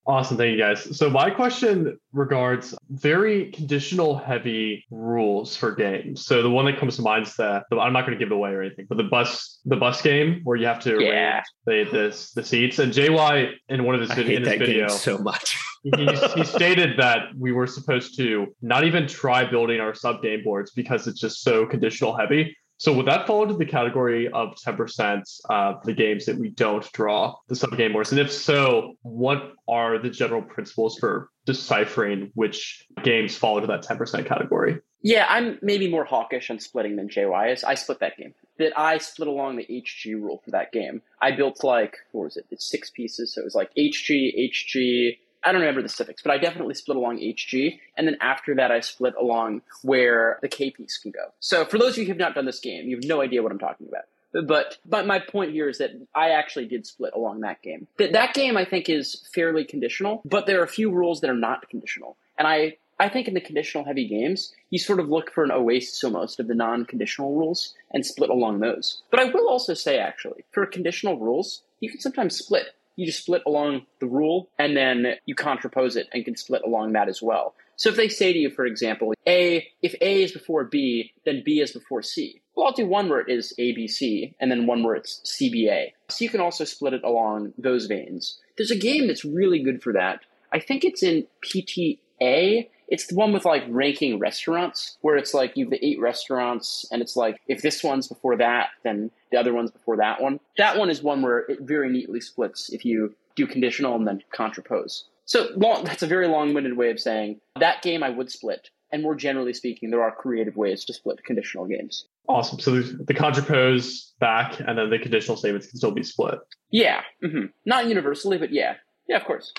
Awesome. 0.07 0.35
Thank 0.35 0.53
you 0.53 0.57
guys. 0.57 0.97
So 0.97 1.11
my 1.11 1.29
question 1.29 1.95
regards 2.11 2.75
very 2.89 3.51
conditional 3.51 4.17
heavy 4.17 4.83
rules 4.89 5.55
for 5.55 5.75
games. 5.75 6.25
So 6.25 6.41
the 6.41 6.49
one 6.49 6.65
that 6.65 6.79
comes 6.79 6.95
to 6.95 7.03
mind 7.03 7.27
is 7.27 7.35
the, 7.35 7.61
the- 7.69 7.77
I'm 7.79 7.93
not 7.93 8.07
going 8.07 8.17
to 8.17 8.23
give 8.23 8.31
it 8.31 8.35
away 8.35 8.49
or 8.49 8.63
anything, 8.63 8.87
but 8.89 8.97
the 8.97 9.03
bus 9.03 9.59
the 9.65 9.75
bus 9.75 10.01
game 10.01 10.41
where 10.43 10.57
you 10.57 10.65
have 10.65 10.79
to 10.81 11.03
Yeah. 11.03 11.43
the, 11.67 11.83
the 11.91 12.31
the 12.35 12.43
seats. 12.43 12.79
And 12.79 12.91
JY 12.91 13.51
in 13.69 13.83
one 13.83 13.93
of 13.93 14.01
his 14.01 14.09
I 14.09 14.15
hate 14.15 14.43
that 14.43 14.57
video 14.59 14.87
game 14.87 14.97
so 14.97 15.19
much. 15.19 15.55
he, 15.83 15.91
he 16.35 16.43
stated 16.45 16.97
that 16.97 17.27
we 17.37 17.51
were 17.51 17.67
supposed 17.67 18.17
to 18.17 18.47
not 18.63 18.83
even 18.85 19.07
try 19.07 19.45
building 19.49 19.79
our 19.79 19.93
sub 19.93 20.23
game 20.23 20.43
boards 20.43 20.71
because 20.71 21.05
it's 21.07 21.19
just 21.19 21.43
so 21.43 21.67
conditional 21.67 22.17
heavy. 22.17 22.57
So 22.81 22.91
would 22.93 23.05
that 23.05 23.27
fall 23.27 23.43
into 23.43 23.53
the 23.53 23.65
category 23.67 24.27
of 24.27 24.55
10% 24.55 25.21
of 25.51 25.75
uh, 25.75 25.79
the 25.83 25.93
games 25.93 26.25
that 26.25 26.39
we 26.39 26.49
don't 26.49 26.91
draw 26.93 27.35
the 27.47 27.55
sub 27.55 27.77
game 27.77 27.93
boards? 27.93 28.09
And 28.09 28.19
if 28.19 28.31
so, 28.31 28.95
what 29.03 29.53
are 29.67 29.99
the 29.99 30.09
general 30.09 30.41
principles 30.41 30.97
for 30.97 31.29
deciphering 31.45 32.31
which 32.33 32.87
games 33.03 33.37
fall 33.37 33.59
into 33.59 33.67
that 33.67 33.83
10% 33.83 34.25
category? 34.25 34.79
Yeah, 35.03 35.27
I'm 35.29 35.59
maybe 35.61 35.91
more 35.91 36.05
hawkish 36.05 36.49
on 36.49 36.59
splitting 36.59 36.95
than 36.95 37.07
JY 37.07 37.53
is. 37.53 37.63
I 37.63 37.75
split 37.75 37.99
that 37.99 38.17
game. 38.17 38.33
That 38.57 38.73
I 38.75 38.97
split 38.97 39.27
along 39.27 39.57
the 39.57 39.67
HG 39.69 40.15
rule 40.15 40.41
for 40.43 40.49
that 40.49 40.71
game. 40.71 41.03
I 41.21 41.33
built 41.35 41.63
like 41.63 41.97
what 42.13 42.23
was 42.23 42.37
it? 42.37 42.47
It's 42.49 42.67
six 42.67 42.89
pieces, 42.89 43.35
so 43.35 43.41
it 43.41 43.45
was 43.45 43.53
like 43.53 43.69
HG, 43.77 44.31
HG. 44.49 45.19
I 45.43 45.51
don't 45.51 45.61
remember 45.61 45.81
the 45.81 45.89
specifics, 45.89 46.21
but 46.21 46.31
I 46.31 46.37
definitely 46.37 46.75
split 46.75 46.97
along 46.97 47.17
HG, 47.17 47.79
and 47.97 48.07
then 48.07 48.17
after 48.21 48.55
that, 48.55 48.71
I 48.71 48.79
split 48.79 49.15
along 49.19 49.61
where 49.81 50.37
the 50.41 50.47
K 50.47 50.71
piece 50.71 50.97
can 50.97 51.11
go. 51.11 51.33
So 51.39 51.65
for 51.65 51.77
those 51.77 51.93
of 51.93 51.97
you 51.99 52.05
who 52.05 52.11
have 52.11 52.19
not 52.19 52.35
done 52.35 52.45
this 52.45 52.59
game, 52.59 52.87
you 52.87 52.95
have 52.95 53.05
no 53.05 53.21
idea 53.21 53.41
what 53.41 53.51
I'm 53.51 53.59
talking 53.59 53.87
about. 53.87 54.03
But 54.47 54.77
but 54.85 55.05
my 55.05 55.19
point 55.19 55.51
here 55.51 55.67
is 55.67 55.79
that 55.79 55.91
I 56.15 56.29
actually 56.29 56.65
did 56.65 56.85
split 56.85 57.13
along 57.13 57.41
that 57.41 57.61
game. 57.61 57.87
That 57.97 58.13
that 58.13 58.33
game 58.33 58.55
I 58.55 58.65
think 58.65 58.87
is 58.87 59.27
fairly 59.33 59.65
conditional, 59.65 60.21
but 60.23 60.45
there 60.45 60.61
are 60.61 60.63
a 60.63 60.69
few 60.69 60.89
rules 60.89 61.21
that 61.21 61.29
are 61.29 61.35
not 61.35 61.69
conditional, 61.69 62.15
and 62.37 62.47
I 62.47 62.77
I 63.01 63.09
think 63.09 63.27
in 63.27 63.33
the 63.33 63.41
conditional 63.41 63.83
heavy 63.83 64.07
games, 64.07 64.53
you 64.69 64.77
sort 64.77 64.99
of 64.99 65.09
look 65.09 65.31
for 65.31 65.43
an 65.43 65.51
oasis 65.51 66.03
almost 66.03 66.39
of 66.39 66.47
the 66.47 66.53
non 66.53 66.85
conditional 66.85 67.35
rules 67.35 67.73
and 67.89 68.05
split 68.05 68.29
along 68.29 68.59
those. 68.59 69.01
But 69.09 69.19
I 69.19 69.25
will 69.25 69.49
also 69.49 69.73
say, 69.73 69.97
actually, 69.97 70.45
for 70.51 70.67
conditional 70.67 71.17
rules, 71.17 71.63
you 71.79 71.89
can 71.89 71.99
sometimes 71.99 72.37
split. 72.37 72.75
You 73.01 73.07
just 73.07 73.23
split 73.23 73.41
along 73.47 73.87
the 73.99 74.05
rule 74.05 74.47
and 74.59 74.77
then 74.77 75.15
you 75.25 75.33
contrapose 75.33 75.95
it 75.95 76.07
and 76.13 76.23
can 76.23 76.35
split 76.35 76.61
along 76.63 76.93
that 76.93 77.09
as 77.09 77.19
well. 77.19 77.55
So 77.77 77.89
if 77.89 77.95
they 77.95 78.09
say 78.09 78.31
to 78.31 78.37
you, 78.37 78.51
for 78.51 78.67
example, 78.67 79.11
A, 79.27 79.67
if 79.81 79.95
A 80.01 80.21
is 80.21 80.31
before 80.33 80.65
B, 80.65 81.13
then 81.25 81.41
B 81.43 81.61
is 81.61 81.71
before 81.71 82.03
C. 82.03 82.39
Well, 82.55 82.67
I'll 82.67 82.73
do 82.73 82.85
one 82.85 83.09
where 83.09 83.21
it 83.21 83.27
is 83.27 83.55
ABC 83.59 84.35
and 84.39 84.51
then 84.51 84.67
one 84.67 84.83
where 84.83 84.93
it's 84.93 85.19
CBA. 85.25 85.93
So 86.09 86.23
you 86.23 86.29
can 86.29 86.41
also 86.41 86.63
split 86.63 86.93
it 86.93 87.03
along 87.03 87.53
those 87.57 87.87
veins. 87.87 88.37
There's 88.55 88.69
a 88.69 88.77
game 88.77 89.07
that's 89.07 89.25
really 89.25 89.63
good 89.63 89.81
for 89.81 89.93
that. 89.93 90.19
I 90.53 90.59
think 90.59 90.83
it's 90.83 91.01
in 91.01 91.25
PTA. 91.43 92.69
It's 92.91 93.07
the 93.07 93.15
one 93.15 93.31
with 93.31 93.45
like 93.45 93.63
ranking 93.69 94.19
restaurants, 94.19 94.97
where 95.01 95.15
it's 95.15 95.33
like 95.33 95.55
you 95.55 95.65
have 95.65 95.71
the 95.71 95.83
eight 95.83 95.99
restaurants, 95.99 96.85
and 96.91 97.01
it's 97.01 97.15
like 97.15 97.41
if 97.47 97.61
this 97.61 97.83
one's 97.83 98.07
before 98.07 98.35
that, 98.37 98.69
then 98.83 99.09
the 99.31 99.39
other 99.39 99.53
one's 99.53 99.71
before 99.71 99.97
that 99.97 100.21
one. 100.21 100.39
That 100.57 100.77
one 100.77 100.89
is 100.89 101.01
one 101.01 101.21
where 101.21 101.39
it 101.39 101.61
very 101.61 101.89
neatly 101.89 102.21
splits 102.21 102.69
if 102.69 102.85
you 102.85 103.15
do 103.35 103.47
conditional 103.47 103.95
and 103.95 104.05
then 104.05 104.21
contrapose. 104.31 105.05
So 105.25 105.47
long, 105.55 105.85
that's 105.85 106.03
a 106.03 106.07
very 106.07 106.27
long-winded 106.27 106.75
way 106.75 106.91
of 106.91 106.99
saying 106.99 107.39
that 107.57 107.81
game 107.81 108.03
I 108.03 108.09
would 108.09 108.29
split. 108.29 108.69
And 108.91 109.01
more 109.01 109.15
generally 109.15 109.53
speaking, 109.53 109.89
there 109.89 110.03
are 110.03 110.13
creative 110.13 110.57
ways 110.57 110.83
to 110.83 110.93
split 110.93 111.23
conditional 111.23 111.65
games. 111.65 112.05
Awesome. 112.27 112.59
So 112.59 112.81
the 112.81 113.13
contrapose 113.13 114.11
back, 114.19 114.59
and 114.59 114.77
then 114.77 114.89
the 114.89 114.99
conditional 114.99 115.37
statements 115.37 115.67
can 115.67 115.77
still 115.77 115.91
be 115.91 116.03
split. 116.03 116.39
Yeah, 116.71 117.01
hmm 117.21 117.45
not 117.65 117.87
universally, 117.87 118.37
but 118.37 118.51
yeah, 118.51 118.75
yeah, 119.07 119.15
of 119.15 119.23
course. 119.23 119.53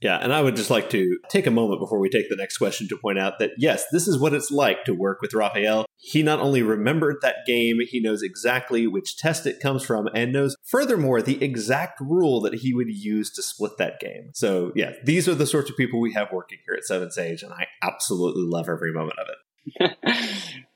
Yeah, 0.00 0.18
and 0.18 0.32
I 0.32 0.42
would 0.42 0.56
just 0.56 0.70
like 0.70 0.90
to 0.90 1.18
take 1.30 1.46
a 1.46 1.50
moment 1.50 1.80
before 1.80 1.98
we 1.98 2.10
take 2.10 2.28
the 2.28 2.36
next 2.36 2.58
question 2.58 2.86
to 2.88 2.98
point 2.98 3.18
out 3.18 3.38
that 3.38 3.52
yes, 3.56 3.84
this 3.92 4.06
is 4.06 4.18
what 4.18 4.34
it's 4.34 4.50
like 4.50 4.84
to 4.84 4.92
work 4.92 5.22
with 5.22 5.32
Raphael. 5.32 5.86
He 5.96 6.22
not 6.22 6.38
only 6.38 6.62
remembered 6.62 7.16
that 7.22 7.46
game, 7.46 7.78
he 7.80 8.00
knows 8.00 8.22
exactly 8.22 8.86
which 8.86 9.16
test 9.16 9.46
it 9.46 9.58
comes 9.58 9.84
from, 9.84 10.08
and 10.14 10.32
knows 10.32 10.54
furthermore 10.64 11.22
the 11.22 11.42
exact 11.42 11.98
rule 12.00 12.42
that 12.42 12.56
he 12.56 12.74
would 12.74 12.90
use 12.90 13.32
to 13.32 13.42
split 13.42 13.78
that 13.78 13.98
game. 13.98 14.30
So, 14.34 14.72
yeah, 14.76 14.92
these 15.02 15.28
are 15.28 15.34
the 15.34 15.46
sorts 15.46 15.70
of 15.70 15.76
people 15.78 15.98
we 15.98 16.12
have 16.12 16.30
working 16.30 16.58
here 16.66 16.76
at 16.76 16.84
7Sage, 16.88 17.42
and 17.42 17.52
I 17.52 17.66
absolutely 17.82 18.44
love 18.44 18.68
every 18.68 18.92
moment 18.92 19.18
of 19.18 19.26
it. 19.28 19.96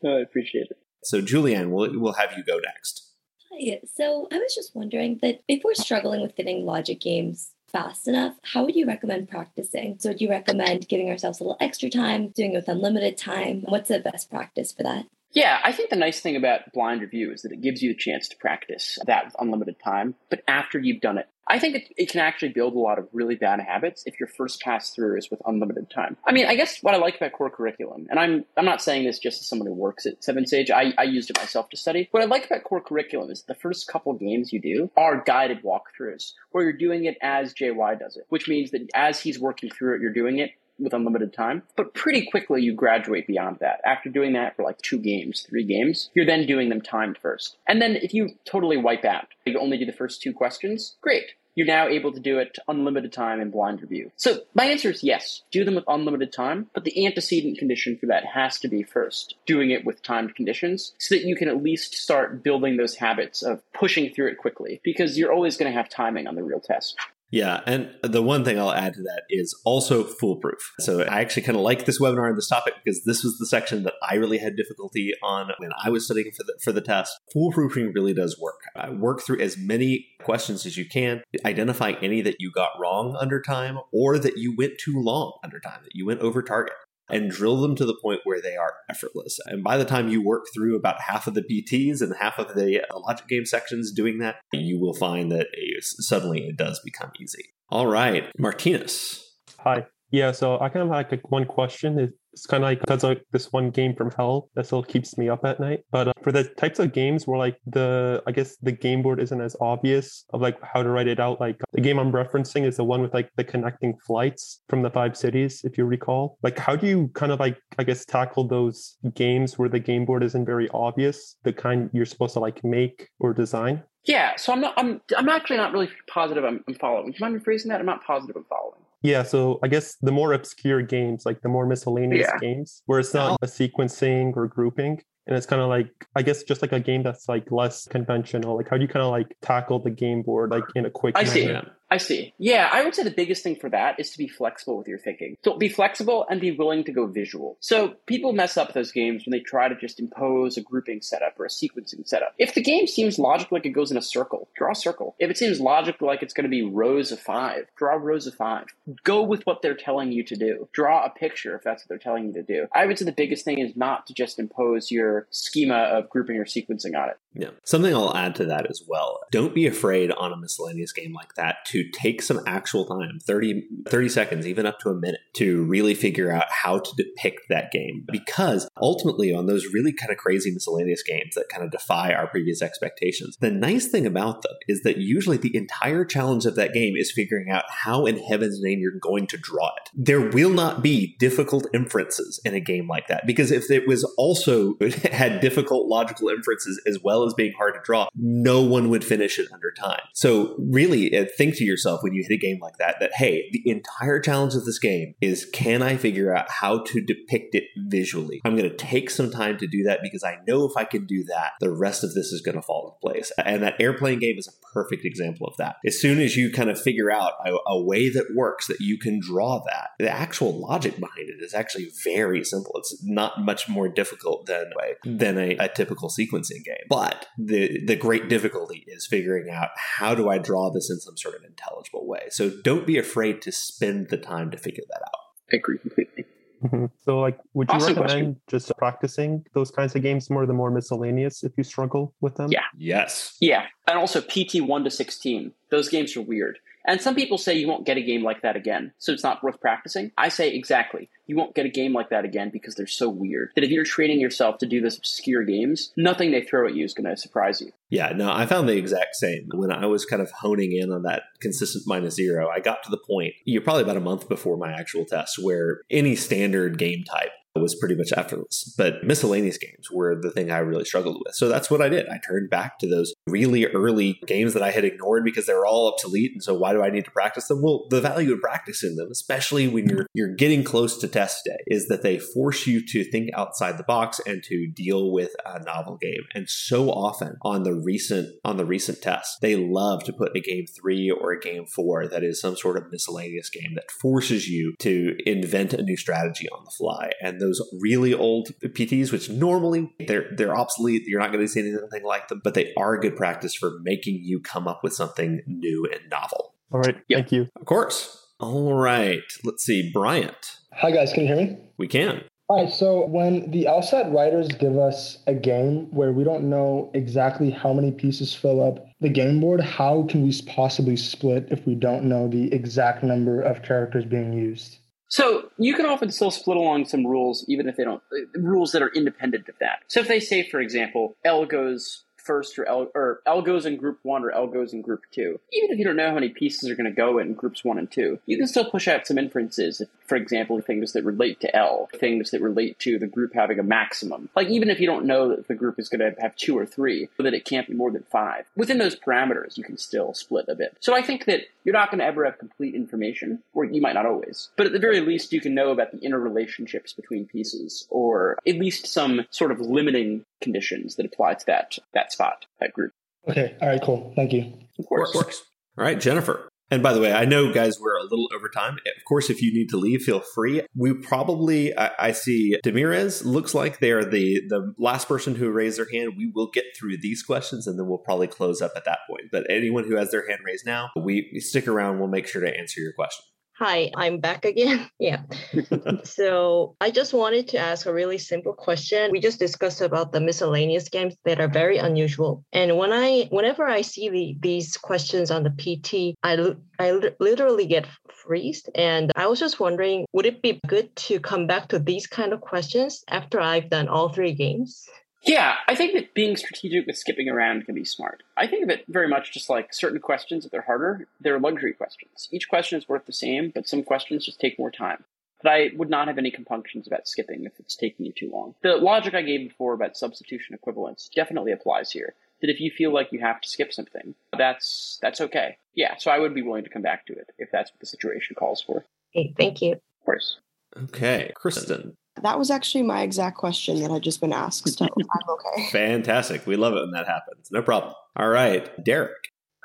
Oh, 0.03 0.17
I 0.17 0.21
appreciate 0.23 0.69
it. 0.71 0.79
So, 1.05 1.21
Julianne, 1.21 1.69
we'll, 1.69 1.91
we'll 2.01 2.15
have 2.15 2.33
you 2.35 2.43
go 2.43 2.59
next. 2.65 3.11
Hi. 3.53 3.81
So 3.95 4.29
I 4.33 4.39
was 4.39 4.55
just 4.55 4.75
wondering 4.75 5.19
that 5.21 5.41
if 5.47 5.61
we're 5.63 5.75
struggling 5.75 6.23
with 6.23 6.37
getting 6.37 6.65
logic 6.65 7.03
games 7.03 7.53
fast 7.71 8.09
enough, 8.09 8.35
how 8.43 8.65
would 8.65 8.77
you 8.77 8.87
recommend 8.87 9.29
practicing? 9.29 9.97
So 9.99 10.11
would 10.11 10.21
you 10.21 10.31
recommend 10.31 10.89
giving 10.89 11.11
ourselves 11.11 11.41
a 11.41 11.45
little 11.45 11.57
extra 11.61 11.91
time, 11.91 12.29
doing 12.29 12.53
it 12.53 12.57
with 12.57 12.69
unlimited 12.69 13.17
time? 13.17 13.63
What's 13.67 13.89
the 13.89 14.01
best 14.01 14.31
practice 14.31 14.73
for 14.73 14.83
that? 14.83 15.07
Yeah, 15.33 15.61
I 15.63 15.73
think 15.73 15.91
the 15.91 15.97
nice 15.97 16.21
thing 16.21 16.35
about 16.35 16.73
blind 16.73 17.03
review 17.03 17.33
is 17.33 17.43
that 17.43 17.53
it 17.53 17.61
gives 17.61 17.83
you 17.83 17.93
the 17.93 17.99
chance 17.99 18.29
to 18.29 18.37
practice 18.37 18.99
that 19.07 19.27
with 19.27 19.37
unlimited 19.39 19.77
time, 19.83 20.17
but 20.29 20.43
after 20.49 20.79
you've 20.79 21.01
done 21.01 21.19
it. 21.19 21.29
I 21.51 21.59
think 21.59 21.75
it, 21.75 21.93
it 21.97 22.09
can 22.11 22.21
actually 22.21 22.51
build 22.51 22.75
a 22.75 22.79
lot 22.79 22.99
of 22.99 23.09
really 23.13 23.35
bad 23.35 23.61
habits 23.61 24.05
if 24.07 24.21
your 24.21 24.29
first 24.29 24.61
pass 24.61 24.91
through 24.91 25.19
is 25.19 25.31
with 25.31 25.43
unlimited 25.45 25.91
time. 25.91 26.17
I 26.25 26.33
mean, 26.33 26.47
I 26.47 26.55
guess 26.55 26.83
what 26.83 26.95
I 26.95 26.99
like 26.99 27.17
about 27.17 27.33
core 27.33 27.51
curriculum, 27.51 28.07
and 28.09 28.19
I'm 28.19 28.45
I'm 28.57 28.65
not 28.65 28.81
saying 28.81 29.05
this 29.05 29.19
just 29.19 29.41
as 29.41 29.49
someone 29.49 29.67
who 29.67 29.75
works 29.75 30.07
at 30.07 30.21
7Sage, 30.21 30.71
I, 30.71 30.95
I 30.97 31.03
used 31.05 31.29
it 31.31 31.39
myself 31.39 31.69
to 31.71 31.77
study. 31.77 32.09
What 32.13 32.23
I 32.23 32.27
like 32.27 32.47
about 32.47 32.65
core 32.65 32.81
curriculum 32.81 33.31
is 33.31 33.43
the 33.43 33.55
first 33.55 33.89
couple 33.89 34.13
games 34.15 34.53
you 34.53 34.61
do 34.61 34.91
are 34.97 35.23
guided 35.23 35.63
walkthroughs, 35.63 36.33
where 36.53 36.65
you're 36.65 36.73
doing 36.73 37.05
it 37.05 37.19
as 37.21 37.53
JY 37.53 37.99
does 37.99 38.17
it, 38.17 38.27
which 38.29 38.49
means 38.49 38.71
that 38.71 38.89
as 38.95 39.21
he's 39.21 39.39
working 39.39 39.71
through 39.71 39.97
it, 39.97 40.01
you're 40.01 40.13
doing 40.13 40.39
it 40.39 40.53
with 40.81 40.95
unlimited 40.95 41.33
time. 41.33 41.63
But 41.77 41.95
pretty 41.95 42.27
quickly, 42.31 42.63
you 42.63 42.75
graduate 42.75 43.27
beyond 43.27 43.59
that. 43.61 43.81
After 43.85 44.09
doing 44.09 44.33
that 44.33 44.57
for 44.57 44.63
like 44.63 44.79
two 44.79 44.99
games, 44.99 45.47
three 45.49 45.65
games, 45.65 46.11
you're 46.15 46.27
then 46.27 46.47
doing 46.47 46.69
them 46.69 46.81
timed 46.81 47.19
first. 47.19 47.57
And 47.67 47.81
then 47.81 47.97
if 47.97 48.15
you 48.15 48.31
totally 48.45 48.77
wipe 48.77 49.05
out, 49.05 49.29
you 49.45 49.59
only 49.59 49.79
do 49.79 49.85
the 49.85 49.93
first 49.93 50.23
two 50.23 50.33
questions, 50.33 50.97
great. 51.01 51.33
You're 51.55 51.67
now 51.67 51.89
able 51.89 52.13
to 52.13 52.21
do 52.21 52.39
it 52.39 52.59
unlimited 52.69 53.13
time 53.13 53.41
in 53.41 53.51
blind 53.51 53.83
review. 53.83 54.13
So 54.17 54.41
my 54.55 54.67
answer 54.67 54.91
is 54.91 55.03
yes, 55.03 55.43
do 55.51 55.65
them 55.65 55.75
with 55.75 55.85
unlimited 55.89 56.33
time, 56.33 56.67
but 56.75 56.85
the 56.85 57.07
antecedent 57.07 57.59
condition 57.59 57.97
for 57.99 58.07
that 58.07 58.25
has 58.25 58.59
to 58.61 58.69
be 58.69 58.83
first 58.83 59.35
doing 59.47 59.71
it 59.71 59.85
with 59.85 60.03
timed 60.03 60.35
conditions 60.35 60.95
so 60.99 61.15
that 61.15 61.25
you 61.25 61.37
can 61.37 61.49
at 61.49 61.63
least 61.63 61.95
start 61.95 62.43
building 62.43 62.77
those 62.77 62.97
habits 62.97 63.43
of 63.43 63.63
pushing 63.73 64.13
through 64.13 64.29
it 64.29 64.39
quickly 64.39 64.81
because 64.85 65.19
you're 65.19 65.33
always 65.33 65.57
going 65.57 65.71
to 65.71 65.77
have 65.77 65.89
timing 65.89 66.27
on 66.27 66.35
the 66.35 66.43
real 66.43 66.61
test. 66.61 66.97
Yeah, 67.31 67.61
and 67.67 67.95
the 68.03 68.23
one 68.23 68.45
thing 68.45 68.59
I'll 68.59 68.73
add 68.73 68.95
to 68.95 69.03
that 69.03 69.23
is 69.31 69.59
also 69.65 70.03
foolproof. 70.05 70.73
So 70.81 71.03
I 71.03 71.21
actually 71.21 71.43
kind 71.43 71.57
of 71.57 71.63
like 71.63 71.85
this 71.85 72.01
webinar 72.01 72.29
and 72.29 72.37
this 72.37 72.49
topic 72.49 72.75
because 72.85 73.05
this 73.05 73.23
was 73.23 73.39
the 73.39 73.47
section 73.47 73.85
that 73.85 73.95
I 74.03 74.17
really 74.17 74.39
had 74.39 74.57
difficulty 74.57 75.13
on 75.23 75.51
when 75.59 75.71
I 75.83 75.91
was 75.91 76.05
studying 76.05 76.33
for 76.33 76.43
the 76.43 76.59
for 76.63 76.73
the 76.73 76.81
test. 76.81 77.19
Foolproofing 77.35 77.95
really 77.95 78.15
does 78.15 78.39
work. 78.41 78.61
I 78.75 78.91
work 78.91 79.23
through 79.23 79.41
as 79.41 79.57
many 79.57 80.09
questions 80.23 80.67
as 80.67 80.77
you 80.77 80.89
can, 80.89 81.23
identify 81.45 81.93
any 82.03 82.21
that 82.23 82.37
you 82.41 82.51
got 82.51 82.71
wrong 82.81 83.17
under 83.21 83.41
time 83.41 83.79
or 83.93 84.19
that 84.19 84.37
you 84.37 84.55
went 84.57 84.79
too 84.79 85.01
long 85.01 85.39
under 85.45 85.61
time, 85.61 85.81
that 85.85 85.95
you 85.95 86.07
went 86.07 86.21
over 86.21 86.43
target 86.43 86.75
and 87.13 87.31
drill 87.31 87.61
them 87.61 87.75
to 87.77 87.85
the 87.85 87.97
point 88.03 88.21
where 88.25 88.41
they 88.41 88.57
are 88.57 88.75
effortless. 88.89 89.39
And 89.47 89.63
by 89.63 89.77
the 89.77 89.85
time 89.85 90.09
you 90.09 90.23
work 90.23 90.47
through 90.55 90.77
about 90.77 91.01
half 91.01 91.27
of 91.27 91.35
the 91.35 91.43
PTs 91.43 92.01
and 92.01 92.15
half 92.19 92.39
of 92.39 92.55
the 92.55 92.83
uh, 92.83 92.99
logic 92.99 93.29
game 93.29 93.47
sections 93.47 93.93
doing 93.93 94.19
that, 94.19 94.37
you 94.53 94.79
will 94.79 94.95
find 94.95 95.31
that 95.33 95.49
suddenly 95.81 96.47
it 96.49 96.57
does 96.57 96.81
become 96.81 97.11
easy. 97.21 97.45
All 97.69 97.87
right, 97.87 98.25
Martinez. 98.39 99.25
Hi. 99.61 99.87
Yeah, 100.11 100.33
so 100.33 100.59
I 100.59 100.69
kind 100.71 100.83
of 100.83 100.89
like 100.89 101.21
one 101.31 101.45
question. 101.45 102.13
It's 102.33 102.47
kind 102.47 102.63
of 102.63 102.69
like 102.69 102.81
because 102.81 103.03
like 103.03 103.25
this 103.33 103.53
one 103.53 103.71
game 103.71 103.95
from 103.95 104.11
hell 104.17 104.49
that 104.55 104.67
still 104.67 104.83
keeps 104.83 105.19
me 105.19 105.29
up 105.29 105.45
at 105.45 105.61
night. 105.61 105.81
But 105.91 106.09
uh, 106.09 106.13
for 106.23 106.33
the 106.33 106.45
types 106.45 106.79
of 106.79 106.93
games 106.93 107.27
where 107.27 107.39
like 107.39 107.59
the 107.67 108.23
I 108.27 108.33
guess 108.33 108.57
the 108.57 108.73
game 108.73 109.03
board 109.03 109.21
isn't 109.21 109.41
as 109.41 109.57
obvious 109.61 110.25
of 110.33 110.41
like 110.41 110.59
how 110.63 110.83
to 110.83 110.89
write 110.89 111.09
it 111.09 111.21
out. 111.21 111.41
Like 111.41 111.61
the 111.73 111.81
game 111.81 111.99
I'm 111.99 112.13
referencing 112.13 112.67
is 112.67 112.77
the 112.77 112.85
one 112.85 113.03
with 113.03 113.15
like 113.15 113.31
the 113.37 113.45
connecting 113.45 113.97
flights 114.07 114.63
from 114.69 114.83
the 114.83 114.91
five 114.91 115.17
cities, 115.17 115.63
if 115.65 115.77
you 115.77 115.85
recall. 115.85 116.39
Like 116.43 116.59
how 116.59 116.77
do 116.77 116.87
you 116.87 117.09
kind 117.15 117.33
of 117.33 117.41
like 117.41 117.59
I 117.79 117.85
guess 117.85 118.05
tackle 118.05 118.47
those 118.47 118.97
games 119.15 119.59
where 119.59 119.69
the 119.69 119.81
game 119.81 120.05
board 120.05 120.23
isn't 120.23 120.47
very 120.47 120.69
obvious, 120.73 121.37
the 121.45 121.53
kind 121.53 121.91
you're 121.93 122.07
supposed 122.07 122.35
to 122.35 122.41
like 122.41 122.63
make 122.65 123.09
or 123.19 123.33
design? 123.33 123.83
Yeah, 124.05 124.37
so 124.37 124.53
I'm 124.53 124.61
not. 124.61 124.75
I'm. 124.77 125.01
I'm 125.17 125.29
actually 125.29 125.59
not 125.59 125.73
really 125.73 125.91
positive. 126.09 126.45
I'm, 126.45 126.65
I'm 126.67 126.75
following. 126.75 127.11
Do 127.11 127.19
you 127.19 127.21
mind 127.21 127.45
rephrasing 127.45 127.69
that? 127.69 127.81
I'm 127.81 127.87
not 127.87 128.03
positive. 128.05 128.37
I'm 128.37 128.45
following. 128.45 128.80
Yeah, 129.03 129.23
so 129.23 129.59
I 129.63 129.69
guess 129.69 129.97
the 130.03 130.13
more 130.13 130.33
obscure 130.33 130.83
games, 130.83 131.25
like 131.25 131.41
the 131.41 131.49
more 131.49 131.67
miscellaneous 131.67 132.29
Yeah. 132.33 132.39
games, 132.39 132.83
where 132.87 133.01
it's 133.01 133.15
not 133.15 133.33
oh. 133.33 133.37
a 133.43 133.47
sequencing 133.47 134.37
or 134.37 134.47
grouping, 134.47 135.03
and 135.27 135.37
it's 135.37 135.47
kind 135.47 135.63
of 135.63 135.69
like 135.69 135.91
I 136.15 136.23
guess 136.23 136.43
just 136.43 136.63
like 136.63 136.73
a 136.73 136.81
game 136.81 137.03
that's 137.03 137.29
like 137.29 137.51
less 137.51 137.87
conventional. 137.87 138.57
Like 138.57 138.69
how 138.69 138.77
do 138.77 138.83
you 138.83 138.89
kind 138.89 139.05
of 139.05 139.11
like 139.11 139.37
tackle 139.41 139.79
the 139.79 139.91
game 139.91 140.23
board 140.23 140.51
like 140.51 140.65
in 140.75 140.85
a 140.85 140.91
quick 140.91 141.17
I 141.17 141.25
see. 141.25 141.51
I 141.91 141.97
see. 141.97 142.35
Yeah, 142.39 142.69
I 142.73 142.85
would 142.85 142.95
say 142.95 143.03
the 143.03 143.11
biggest 143.11 143.43
thing 143.43 143.57
for 143.57 143.69
that 143.71 143.99
is 143.99 144.11
to 144.13 144.19
be 144.19 144.29
flexible 144.29 144.79
with 144.79 144.87
your 144.87 144.99
thinking. 144.99 145.37
So 145.45 145.57
be 145.57 145.69
flexible 145.69 146.25
and 146.31 146.41
be 146.41 146.53
willing 146.53 146.85
to 146.85 146.93
go 146.93 147.07
visual. 147.07 147.57
So 147.61 147.95
people 148.07 148.33
mess 148.33 148.57
up 148.57 148.73
those 148.73 148.93
games 148.93 149.27
when 149.27 149.33
they 149.33 149.41
try 149.41 149.69
to 149.69 149.75
just 149.75 149.99
impose 149.99 150.57
a 150.57 150.63
grouping 150.63 151.03
setup 151.03 151.39
or 151.39 151.47
a 151.47 151.49
sequencing 151.49 152.07
setup. 152.07 152.35
If 152.39 152.55
the 152.55 152.63
game 152.63 152.87
seems 152.87 153.19
logical 153.19 153.57
like 153.57 153.67
it 153.67 153.71
goes 153.71 153.91
in 153.91 153.97
a 153.97 154.03
circle, 154.03 154.49
draw 154.57 154.71
a 154.71 154.75
circle. 154.77 155.17
If 155.19 155.31
it 155.31 155.39
seems 155.39 155.61
logical 155.61 156.07
like 156.07 156.23
it's 156.23 156.33
going 156.33 156.45
to 156.45 156.51
be 156.51 156.63
rows 156.63 157.11
of 157.11 157.19
five, 157.19 157.67
draw 157.77 157.95
rows 157.95 158.27
of 158.29 158.35
five. 158.35 158.67
Go 159.03 159.23
with 159.23 159.45
what 159.45 159.61
they're 159.61 159.75
telling 159.75 160.13
you 160.13 160.23
to 160.25 160.37
do. 160.37 160.69
Draw 160.73 161.07
a 161.07 161.11
picture 161.11 161.57
if 161.57 161.65
that's 161.65 161.83
what 161.83 161.89
they're 161.89 161.99
telling 161.99 162.27
you 162.27 162.35
to 162.35 162.43
do. 162.43 162.67
I 162.73 162.87
would 162.87 162.99
say 162.99 163.05
the 163.05 163.13
biggest 163.13 163.45
thing 163.45 163.59
is 163.59 163.75
not 163.75 164.07
to 164.07 164.15
just 164.15 164.39
impose 164.39 164.93
your 164.93 165.27
schema 165.31 165.75
of 165.75 166.09
grouping 166.09 166.37
or 166.37 166.45
sequencing 166.45 166.97
on 166.97 167.11
it. 167.11 167.17
Yeah. 167.35 167.51
Something 167.65 167.95
I'll 167.95 168.17
add 168.17 168.37
to 168.37 168.45
that 168.47 168.71
as 168.71 168.83
well. 168.87 169.21
Don't 169.33 169.55
be 169.55 169.67
afraid 169.67 170.13
on 170.13 170.33
a 170.33 170.37
miscellaneous 170.37 170.93
game 170.93 171.13
like 171.13 171.35
that 171.35 171.57
to 171.67 171.80
take 171.91 172.23
some 172.23 172.41
actual 172.47 172.85
time 172.85 173.19
30, 173.21 173.65
30 173.89 174.09
seconds, 174.09 174.47
even 174.47 174.67
up 174.67 174.79
to 174.81 174.91
a 174.91 174.95
minute 174.95 175.21
to 175.35 175.65
really 175.65 175.95
figure 175.95 176.33
out 176.33 176.51
how 176.51 176.79
to 176.79 176.91
depict 176.97 177.43
that 177.49 177.71
game. 177.71 178.05
Because 178.11 178.69
ultimately, 178.81 179.33
on 179.33 179.47
those 179.47 179.67
really 179.73 179.93
kind 179.93 180.11
of 180.11 180.19
crazy 180.19 180.51
miscellaneous 180.51 181.03
games 181.03 181.35
that 181.35 181.49
kind 181.49 181.65
of 181.65 181.71
defy 181.71 182.13
our 182.13 182.27
previous 182.27 182.63
expectations, 182.63 183.37
the 183.41 183.51
nice 183.51 183.89
thing 183.89 184.07
about 184.07 184.43
them 184.43 184.55
is 184.69 184.83
that 184.83 184.99
usually 184.99 185.37
the 185.37 185.57
entire 185.57 186.05
challenge 186.05 186.47
of 186.47 186.57
that 186.57 186.73
game 186.73 186.97
is 186.97 187.13
figuring 187.13 187.51
out 187.51 187.65
how 187.69 188.07
in 188.07 188.19
heaven's 188.19 188.61
name 188.61 188.81
you're 188.81 188.93
going 189.01 189.27
to 189.29 189.37
draw 189.37 189.69
it. 189.69 189.91
There 189.95 190.29
will 190.31 190.51
not 190.51 190.83
be 190.83 191.17
difficult 191.19 191.67
inferences 191.75 192.41
in 192.45 192.55
a 192.55 192.61
game 192.61 192.89
like 192.89 193.09
that 193.09 193.27
because 193.27 193.51
if 193.51 193.71
it 193.71 193.87
was 193.87 194.05
also 194.17 194.77
had 195.13 195.41
difficult 195.41 195.89
logical 195.89 196.29
inferences 196.29 196.81
as 196.87 196.99
well 197.03 197.25
as 197.25 197.35
being 197.35 197.53
hard 197.57 197.75
to 197.75 197.81
draw, 197.85 198.09
no 198.15 198.63
one 198.63 198.89
would 198.91 199.05
finish 199.05 199.39
it 199.39 199.49
under 199.53 199.71
time. 199.73 200.01
So 200.15 200.57
really 200.59 201.17
uh, 201.17 201.27
think 201.37 201.57
to 201.57 201.65
yourself 201.71 202.03
when 202.03 202.13
you 202.13 202.23
hit 202.23 202.35
a 202.35 202.39
game 202.39 202.59
like 202.61 202.77
that 202.79 202.97
that 203.01 203.13
hey, 203.15 203.49
the 203.53 203.63
entire 203.71 204.21
challenge 204.21 204.55
of 204.55 204.65
this 204.65 204.79
game 204.79 205.15
is 205.21 205.47
can 205.53 205.83
I 205.83 205.97
figure 205.97 206.35
out 206.35 206.51
how 206.51 206.83
to 206.85 207.01
depict 207.01 207.55
it 207.55 207.65
visually? 207.77 208.41
I'm 208.45 208.57
going 208.57 208.69
to 208.69 208.77
take 208.77 209.11
some 209.11 209.31
time 209.31 209.59
to 209.59 209.67
do 209.67 209.85
that 209.85 210.01
because 210.03 210.25
I 210.25 210.39
know 210.47 210.67
if 210.67 210.77
I 210.77 210.85
can 210.85 211.07
do 211.07 211.25
that, 211.25 211.53
the 211.61 211.71
rest 211.71 212.05
of 212.05 212.15
this 212.15 212.33
is 212.33 212.43
going 212.43 212.57
to 212.57 212.63
fall 212.63 212.99
into 213.03 213.15
place. 213.15 213.33
And 213.45 213.63
that 213.63 213.81
airplane 213.81 214.19
game 214.19 214.37
is 214.39 214.49
a 214.49 214.73
perfect 214.73 215.05
example 215.05 215.47
of 215.47 215.57
that. 215.59 215.77
As 215.87 216.01
soon 216.01 216.21
as 216.21 216.37
you 216.37 216.51
kind 216.53 216.71
of 216.71 216.81
figure 216.81 217.11
out 217.11 217.35
a, 217.45 217.57
a 217.67 217.83
way 217.83 218.11
that 218.11 218.35
works 218.35 218.67
that 218.67 218.81
you 218.81 218.99
can 218.99 219.21
draw 219.21 219.63
that, 219.65 219.91
the 219.99 220.11
actual 220.11 220.59
logic 220.59 220.99
behind 220.99 221.29
it 221.29 221.43
is 221.43 221.55
actually 221.55 221.89
very 222.05 222.45
simple. 222.45 222.73
It's 222.77 223.03
not 223.05 223.41
much 223.41 223.69
more 223.69 223.89
difficult 223.89 224.47
than 224.47 224.71
than 225.05 225.39
a, 225.39 225.57
a 225.57 225.69
typical 225.69 226.09
sequencing 226.09 226.65
game. 226.65 226.87
But 226.89 227.27
the 227.39 227.85
the 227.85 227.97
great 227.97 228.29
difficulty 228.29 228.85
is 228.87 229.07
figuring 229.07 229.51
out 229.51 229.71
how 229.77 230.15
do 230.15 230.29
I 230.29 230.39
draw 230.39 230.71
this 230.71 230.91
in 230.91 230.99
some 230.99 231.17
sort 231.17 231.37
of 231.37 231.45
intelligible 231.61 232.07
way. 232.07 232.29
So 232.31 232.51
don't 232.63 232.87
be 232.87 232.99
afraid 232.99 233.43
to 233.43 233.53
spend 233.53 234.09
the 234.09 234.17
time 234.17 234.51
to 234.51 234.57
figure 234.57 234.85
that 234.89 235.03
out. 235.03 235.21
I 235.53 235.57
agree 235.57 235.79
completely. 235.79 236.25
Mm-hmm. 236.65 236.87
So, 237.05 237.19
like, 237.19 237.39
would 237.55 237.69
you 237.71 237.77
Awesome 237.77 237.95
recommend 237.95 238.37
question. 238.37 238.41
just 238.49 238.73
practicing 238.77 239.47
those 239.55 239.71
kinds 239.71 239.97
of 239.97 240.03
games 240.03 240.29
more, 240.29 240.45
the 240.45 240.53
more 240.53 240.71
miscellaneous, 240.71 241.43
if 241.43 241.53
you 241.57 241.65
struggle 241.65 242.15
with 242.21 242.35
them? 242.35 242.51
Yeah. 242.53 242.65
Yes. 242.77 243.37
Yeah, 243.41 243.65
and 243.89 243.99
also 243.99 244.21
PT 244.21 244.61
one 244.61 244.85
to 244.85 244.91
sixteen. 244.91 245.53
Those 245.71 245.89
games 245.89 246.15
are 246.17 246.21
weird. 246.21 246.59
And 246.87 247.01
some 247.01 247.15
people 247.15 247.39
say 247.39 247.55
you 247.55 247.69
won't 247.69 247.87
get 247.87 247.97
a 247.97 248.03
game 248.03 248.23
like 248.23 248.43
that 248.43 248.57
again, 248.57 248.93
so 248.99 249.13
it's 249.13 249.23
not 249.23 249.43
worth 249.43 249.61
practicing. 249.61 250.13
I 250.17 250.29
say 250.29 250.51
exactly. 250.51 251.11
You 251.27 251.37
won't 251.37 251.55
get 251.55 251.67
a 251.67 251.71
game 251.71 251.93
like 251.93 252.11
that 252.11 252.25
again 252.25 252.51
because 252.53 252.75
they're 252.75 252.87
so 252.87 253.09
weird. 253.09 253.51
That 253.55 253.65
if 253.65 253.71
you're 253.71 253.85
training 253.85 254.21
yourself 254.21 254.59
to 254.59 254.67
do 254.67 254.81
this 254.81 254.97
obscure 254.97 255.45
games, 255.45 255.93
nothing 255.97 256.33
they 256.33 256.43
throw 256.43 256.67
at 256.67 256.75
you 256.75 256.85
is 256.85 256.95
going 256.95 257.09
to 257.09 257.17
surprise 257.17 257.61
you. 257.61 257.73
Yeah, 257.89 258.13
no, 258.15 258.33
I 258.33 258.47
found 258.47 258.69
the 258.69 258.77
exact 258.77 259.17
same. 259.17 259.49
When 259.55 259.73
I 259.73 259.87
was 259.87 260.05
kind 260.05 260.23
of 260.23 260.31
honing 260.31 260.73
in 260.73 260.91
on 260.93 261.03
that 261.03 261.25
consistent 261.41 261.85
minus 261.87 262.15
zero, 262.15 262.49
I 262.49 262.61
got 262.61 262.83
to 262.85 262.91
the 262.91 262.99
point, 262.99 263.35
you're 263.45 263.63
probably 263.63 263.83
about 263.83 263.97
a 263.97 264.01
month 264.01 264.29
before 264.29 264.57
my 264.57 264.73
actual 264.73 265.05
test, 265.05 265.39
where 265.43 265.83
any 265.91 266.17
standard 266.17 266.79
game 266.79 267.05
type 267.05 267.31
was 267.57 267.75
pretty 267.75 267.97
much 267.97 268.13
effortless. 268.17 268.75
But 268.77 269.05
miscellaneous 269.05 269.59
games 269.59 269.91
were 269.91 270.15
the 270.21 270.31
thing 270.31 270.51
I 270.51 270.59
really 270.59 270.85
struggled 270.85 271.21
with. 271.25 271.35
So 271.35 271.49
that's 271.49 271.71
what 271.71 271.83
I 271.83 271.89
did. 271.89 272.09
I 272.09 272.19
turned 272.19 272.49
back 272.49 272.79
to 272.79 272.89
those 272.89 273.13
really 273.27 273.67
early 273.67 274.21
games 274.27 274.55
that 274.55 274.63
I 274.63 274.71
had 274.71 274.85
ignored 274.85 275.25
because 275.25 275.47
they 275.47 275.55
were 275.55 275.67
all 275.67 275.93
obsolete. 275.93 276.33
And 276.33 276.43
so 276.43 276.55
why 276.55 276.73
do 276.73 276.83
I 276.83 276.91
need 276.91 277.05
to 277.05 277.11
practice 277.11 277.49
them? 277.49 277.63
Well, 277.63 277.87
the 277.91 278.01
value 278.01 278.35
of 278.35 278.41
practicing 278.41 278.97
them, 278.97 279.09
especially 279.11 279.69
when 279.69 279.89
you're 279.89 280.07
you're 280.15 280.35
getting 280.35 280.65
close 280.65 280.99
to 280.99 281.09
test 281.09 281.45
day, 281.45 281.59
is 281.67 281.89
that 281.89 282.03
they 282.03 282.19
force 282.19 282.67
you 282.67 282.85
to 282.87 283.05
think 283.05 283.31
outside 283.35 283.79
the 283.79 283.85
box 283.85 284.21
and 284.27 284.43
to 284.45 284.67
deal 284.75 285.13
with 285.13 285.31
a 285.45 285.63
novel 285.63 285.97
game. 285.97 286.25
And 286.35 286.49
so 286.49 286.91
often 286.91 287.37
on 287.43 287.63
the 287.63 287.75
recent 287.75 288.29
on 288.45 288.57
the 288.57 288.65
recent 288.65 289.03
tests, 289.03 289.39
they 289.41 289.57
love 289.57 290.05
to 290.05 290.13
put 290.13 290.37
a 290.37 290.41
game 290.41 290.67
three 290.67 291.11
or 291.11 291.33
a 291.33 291.41
game 291.41 291.67
four 291.67 292.07
that 292.09 292.25
is 292.25 292.41
some 292.41 292.57
sort 292.57 292.77
of 292.77 292.91
miscellaneous 292.91 293.51
game 293.51 293.75
that 293.75 293.91
forces 293.91 294.49
you 294.49 294.75
to 294.81 295.17
invent 295.27 295.75
a 295.75 295.83
new 295.83 295.97
strategy 295.97 296.49
on 296.49 296.65
the 296.65 296.71
fly. 296.71 297.11
And 297.23 297.41
those 297.41 297.61
really 297.81 298.15
old 298.15 298.49
PTs, 298.63 299.13
which 299.13 299.31
normally 299.31 299.95
they're 300.07 300.31
they're 300.37 300.57
obsolete, 300.57 301.03
you're 301.07 301.21
not 301.21 301.33
going 301.33 301.45
to 301.45 301.49
see 301.49 301.61
anything 301.61 302.05
like 302.05 302.29
them, 302.29 302.41
but 302.43 302.55
they 302.55 302.73
are 302.77 302.99
good 302.99 303.10
practice 303.11 303.55
for 303.55 303.79
making 303.83 304.21
you 304.23 304.41
come 304.41 304.67
up 304.69 304.81
with 304.83 304.95
something 304.95 305.43
new 305.47 305.89
and 305.91 306.01
novel. 306.11 306.55
All 306.73 306.81
right. 306.81 306.97
Yeah. 307.09 307.19
Thank 307.19 307.33
you. 307.33 307.49
Of 307.57 307.67
course. 307.67 308.29
All 308.39 308.75
right. 308.75 309.23
Let's 309.45 309.65
see, 309.65 309.91
Bryant. 309.93 310.57
Hi 310.73 310.91
guys, 310.91 311.13
can 311.13 311.25
you 311.25 311.35
hear 311.35 311.37
me? 311.37 311.59
We 311.77 311.89
can. 311.89 312.23
All 312.49 312.65
right, 312.65 312.73
so 312.73 313.07
when 313.07 313.49
the 313.53 313.69
outside 313.69 314.13
writers 314.13 314.49
give 314.49 314.77
us 314.77 315.19
a 315.29 315.35
game 315.35 315.87
where 315.93 316.11
we 316.11 316.25
don't 316.25 316.51
know 316.51 316.91
exactly 316.95 317.51
how 317.51 317.73
many 317.73 317.93
pieces 317.93 318.35
fill 318.35 318.61
up 318.61 318.85
the 319.01 319.09
game 319.09 319.39
board, 319.39 319.61
how 319.61 320.05
can 320.09 320.23
we 320.23 320.35
possibly 320.49 320.97
split 320.97 321.47
if 321.53 321.65
we 321.65 321.77
don't 321.77 322.05
know 322.05 322.27
the 322.27 322.53
exact 322.53 323.05
number 323.05 323.41
of 323.41 323.63
characters 323.63 324.05
being 324.05 324.33
used? 324.33 324.79
So 325.07 325.51
you 325.59 325.75
can 325.75 325.87
often 325.87 326.11
still 326.11 326.31
split 326.31 326.57
along 326.57 326.87
some 326.87 327.07
rules, 327.07 327.45
even 327.49 327.69
if 327.69 327.77
they 327.77 327.85
don't 327.85 328.03
uh, 328.13 328.41
rules 328.41 328.73
that 328.73 328.83
are 328.83 328.93
independent 328.95 329.49
of 329.49 329.55
that. 329.61 329.81
So 329.89 330.01
if 330.01 330.09
they 330.09 330.19
say, 330.19 330.49
for 330.49 330.61
example, 330.61 331.17
L 331.25 331.47
goes 331.47 332.05
first 332.25 332.59
or 332.59 332.67
L 332.67 332.91
or 332.95 333.21
L 333.27 333.43
goes 333.43 333.67
in 333.67 333.77
group 333.77 333.99
one 334.03 334.25
or 334.25 334.31
L 334.31 334.47
goes 334.47 334.73
in 334.73 334.83
group 334.83 335.03
two, 335.13 335.41
even 335.53 335.71
if 335.71 335.79
you 335.79 335.85
don't 335.85 335.97
know 335.97 336.09
how 336.09 336.15
many 336.15 336.29
pieces 336.29 336.71
are 336.71 336.77
going 336.77 336.91
to 336.91 336.97
go 336.97 337.19
in 337.19 337.35
groups 337.35 337.65
one 337.65 337.79
and 337.79 337.91
two, 337.91 338.19
you 338.27 338.37
can 338.37 338.47
still 338.47 338.71
push 338.71 338.89
out 338.89 339.07
some 339.07 339.19
inferences. 339.19 339.83
For 340.07 340.17
example, 340.17 340.61
things 340.61 340.93
that 340.93 341.05
relate 341.05 341.41
to 341.41 341.57
L, 341.57 341.89
things 341.97 342.31
that 342.31 342.43
relate 342.43 342.79
to 342.81 342.99
the 342.99 343.07
group 343.07 343.33
having 343.35 343.59
a 343.59 343.63
maximum. 343.63 344.29
Like 344.35 344.49
even 344.49 344.71
if 344.71 344.81
you 344.81 344.87
don't 344.87 345.07
know 345.07 345.29
that 345.29 345.49
the 345.49 345.55
group 345.55 345.79
is 345.79 345.89
going 345.89 346.01
to 346.01 346.21
have 346.21 346.37
two 346.37 346.59
or 346.59 346.67
three, 346.67 347.09
that 347.19 347.35
it 347.35 347.45
can't 347.45 347.69
be 347.69 347.75
more 347.75 347.91
than 347.91 348.05
five, 348.11 348.47
within 348.57 348.79
those 348.79 348.97
parameters, 348.97 349.57
you 349.57 349.65
can 349.65 349.79
still 349.79 350.15
split 350.15 350.47
a 350.49 350.55
bit. 350.55 350.77
So 350.81 350.95
I 350.95 351.03
think 351.03 351.27
that 351.27 351.43
you're 351.65 351.75
not 351.75 351.91
going 351.91 351.99
to 352.01 352.07
ever 352.07 352.25
have 352.25 352.39
complete 352.39 352.75
information, 352.75 353.43
or 353.55 353.65
you 353.65 353.81
might 353.81 353.95
not 353.95 354.07
always. 354.07 354.49
But 354.57 354.67
at 354.67 354.73
the 354.73 354.79
very 354.79 355.01
least, 355.01 355.33
you 355.33 355.41
can 355.41 355.55
know 355.55 355.71
about 355.71 355.93
the 355.93 355.99
interrelationships 355.99 356.97
between 356.97 357.27
pieces, 357.27 357.87
or 357.91 358.39
at 358.47 358.57
least 358.57 358.87
some 358.87 359.27
sort 359.31 359.53
of 359.53 359.61
limiting 359.61 360.25
conditions 360.41 360.97
that 360.97 361.07
apply 361.07 361.35
to 361.35 361.47
that 361.47 361.79
that 361.95 362.13
spot, 362.13 362.47
that 362.61 362.73
group. 362.73 362.93
Okay, 363.29 363.57
all 363.61 363.69
right, 363.69 363.83
cool. 363.83 364.13
Thank 364.17 364.33
you. 364.33 364.53
Of 364.79 364.87
course. 364.87 365.15
Works. 365.15 365.43
All 365.79 365.85
right, 365.85 366.01
Jennifer. 366.01 366.49
And 366.73 366.85
by 366.85 366.93
the 366.93 367.01
way, 367.01 367.13
I 367.13 367.25
know, 367.25 367.53
guys, 367.53 367.81
we're 367.81 367.99
a 367.99 368.05
little 368.05 368.29
over 368.35 368.49
time. 368.49 368.75
Of 368.75 369.05
course, 369.09 369.29
if 369.29 369.43
you 369.43 369.53
need 369.53 369.71
to 369.71 369.77
leave, 369.77 370.03
feel 370.03 370.21
free. 370.21 370.63
We 370.77 370.95
probably, 370.95 371.77
I, 371.77 371.91
I 371.99 372.13
see 372.13 372.57
Demirez 372.65 373.25
looks 373.25 373.55
like 373.55 373.81
they're 373.81 374.05
the 374.05 374.41
the 374.49 374.73
last 374.79 375.09
person 375.09 375.35
who 375.35 375.51
raised 375.51 375.79
their 375.79 375.89
hand. 375.93 376.13
We 376.17 376.31
will 376.33 376.49
get 376.49 376.67
through 376.79 376.99
these 377.01 377.25
questions, 377.25 377.67
and 377.67 377.77
then 377.79 377.89
we'll 377.89 377.99
probably 377.99 378.29
close 378.29 378.63
up 378.63 378.73
at 378.77 378.85
that 378.85 379.01
point. 379.09 379.25
But 379.33 379.51
anyone 379.51 379.85
who 379.85 379.97
has 379.97 380.13
their 380.13 380.27
hand 380.29 380.41
raised 380.47 380.65
now, 380.65 380.91
we 380.97 381.29
stick 381.41 381.67
around. 381.67 381.99
We'll 381.99 382.09
make 382.09 382.29
sure 382.29 382.43
to 382.43 382.57
answer 382.57 382.81
your 382.81 382.93
question. 382.93 383.25
Hi, 383.61 383.91
I'm 383.95 384.21
back 384.21 384.47
again. 384.47 384.89
Yeah. 384.99 385.23
so 386.05 386.77
I 386.81 386.91
just 386.91 387.13
wanted 387.13 387.49
to 387.49 387.59
ask 387.59 387.85
a 387.85 387.93
really 387.93 388.17
simple 388.17 388.55
question. 388.55 389.11
We 389.13 389.21
just 389.21 389.39
discussed 389.39 389.83
about 389.83 390.13
the 390.13 390.21
miscellaneous 390.21 390.89
games 390.89 391.15
that 391.27 391.41
are 391.41 391.49
very 391.49 391.77
unusual. 391.77 392.43
And 392.53 392.79
when 392.79 392.91
I, 392.93 393.29
whenever 393.31 393.67
I 393.67 393.83
see 393.83 394.09
the, 394.09 394.37
these 394.41 394.79
questions 394.79 395.31
on 395.31 395.43
the 395.43 395.51
PT, 395.51 396.17
I, 396.23 396.55
I 396.79 396.93
literally 397.21 397.67
get 397.67 397.87
freezed. 398.11 398.71
And 398.75 399.13
I 399.15 399.27
was 399.27 399.39
just 399.39 399.61
wondering, 399.61 400.07
would 400.15 400.27
it 400.27 400.41
be 400.41 400.61
good 400.67 400.95
to 401.09 401.21
come 401.21 401.47
back 401.47 401.69
to 401.69 401.79
these 401.79 402.07
kind 402.07 402.33
of 402.33 402.41
questions 402.41 403.05
after 403.09 403.41
I've 403.41 403.69
done 403.69 403.89
all 403.89 404.09
three 404.09 404.33
games? 404.33 404.89
Yeah, 405.23 405.55
I 405.69 405.75
think 405.75 405.93
that 405.95 406.15
being 406.15 406.37
strategic 406.37 406.87
with 406.87 406.97
skipping 406.97 407.29
around 407.29 407.67
can 407.67 407.75
be 407.75 407.85
smart. 407.85 408.23
I 408.37 408.47
think 408.47 408.65
of 408.65 408.71
it 408.71 408.85
very 408.89 409.09
much 409.09 409.33
just 409.33 409.51
like 409.51 409.75
certain 409.75 410.01
questions, 410.01 410.45
if 410.45 410.51
they're 410.51 410.63
harder, 410.63 411.07
they're 411.21 411.39
luxury 411.39 411.75
questions. 411.75 412.29
Each 412.33 412.49
question 412.49 412.79
is 412.79 412.89
worth 412.89 413.07
the 413.07 413.13
same, 413.13 413.53
but 413.55 413.69
some 413.69 413.83
questions 413.83 414.25
just 414.25 414.41
take 414.41 414.59
more 414.59 414.71
time. 414.71 415.05
But 415.43 415.53
I 415.53 415.71
would 415.77 415.91
not 415.91 416.09
have 416.09 416.19
any 416.19 416.31
compunctions 416.31 416.87
about 416.87 417.09
skipping 417.09 417.45
if 417.45 417.53
it's 417.59 417.77
taking 417.77 418.07
you 418.07 418.13
too 418.13 418.31
long. 418.31 418.55
The 418.63 418.77
logic 418.77 419.15
I 419.15 419.23
gave 419.23 419.49
before 419.49 419.75
about 419.75 419.97
substitution 419.97 420.55
equivalence 420.55 421.11
definitely 421.15 421.53
applies 421.53 421.93
here. 421.93 422.15
That 422.43 422.51
if 422.51 422.61
you 422.61 422.71
feel 422.71 422.93
like 422.93 423.13
you 423.13 423.21
have 423.21 423.41
to 423.43 423.49
skip 423.49 423.73
something, 423.73 424.15
that's 424.37 424.99
that's 425.03 425.21
okay. 425.21 425.59
Yeah, 425.75 425.97
so 425.99 426.11
I 426.11 426.19
would 426.19 426.35
be 426.35 426.41
willing 426.41 426.65
to 426.65 426.71
come 426.71 426.81
back 426.81 427.07
to 427.07 427.13
it 427.13 427.31
if 427.39 427.51
that's 427.51 427.71
what 427.71 427.81
the 427.81 427.87
situation 427.87 428.35
calls 428.35 428.63
for. 428.63 428.79
Of 428.79 428.85
Okay, 429.15 429.35
thank 429.37 429.61
you. 429.61 429.73
Of 429.73 430.05
course. 430.07 430.39
Okay, 430.75 431.33
Kristen. 431.35 431.97
That 432.23 432.39
was 432.39 432.51
actually 432.51 432.83
my 432.83 433.03
exact 433.03 433.37
question 433.37 433.81
that 433.81 433.91
had 433.91 434.03
just 434.03 434.21
been 434.21 434.33
asked, 434.33 434.69
so 434.69 434.85
I'm 434.99 435.29
okay. 435.29 435.71
Fantastic. 435.71 436.47
We 436.47 436.57
love 436.57 436.75
it 436.75 436.81
when 436.81 436.93
that 436.93 437.07
happens. 437.07 437.49
No 437.51 437.63
problem. 437.63 437.95
All 438.17 438.29
right, 438.29 438.69
Derek. 438.85 439.13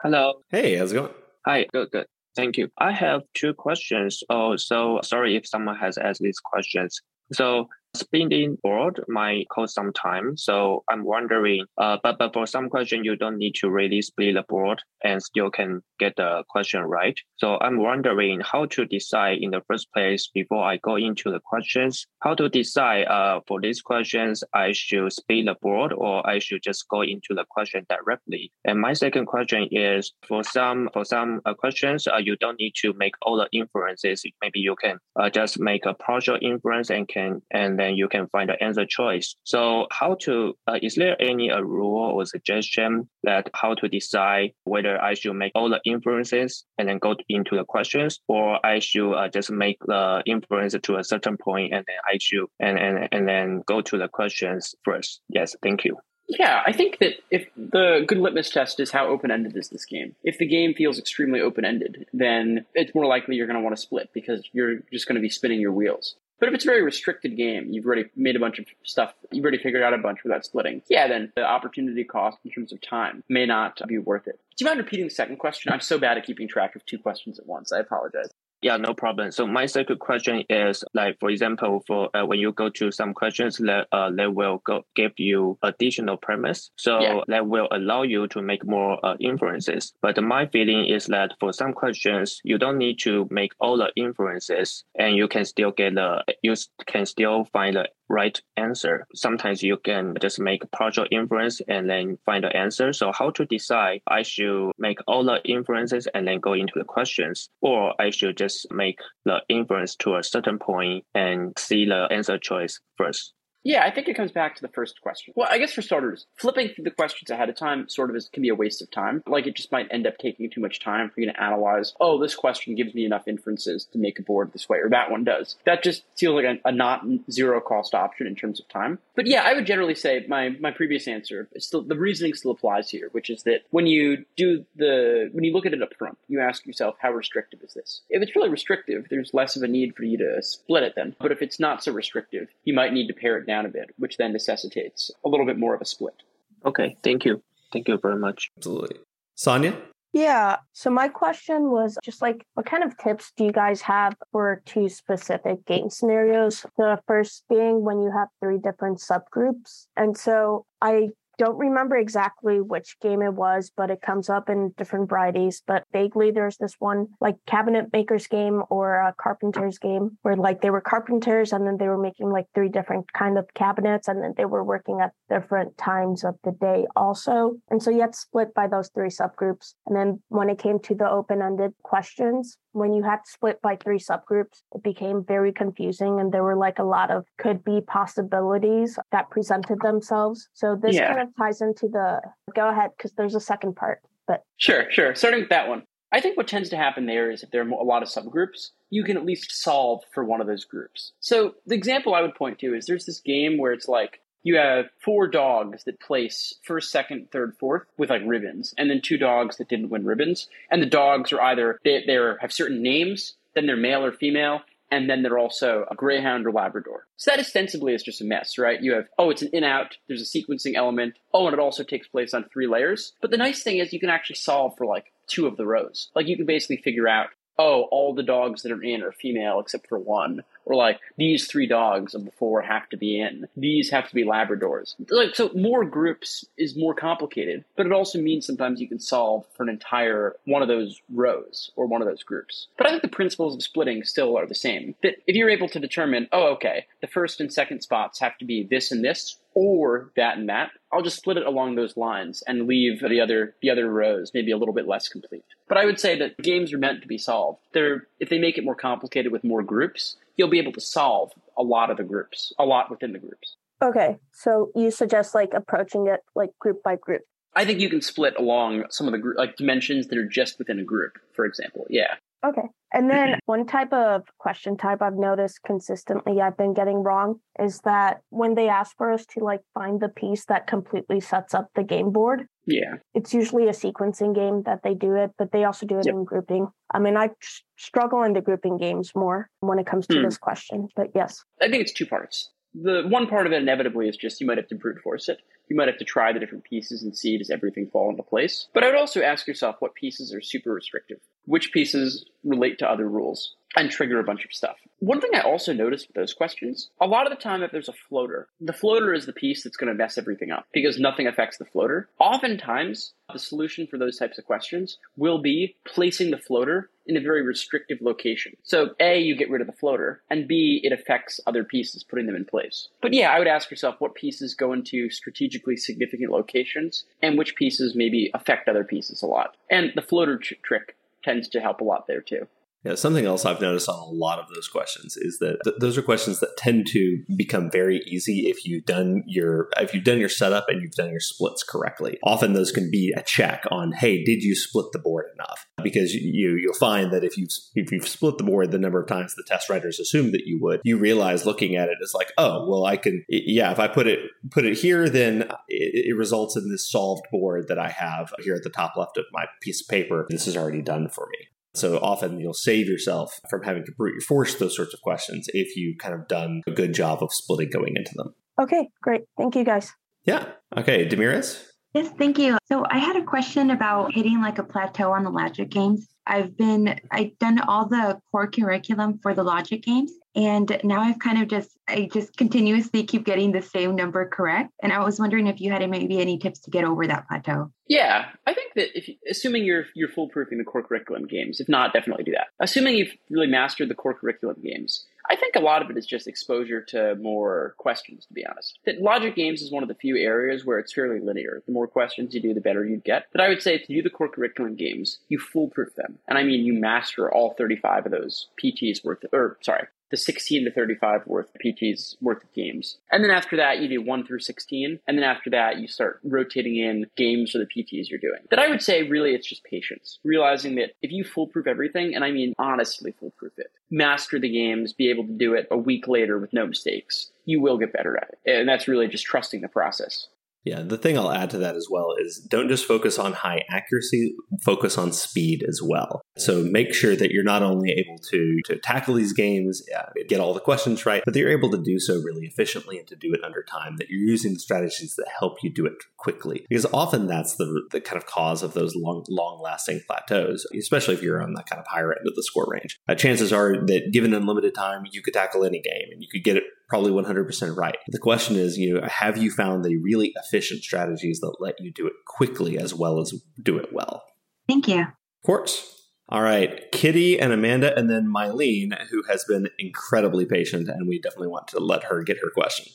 Hello. 0.02 0.36
Hey, 0.50 0.76
how's 0.76 0.92
it 0.92 0.96
going? 0.96 1.14
Hi. 1.46 1.66
Good. 1.72 1.92
Good. 1.92 2.08
Thank 2.36 2.58
you. 2.58 2.70
I 2.78 2.92
have 2.92 3.22
two 3.34 3.54
questions. 3.54 4.22
Oh, 4.30 4.58
so 4.58 5.00
sorry 5.04 5.36
if 5.36 5.48
someone 5.48 5.78
has 5.78 5.98
asked 5.98 6.22
these 6.22 6.40
questions. 6.40 7.02
So 7.32 7.70
Spinning 7.96 8.58
board 8.62 9.02
might 9.08 9.48
cost 9.50 9.76
some 9.76 9.94
time. 9.94 10.38
So 10.38 10.84
I'm 10.90 11.04
wondering, 11.04 11.66
uh, 11.78 11.98
but, 12.04 12.18
but 12.20 12.34
for 12.34 12.46
some 12.46 12.70
question, 12.70 13.04
you 13.04 13.16
don't 13.16 13.38
need 13.38 13.56
to 13.56 13.70
really 13.70 14.02
split 14.02 14.36
the 14.36 14.44
board 14.48 14.82
and 15.04 15.22
still 15.22 15.50
can 15.50 15.82
get 16.00 16.16
the 16.18 16.44
question 16.50 16.82
right. 16.82 17.18
So 17.38 17.58
I'm 17.62 17.78
wondering 17.78 18.42
how 18.42 18.66
to 18.66 18.86
decide 18.86 19.40
in 19.42 19.52
the 19.52 19.62
first 19.68 19.92
place 19.94 20.30
before 20.34 20.64
I 20.64 20.78
go 20.78 20.96
into 20.96 21.32
the 21.32 21.40
questions, 21.40 22.06
how 22.22 22.36
to 22.36 22.50
decide 22.50 23.06
uh, 23.06 23.40
for 23.48 23.62
these 23.62 23.82
questions, 23.82 24.44
I 24.54 24.72
should 24.74 25.12
split 25.14 25.46
the 25.46 25.56
board 25.62 25.94
or 25.94 26.28
I 26.28 26.40
should 26.40 26.64
just 26.64 26.88
go 26.90 27.02
into 27.02 27.32
the 27.32 27.46
question 27.50 27.86
directly. 27.90 28.52
And 28.66 28.80
my 28.80 28.94
second 28.94 29.26
question 29.28 29.68
is 29.72 30.12
for 30.28 30.44
some, 30.44 30.90
for 30.94 31.06
some 31.06 31.42
uh, 31.46 31.54
questions, 31.54 32.08
uh, 32.08 32.18
you 32.18 32.36
don't 32.38 32.60
need 32.60 32.74
to 32.82 32.94
make 32.94 33.14
all 33.22 33.38
the 33.38 33.48
inferences. 33.52 34.24
Maybe 34.42 34.60
you 34.60 34.76
can 34.76 34.98
uh, 35.20 35.30
just 35.30 35.60
make 35.60 35.86
a 35.86 35.94
partial 35.94 36.38
inference 36.42 36.90
and 36.90 37.08
can, 37.08 37.42
and 37.52 37.80
then 37.80 37.85
you 37.94 38.08
can 38.08 38.28
find 38.28 38.50
the 38.50 38.62
answer 38.64 38.86
choice. 38.86 39.36
So 39.44 39.88
how 39.92 40.16
to, 40.22 40.56
uh, 40.68 40.80
is 40.82 40.96
there 40.96 41.22
any 41.22 41.50
a 41.50 41.64
rule 41.64 42.12
or 42.16 42.26
suggestion 42.26 43.08
that 43.24 43.50
how 43.54 43.76
to 43.76 43.88
decide 43.88 44.54
whether 44.64 45.00
I 45.02 45.14
should 45.14 45.36
make 45.36 45.52
all 45.54 45.70
the 45.70 45.82
inferences 45.86 46.66
and 46.78 46.90
then 46.90 46.98
go 46.98 47.16
into 47.30 47.56
the 47.56 47.66
questions 47.66 48.20
or 48.28 48.66
I 48.66 48.80
should 48.80 49.14
uh, 49.14 49.30
just 49.30 49.52
make 49.52 49.78
the 49.86 50.24
inference 50.26 50.76
to 50.82 50.96
a 50.98 51.04
certain 51.04 51.38
point 51.38 51.74
and 51.74 51.86
then 51.88 51.98
I 52.08 52.18
should, 52.20 52.46
and, 52.60 52.80
and, 52.80 53.10
and 53.12 53.28
then 53.28 53.62
go 53.68 53.82
to 53.82 53.98
the 53.98 54.08
questions 54.08 54.74
first. 54.84 55.22
Yes, 55.30 55.56
thank 55.62 55.86
you. 55.86 55.98
Yeah, 56.28 56.64
I 56.66 56.72
think 56.72 56.98
that 57.00 57.14
if 57.30 57.48
the 57.56 58.04
good 58.08 58.18
litmus 58.18 58.50
test 58.50 58.80
is 58.80 58.92
how 58.92 59.08
open 59.08 59.30
ended 59.30 59.56
is 59.56 59.70
this 59.70 59.86
game. 59.86 60.16
If 60.24 60.40
the 60.40 60.48
game 60.48 60.74
feels 60.74 60.98
extremely 60.98 61.40
open 61.40 61.66
ended, 61.66 62.08
then 62.14 62.66
it's 62.74 62.96
more 62.96 63.06
likely 63.06 63.36
you're 63.36 63.46
going 63.46 63.60
to 63.60 63.64
want 63.64 63.76
to 63.76 63.82
split 63.82 64.10
because 64.14 64.50
you're 64.52 64.80
just 64.92 65.08
going 65.08 65.18
to 65.18 65.22
be 65.22 65.30
spinning 65.30 65.62
your 65.62 65.72
wheels. 65.72 66.16
But 66.40 66.50
if 66.50 66.56
it's 66.56 66.66
a 66.66 66.68
very 66.68 66.84
restricted 66.84 67.38
game, 67.38 67.68
you've 67.70 67.86
already 67.86 68.06
made 68.16 68.36
a 68.36 68.40
bunch 68.40 68.60
of 68.60 68.66
stuff, 68.84 69.14
you've 69.32 69.44
already 69.44 69.58
figured 69.58 69.84
out 69.84 69.94
a 69.94 69.98
bunch 69.98 70.24
without 70.24 70.46
splitting. 70.46 70.82
Yeah, 70.90 71.08
then 71.08 71.32
the 71.36 71.44
opportunity 71.44 72.04
cost 72.04 72.38
in 72.44 72.52
terms 72.52 72.74
of 72.74 72.82
time 72.82 73.24
may 73.30 73.46
not 73.46 73.80
be 73.88 73.98
worth 73.98 74.28
it. 74.28 74.40
Do 74.58 74.64
you 74.64 74.70
mind 74.70 74.80
repeating 74.80 75.06
the 75.06 75.14
second 75.14 75.38
question? 75.38 75.72
I'm 75.72 75.80
so 75.80 75.98
bad 75.98 76.18
at 76.18 76.26
keeping 76.26 76.48
track 76.48 76.76
of 76.76 76.86
two 76.86 77.00
questions 77.00 77.40
at 77.40 77.46
once. 77.46 77.72
I 77.72 77.80
apologize. 77.80 78.30
Yeah, 78.66 78.78
no 78.78 78.96
problem. 78.96 79.32
So 79.32 79.46
my 79.46 79.68
second 79.68 80.00
question 80.00 80.42
is 80.50 80.84
like, 80.96 81.20
for 81.20 81.30
example, 81.30 81.84
for 81.86 82.10
uh, 82.18 82.26
when 82.26 82.40
you 82.40 82.52
go 82.52 82.70
to 82.70 82.90
some 82.90 83.14
questions 83.14 83.58
that 83.58 83.88
uh, 83.92 84.10
that 84.16 84.34
will 84.34 84.58
go 84.66 84.82
give 84.96 85.12
you 85.18 85.60
additional 85.62 86.18
premise, 86.18 86.72
so 86.76 87.00
yeah. 87.00 87.20
that 87.28 87.46
will 87.46 87.68
allow 87.70 88.02
you 88.02 88.28
to 88.30 88.42
make 88.42 88.66
more 88.66 88.98
uh, 89.06 89.18
inferences. 89.20 89.94
But 90.02 90.20
my 90.24 90.48
feeling 90.48 90.88
is 90.88 91.06
that 91.06 91.34
for 91.40 91.54
some 91.54 91.74
questions, 91.74 92.42
you 92.44 92.58
don't 92.58 92.80
need 92.80 92.98
to 93.02 93.28
make 93.30 93.52
all 93.60 93.78
the 93.78 93.92
inferences, 93.96 94.84
and 94.96 95.16
you 95.16 95.28
can 95.28 95.46
still 95.46 95.70
get 95.70 95.94
the 95.94 96.24
you 96.42 96.56
can 96.88 97.06
still 97.06 97.46
find 97.54 97.76
the 97.76 97.88
right 98.10 98.40
answer. 98.58 99.08
Sometimes 99.14 99.64
you 99.64 99.78
can 99.78 100.16
just 100.22 100.40
make 100.40 100.70
partial 100.72 101.06
inference 101.12 101.62
and 101.68 101.90
then 101.90 102.18
find 102.26 102.44
the 102.44 102.56
answer. 102.56 102.94
So 102.94 103.12
how 103.12 103.30
to 103.32 103.46
decide 103.46 104.02
I 104.08 104.22
should 104.24 104.72
make 104.78 105.00
all 105.08 105.24
the 105.24 105.42
inferences 105.46 106.08
and 106.14 106.28
then 106.28 106.40
go 106.40 106.54
into 106.54 106.74
the 106.76 106.86
questions, 106.86 107.50
or 107.62 107.94
I 108.00 108.10
should 108.10 108.38
just 108.38 108.72
make 108.72 109.00
the 109.26 109.42
inference 109.50 109.96
to 109.98 110.16
a 110.16 110.24
certain 110.24 110.60
point 110.60 111.06
and 111.14 111.54
see 111.58 111.86
the 111.86 112.08
answer 112.12 112.38
choice 112.38 112.80
first. 112.98 113.34
Yeah, 113.66 113.84
I 113.84 113.90
think 113.90 114.08
it 114.08 114.16
comes 114.16 114.32
back 114.32 114.56
to 114.56 114.62
the 114.62 114.68
first 114.68 115.02
question. 115.02 115.34
Well, 115.36 115.48
I 115.50 115.58
guess 115.58 115.74
for 115.74 115.82
starters, 115.82 116.28
flipping 116.36 116.70
through 116.70 116.84
the 116.84 116.92
questions 116.92 117.32
ahead 117.32 117.50
of 117.50 117.58
time 117.58 117.90
sort 117.90 118.12
of 118.12 118.16
is, 118.16 118.30
can 118.32 118.44
be 118.44 118.50
a 118.50 118.56
waste 118.56 118.80
of 118.84 118.92
time. 118.92 119.24
Like 119.26 119.48
it 119.48 119.56
just 119.56 119.72
might 119.72 119.88
end 119.90 120.06
up 120.06 120.20
taking 120.20 120.52
too 120.52 120.62
much 120.62 120.80
time 120.80 121.10
for 121.10 121.20
you 121.20 121.32
to 121.32 121.42
analyze. 121.42 121.96
Oh, 122.00 122.22
this 122.22 122.36
question 122.36 122.76
gives 122.76 122.94
me 122.94 123.06
enough 123.06 123.28
inferences 123.28 123.88
to 123.92 123.98
make 123.98 124.20
a 124.20 124.22
board 124.22 124.54
this 124.54 124.70
way, 124.70 124.78
or 124.78 124.90
that 124.92 125.10
one 125.10 125.24
does. 125.24 125.56
That 125.66 125.82
just 125.82 126.04
feels 126.16 126.36
like 126.36 126.46
a, 126.46 126.70
a 126.70 126.72
not 126.72 127.04
zero 127.32 127.60
cost 127.60 127.96
option 127.96 128.28
in 128.28 128.36
terms 128.36 128.60
of 128.60 128.70
time. 128.70 129.00
But 129.16 129.26
yeah, 129.26 129.42
I 129.44 129.54
would 129.56 129.66
generally 129.66 129.96
say 129.96 130.24
my 130.30 130.50
my 130.60 130.70
previous 130.70 131.08
answer 131.08 131.50
still 131.58 131.82
the 131.82 131.98
reasoning 131.98 132.36
still 132.36 132.52
applies 132.52 132.92
here, 132.92 133.10
which 133.14 133.32
is 133.32 133.42
that 133.44 133.62
when 133.72 133.88
you 133.88 134.26
do 134.38 134.64
the 134.76 135.30
when 135.32 135.44
you 135.44 135.54
look 135.54 135.66
at 135.66 135.74
it 135.74 135.82
up 135.82 135.96
front, 135.98 136.20
you 136.28 136.40
ask 136.40 136.68
yourself 136.68 136.98
how 137.00 137.12
restrictive 137.12 137.62
is 137.64 137.74
this? 137.74 138.02
If 138.12 138.22
it's 138.22 138.36
really 138.36 138.50
restrictive, 138.50 139.08
there's 139.10 139.34
less 139.34 139.56
of 139.56 139.64
a 139.64 139.68
need 139.68 139.96
for 139.96 140.04
you 140.04 140.20
to 140.20 140.44
split 140.44 140.84
it 140.84 140.94
then. 140.96 141.16
But 141.20 141.32
if 141.32 141.42
it's 141.42 141.60
not 141.60 141.84
so 141.84 141.92
restrictive, 141.92 142.48
you 142.64 142.76
might 142.76 142.94
need 142.94 143.08
to 143.08 143.14
pare 143.14 143.38
it 143.38 143.48
down 143.48 143.55
down 143.56 143.66
a 143.66 143.70
bit, 143.70 143.88
which 143.98 144.18
then 144.18 144.34
necessitates 144.34 145.12
a 145.26 145.30
little 145.30 145.46
bit 145.46 145.58
more 145.58 145.74
of 145.76 145.82
a 145.82 145.86
split. 145.86 146.18
Okay, 146.66 146.98
thank 147.04 147.26
you. 147.26 147.42
Thank 147.72 147.88
you 147.88 147.98
very 147.98 148.20
much. 148.28 148.50
Absolutely. 148.58 148.98
Sonia? 149.36 149.74
Yeah. 150.14 150.58
So 150.72 150.90
my 150.90 151.10
question 151.10 151.72
was 151.72 151.98
just 152.02 152.22
like, 152.22 152.46
what 152.54 152.66
kind 152.66 152.84
of 152.84 152.98
tips 152.98 153.34
do 153.36 153.44
you 153.44 153.52
guys 153.52 153.82
have 153.82 154.16
for 154.32 154.62
two 154.66 154.88
specific 154.88 155.66
game 155.66 155.90
scenarios? 155.90 156.66
The 156.78 157.00
first 157.06 157.44
being 157.50 157.84
when 157.84 157.98
you 158.02 158.12
have 158.18 158.30
three 158.42 158.60
different 158.68 159.00
subgroups. 159.00 159.88
And 159.98 160.18
so 160.18 160.66
I 160.82 161.10
don't 161.38 161.58
remember 161.58 161.98
exactly 161.98 162.62
which 162.62 162.98
game 163.02 163.22
it 163.22 163.34
was, 163.34 163.72
but 163.76 163.90
it 163.90 164.02
comes 164.02 164.30
up 164.30 164.50
in 164.50 164.74
different 164.78 165.10
varieties. 165.10 165.62
But 165.66 165.84
vaguely, 165.92 166.32
there's 166.32 166.58
this 166.58 166.76
one 166.80 167.08
like 167.22 167.36
cabinet 167.46 167.88
maker's 167.94 168.28
game 168.28 168.64
or 168.70 168.96
a 168.96 169.14
carpenter's 169.18 169.78
game 169.78 170.18
where 170.22 170.36
like 170.36 170.62
they 170.62 170.70
were 170.70 170.82
carpenters 170.82 171.54
and 171.54 171.66
then 171.66 171.78
they 171.78 171.88
were 171.88 171.98
making 171.98 172.30
like 172.30 172.46
three 172.54 172.70
different 172.70 173.12
kind 173.14 173.38
of 173.38 173.54
cabinets 173.54 174.08
and 174.08 174.22
then 174.22 174.34
they 174.38 174.46
were 174.46 174.64
working 174.64 175.00
at 175.02 175.12
different 175.30 175.78
times 175.78 176.24
of 176.24 176.36
the 176.44 176.52
day 176.52 176.86
also. 176.96 177.56
And 177.70 177.82
so 177.82 177.90
you 177.90 178.02
had 178.02 178.14
to 178.14 178.20
split 178.20 178.54
by 178.54 178.68
those 178.68 178.90
three 178.90 179.10
subgroups. 179.10 179.74
And 179.88 179.96
then 179.96 180.22
when 180.30 180.50
it 180.50 180.60
came 180.60 180.80
to 180.80 180.96
the 180.96 181.10
open-ended 181.10 181.74
questions, 181.84 182.58
when 182.76 182.92
you 182.92 183.04
had 183.04 183.18
to 183.18 183.32
split 183.32 183.62
by 183.62 183.78
three 183.78 184.00
subgroups, 184.00 184.62
it 184.74 184.84
became 184.84 185.24
very 185.26 185.54
confusing 185.54 186.20
and 186.20 186.32
there 186.32 186.44
were 186.44 186.58
like 186.58 186.78
a 186.78 186.84
lot 186.84 187.10
of 187.10 187.26
could 187.38 187.64
be 187.64 187.80
possibilities 187.80 189.00
that 189.12 189.30
presented 189.30 189.80
themselves. 189.82 190.50
So 190.54 190.76
this 190.76 190.96
yeah. 190.96 191.08
kind 191.08 191.22
of 191.22 191.25
ties 191.38 191.62
into 191.62 191.88
the 191.88 192.22
go 192.56 192.70
ahead 192.70 192.92
because 192.98 193.12
there's 193.14 193.36
a 193.36 193.40
second 193.40 193.76
part. 193.76 194.02
But 194.28 194.44
sure, 194.58 194.92
sure. 194.92 195.16
Starting 195.16 195.42
with 195.42 195.50
that 195.50 195.68
one. 195.68 195.84
I 196.12 196.22
think 196.22 196.38
what 196.38 196.48
tends 196.48 196.70
to 196.70 196.78
happen 196.78 197.06
there 197.06 197.30
is 197.30 197.44
if 197.44 197.52
there 197.52 197.62
are 197.62 197.68
a 197.68 197.84
lot 197.84 198.02
of 198.02 198.10
subgroups, 198.10 198.70
you 198.90 199.04
can 199.04 199.18
at 199.18 199.26
least 199.26 199.52
solve 199.52 200.04
for 200.14 200.24
one 200.24 200.40
of 200.40 200.48
those 200.48 200.64
groups. 200.64 201.12
So 201.20 201.56
the 201.66 201.76
example 201.76 202.16
I 202.16 202.22
would 202.22 202.36
point 202.36 202.60
to 202.60 202.74
is 202.74 202.86
there's 202.86 203.06
this 203.06 203.20
game 203.20 203.58
where 203.58 203.74
it's 203.74 203.88
like 203.88 204.22
you 204.44 204.58
have 204.58 204.86
four 205.04 205.28
dogs 205.28 205.84
that 205.84 206.00
place 206.00 206.54
first, 206.64 206.92
second, 206.92 207.32
third, 207.32 207.56
fourth 207.60 207.88
with 207.98 208.12
like 208.12 208.22
ribbons, 208.26 208.74
and 208.78 208.90
then 208.90 209.02
two 209.02 209.18
dogs 209.18 209.58
that 209.58 209.68
didn't 209.68 209.90
win 209.90 210.06
ribbons. 210.06 210.48
And 210.72 210.82
the 210.82 210.88
dogs 210.88 211.34
are 211.34 211.42
either 211.42 211.80
they 211.84 212.04
they 212.06 212.18
have 212.40 212.54
certain 212.54 212.82
names, 212.82 213.34
then 213.56 213.66
they're 213.66 213.76
male 213.76 214.06
or 214.06 214.12
female, 214.12 214.62
and 214.96 215.10
then 215.10 215.22
they're 215.22 215.38
also 215.38 215.86
a 215.92 215.96
greyhound 215.96 216.48
or 216.48 216.54
labrador. 216.54 217.06
So 217.18 217.32
that 217.32 217.40
ostensibly 217.40 217.94
is 217.94 218.02
just 218.02 218.22
a 218.22 218.26
mess, 218.26 218.58
right? 218.58 218.82
You 218.82 218.94
have 218.94 219.08
oh, 219.20 219.30
it's 219.30 219.42
an 219.42 219.50
in 219.52 219.66
out. 219.66 219.98
There's 220.08 220.22
a 220.22 220.38
sequencing 220.38 220.76
element. 220.76 221.16
Oh, 221.34 221.48
and 221.48 221.54
it 221.54 221.60
also 221.60 221.84
takes 221.84 222.08
place 222.08 222.34
on 222.34 222.46
three 222.46 222.66
layers. 222.66 223.12
But 223.22 223.32
the 223.32 223.38
nice 223.38 223.62
thing 223.62 223.78
is 223.78 223.92
you 223.92 224.00
can 224.00 224.10
actually 224.10 224.38
solve 224.38 224.78
for 224.78 224.86
like 224.86 225.12
two 225.28 225.48
of 225.48 225.58
the 225.58 225.66
rows. 225.66 226.10
Like 226.16 226.28
you 226.28 226.38
can 226.38 226.46
basically 226.46 226.78
figure 226.78 227.10
out 227.10 227.28
oh, 227.58 227.84
all 227.92 228.14
the 228.14 228.24
dogs 228.24 228.64
that 228.64 228.72
are 228.72 228.84
in 228.84 229.04
are 229.04 229.12
female 229.12 229.60
except 229.60 229.88
for 229.88 230.00
one 230.00 230.44
or 230.66 230.76
like 230.76 231.00
these 231.18 231.48
three 231.48 231.68
dogs 231.68 232.14
of 232.14 232.26
the 232.26 232.32
four 232.32 232.62
have 232.62 232.90
to 232.90 232.98
be 232.98 233.20
in. 233.20 233.48
These 233.56 233.92
have 233.92 234.10
to 234.10 234.16
be 234.16 234.26
Labradors. 234.26 234.96
Like 235.10 235.36
so, 235.36 235.52
more 235.56 235.86
groups 235.86 236.46
is 236.58 236.76
more 236.76 236.94
complicated, 236.94 237.64
but 237.76 237.86
it 237.86 237.92
also 237.92 238.20
means 238.20 238.46
sometimes 238.46 238.82
you 238.82 238.88
can 238.88 239.00
solve 239.00 239.46
for 239.56 239.64
an 239.64 239.70
entire 239.70 240.36
one 240.46 240.62
of 240.62 240.68
those 240.68 241.02
rows 241.14 241.72
or 241.76 241.86
one 241.86 242.02
of 242.02 242.08
those 242.08 242.24
groups. 242.24 242.68
But 242.78 242.88
I 242.88 242.90
think 242.90 243.04
the 243.04 243.08
principles 243.08 243.56
of 243.56 243.64
splitting 243.64 244.04
still 244.04 244.38
are 244.38 244.48
the 244.48 244.56
same. 244.56 244.96
That 245.04 245.16
if 245.28 245.36
you're 245.36 245.50
able 245.50 245.70
to 245.70 245.80
determine, 245.80 246.28
oh, 246.32 246.54
okay, 246.54 246.88
the 247.02 247.08
first 247.08 247.40
and 247.40 247.54
second 247.54 247.82
spots 247.82 248.20
have 248.20 248.38
to 248.40 248.46
be 248.46 248.64
this 248.64 248.92
and 248.92 249.04
this, 249.04 249.38
or 249.56 250.12
that 250.18 250.38
and 250.38 250.50
that, 250.50 250.72
I'll 250.92 251.02
just 251.02 251.18
split 251.18 251.38
it 251.38 251.48
along 251.48 251.76
those 251.76 251.98
lines 251.98 252.44
and 252.46 252.68
leave 252.68 253.00
the 253.00 253.22
other 253.22 253.56
the 253.62 253.70
other 253.70 253.90
rows 253.90 254.32
maybe 254.34 254.52
a 254.52 254.58
little 254.58 254.74
bit 254.74 254.88
less 254.88 255.08
complete. 255.08 255.46
But 255.68 255.78
I 255.78 255.86
would 255.86 256.00
say 256.00 256.20
that 256.20 256.38
games 256.38 256.74
are 256.74 256.78
meant 256.78 257.02
to 257.02 257.08
be 257.08 257.18
solved. 257.18 257.62
They're 257.74 258.08
if 258.20 258.30
they 258.30 258.38
make 258.38 258.58
it 258.58 258.66
more 258.66 258.76
complicated 258.76 259.32
with 259.32 259.44
more 259.44 259.64
groups, 259.64 260.18
you'll 260.36 260.50
be 260.50 260.60
able 260.60 260.74
to 260.74 260.82
solve 260.82 261.32
a 261.58 261.64
lot 261.64 261.90
of 261.90 261.98
the 261.98 262.04
groups, 262.04 262.54
a 262.60 262.66
lot 262.66 262.92
within 262.92 263.14
the 263.14 263.20
groups. 263.20 263.56
Okay, 263.82 264.18
so 264.32 264.72
you 264.76 264.92
suggest 264.92 265.34
like 265.34 265.54
approaching 265.54 266.08
it 266.08 266.22
like 266.36 266.52
group 266.60 266.84
by 266.84 266.96
group. 266.96 267.22
I 267.56 267.64
think 267.64 267.80
you 267.80 267.90
can 267.90 268.02
split 268.02 268.36
along 268.38 268.84
some 268.90 269.08
of 269.08 269.14
the 269.14 269.18
group, 269.18 269.38
like 269.38 269.56
dimensions 269.56 270.08
that 270.08 270.18
are 270.18 270.28
just 270.28 270.60
within 270.60 270.80
a 270.80 270.84
group, 270.84 271.18
for 271.34 271.46
example. 271.46 271.88
Yeah. 271.90 272.16
Okay. 272.46 272.68
And 272.94 273.10
then 273.10 273.40
one 273.46 273.66
type 273.66 273.92
of 273.94 274.24
question 274.38 274.78
type 274.78 275.02
I've 275.02 275.16
noticed 275.16 275.60
consistently 275.66 276.42
I've 276.42 276.58
been 276.58 276.74
getting 276.74 276.98
wrong 276.98 277.40
is 277.60 277.80
that 277.82 278.22
when 278.30 278.56
they 278.56 278.70
ask 278.70 278.96
for 278.98 279.12
us 279.12 279.26
to 279.28 279.44
like 279.44 279.62
find 279.74 280.00
the 280.00 280.10
piece 280.10 280.46
that 280.46 280.68
completely 280.68 281.20
sets 281.20 281.54
up 281.54 281.70
the 281.76 281.84
game 281.84 282.12
board. 282.12 282.46
Yeah. 282.68 282.96
It's 283.14 283.34
usually 283.34 283.68
a 283.68 283.72
sequencing 283.72 284.34
game 284.34 284.64
that 284.66 284.82
they 284.84 284.94
do 284.94 285.16
it, 285.16 285.32
but 285.38 285.52
they 285.52 285.66
also 285.66 285.86
do 285.86 286.00
it 286.00 286.06
yep. 286.06 286.16
in 286.16 286.24
grouping. 286.24 286.68
I 286.94 287.00
mean, 287.00 287.18
I 287.18 287.30
struggle 287.78 288.24
in 288.24 288.34
the 288.34 288.42
grouping 288.42 288.78
games 288.78 289.12
more 289.16 289.50
when 289.60 289.80
it 289.80 289.86
comes 289.86 290.08
to 290.08 290.18
hmm. 290.18 290.24
this 290.24 290.38
question, 290.38 290.88
but 290.96 291.08
yes. 291.14 291.44
I 291.62 291.70
think 291.70 291.82
it's 291.82 291.94
two 291.94 292.06
parts. 292.06 292.52
The 292.74 293.04
one 293.08 293.28
part 293.28 293.46
of 293.46 293.54
it 293.54 293.62
inevitably 293.62 294.10
is 294.10 294.18
just 294.18 294.42
you 294.42 294.48
might 294.48 294.58
have 294.58 294.68
to 294.68 294.76
brute 294.76 295.00
force 295.02 295.30
it. 295.30 295.40
You 295.68 295.76
might 295.76 295.88
have 295.88 295.98
to 295.98 296.06
try 296.06 296.32
the 296.32 296.40
different 296.40 296.64
pieces 296.64 297.04
and 297.04 297.16
see 297.16 297.38
does 297.38 297.50
everything 297.50 297.88
fall 297.88 298.10
into 298.10 298.24
place. 298.24 298.68
But 298.74 298.84
I 298.84 298.88
would 298.88 298.98
also 298.98 299.22
ask 299.22 299.48
yourself 299.48 299.78
what 299.80 299.96
pieces 299.96 300.34
are 300.34 300.42
super 300.42 300.74
restrictive, 300.74 301.20
which 301.46 301.72
pieces 301.72 302.26
relate 302.44 302.80
to 302.80 302.90
other 302.90 303.08
rules 303.08 303.56
and 303.76 303.92
trigger 303.92 304.20
a 304.20 304.24
bunch 304.24 304.46
of 304.46 304.54
stuff. 304.54 304.78
One 305.00 305.20
thing 305.20 305.32
I 305.34 305.42
also 305.42 305.74
noticed 305.74 306.08
with 306.08 306.16
those 306.16 306.34
questions, 306.34 306.90
a 307.02 307.08
lot 307.08 307.30
of 307.30 307.38
the 307.38 307.42
time 307.42 307.62
if 307.62 307.72
there's 307.72 307.90
a 307.90 307.94
floater, 307.94 308.48
the 308.62 308.74
floater 308.74 309.14
is 309.14 309.26
the 309.26 309.34
piece 309.34 309.64
that's 309.64 309.78
going 309.78 309.90
to 309.90 309.94
mess 309.94 310.18
everything 310.18 310.52
up 310.52 310.68
because 310.74 311.00
nothing 311.00 311.28
affects 311.28 311.58
the 311.58 311.66
floater. 311.66 312.10
Oftentimes, 312.20 313.14
the 313.34 313.40
solution 313.40 313.88
for 313.88 313.98
those 313.98 314.18
types 314.18 314.38
of 314.38 314.46
questions 314.46 314.98
will 315.18 315.42
be 315.42 315.76
placing 315.86 316.32
the 316.32 316.38
floater 316.38 316.90
in 317.08 317.18
a 317.18 317.22
very 317.22 317.44
restrictive 317.44 318.00
location. 318.02 318.54
So 318.64 318.96
A, 319.00 319.20
you 319.20 319.36
get 319.36 319.50
rid 319.50 319.62
of 319.62 319.68
the 319.68 319.74
floater, 319.74 320.22
and 320.30 320.48
B, 320.48 320.80
it 320.84 320.92
affects 320.92 321.40
other 321.46 321.64
pieces, 321.64 322.04
putting 322.04 322.26
them 322.26 322.36
in 322.36 322.46
place. 322.46 322.88
But 323.02 323.14
yeah, 323.14 323.32
I 323.32 323.40
would 323.40 323.48
ask 323.48 323.70
yourself 323.70 323.96
what 324.00 324.16
pieces 324.16 324.56
go 324.56 324.74
into 324.74 325.10
strategically 325.56 325.78
significant 325.78 326.32
locations 326.32 327.06
and 327.22 327.38
which 327.38 327.56
pieces 327.56 327.96
maybe 327.96 328.30
affect 328.34 328.68
other 328.68 328.84
pieces 328.84 329.22
a 329.22 329.26
lot. 329.26 329.56
And 329.70 329.92
the 329.96 330.02
floater 330.02 330.38
tr- 330.38 330.56
trick 330.64 330.96
tends 331.24 331.48
to 331.50 331.62
help 331.62 331.82
a 331.82 331.84
lot 331.84 332.08
there 332.08 332.22
too. 332.22 332.48
Yeah, 332.86 332.94
something 332.94 333.26
else 333.26 333.46
I've 333.46 333.62
noticed 333.62 333.90
on 333.90 333.98
a 333.98 334.06
lot 334.06 334.38
of 334.38 334.48
those 334.54 334.68
questions 334.68 335.18
is 335.18 335.40
that 335.40 335.58
th- 335.64 335.78
those 335.80 335.98
are 335.98 336.04
questions 336.04 336.40
that 336.40 336.56
tend 336.56 336.86
to 336.88 337.24
become 337.36 337.72
very 337.72 338.04
easy 338.06 338.48
if 338.48 338.64
you've 338.64 338.86
done 338.86 339.24
your 339.26 339.70
if 339.78 339.94
you've 339.94 340.04
done 340.04 340.20
your 340.20 340.30
setup 340.30 340.70
and 340.70 340.84
you've 340.84 340.92
done 340.92 341.10
your 341.10 341.20
splits 341.20 341.64
correctly. 341.64 342.20
Often 342.24 342.54
those 342.54 342.72
can 342.72 342.92
be 342.92 343.12
a 343.18 343.24
check 343.24 343.64
on, 343.72 343.92
hey, 343.92 344.24
did 344.24 344.44
you 344.44 344.54
split 344.54 344.92
the 344.94 345.00
board 345.00 345.26
enough? 345.34 345.66
Because 345.82 346.14
you 346.14 346.58
you'll 346.62 346.76
find 346.76 347.12
that 347.12 347.24
if 347.24 347.40
you've 347.40 347.50
if 347.74 347.92
you've 347.92 348.08
split 348.08 348.38
the 348.38 348.44
board 348.44 348.70
the 348.70 348.78
number 348.78 349.02
of 349.02 349.08
times 349.08 349.34
the 349.34 349.44
test 349.48 349.68
writers 349.68 350.00
assumed 350.00 350.34
that 350.36 350.46
you 350.46 350.60
would, 350.62 350.82
you 350.84 351.00
realize 351.00 351.44
looking 351.44 351.76
at 351.76 351.90
it 351.90 351.98
is 352.02 352.14
like, 352.14 352.32
oh, 352.38 352.70
well, 352.70 352.86
I 352.86 352.98
can 352.98 353.26
yeah, 353.30 353.72
if 353.72 353.80
I 353.80 353.88
put 353.88 354.06
it 354.06 354.20
put 354.52 354.64
it 354.64 354.78
here, 354.78 355.10
then 355.10 355.42
it, 355.68 356.10
it 356.10 356.16
results 356.16 356.56
in 356.56 356.70
this 356.70 356.90
solved 356.90 357.26
board 357.32 357.68
that 357.68 357.80
I 357.80 357.90
have 357.90 358.32
here 358.44 358.54
at 358.54 358.62
the 358.62 358.70
top 358.70 358.96
left 358.96 359.18
of 359.18 359.26
my 359.32 359.48
piece 359.62 359.82
of 359.82 359.88
paper. 359.88 360.28
This 360.30 360.48
is 360.48 360.56
already 360.56 360.84
done 360.84 361.10
for 361.10 361.28
me. 361.32 361.48
So 361.76 362.00
often 362.00 362.40
you'll 362.40 362.54
save 362.54 362.88
yourself 362.88 363.40
from 363.50 363.64
having 363.64 363.86
to 363.86 363.92
brute 363.98 364.24
force 364.24 364.56
those 364.56 364.76
sorts 364.76 364.94
of 364.94 365.02
questions 365.02 365.48
if 365.54 365.76
you 365.76 365.96
kind 366.00 366.14
of 366.14 366.28
done 366.28 366.62
a 366.68 366.72
good 366.72 366.94
job 366.94 367.22
of 367.22 367.34
splitting 367.34 367.70
going 367.72 367.94
into 367.96 368.12
them. 368.16 368.34
Okay, 368.62 368.90
great. 369.02 369.24
Thank 369.38 369.56
you 369.56 369.64
guys. 369.64 369.92
Yeah. 370.26 370.46
Okay, 370.76 371.08
Demiris? 371.08 371.64
Yes, 371.94 372.12
thank 372.18 372.38
you. 372.38 372.58
So 372.68 372.86
I 372.90 372.98
had 372.98 373.16
a 373.16 373.24
question 373.24 373.72
about 373.72 374.14
hitting 374.14 374.42
like 374.42 374.58
a 374.58 374.64
plateau 374.64 375.12
on 375.12 375.24
the 375.24 375.30
logic 375.30 375.70
games. 375.70 376.08
I've 376.28 376.58
been 376.58 377.00
I've 377.12 377.38
done 377.40 377.60
all 377.60 377.88
the 377.88 378.20
core 378.32 378.48
curriculum 378.48 379.20
for 379.22 379.34
the 379.34 379.44
logic 379.44 379.84
games 379.84 380.12
and 380.36 380.80
now 380.84 381.02
I've 381.02 381.20
kind 381.20 381.42
of 381.42 381.48
just 381.48 381.72
I 381.88 382.10
just 382.12 382.36
continuously 382.36 383.04
keep 383.04 383.26
getting 383.26 383.52
the 383.52 383.62
same 383.62 383.96
number 383.96 384.28
correct 384.28 384.72
and 384.82 384.92
I 384.92 385.04
was 385.04 385.20
wondering 385.20 385.48
if 385.48 385.62
you 385.62 385.72
had 385.72 385.88
maybe 385.90 386.20
any 386.20 386.38
tips 386.38 386.60
to 386.62 386.72
get 386.72 386.84
over 386.84 387.08
that 387.08 387.28
plateau. 387.28 387.72
Yeah, 387.88 388.26
I 388.48 388.54
think 388.54 388.74
that 388.76 388.98
if 388.98 389.10
assuming 389.30 389.64
you're 389.64 389.86
you're 389.94 390.10
foolproofing 390.10 390.58
the 390.58 390.64
core 390.64 390.84
curriculum 390.84 391.28
games, 391.28 391.60
if 391.60 391.70
not, 391.70 391.94
definitely 391.94 392.24
do 392.24 392.32
that. 392.32 392.48
Assuming 392.60 392.96
you've 392.96 393.14
really 393.30 393.48
mastered 393.48 393.90
the 393.90 393.96
core 393.96 394.16
curriculum 394.16 394.58
games, 394.64 395.06
I 395.30 395.36
think 395.36 395.56
a 395.56 395.60
lot 395.60 395.82
of 395.82 395.90
it 395.90 395.98
is 395.98 396.06
just 396.06 396.28
exposure 396.28 396.82
to 396.90 397.16
more 397.16 397.76
questions, 397.78 398.26
to 398.26 398.34
be 398.34 398.46
honest. 398.46 398.80
That 398.86 399.02
logic 399.02 399.36
games 399.36 399.62
is 399.62 399.72
one 399.72 399.84
of 399.84 399.90
the 399.90 399.96
few 399.96 400.18
areas 400.18 400.66
where 400.66 400.80
it's 400.80 400.94
fairly 400.94 401.20
linear. 401.20 401.62
The 401.66 401.74
more 401.74 401.88
questions 401.88 402.34
you 402.34 402.42
do, 402.42 402.54
the 402.54 402.62
better 402.62 402.86
you 402.86 402.98
get. 402.98 403.26
But 403.32 403.42
I 403.42 403.50
would 403.50 403.62
say 403.62 403.84
you 403.88 404.02
do 404.02 404.10
the 404.10 404.16
core 404.16 404.30
curriculum 404.30 404.76
games, 404.76 405.20
you 405.30 405.40
foolproof 405.40 405.96
them. 405.96 406.20
And 406.28 406.38
I 406.38 406.44
mean, 406.44 406.66
you 406.66 406.74
master 406.74 407.32
all 407.32 407.54
35 407.58 408.08
of 408.08 408.12
those 408.12 408.48
PTs 408.62 409.04
worth, 409.04 409.24
of, 409.24 409.34
or 409.34 409.58
sorry, 409.62 409.88
the 410.16 410.22
16 410.22 410.64
to 410.64 410.72
35 410.72 411.28
worth 411.28 411.52
PTs 411.64 412.16
worth 412.22 412.42
of 412.42 412.54
games. 412.54 412.98
And 413.12 413.22
then 413.22 413.32
after 413.32 413.58
that, 413.58 413.80
you 413.80 413.90
do 413.90 414.02
1 414.02 414.26
through 414.26 414.40
16. 414.40 415.00
And 415.06 415.18
then 415.18 415.26
after 415.26 415.50
that, 415.50 415.80
you 415.80 415.90
start 415.90 416.22
rotating 416.24 416.78
in 416.78 417.08
games 417.18 417.52
for 417.52 417.58
the 417.58 417.66
PTs 417.66 418.10
you're 418.10 418.20
doing. 418.20 418.40
That 418.50 418.60
I 418.60 418.70
would 418.70 418.82
say 418.82 419.04
really 419.04 419.32
it's 419.32 419.48
just 419.48 419.66
patience. 419.66 420.20
Realizing 420.24 420.76
that 420.76 420.92
if 421.02 421.12
you 421.12 421.26
foolproof 421.26 421.68
everything, 421.68 422.16
and 422.16 422.24
I 422.24 422.32
mean 422.32 422.54
honestly 422.58 423.14
foolproof 423.20 423.54
it, 423.58 423.72
master 423.92 424.40
the 424.40 424.50
games, 424.50 424.94
be 424.94 425.10
able 425.10 425.26
to 425.26 425.34
do 425.34 425.54
it 425.54 425.68
a 425.70 425.78
week 425.78 426.08
later 426.08 426.40
with 426.40 426.54
no 426.54 426.66
mistakes, 426.66 427.32
you 427.44 427.60
will 427.60 427.78
get 427.78 427.92
better 427.92 428.16
at 428.16 428.36
it. 428.46 428.60
And 428.60 428.70
that's 428.70 428.88
really 428.88 429.10
just 429.10 429.26
trusting 429.26 429.60
the 429.60 429.68
process. 429.68 430.30
Yeah, 430.66 430.82
the 430.82 430.98
thing 430.98 431.18
I'll 431.18 431.32
add 431.32 431.52
to 431.52 431.60
that 431.60 431.76
as 431.76 431.88
well 431.90 432.16
is 432.20 432.40
don't 432.40 432.68
just 432.68 432.86
focus 432.86 433.20
on 433.20 433.34
high 433.34 433.64
accuracy, 433.70 434.36
focus 434.64 434.98
on 434.98 435.12
speed 435.12 435.64
as 435.68 435.80
well. 435.84 436.22
So 436.38 436.64
make 436.64 436.94
sure 436.94 437.16
that 437.16 437.32
you're 437.32 437.44
not 437.44 437.62
only 437.62 437.92
able 437.92 438.18
to, 438.32 438.60
to 438.66 438.80
tackle 438.80 439.14
these 439.14 439.32
games, 439.32 439.84
uh, 439.96 440.10
get 440.28 440.40
all 440.40 440.54
the 440.54 440.60
questions 440.60 441.06
right, 441.06 441.22
but 441.24 441.34
that 441.34 441.40
you're 441.40 441.52
able 441.52 441.70
to 441.72 441.82
do 441.82 442.00
so 442.00 442.16
really 442.16 442.48
efficiently 442.48 442.98
and 442.98 443.08
to 443.08 443.16
do 443.16 443.32
it 443.34 443.44
under 443.44 443.64
time, 443.64 443.98
that 443.98 444.10
you're 444.10 444.20
using 444.20 444.54
the 444.54 444.60
strategies 444.60 445.16
that 445.18 445.28
help 445.40 445.58
you 445.62 445.72
do 445.72 445.86
it 445.86 445.94
quickly. 446.18 446.66
Because 446.68 446.88
often 446.88 447.28
that's 447.28 447.56
the, 447.58 447.84
the 447.92 448.02
kind 448.02 448.18
of 448.18 448.26
cause 448.26 448.64
of 448.64 448.74
those 448.74 448.96
long, 448.96 449.24
long 449.30 449.62
lasting 449.62 450.02
plateaus, 450.08 450.66
especially 450.78 451.14
if 451.14 451.22
you're 451.22 451.44
on 451.44 451.54
that 451.54 451.68
kind 451.68 451.80
of 451.80 451.86
higher 451.88 452.12
end 452.12 452.28
of 452.28 452.36
the 452.36 452.44
score 452.44 452.66
range. 452.68 452.98
Uh, 453.08 453.14
chances 453.14 453.54
are 453.54 453.86
that 453.86 454.10
given 454.12 454.34
unlimited 454.34 454.74
time, 454.74 455.04
you 455.12 455.22
could 455.22 455.34
tackle 455.34 455.64
any 455.64 455.80
game 455.80 456.08
and 456.12 456.24
you 456.24 456.28
could 456.28 456.44
get 456.44 456.58
it 456.58 456.64
probably 456.88 457.12
100% 457.12 457.76
right. 457.76 457.98
The 458.08 458.20
question 458.20 458.56
is, 458.56 458.78
you 458.78 458.94
know, 458.94 459.08
have 459.08 459.38
you 459.38 459.52
found 459.52 459.84
the 459.84 459.98
really 459.98 460.34
efficient 460.36 460.84
strategies 460.84 461.40
that 461.40 461.56
let 461.60 461.76
you 461.80 461.92
do 461.92 462.08
it 462.08 462.14
quickly 462.28 462.78
as 462.78 462.94
well 462.94 463.20
as 463.20 463.34
do 463.62 463.78
it 463.78 463.92
well? 463.92 464.24
Thank 464.68 464.88
you. 464.88 465.02
Of 465.02 465.46
course. 465.46 465.92
All 466.28 466.42
right, 466.42 466.92
Kitty 466.92 467.40
and 467.40 467.54
Amanda, 467.54 467.96
and 467.96 468.10
then 468.10 468.26
Mylene, 468.26 469.00
who 469.10 469.22
has 469.30 469.44
been 469.44 469.70
incredibly 469.78 470.46
patient, 470.46 470.90
and 470.90 471.08
we 471.08 471.22
definitely 471.22 471.50
want 471.50 471.68
to 471.68 471.80
let 471.80 472.06
her 472.06 472.24
get 472.24 472.38
her 472.42 472.50
question. 472.50 472.88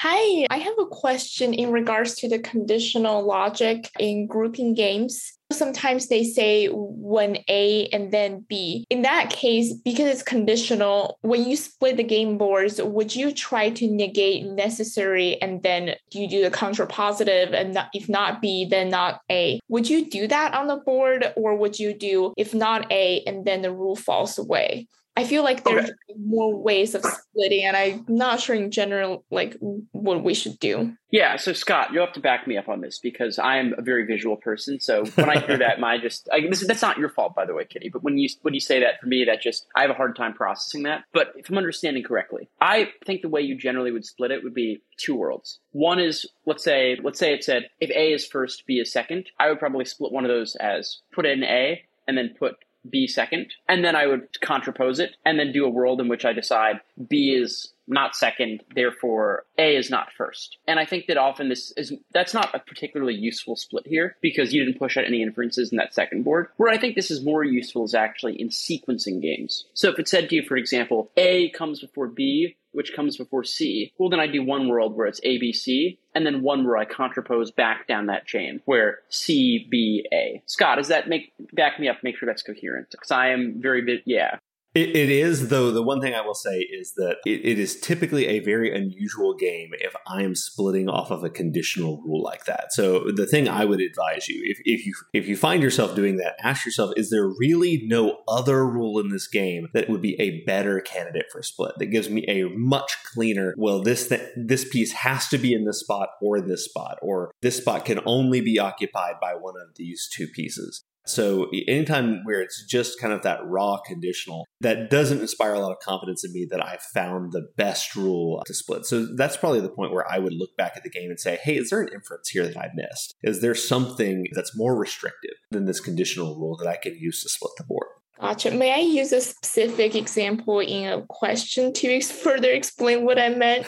Hi, 0.00 0.46
I 0.48 0.58
have 0.58 0.78
a 0.78 0.86
question 0.86 1.52
in 1.52 1.72
regards 1.72 2.14
to 2.18 2.28
the 2.28 2.38
conditional 2.38 3.26
logic 3.26 3.90
in 3.98 4.28
grouping 4.28 4.74
games. 4.74 5.32
Sometimes 5.50 6.06
they 6.06 6.22
say 6.22 6.68
when 6.68 7.38
A 7.48 7.88
and 7.88 8.12
then 8.12 8.46
B. 8.48 8.86
In 8.90 9.02
that 9.02 9.30
case, 9.30 9.72
because 9.72 10.06
it's 10.06 10.22
conditional, 10.22 11.18
when 11.22 11.50
you 11.50 11.56
split 11.56 11.96
the 11.96 12.04
game 12.04 12.38
boards, 12.38 12.80
would 12.80 13.16
you 13.16 13.32
try 13.32 13.70
to 13.70 13.88
negate 13.88 14.46
necessary 14.46 15.42
and 15.42 15.64
then 15.64 15.96
you 16.12 16.28
do 16.28 16.42
the 16.44 16.50
contrapositive 16.52 17.52
and 17.52 17.74
not, 17.74 17.88
if 17.92 18.08
not 18.08 18.40
B, 18.40 18.66
then 18.66 18.90
not 18.90 19.22
A? 19.32 19.58
Would 19.66 19.90
you 19.90 20.08
do 20.08 20.28
that 20.28 20.54
on 20.54 20.68
the 20.68 20.76
board 20.76 21.32
or 21.36 21.56
would 21.56 21.76
you 21.76 21.92
do 21.92 22.34
if 22.36 22.54
not 22.54 22.86
A 22.92 23.24
and 23.26 23.44
then 23.44 23.62
the 23.62 23.74
rule 23.74 23.96
falls 23.96 24.38
away? 24.38 24.86
I 25.18 25.24
feel 25.24 25.42
like 25.42 25.64
there's 25.64 25.86
okay. 25.86 25.94
more 26.16 26.56
ways 26.56 26.94
of 26.94 27.04
splitting, 27.04 27.64
and 27.64 27.76
I'm 27.76 28.04
not 28.06 28.38
sure 28.38 28.54
in 28.54 28.70
general 28.70 29.24
like 29.32 29.56
what 29.90 30.22
we 30.22 30.32
should 30.32 30.60
do. 30.60 30.94
Yeah, 31.10 31.34
so 31.34 31.52
Scott, 31.52 31.88
you'll 31.92 32.04
have 32.04 32.14
to 32.14 32.20
back 32.20 32.46
me 32.46 32.56
up 32.56 32.68
on 32.68 32.82
this 32.82 33.00
because 33.00 33.36
I 33.36 33.56
am 33.56 33.74
a 33.76 33.82
very 33.82 34.06
visual 34.06 34.36
person. 34.36 34.78
So 34.78 35.04
when 35.16 35.28
I 35.28 35.40
hear 35.44 35.58
that, 35.58 35.80
my 35.80 35.98
just 35.98 36.28
I, 36.32 36.42
this, 36.48 36.64
that's 36.64 36.82
not 36.82 36.98
your 36.98 37.08
fault, 37.08 37.34
by 37.34 37.46
the 37.46 37.52
way, 37.52 37.64
Kitty. 37.64 37.88
But 37.92 38.04
when 38.04 38.16
you 38.16 38.28
when 38.42 38.54
you 38.54 38.60
say 38.60 38.78
that 38.78 39.00
for 39.00 39.08
me, 39.08 39.24
that 39.24 39.42
just 39.42 39.66
I 39.74 39.82
have 39.82 39.90
a 39.90 39.94
hard 39.94 40.14
time 40.14 40.34
processing 40.34 40.84
that. 40.84 41.02
But 41.12 41.32
if 41.34 41.50
I'm 41.50 41.58
understanding 41.58 42.04
correctly, 42.04 42.48
I 42.60 42.90
think 43.04 43.22
the 43.22 43.28
way 43.28 43.40
you 43.40 43.58
generally 43.58 43.90
would 43.90 44.04
split 44.04 44.30
it 44.30 44.44
would 44.44 44.54
be 44.54 44.84
two 44.98 45.16
worlds. 45.16 45.58
One 45.72 45.98
is 45.98 46.30
let's 46.46 46.62
say 46.62 46.96
let's 47.02 47.18
say 47.18 47.34
it 47.34 47.42
said 47.42 47.64
if 47.80 47.90
A 47.90 48.12
is 48.12 48.24
first, 48.24 48.68
B 48.68 48.74
is 48.74 48.92
second. 48.92 49.30
I 49.40 49.48
would 49.48 49.58
probably 49.58 49.84
split 49.84 50.12
one 50.12 50.24
of 50.24 50.28
those 50.28 50.54
as 50.60 51.00
put 51.12 51.26
in 51.26 51.42
A 51.42 51.82
and 52.06 52.16
then 52.16 52.36
put 52.38 52.54
B 52.88 53.06
second, 53.06 53.52
and 53.68 53.84
then 53.84 53.96
I 53.96 54.06
would 54.06 54.40
contrapose 54.40 55.00
it, 55.00 55.16
and 55.24 55.38
then 55.38 55.52
do 55.52 55.64
a 55.64 55.70
world 55.70 56.00
in 56.00 56.08
which 56.08 56.24
I 56.24 56.32
decide 56.32 56.80
B 57.08 57.30
is 57.30 57.72
not 57.88 58.14
second, 58.14 58.62
therefore 58.74 59.44
A 59.56 59.74
is 59.74 59.90
not 59.90 60.12
first. 60.16 60.58
And 60.66 60.78
I 60.78 60.84
think 60.84 61.06
that 61.06 61.16
often 61.16 61.48
this 61.48 61.72
is 61.76 61.92
that's 62.12 62.34
not 62.34 62.54
a 62.54 62.58
particularly 62.58 63.14
useful 63.14 63.56
split 63.56 63.86
here 63.86 64.16
because 64.20 64.52
you 64.52 64.64
didn't 64.64 64.78
push 64.78 64.96
out 64.96 65.06
any 65.06 65.22
inferences 65.22 65.72
in 65.72 65.78
that 65.78 65.94
second 65.94 66.22
board. 66.22 66.48
Where 66.58 66.72
I 66.72 66.78
think 66.78 66.94
this 66.94 67.10
is 67.10 67.24
more 67.24 67.42
useful 67.42 67.84
is 67.84 67.94
actually 67.94 68.40
in 68.40 68.50
sequencing 68.50 69.22
games. 69.22 69.64
So 69.72 69.88
if 69.88 69.98
it 69.98 70.08
said 70.08 70.28
to 70.28 70.36
you, 70.36 70.42
for 70.42 70.56
example, 70.56 71.10
A 71.16 71.48
comes 71.50 71.80
before 71.80 72.08
B, 72.08 72.56
which 72.78 72.94
comes 72.94 73.16
before 73.16 73.42
C, 73.42 73.92
well, 73.98 74.08
then 74.08 74.20
I 74.20 74.28
do 74.28 74.40
one 74.40 74.68
world 74.68 74.96
where 74.96 75.08
it's 75.08 75.20
A, 75.24 75.36
B, 75.38 75.52
C, 75.52 75.98
and 76.14 76.24
then 76.24 76.42
one 76.42 76.64
where 76.64 76.76
I 76.76 76.84
contrapose 76.84 77.50
back 77.50 77.88
down 77.88 78.06
that 78.06 78.24
chain 78.24 78.60
where 78.66 79.00
C, 79.08 79.66
B, 79.68 80.06
A. 80.12 80.40
Scott, 80.46 80.78
does 80.78 80.86
that 80.86 81.08
make 81.08 81.32
back 81.54 81.80
me 81.80 81.88
up? 81.88 81.96
Make 82.04 82.16
sure 82.16 82.28
that's 82.28 82.44
coherent 82.44 82.86
because 82.92 83.10
I 83.10 83.30
am 83.30 83.54
very 83.60 83.82
bit. 83.84 84.02
Yeah, 84.06 84.38
it, 84.78 84.96
it 84.96 85.10
is, 85.10 85.48
though. 85.48 85.70
The 85.70 85.82
one 85.82 86.00
thing 86.00 86.14
I 86.14 86.20
will 86.20 86.34
say 86.34 86.58
is 86.58 86.92
that 86.96 87.16
it, 87.26 87.44
it 87.44 87.58
is 87.58 87.80
typically 87.80 88.26
a 88.26 88.40
very 88.40 88.74
unusual 88.74 89.34
game 89.34 89.70
if 89.72 89.94
I 90.06 90.22
am 90.22 90.34
splitting 90.34 90.88
off 90.88 91.10
of 91.10 91.24
a 91.24 91.30
conditional 91.30 92.00
rule 92.02 92.22
like 92.22 92.44
that. 92.44 92.72
So 92.72 93.10
the 93.14 93.26
thing 93.26 93.48
I 93.48 93.64
would 93.64 93.80
advise 93.80 94.28
you, 94.28 94.40
if, 94.44 94.58
if 94.64 94.86
you 94.86 94.94
if 95.12 95.26
you 95.26 95.36
find 95.36 95.62
yourself 95.62 95.94
doing 95.94 96.16
that, 96.18 96.36
ask 96.42 96.64
yourself: 96.64 96.92
Is 96.96 97.10
there 97.10 97.26
really 97.26 97.82
no 97.86 98.18
other 98.28 98.66
rule 98.66 98.98
in 99.00 99.08
this 99.08 99.26
game 99.26 99.68
that 99.74 99.88
would 99.88 100.02
be 100.02 100.20
a 100.20 100.44
better 100.44 100.80
candidate 100.80 101.26
for 101.32 101.42
split? 101.42 101.72
That 101.78 101.86
gives 101.86 102.08
me 102.08 102.24
a 102.28 102.44
much 102.44 102.96
cleaner. 103.12 103.54
Well, 103.56 103.82
this 103.82 104.08
th- 104.08 104.30
this 104.36 104.68
piece 104.68 104.92
has 104.92 105.28
to 105.28 105.38
be 105.38 105.52
in 105.52 105.64
this 105.64 105.80
spot 105.80 106.10
or 106.22 106.40
this 106.40 106.64
spot, 106.64 106.98
or 107.02 107.32
this 107.42 107.56
spot 107.56 107.84
can 107.84 108.00
only 108.06 108.40
be 108.40 108.58
occupied 108.58 109.14
by 109.20 109.34
one 109.34 109.54
of 109.56 109.76
these 109.76 110.08
two 110.12 110.28
pieces. 110.28 110.84
So 111.08 111.48
anytime 111.66 112.20
where 112.24 112.40
it's 112.40 112.64
just 112.66 113.00
kind 113.00 113.12
of 113.12 113.22
that 113.22 113.40
raw 113.44 113.78
conditional, 113.86 114.46
that 114.60 114.90
doesn't 114.90 115.20
inspire 115.20 115.54
a 115.54 115.60
lot 115.60 115.72
of 115.72 115.78
confidence 115.80 116.24
in 116.24 116.32
me 116.32 116.46
that 116.50 116.64
I've 116.64 116.82
found 116.82 117.32
the 117.32 117.48
best 117.56 117.96
rule 117.96 118.42
to 118.46 118.54
split. 118.54 118.86
So 118.86 119.06
that's 119.16 119.36
probably 119.36 119.60
the 119.60 119.68
point 119.68 119.92
where 119.92 120.10
I 120.10 120.18
would 120.18 120.34
look 120.34 120.56
back 120.56 120.72
at 120.76 120.82
the 120.82 120.90
game 120.90 121.10
and 121.10 121.18
say, 121.18 121.38
hey, 121.42 121.56
is 121.56 121.70
there 121.70 121.82
an 121.82 121.92
inference 121.92 122.28
here 122.28 122.46
that 122.46 122.56
I 122.56 122.70
missed? 122.74 123.14
Is 123.22 123.40
there 123.40 123.54
something 123.54 124.26
that's 124.32 124.56
more 124.56 124.76
restrictive 124.76 125.34
than 125.50 125.64
this 125.64 125.80
conditional 125.80 126.38
rule 126.38 126.56
that 126.56 126.68
I 126.68 126.76
can 126.76 126.96
use 126.96 127.22
to 127.22 127.28
split 127.28 127.52
the 127.56 127.64
board? 127.64 127.88
Gotcha. 128.20 128.50
May 128.50 128.74
I 128.74 128.78
use 128.78 129.12
a 129.12 129.20
specific 129.20 129.94
example 129.94 130.58
in 130.58 130.92
a 130.92 131.02
question 131.02 131.72
to 131.74 132.00
further 132.00 132.50
explain 132.50 133.04
what 133.04 133.18
I 133.18 133.28
meant? 133.28 133.66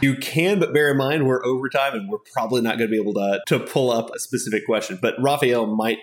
You 0.00 0.16
can, 0.16 0.58
but 0.58 0.74
bear 0.74 0.90
in 0.90 0.96
mind 0.96 1.26
we're 1.26 1.44
overtime 1.44 1.94
and 1.94 2.08
we're 2.08 2.18
probably 2.32 2.62
not 2.62 2.78
going 2.78 2.90
to 2.90 2.94
be 2.94 3.00
able 3.00 3.14
to 3.14 3.40
to 3.46 3.60
pull 3.60 3.90
up 3.90 4.10
a 4.14 4.18
specific 4.18 4.66
question. 4.66 4.98
But 5.00 5.14
Raphael 5.20 5.66
might 5.66 5.98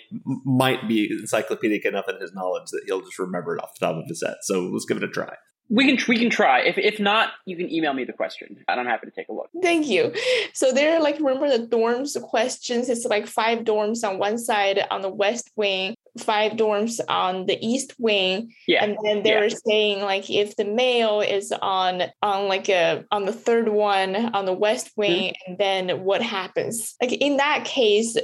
might 0.46 0.88
be 0.88 1.10
encyclopedic 1.12 1.86
enough 1.86 2.06
in 2.08 2.20
his 2.22 2.34
knowledge 2.34 2.70
that 2.72 2.84
he'll 2.86 3.02
just 3.02 3.20
remember 3.20 3.56
it 3.56 3.62
off 3.62 3.78
the 3.78 3.86
top 3.86 3.98
of 3.98 4.06
his 4.08 4.24
head. 4.26 4.38
So 4.42 4.62
let's 4.62 4.86
give 4.86 4.98
it 4.98 5.04
a 5.04 5.10
try. 5.10 5.36
We 5.70 5.86
can 5.86 5.98
we 6.08 6.18
can 6.18 6.30
try. 6.30 6.62
If 6.62 6.78
if 6.78 7.00
not, 7.00 7.32
you 7.46 7.56
can 7.56 7.72
email 7.72 7.94
me 7.94 8.04
the 8.04 8.14
question, 8.14 8.58
and 8.68 8.80
I'm 8.80 8.86
happy 8.86 9.08
to 9.08 9.12
take 9.12 9.30
a 9.30 9.34
look. 9.34 9.50
Thank 9.62 9.88
you. 9.88 10.14
So 10.54 10.72
there 10.72 10.96
are 10.96 11.02
like 11.02 11.16
remember 11.18 11.50
the 11.50 11.66
dorms 11.66 12.20
questions. 12.22 12.90
It's 12.90 13.06
like 13.06 13.28
five 13.28 13.60
dorms 13.60 14.08
on 14.08 14.20
one 14.20 14.38
side 14.38 14.86
on 14.92 15.02
the 15.02 15.10
west 15.10 15.50
wing, 15.56 15.96
five 16.20 16.54
dorms 16.54 17.00
on 17.10 17.46
the 17.46 17.58
east 17.66 17.96
wing. 17.98 18.54
Yeah. 18.68 18.84
And 18.84 18.98
then 19.04 19.24
they 19.24 19.32
yeah. 19.32 19.40
were 19.42 19.50
saying 19.50 20.02
like 20.02 20.30
if 20.30 20.56
the 20.56 20.66
male 20.66 21.22
is 21.22 21.52
on 21.62 22.04
on 22.22 22.48
like 22.48 22.70
a 22.70 23.06
on 23.12 23.26
the 23.26 23.34
third 23.34 23.70
one 23.70 24.16
on 24.36 24.46
the 24.46 24.54
west 24.54 24.92
wing, 24.96 25.30
mm-hmm. 25.30 25.52
and 25.52 25.58
then 25.58 26.04
what 26.04 26.22
happens? 26.22 26.96
Like 27.02 27.14
in 27.14 27.38
that 27.38 27.66
case, 27.66 28.18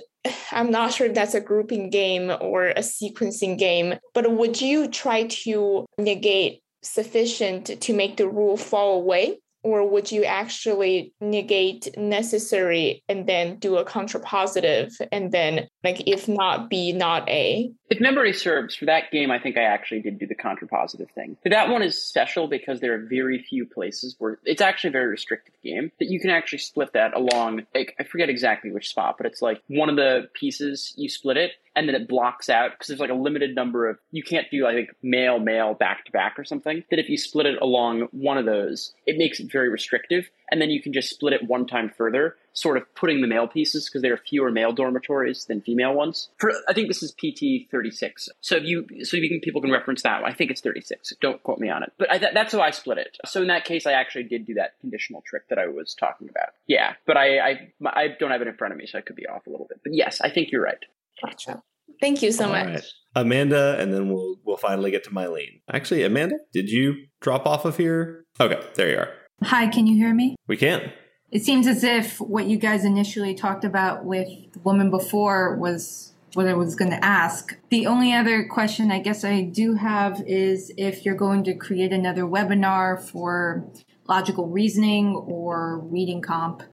I'm 0.51 0.71
not 0.71 0.93
sure 0.93 1.07
if 1.07 1.13
that's 1.13 1.33
a 1.33 1.41
grouping 1.41 1.89
game 1.89 2.31
or 2.41 2.67
a 2.67 2.79
sequencing 2.81 3.57
game, 3.57 3.95
but 4.13 4.31
would 4.31 4.59
you 4.61 4.87
try 4.89 5.23
to 5.27 5.85
negate 5.97 6.61
sufficient 6.81 7.81
to 7.81 7.93
make 7.93 8.17
the 8.17 8.27
rule 8.27 8.57
fall 8.57 8.95
away? 8.95 9.39
Or 9.61 9.85
would 9.85 10.09
you 10.09 10.23
actually 10.23 11.13
negate 11.19 11.89
necessary 11.97 13.03
and 13.09 13.27
then 13.27 13.57
do 13.57 13.75
a 13.75 13.83
contrapositive 13.83 14.93
and 15.11 15.33
then, 15.33 15.67
like, 15.83 16.07
if 16.07 16.29
not 16.29 16.69
B, 16.69 16.93
not 16.93 17.27
A? 17.27 17.69
If 17.89 17.99
memory 17.99 18.31
serves, 18.31 18.73
for 18.73 18.85
that 18.85 19.11
game, 19.11 19.31
I 19.31 19.39
think 19.39 19.57
I 19.57 19.63
actually 19.63 20.01
did 20.01 20.17
do 20.17 20.27
the 20.27 20.35
contrapositive 20.35 21.11
thing. 21.11 21.35
But 21.43 21.49
that 21.49 21.67
one 21.67 21.81
is 21.81 22.01
special 22.01 22.47
because 22.47 22.79
there 22.79 22.93
are 22.93 23.05
very 23.09 23.43
few 23.43 23.65
places 23.65 24.15
where 24.17 24.39
it's 24.45 24.61
actually 24.61 24.89
a 24.89 24.93
very 24.93 25.07
restrictive 25.07 25.55
game 25.61 25.91
that 25.99 26.09
you 26.09 26.21
can 26.21 26.29
actually 26.29 26.59
split 26.59 26.93
that 26.93 27.13
along. 27.13 27.63
Like, 27.75 27.95
I 27.99 28.05
forget 28.05 28.29
exactly 28.29 28.71
which 28.71 28.87
spot, 28.87 29.15
but 29.17 29.25
it's 29.25 29.41
like 29.41 29.61
one 29.67 29.89
of 29.89 29.97
the 29.97 30.29
pieces 30.33 30.93
you 30.95 31.09
split 31.09 31.35
it 31.35 31.51
and 31.75 31.87
then 31.87 31.95
it 31.95 32.07
blocks 32.07 32.49
out 32.49 32.71
because 32.71 32.87
there's 32.87 32.99
like 32.99 33.09
a 33.09 33.15
limited 33.15 33.55
number 33.55 33.89
of 33.89 33.97
you 34.11 34.23
can't 34.23 34.47
do 34.51 34.65
I 34.65 34.73
think 34.73 34.89
male 35.01 35.39
male 35.39 35.73
back 35.73 36.05
to 36.05 36.11
back 36.11 36.37
or 36.37 36.43
something. 36.43 36.83
That 36.89 36.99
if 36.99 37.09
you 37.09 37.17
split 37.17 37.45
it 37.45 37.61
along 37.61 38.07
one 38.11 38.37
of 38.37 38.45
those, 38.45 38.93
it 39.05 39.17
makes 39.17 39.39
it 39.39 39.51
very 39.51 39.69
restrictive, 39.69 40.29
and 40.51 40.61
then 40.61 40.69
you 40.69 40.81
can 40.81 40.93
just 40.93 41.09
split 41.09 41.33
it 41.33 41.47
one 41.47 41.67
time 41.67 41.89
further, 41.89 42.35
sort 42.53 42.77
of 42.77 42.83
putting 42.95 43.21
the 43.21 43.27
male 43.27 43.47
pieces 43.47 43.87
because 43.89 44.01
there 44.01 44.13
are 44.13 44.17
fewer 44.17 44.51
male 44.51 44.71
dormitories 44.71 45.45
than 45.45 45.61
female 45.61 45.93
ones. 45.93 46.29
For 46.37 46.51
I 46.67 46.73
think 46.73 46.87
this 46.87 47.03
is 47.03 47.11
PT 47.11 47.69
thirty 47.71 47.91
six. 47.91 48.29
So 48.41 48.55
if 48.55 48.63
you 48.63 48.85
so 49.03 49.17
you 49.17 49.29
can, 49.29 49.39
people 49.39 49.61
can 49.61 49.71
reference 49.71 50.03
that. 50.03 50.23
I 50.23 50.33
think 50.33 50.51
it's 50.51 50.61
thirty 50.61 50.81
six. 50.81 51.13
Don't 51.21 51.41
quote 51.43 51.59
me 51.59 51.69
on 51.69 51.83
it, 51.83 51.93
but 51.97 52.11
I, 52.11 52.17
that, 52.17 52.33
that's 52.33 52.53
how 52.53 52.61
I 52.61 52.71
split 52.71 52.97
it. 52.97 53.17
So 53.25 53.41
in 53.41 53.47
that 53.47 53.65
case, 53.65 53.85
I 53.85 53.93
actually 53.93 54.23
did 54.23 54.45
do 54.45 54.55
that 54.55 54.79
conditional 54.81 55.23
trick 55.25 55.47
that 55.49 55.59
I 55.59 55.67
was 55.67 55.93
talking 55.93 56.29
about. 56.29 56.49
Yeah, 56.67 56.93
but 57.05 57.17
I 57.17 57.39
I, 57.39 57.71
I 57.85 58.07
don't 58.19 58.31
have 58.31 58.41
it 58.41 58.47
in 58.47 58.55
front 58.55 58.73
of 58.73 58.77
me, 58.77 58.85
so 58.85 58.97
I 58.97 59.01
could 59.01 59.15
be 59.15 59.27
off 59.27 59.47
a 59.47 59.49
little 59.49 59.67
bit. 59.67 59.79
But 59.83 59.93
yes, 59.93 60.21
I 60.21 60.29
think 60.29 60.51
you're 60.51 60.63
right. 60.63 60.83
Gotcha. 61.23 61.61
Thank 62.01 62.21
you 62.21 62.31
so 62.31 62.45
All 62.45 62.51
much. 62.51 62.67
right. 62.67 62.83
Amanda, 63.15 63.75
and 63.79 63.93
then 63.93 64.09
we'll 64.09 64.35
we'll 64.45 64.57
finally 64.57 64.91
get 64.91 65.03
to 65.05 65.09
Mylene. 65.09 65.61
Actually, 65.71 66.03
Amanda, 66.03 66.35
did 66.53 66.69
you 66.69 66.95
drop 67.21 67.45
off 67.45 67.65
of 67.65 67.77
here? 67.77 68.25
Okay, 68.39 68.59
there 68.75 68.89
you 68.89 68.97
are. 68.97 69.09
Hi, 69.43 69.67
can 69.67 69.87
you 69.87 69.95
hear 69.95 70.13
me? 70.13 70.35
We 70.47 70.57
can. 70.57 70.91
It 71.31 71.43
seems 71.43 71.67
as 71.67 71.83
if 71.83 72.19
what 72.19 72.45
you 72.45 72.57
guys 72.57 72.85
initially 72.85 73.33
talked 73.35 73.63
about 73.63 74.05
with 74.05 74.27
the 74.53 74.59
woman 74.59 74.89
before 74.89 75.55
was 75.57 76.13
what 76.33 76.47
I 76.47 76.53
was 76.53 76.75
going 76.75 76.91
to 76.91 77.03
ask. 77.03 77.57
The 77.69 77.87
only 77.87 78.13
other 78.13 78.47
question 78.47 78.91
I 78.91 78.99
guess 78.99 79.23
I 79.23 79.41
do 79.41 79.75
have 79.75 80.21
is 80.25 80.71
if 80.77 81.05
you're 81.05 81.15
going 81.15 81.43
to 81.45 81.53
create 81.55 81.91
another 81.91 82.23
webinar 82.23 83.01
for 83.01 83.67
logical 84.07 84.47
reasoning 84.47 85.15
or 85.15 85.79
reading 85.79 86.21
comp. 86.21 86.63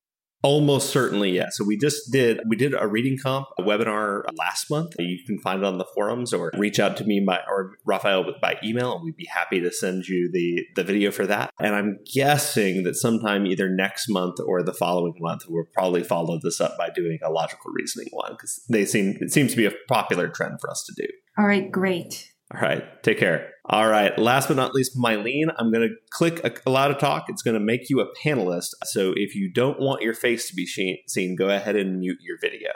Almost 0.46 0.90
certainly, 0.90 1.32
yeah. 1.32 1.48
So 1.50 1.64
we 1.64 1.76
just 1.76 2.12
did 2.12 2.38
we 2.46 2.54
did 2.54 2.72
a 2.72 2.86
reading 2.86 3.18
comp 3.20 3.48
a 3.58 3.64
webinar 3.64 4.22
last 4.38 4.70
month. 4.70 4.94
You 4.96 5.18
can 5.26 5.40
find 5.40 5.58
it 5.58 5.64
on 5.64 5.78
the 5.78 5.86
forums 5.92 6.32
or 6.32 6.52
reach 6.56 6.78
out 6.78 6.96
to 6.98 7.04
me 7.04 7.18
by, 7.18 7.40
or 7.48 7.72
Raphael 7.84 8.24
by 8.40 8.56
email, 8.62 8.94
and 8.94 9.02
we'd 9.02 9.16
be 9.16 9.26
happy 9.26 9.60
to 9.60 9.72
send 9.72 10.06
you 10.06 10.30
the 10.32 10.64
the 10.76 10.84
video 10.84 11.10
for 11.10 11.26
that. 11.26 11.50
And 11.58 11.74
I'm 11.74 11.98
guessing 12.14 12.84
that 12.84 12.94
sometime 12.94 13.44
either 13.44 13.68
next 13.68 14.08
month 14.08 14.36
or 14.46 14.62
the 14.62 14.72
following 14.72 15.14
month, 15.18 15.42
we'll 15.48 15.64
probably 15.74 16.04
follow 16.04 16.38
this 16.40 16.60
up 16.60 16.78
by 16.78 16.90
doing 16.90 17.18
a 17.24 17.30
logical 17.32 17.72
reasoning 17.72 18.10
one 18.12 18.34
because 18.34 18.62
they 18.70 18.84
seem 18.84 19.18
it 19.20 19.32
seems 19.32 19.50
to 19.50 19.56
be 19.56 19.66
a 19.66 19.72
popular 19.88 20.28
trend 20.28 20.60
for 20.60 20.70
us 20.70 20.84
to 20.84 20.92
do. 21.02 21.08
All 21.36 21.46
right, 21.48 21.72
great. 21.72 22.30
All 22.54 22.60
right, 22.60 23.02
take 23.02 23.18
care. 23.18 23.50
All 23.68 23.88
right, 23.88 24.16
last 24.16 24.46
but 24.46 24.56
not 24.56 24.74
least, 24.74 24.96
Mylene, 24.96 25.52
I'm 25.58 25.72
going 25.72 25.88
to 25.88 25.94
click 26.10 26.40
a, 26.44 26.52
a 26.68 26.70
lot 26.70 26.92
of 26.92 26.98
talk. 26.98 27.24
It's 27.28 27.42
going 27.42 27.54
to 27.54 27.60
make 27.60 27.90
you 27.90 27.98
a 28.00 28.06
panelist. 28.14 28.68
So 28.84 29.12
if 29.16 29.34
you 29.34 29.50
don't 29.52 29.80
want 29.80 30.02
your 30.02 30.14
face 30.14 30.48
to 30.48 30.54
be 30.54 30.66
seen, 30.66 31.34
go 31.34 31.48
ahead 31.48 31.74
and 31.74 31.98
mute 31.98 32.18
your 32.20 32.38
video. 32.40 32.70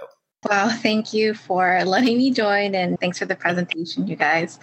Well, 0.49 0.71
thank 0.71 1.13
you 1.13 1.35
for 1.35 1.85
letting 1.85 2.17
me 2.17 2.31
join 2.31 2.75
and 2.75 2.99
thanks 2.99 3.19
for 3.19 3.27
the 3.27 3.37
presentation, 3.37 4.09
you 4.09 4.17
guys. 4.17 4.59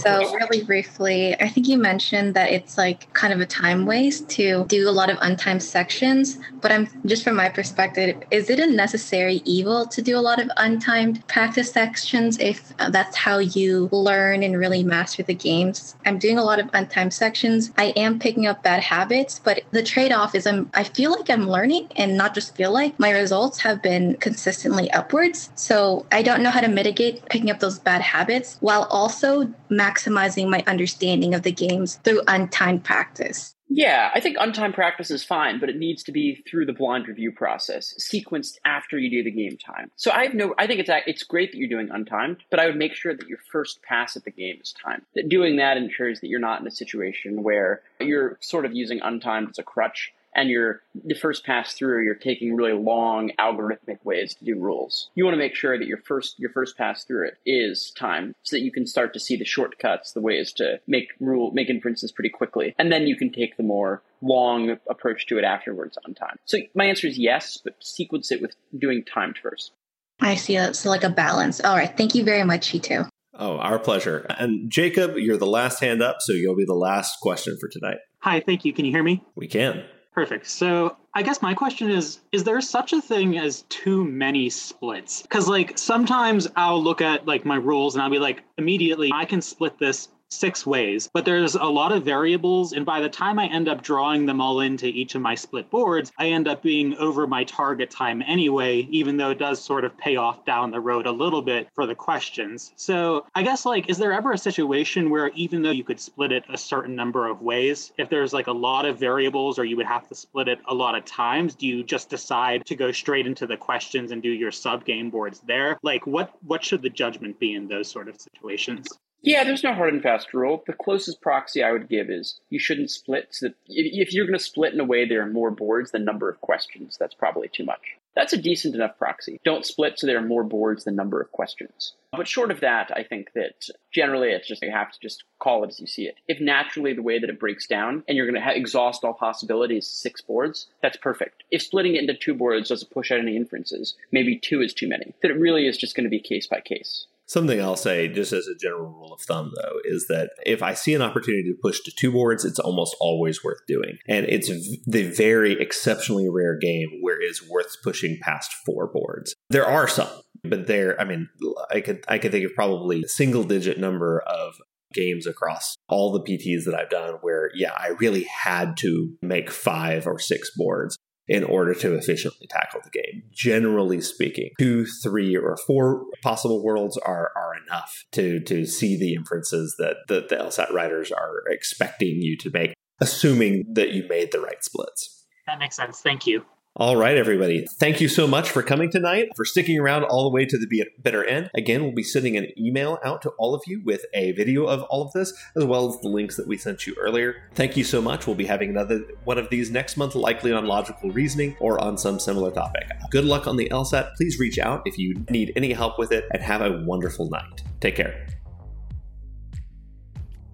So, 0.00 0.20
course. 0.20 0.32
really 0.32 0.64
briefly, 0.64 1.34
I 1.40 1.48
think 1.48 1.68
you 1.68 1.78
mentioned 1.78 2.34
that 2.34 2.50
it's 2.50 2.76
like 2.76 3.12
kind 3.12 3.32
of 3.32 3.40
a 3.40 3.46
time 3.46 3.86
waste 3.86 4.28
to 4.30 4.64
do 4.66 4.88
a 4.88 4.90
lot 4.90 5.10
of 5.10 5.16
untimed 5.18 5.62
sections. 5.62 6.38
But 6.60 6.72
I'm 6.72 6.88
just 7.06 7.24
from 7.24 7.36
my 7.36 7.48
perspective, 7.48 8.22
is 8.30 8.50
it 8.50 8.60
a 8.60 8.66
necessary 8.66 9.42
evil 9.44 9.86
to 9.86 10.02
do 10.02 10.18
a 10.18 10.20
lot 10.20 10.40
of 10.40 10.48
untimed 10.56 11.26
practice 11.28 11.72
sections 11.72 12.38
if 12.38 12.72
uh, 12.78 12.90
that's 12.90 13.16
how 13.16 13.38
you 13.38 13.88
learn 13.92 14.42
and 14.42 14.58
really 14.58 14.82
master 14.82 15.22
the 15.22 15.34
games? 15.34 15.96
I'm 16.04 16.18
doing 16.18 16.38
a 16.38 16.44
lot 16.44 16.58
of 16.58 16.66
untimed 16.72 17.12
sections. 17.12 17.72
I 17.76 17.86
am 17.96 18.18
picking 18.18 18.46
up 18.46 18.62
bad 18.62 18.82
habits, 18.82 19.40
but 19.42 19.62
the 19.70 19.82
trade 19.82 20.12
off 20.12 20.34
is 20.34 20.46
I'm, 20.46 20.70
I 20.74 20.84
feel 20.84 21.10
like 21.10 21.30
I'm 21.30 21.48
learning 21.48 21.88
and 21.96 22.16
not 22.16 22.34
just 22.34 22.54
feel 22.54 22.72
like 22.72 22.98
my 22.98 23.10
results 23.10 23.60
have 23.60 23.82
been 23.82 24.16
consistently 24.16 24.90
upwards. 24.90 25.50
So 25.54 26.06
I 26.12 26.22
don't 26.22 26.42
know 26.42 26.50
how 26.50 26.60
to 26.60 26.68
mitigate 26.68 27.24
picking 27.26 27.50
up 27.50 27.60
those 27.60 27.78
bad 27.78 28.02
habits 28.02 28.56
while 28.60 28.84
also 28.84 29.52
maximizing 29.86 30.48
my 30.48 30.62
understanding 30.66 31.34
of 31.34 31.42
the 31.42 31.52
games 31.52 31.96
through 32.04 32.22
untimed 32.22 32.84
practice. 32.84 33.54
Yeah, 33.68 34.10
I 34.14 34.20
think 34.20 34.36
untimed 34.38 34.74
practice 34.74 35.10
is 35.10 35.24
fine, 35.24 35.58
but 35.58 35.68
it 35.68 35.76
needs 35.76 36.04
to 36.04 36.12
be 36.12 36.42
through 36.48 36.66
the 36.66 36.72
blind 36.72 37.08
review 37.08 37.32
process, 37.32 37.94
sequenced 37.98 38.58
after 38.64 38.96
you 38.96 39.10
do 39.10 39.24
the 39.24 39.30
game 39.30 39.56
time. 39.58 39.90
So 39.96 40.12
I 40.12 40.24
have 40.24 40.34
no, 40.34 40.54
I 40.56 40.68
think 40.68 40.80
it's 40.80 40.90
it's 41.06 41.24
great 41.24 41.50
that 41.50 41.58
you're 41.58 41.68
doing 41.68 41.88
untimed, 41.88 42.38
but 42.48 42.60
I 42.60 42.66
would 42.66 42.76
make 42.76 42.94
sure 42.94 43.14
that 43.14 43.28
your 43.28 43.38
first 43.50 43.82
pass 43.82 44.16
at 44.16 44.24
the 44.24 44.30
game 44.30 44.58
is 44.62 44.72
timed. 44.84 45.02
That 45.16 45.28
doing 45.28 45.56
that 45.56 45.76
ensures 45.76 46.20
that 46.20 46.28
you're 46.28 46.38
not 46.38 46.60
in 46.60 46.66
a 46.66 46.70
situation 46.70 47.42
where 47.42 47.82
you're 47.98 48.38
sort 48.40 48.66
of 48.66 48.72
using 48.72 49.00
untimed 49.00 49.50
as 49.50 49.58
a 49.58 49.64
crutch 49.64 50.12
and 50.36 50.48
you're 50.48 50.82
the 50.94 51.14
first 51.14 51.44
pass 51.44 51.72
through, 51.72 52.04
you're 52.04 52.14
taking 52.14 52.54
really 52.54 52.78
long 52.78 53.32
algorithmic 53.40 54.04
ways 54.04 54.34
to 54.36 54.44
do 54.44 54.56
rules. 54.56 55.10
You 55.16 55.24
want 55.24 55.34
to 55.34 55.38
make 55.38 55.56
sure 55.56 55.76
that 55.76 55.88
your 55.88 55.98
first 55.98 56.38
your 56.38 56.50
first 56.50 56.76
pass 56.76 57.02
through 57.02 57.28
it 57.28 57.38
is 57.44 57.90
time, 57.96 58.34
so 58.44 58.54
that 58.54 58.62
you 58.62 58.70
can 58.70 58.86
start 58.86 59.12
to 59.14 59.20
see 59.20 59.36
the 59.36 59.44
shortcuts, 59.44 60.12
the 60.12 60.20
ways 60.20 60.52
to 60.54 60.78
make 60.86 61.08
rule 61.18 61.50
make 61.52 61.68
inferences 61.68 62.12
pretty 62.12 62.30
quickly. 62.30 62.74
And 62.78 62.92
then 62.92 63.08
you 63.08 63.16
can 63.16 63.32
take 63.32 63.56
the 63.56 63.64
more 63.64 64.02
long 64.22 64.76
approach 64.88 65.26
to 65.26 65.38
it 65.38 65.44
afterwards 65.44 65.98
on 66.06 66.14
time. 66.14 66.36
So 66.44 66.58
my 66.74 66.84
answer 66.84 67.06
is 67.06 67.18
yes, 67.18 67.58
but 67.62 67.74
sequence 67.80 68.30
it 68.30 68.40
with 68.40 68.54
doing 68.78 69.04
timed 69.04 69.38
first. 69.42 69.72
I 70.20 70.34
see 70.36 70.56
that. 70.56 70.76
So 70.76 70.88
like 70.90 71.04
a 71.04 71.10
balance. 71.10 71.60
All 71.62 71.76
right. 71.76 71.94
Thank 71.94 72.14
you 72.14 72.24
very 72.24 72.44
much, 72.44 72.72
Chito. 72.72 73.08
Oh, 73.38 73.58
our 73.58 73.78
pleasure. 73.78 74.24
And 74.38 74.70
Jacob, 74.70 75.16
you're 75.16 75.36
the 75.36 75.46
last 75.46 75.80
hand 75.80 76.02
up, 76.02 76.16
so 76.20 76.32
you'll 76.32 76.56
be 76.56 76.64
the 76.64 76.72
last 76.72 77.18
question 77.20 77.58
for 77.60 77.68
tonight. 77.68 77.98
Hi, 78.20 78.40
thank 78.40 78.64
you. 78.64 78.72
Can 78.72 78.86
you 78.86 78.92
hear 78.92 79.02
me? 79.02 79.22
We 79.34 79.46
can. 79.46 79.84
Perfect. 80.16 80.46
So 80.46 80.96
I 81.12 81.22
guess 81.22 81.42
my 81.42 81.52
question 81.52 81.90
is 81.90 82.20
Is 82.32 82.42
there 82.42 82.58
such 82.62 82.94
a 82.94 83.02
thing 83.02 83.36
as 83.36 83.66
too 83.68 84.02
many 84.02 84.48
splits? 84.48 85.20
Because, 85.20 85.46
like, 85.46 85.76
sometimes 85.76 86.48
I'll 86.56 86.82
look 86.82 87.02
at 87.02 87.26
like 87.26 87.44
my 87.44 87.56
rules 87.56 87.94
and 87.94 88.02
I'll 88.02 88.10
be 88.10 88.18
like, 88.18 88.42
immediately, 88.56 89.10
I 89.12 89.26
can 89.26 89.42
split 89.42 89.78
this 89.78 90.08
six 90.30 90.66
ways, 90.66 91.08
but 91.12 91.24
there's 91.24 91.54
a 91.54 91.64
lot 91.64 91.92
of 91.92 92.04
variables. 92.04 92.72
And 92.72 92.84
by 92.84 93.00
the 93.00 93.08
time 93.08 93.38
I 93.38 93.46
end 93.46 93.68
up 93.68 93.82
drawing 93.82 94.26
them 94.26 94.40
all 94.40 94.60
into 94.60 94.86
each 94.86 95.14
of 95.14 95.22
my 95.22 95.34
split 95.34 95.70
boards, 95.70 96.12
I 96.18 96.28
end 96.28 96.48
up 96.48 96.62
being 96.62 96.96
over 96.96 97.26
my 97.26 97.44
target 97.44 97.90
time 97.90 98.22
anyway, 98.26 98.86
even 98.90 99.16
though 99.16 99.30
it 99.30 99.38
does 99.38 99.62
sort 99.62 99.84
of 99.84 99.96
pay 99.96 100.16
off 100.16 100.44
down 100.44 100.70
the 100.70 100.80
road 100.80 101.06
a 101.06 101.12
little 101.12 101.42
bit 101.42 101.68
for 101.74 101.86
the 101.86 101.94
questions. 101.94 102.72
So 102.76 103.26
I 103.34 103.42
guess, 103.42 103.64
like, 103.64 103.88
is 103.88 103.98
there 103.98 104.12
ever 104.12 104.32
a 104.32 104.38
situation 104.38 105.10
where 105.10 105.30
even 105.34 105.62
though 105.62 105.70
you 105.70 105.84
could 105.84 106.00
split 106.00 106.32
it 106.32 106.44
a 106.48 106.58
certain 106.58 106.94
number 106.94 107.28
of 107.28 107.42
ways, 107.42 107.92
if 107.98 108.10
there's 108.10 108.32
like 108.32 108.46
a 108.46 108.52
lot 108.52 108.84
of 108.84 108.98
variables 108.98 109.58
or 109.58 109.64
you 109.64 109.76
would 109.76 109.86
have 109.86 110.08
to 110.08 110.14
split 110.14 110.48
it 110.48 110.58
a 110.66 110.74
lot 110.74 110.94
of 110.94 111.04
times, 111.04 111.54
do 111.54 111.66
you 111.66 111.84
just 111.84 112.10
decide 112.10 112.64
to 112.66 112.74
go 112.74 112.92
straight 112.92 113.26
into 113.26 113.46
the 113.46 113.56
questions 113.56 114.12
and 114.12 114.22
do 114.22 114.30
your 114.30 114.52
sub 114.52 114.84
game 114.84 115.10
boards 115.10 115.40
there? 115.46 115.78
Like, 115.82 116.06
what 116.06 116.32
what 116.42 116.64
should 116.64 116.82
the 116.82 116.90
judgment 116.90 117.38
be 117.38 117.54
in 117.54 117.68
those 117.68 117.90
sort 117.90 118.08
of 118.08 118.20
situations? 118.20 118.88
Yeah, 119.26 119.42
there's 119.42 119.64
no 119.64 119.74
hard 119.74 119.92
and 119.92 120.00
fast 120.00 120.32
rule. 120.32 120.62
The 120.68 120.72
closest 120.72 121.20
proxy 121.20 121.60
I 121.64 121.72
would 121.72 121.88
give 121.88 122.10
is 122.10 122.38
you 122.48 122.60
shouldn't 122.60 122.92
split. 122.92 123.26
So 123.32 123.48
if 123.66 124.14
you're 124.14 124.24
going 124.24 124.38
to 124.38 124.44
split 124.44 124.72
in 124.72 124.78
a 124.78 124.84
way 124.84 125.04
there 125.04 125.20
are 125.20 125.26
more 125.26 125.50
boards 125.50 125.90
than 125.90 126.04
number 126.04 126.28
of 126.28 126.40
questions, 126.40 126.96
that's 126.96 127.14
probably 127.14 127.48
too 127.48 127.64
much. 127.64 127.96
That's 128.14 128.32
a 128.32 128.40
decent 128.40 128.76
enough 128.76 128.96
proxy. 128.96 129.40
Don't 129.44 129.66
split 129.66 129.98
so 129.98 130.06
there 130.06 130.18
are 130.18 130.22
more 130.22 130.44
boards 130.44 130.84
than 130.84 130.94
number 130.94 131.20
of 131.20 131.32
questions. 131.32 131.94
But 132.12 132.28
short 132.28 132.52
of 132.52 132.60
that, 132.60 132.92
I 132.94 133.02
think 133.02 133.32
that 133.34 133.68
generally 133.92 134.28
it's 134.28 134.46
just 134.46 134.62
you 134.62 134.70
have 134.70 134.92
to 134.92 134.98
just 135.02 135.24
call 135.40 135.64
it 135.64 135.70
as 135.70 135.80
you 135.80 135.88
see 135.88 136.04
it. 136.04 136.14
If 136.28 136.40
naturally 136.40 136.94
the 136.94 137.02
way 137.02 137.18
that 137.18 137.28
it 137.28 137.40
breaks 137.40 137.66
down 137.66 138.04
and 138.06 138.16
you're 138.16 138.26
going 138.26 138.40
to 138.40 138.46
ha- 138.46 138.52
exhaust 138.52 139.02
all 139.02 139.12
possibilities, 139.12 139.88
six 139.88 140.22
boards, 140.22 140.68
that's 140.80 140.96
perfect. 140.98 141.42
If 141.50 141.62
splitting 141.62 141.96
it 141.96 142.02
into 142.02 142.14
two 142.14 142.34
boards 142.34 142.68
doesn't 142.68 142.92
push 142.92 143.10
out 143.10 143.18
any 143.18 143.36
inferences, 143.36 143.96
maybe 144.12 144.38
two 144.38 144.62
is 144.62 144.72
too 144.72 144.88
many. 144.88 145.14
That 145.20 145.32
it 145.32 145.40
really 145.40 145.66
is 145.66 145.76
just 145.76 145.96
going 145.96 146.04
to 146.04 146.10
be 146.10 146.20
case 146.20 146.46
by 146.46 146.60
case. 146.60 147.08
Something 147.26 147.60
I'll 147.60 147.76
say, 147.76 148.06
just 148.08 148.32
as 148.32 148.46
a 148.46 148.54
general 148.54 148.86
rule 148.86 149.12
of 149.12 149.20
thumb, 149.20 149.52
though, 149.60 149.78
is 149.84 150.06
that 150.08 150.30
if 150.44 150.62
I 150.62 150.74
see 150.74 150.94
an 150.94 151.02
opportunity 151.02 151.42
to 151.44 151.58
push 151.60 151.80
to 151.80 151.92
two 151.98 152.12
boards, 152.12 152.44
it's 152.44 152.60
almost 152.60 152.96
always 153.00 153.42
worth 153.42 153.58
doing. 153.66 153.98
And 154.06 154.26
it's 154.26 154.48
the 154.86 155.10
very 155.10 155.60
exceptionally 155.60 156.28
rare 156.28 156.56
game 156.56 156.88
where 157.00 157.20
it's 157.20 157.46
worth 157.48 157.82
pushing 157.82 158.18
past 158.22 158.52
four 158.64 158.86
boards. 158.86 159.34
There 159.50 159.66
are 159.66 159.88
some, 159.88 160.08
but 160.44 160.68
there, 160.68 161.00
I 161.00 161.04
mean, 161.04 161.28
I 161.70 161.80
could 161.80 162.04
I 162.06 162.18
could 162.18 162.30
think 162.30 162.46
of 162.46 162.54
probably 162.54 163.02
a 163.02 163.08
single 163.08 163.42
digit 163.42 163.78
number 163.78 164.20
of 164.20 164.54
games 164.94 165.26
across 165.26 165.76
all 165.88 166.12
the 166.12 166.20
PTs 166.20 166.64
that 166.64 166.74
I've 166.74 166.90
done 166.90 167.14
where, 167.20 167.50
yeah, 167.54 167.72
I 167.76 167.88
really 168.00 168.24
had 168.24 168.76
to 168.78 169.14
make 169.20 169.50
five 169.50 170.06
or 170.06 170.18
six 170.18 170.50
boards 170.56 170.96
in 171.28 171.44
order 171.44 171.74
to 171.74 171.94
efficiently 171.94 172.46
tackle 172.48 172.80
the 172.82 172.90
game. 172.90 173.22
Generally 173.32 174.00
speaking, 174.02 174.50
two, 174.58 174.86
three, 175.02 175.36
or 175.36 175.56
four 175.66 176.04
possible 176.22 176.62
worlds 176.62 176.96
are, 176.98 177.32
are 177.36 177.52
enough 177.66 178.04
to, 178.12 178.40
to 178.40 178.64
see 178.66 178.96
the 178.96 179.14
inferences 179.14 179.74
that, 179.78 179.96
that 180.08 180.28
the 180.28 180.36
LSAT 180.36 180.72
writers 180.72 181.10
are 181.10 181.42
expecting 181.48 182.22
you 182.22 182.36
to 182.38 182.50
make, 182.50 182.74
assuming 183.00 183.64
that 183.72 183.90
you 183.90 184.06
made 184.08 184.32
the 184.32 184.40
right 184.40 184.62
splits. 184.62 185.24
That 185.46 185.58
makes 185.58 185.76
sense. 185.76 186.00
Thank 186.00 186.26
you. 186.26 186.44
All 186.78 186.94
right, 186.94 187.16
everybody. 187.16 187.64
Thank 187.78 188.02
you 188.02 188.08
so 188.08 188.26
much 188.26 188.50
for 188.50 188.62
coming 188.62 188.90
tonight, 188.90 189.30
for 189.34 189.46
sticking 189.46 189.80
around 189.80 190.04
all 190.04 190.24
the 190.24 190.28
way 190.28 190.44
to 190.44 190.58
the 190.58 190.84
bitter 191.02 191.24
end. 191.24 191.48
Again, 191.54 191.82
we'll 191.82 191.94
be 191.94 192.02
sending 192.02 192.36
an 192.36 192.48
email 192.58 192.98
out 193.02 193.22
to 193.22 193.30
all 193.38 193.54
of 193.54 193.62
you 193.66 193.80
with 193.82 194.04
a 194.12 194.32
video 194.32 194.66
of 194.66 194.82
all 194.90 195.00
of 195.00 195.10
this, 195.14 195.32
as 195.56 195.64
well 195.64 195.88
as 195.88 195.98
the 196.02 196.08
links 196.08 196.36
that 196.36 196.46
we 196.46 196.58
sent 196.58 196.86
you 196.86 196.94
earlier. 197.00 197.48
Thank 197.54 197.78
you 197.78 197.84
so 197.84 198.02
much. 198.02 198.26
We'll 198.26 198.36
be 198.36 198.44
having 198.44 198.68
another 198.68 199.06
one 199.24 199.38
of 199.38 199.48
these 199.48 199.70
next 199.70 199.96
month, 199.96 200.14
likely 200.14 200.52
on 200.52 200.66
logical 200.66 201.10
reasoning 201.12 201.56
or 201.60 201.82
on 201.82 201.96
some 201.96 202.20
similar 202.20 202.50
topic. 202.50 202.86
Good 203.10 203.24
luck 203.24 203.46
on 203.46 203.56
the 203.56 203.70
LSAT. 203.70 204.14
Please 204.18 204.38
reach 204.38 204.58
out 204.58 204.82
if 204.84 204.98
you 204.98 205.14
need 205.30 205.54
any 205.56 205.72
help 205.72 205.98
with 205.98 206.12
it, 206.12 206.26
and 206.30 206.42
have 206.42 206.60
a 206.60 206.82
wonderful 206.84 207.30
night. 207.30 207.62
Take 207.80 207.96
care. 207.96 208.26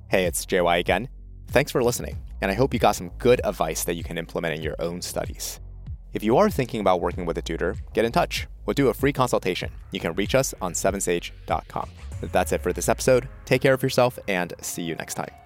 Hey, 0.09 0.27
it's 0.27 0.47
JY 0.47 0.78
again. 0.78 1.09
Thanks 1.49 1.73
for 1.73 1.82
listening, 1.82 2.16
and 2.43 2.49
I 2.49 2.55
hope 2.55 2.73
you 2.73 2.78
got 2.78 2.94
some 2.94 3.09
good 3.19 3.40
advice 3.43 3.82
that 3.82 3.94
you 3.94 4.05
can 4.05 4.19
implement 4.19 4.55
in 4.55 4.62
your 4.62 4.77
own 4.78 5.03
studies. 5.03 5.59
If 6.14 6.22
you 6.22 6.36
are 6.36 6.51
thinking 6.51 6.80
about 6.80 7.01
working 7.01 7.24
with 7.24 7.39
a 7.39 7.43
tutor, 7.43 7.76
get 7.94 8.05
in 8.05 8.12
touch. 8.12 8.47
We'll 8.66 8.74
do 8.74 8.89
a 8.89 8.94
free 8.94 9.12
consultation. 9.12 9.70
You 9.90 10.01
can 10.01 10.12
reach 10.14 10.34
us 10.34 10.55
on 10.60 10.74
7sage.com. 10.74 11.90
That's 12.20 12.52
it 12.52 12.62
for 12.62 12.72
this 12.72 12.89
episode. 12.89 13.28
Take 13.44 13.62
care 13.62 13.74
of 13.74 13.82
yourself 13.82 14.18
and 14.28 14.52
see 14.60 14.82
you 14.82 14.94
next 14.94 15.14
time. 15.14 15.41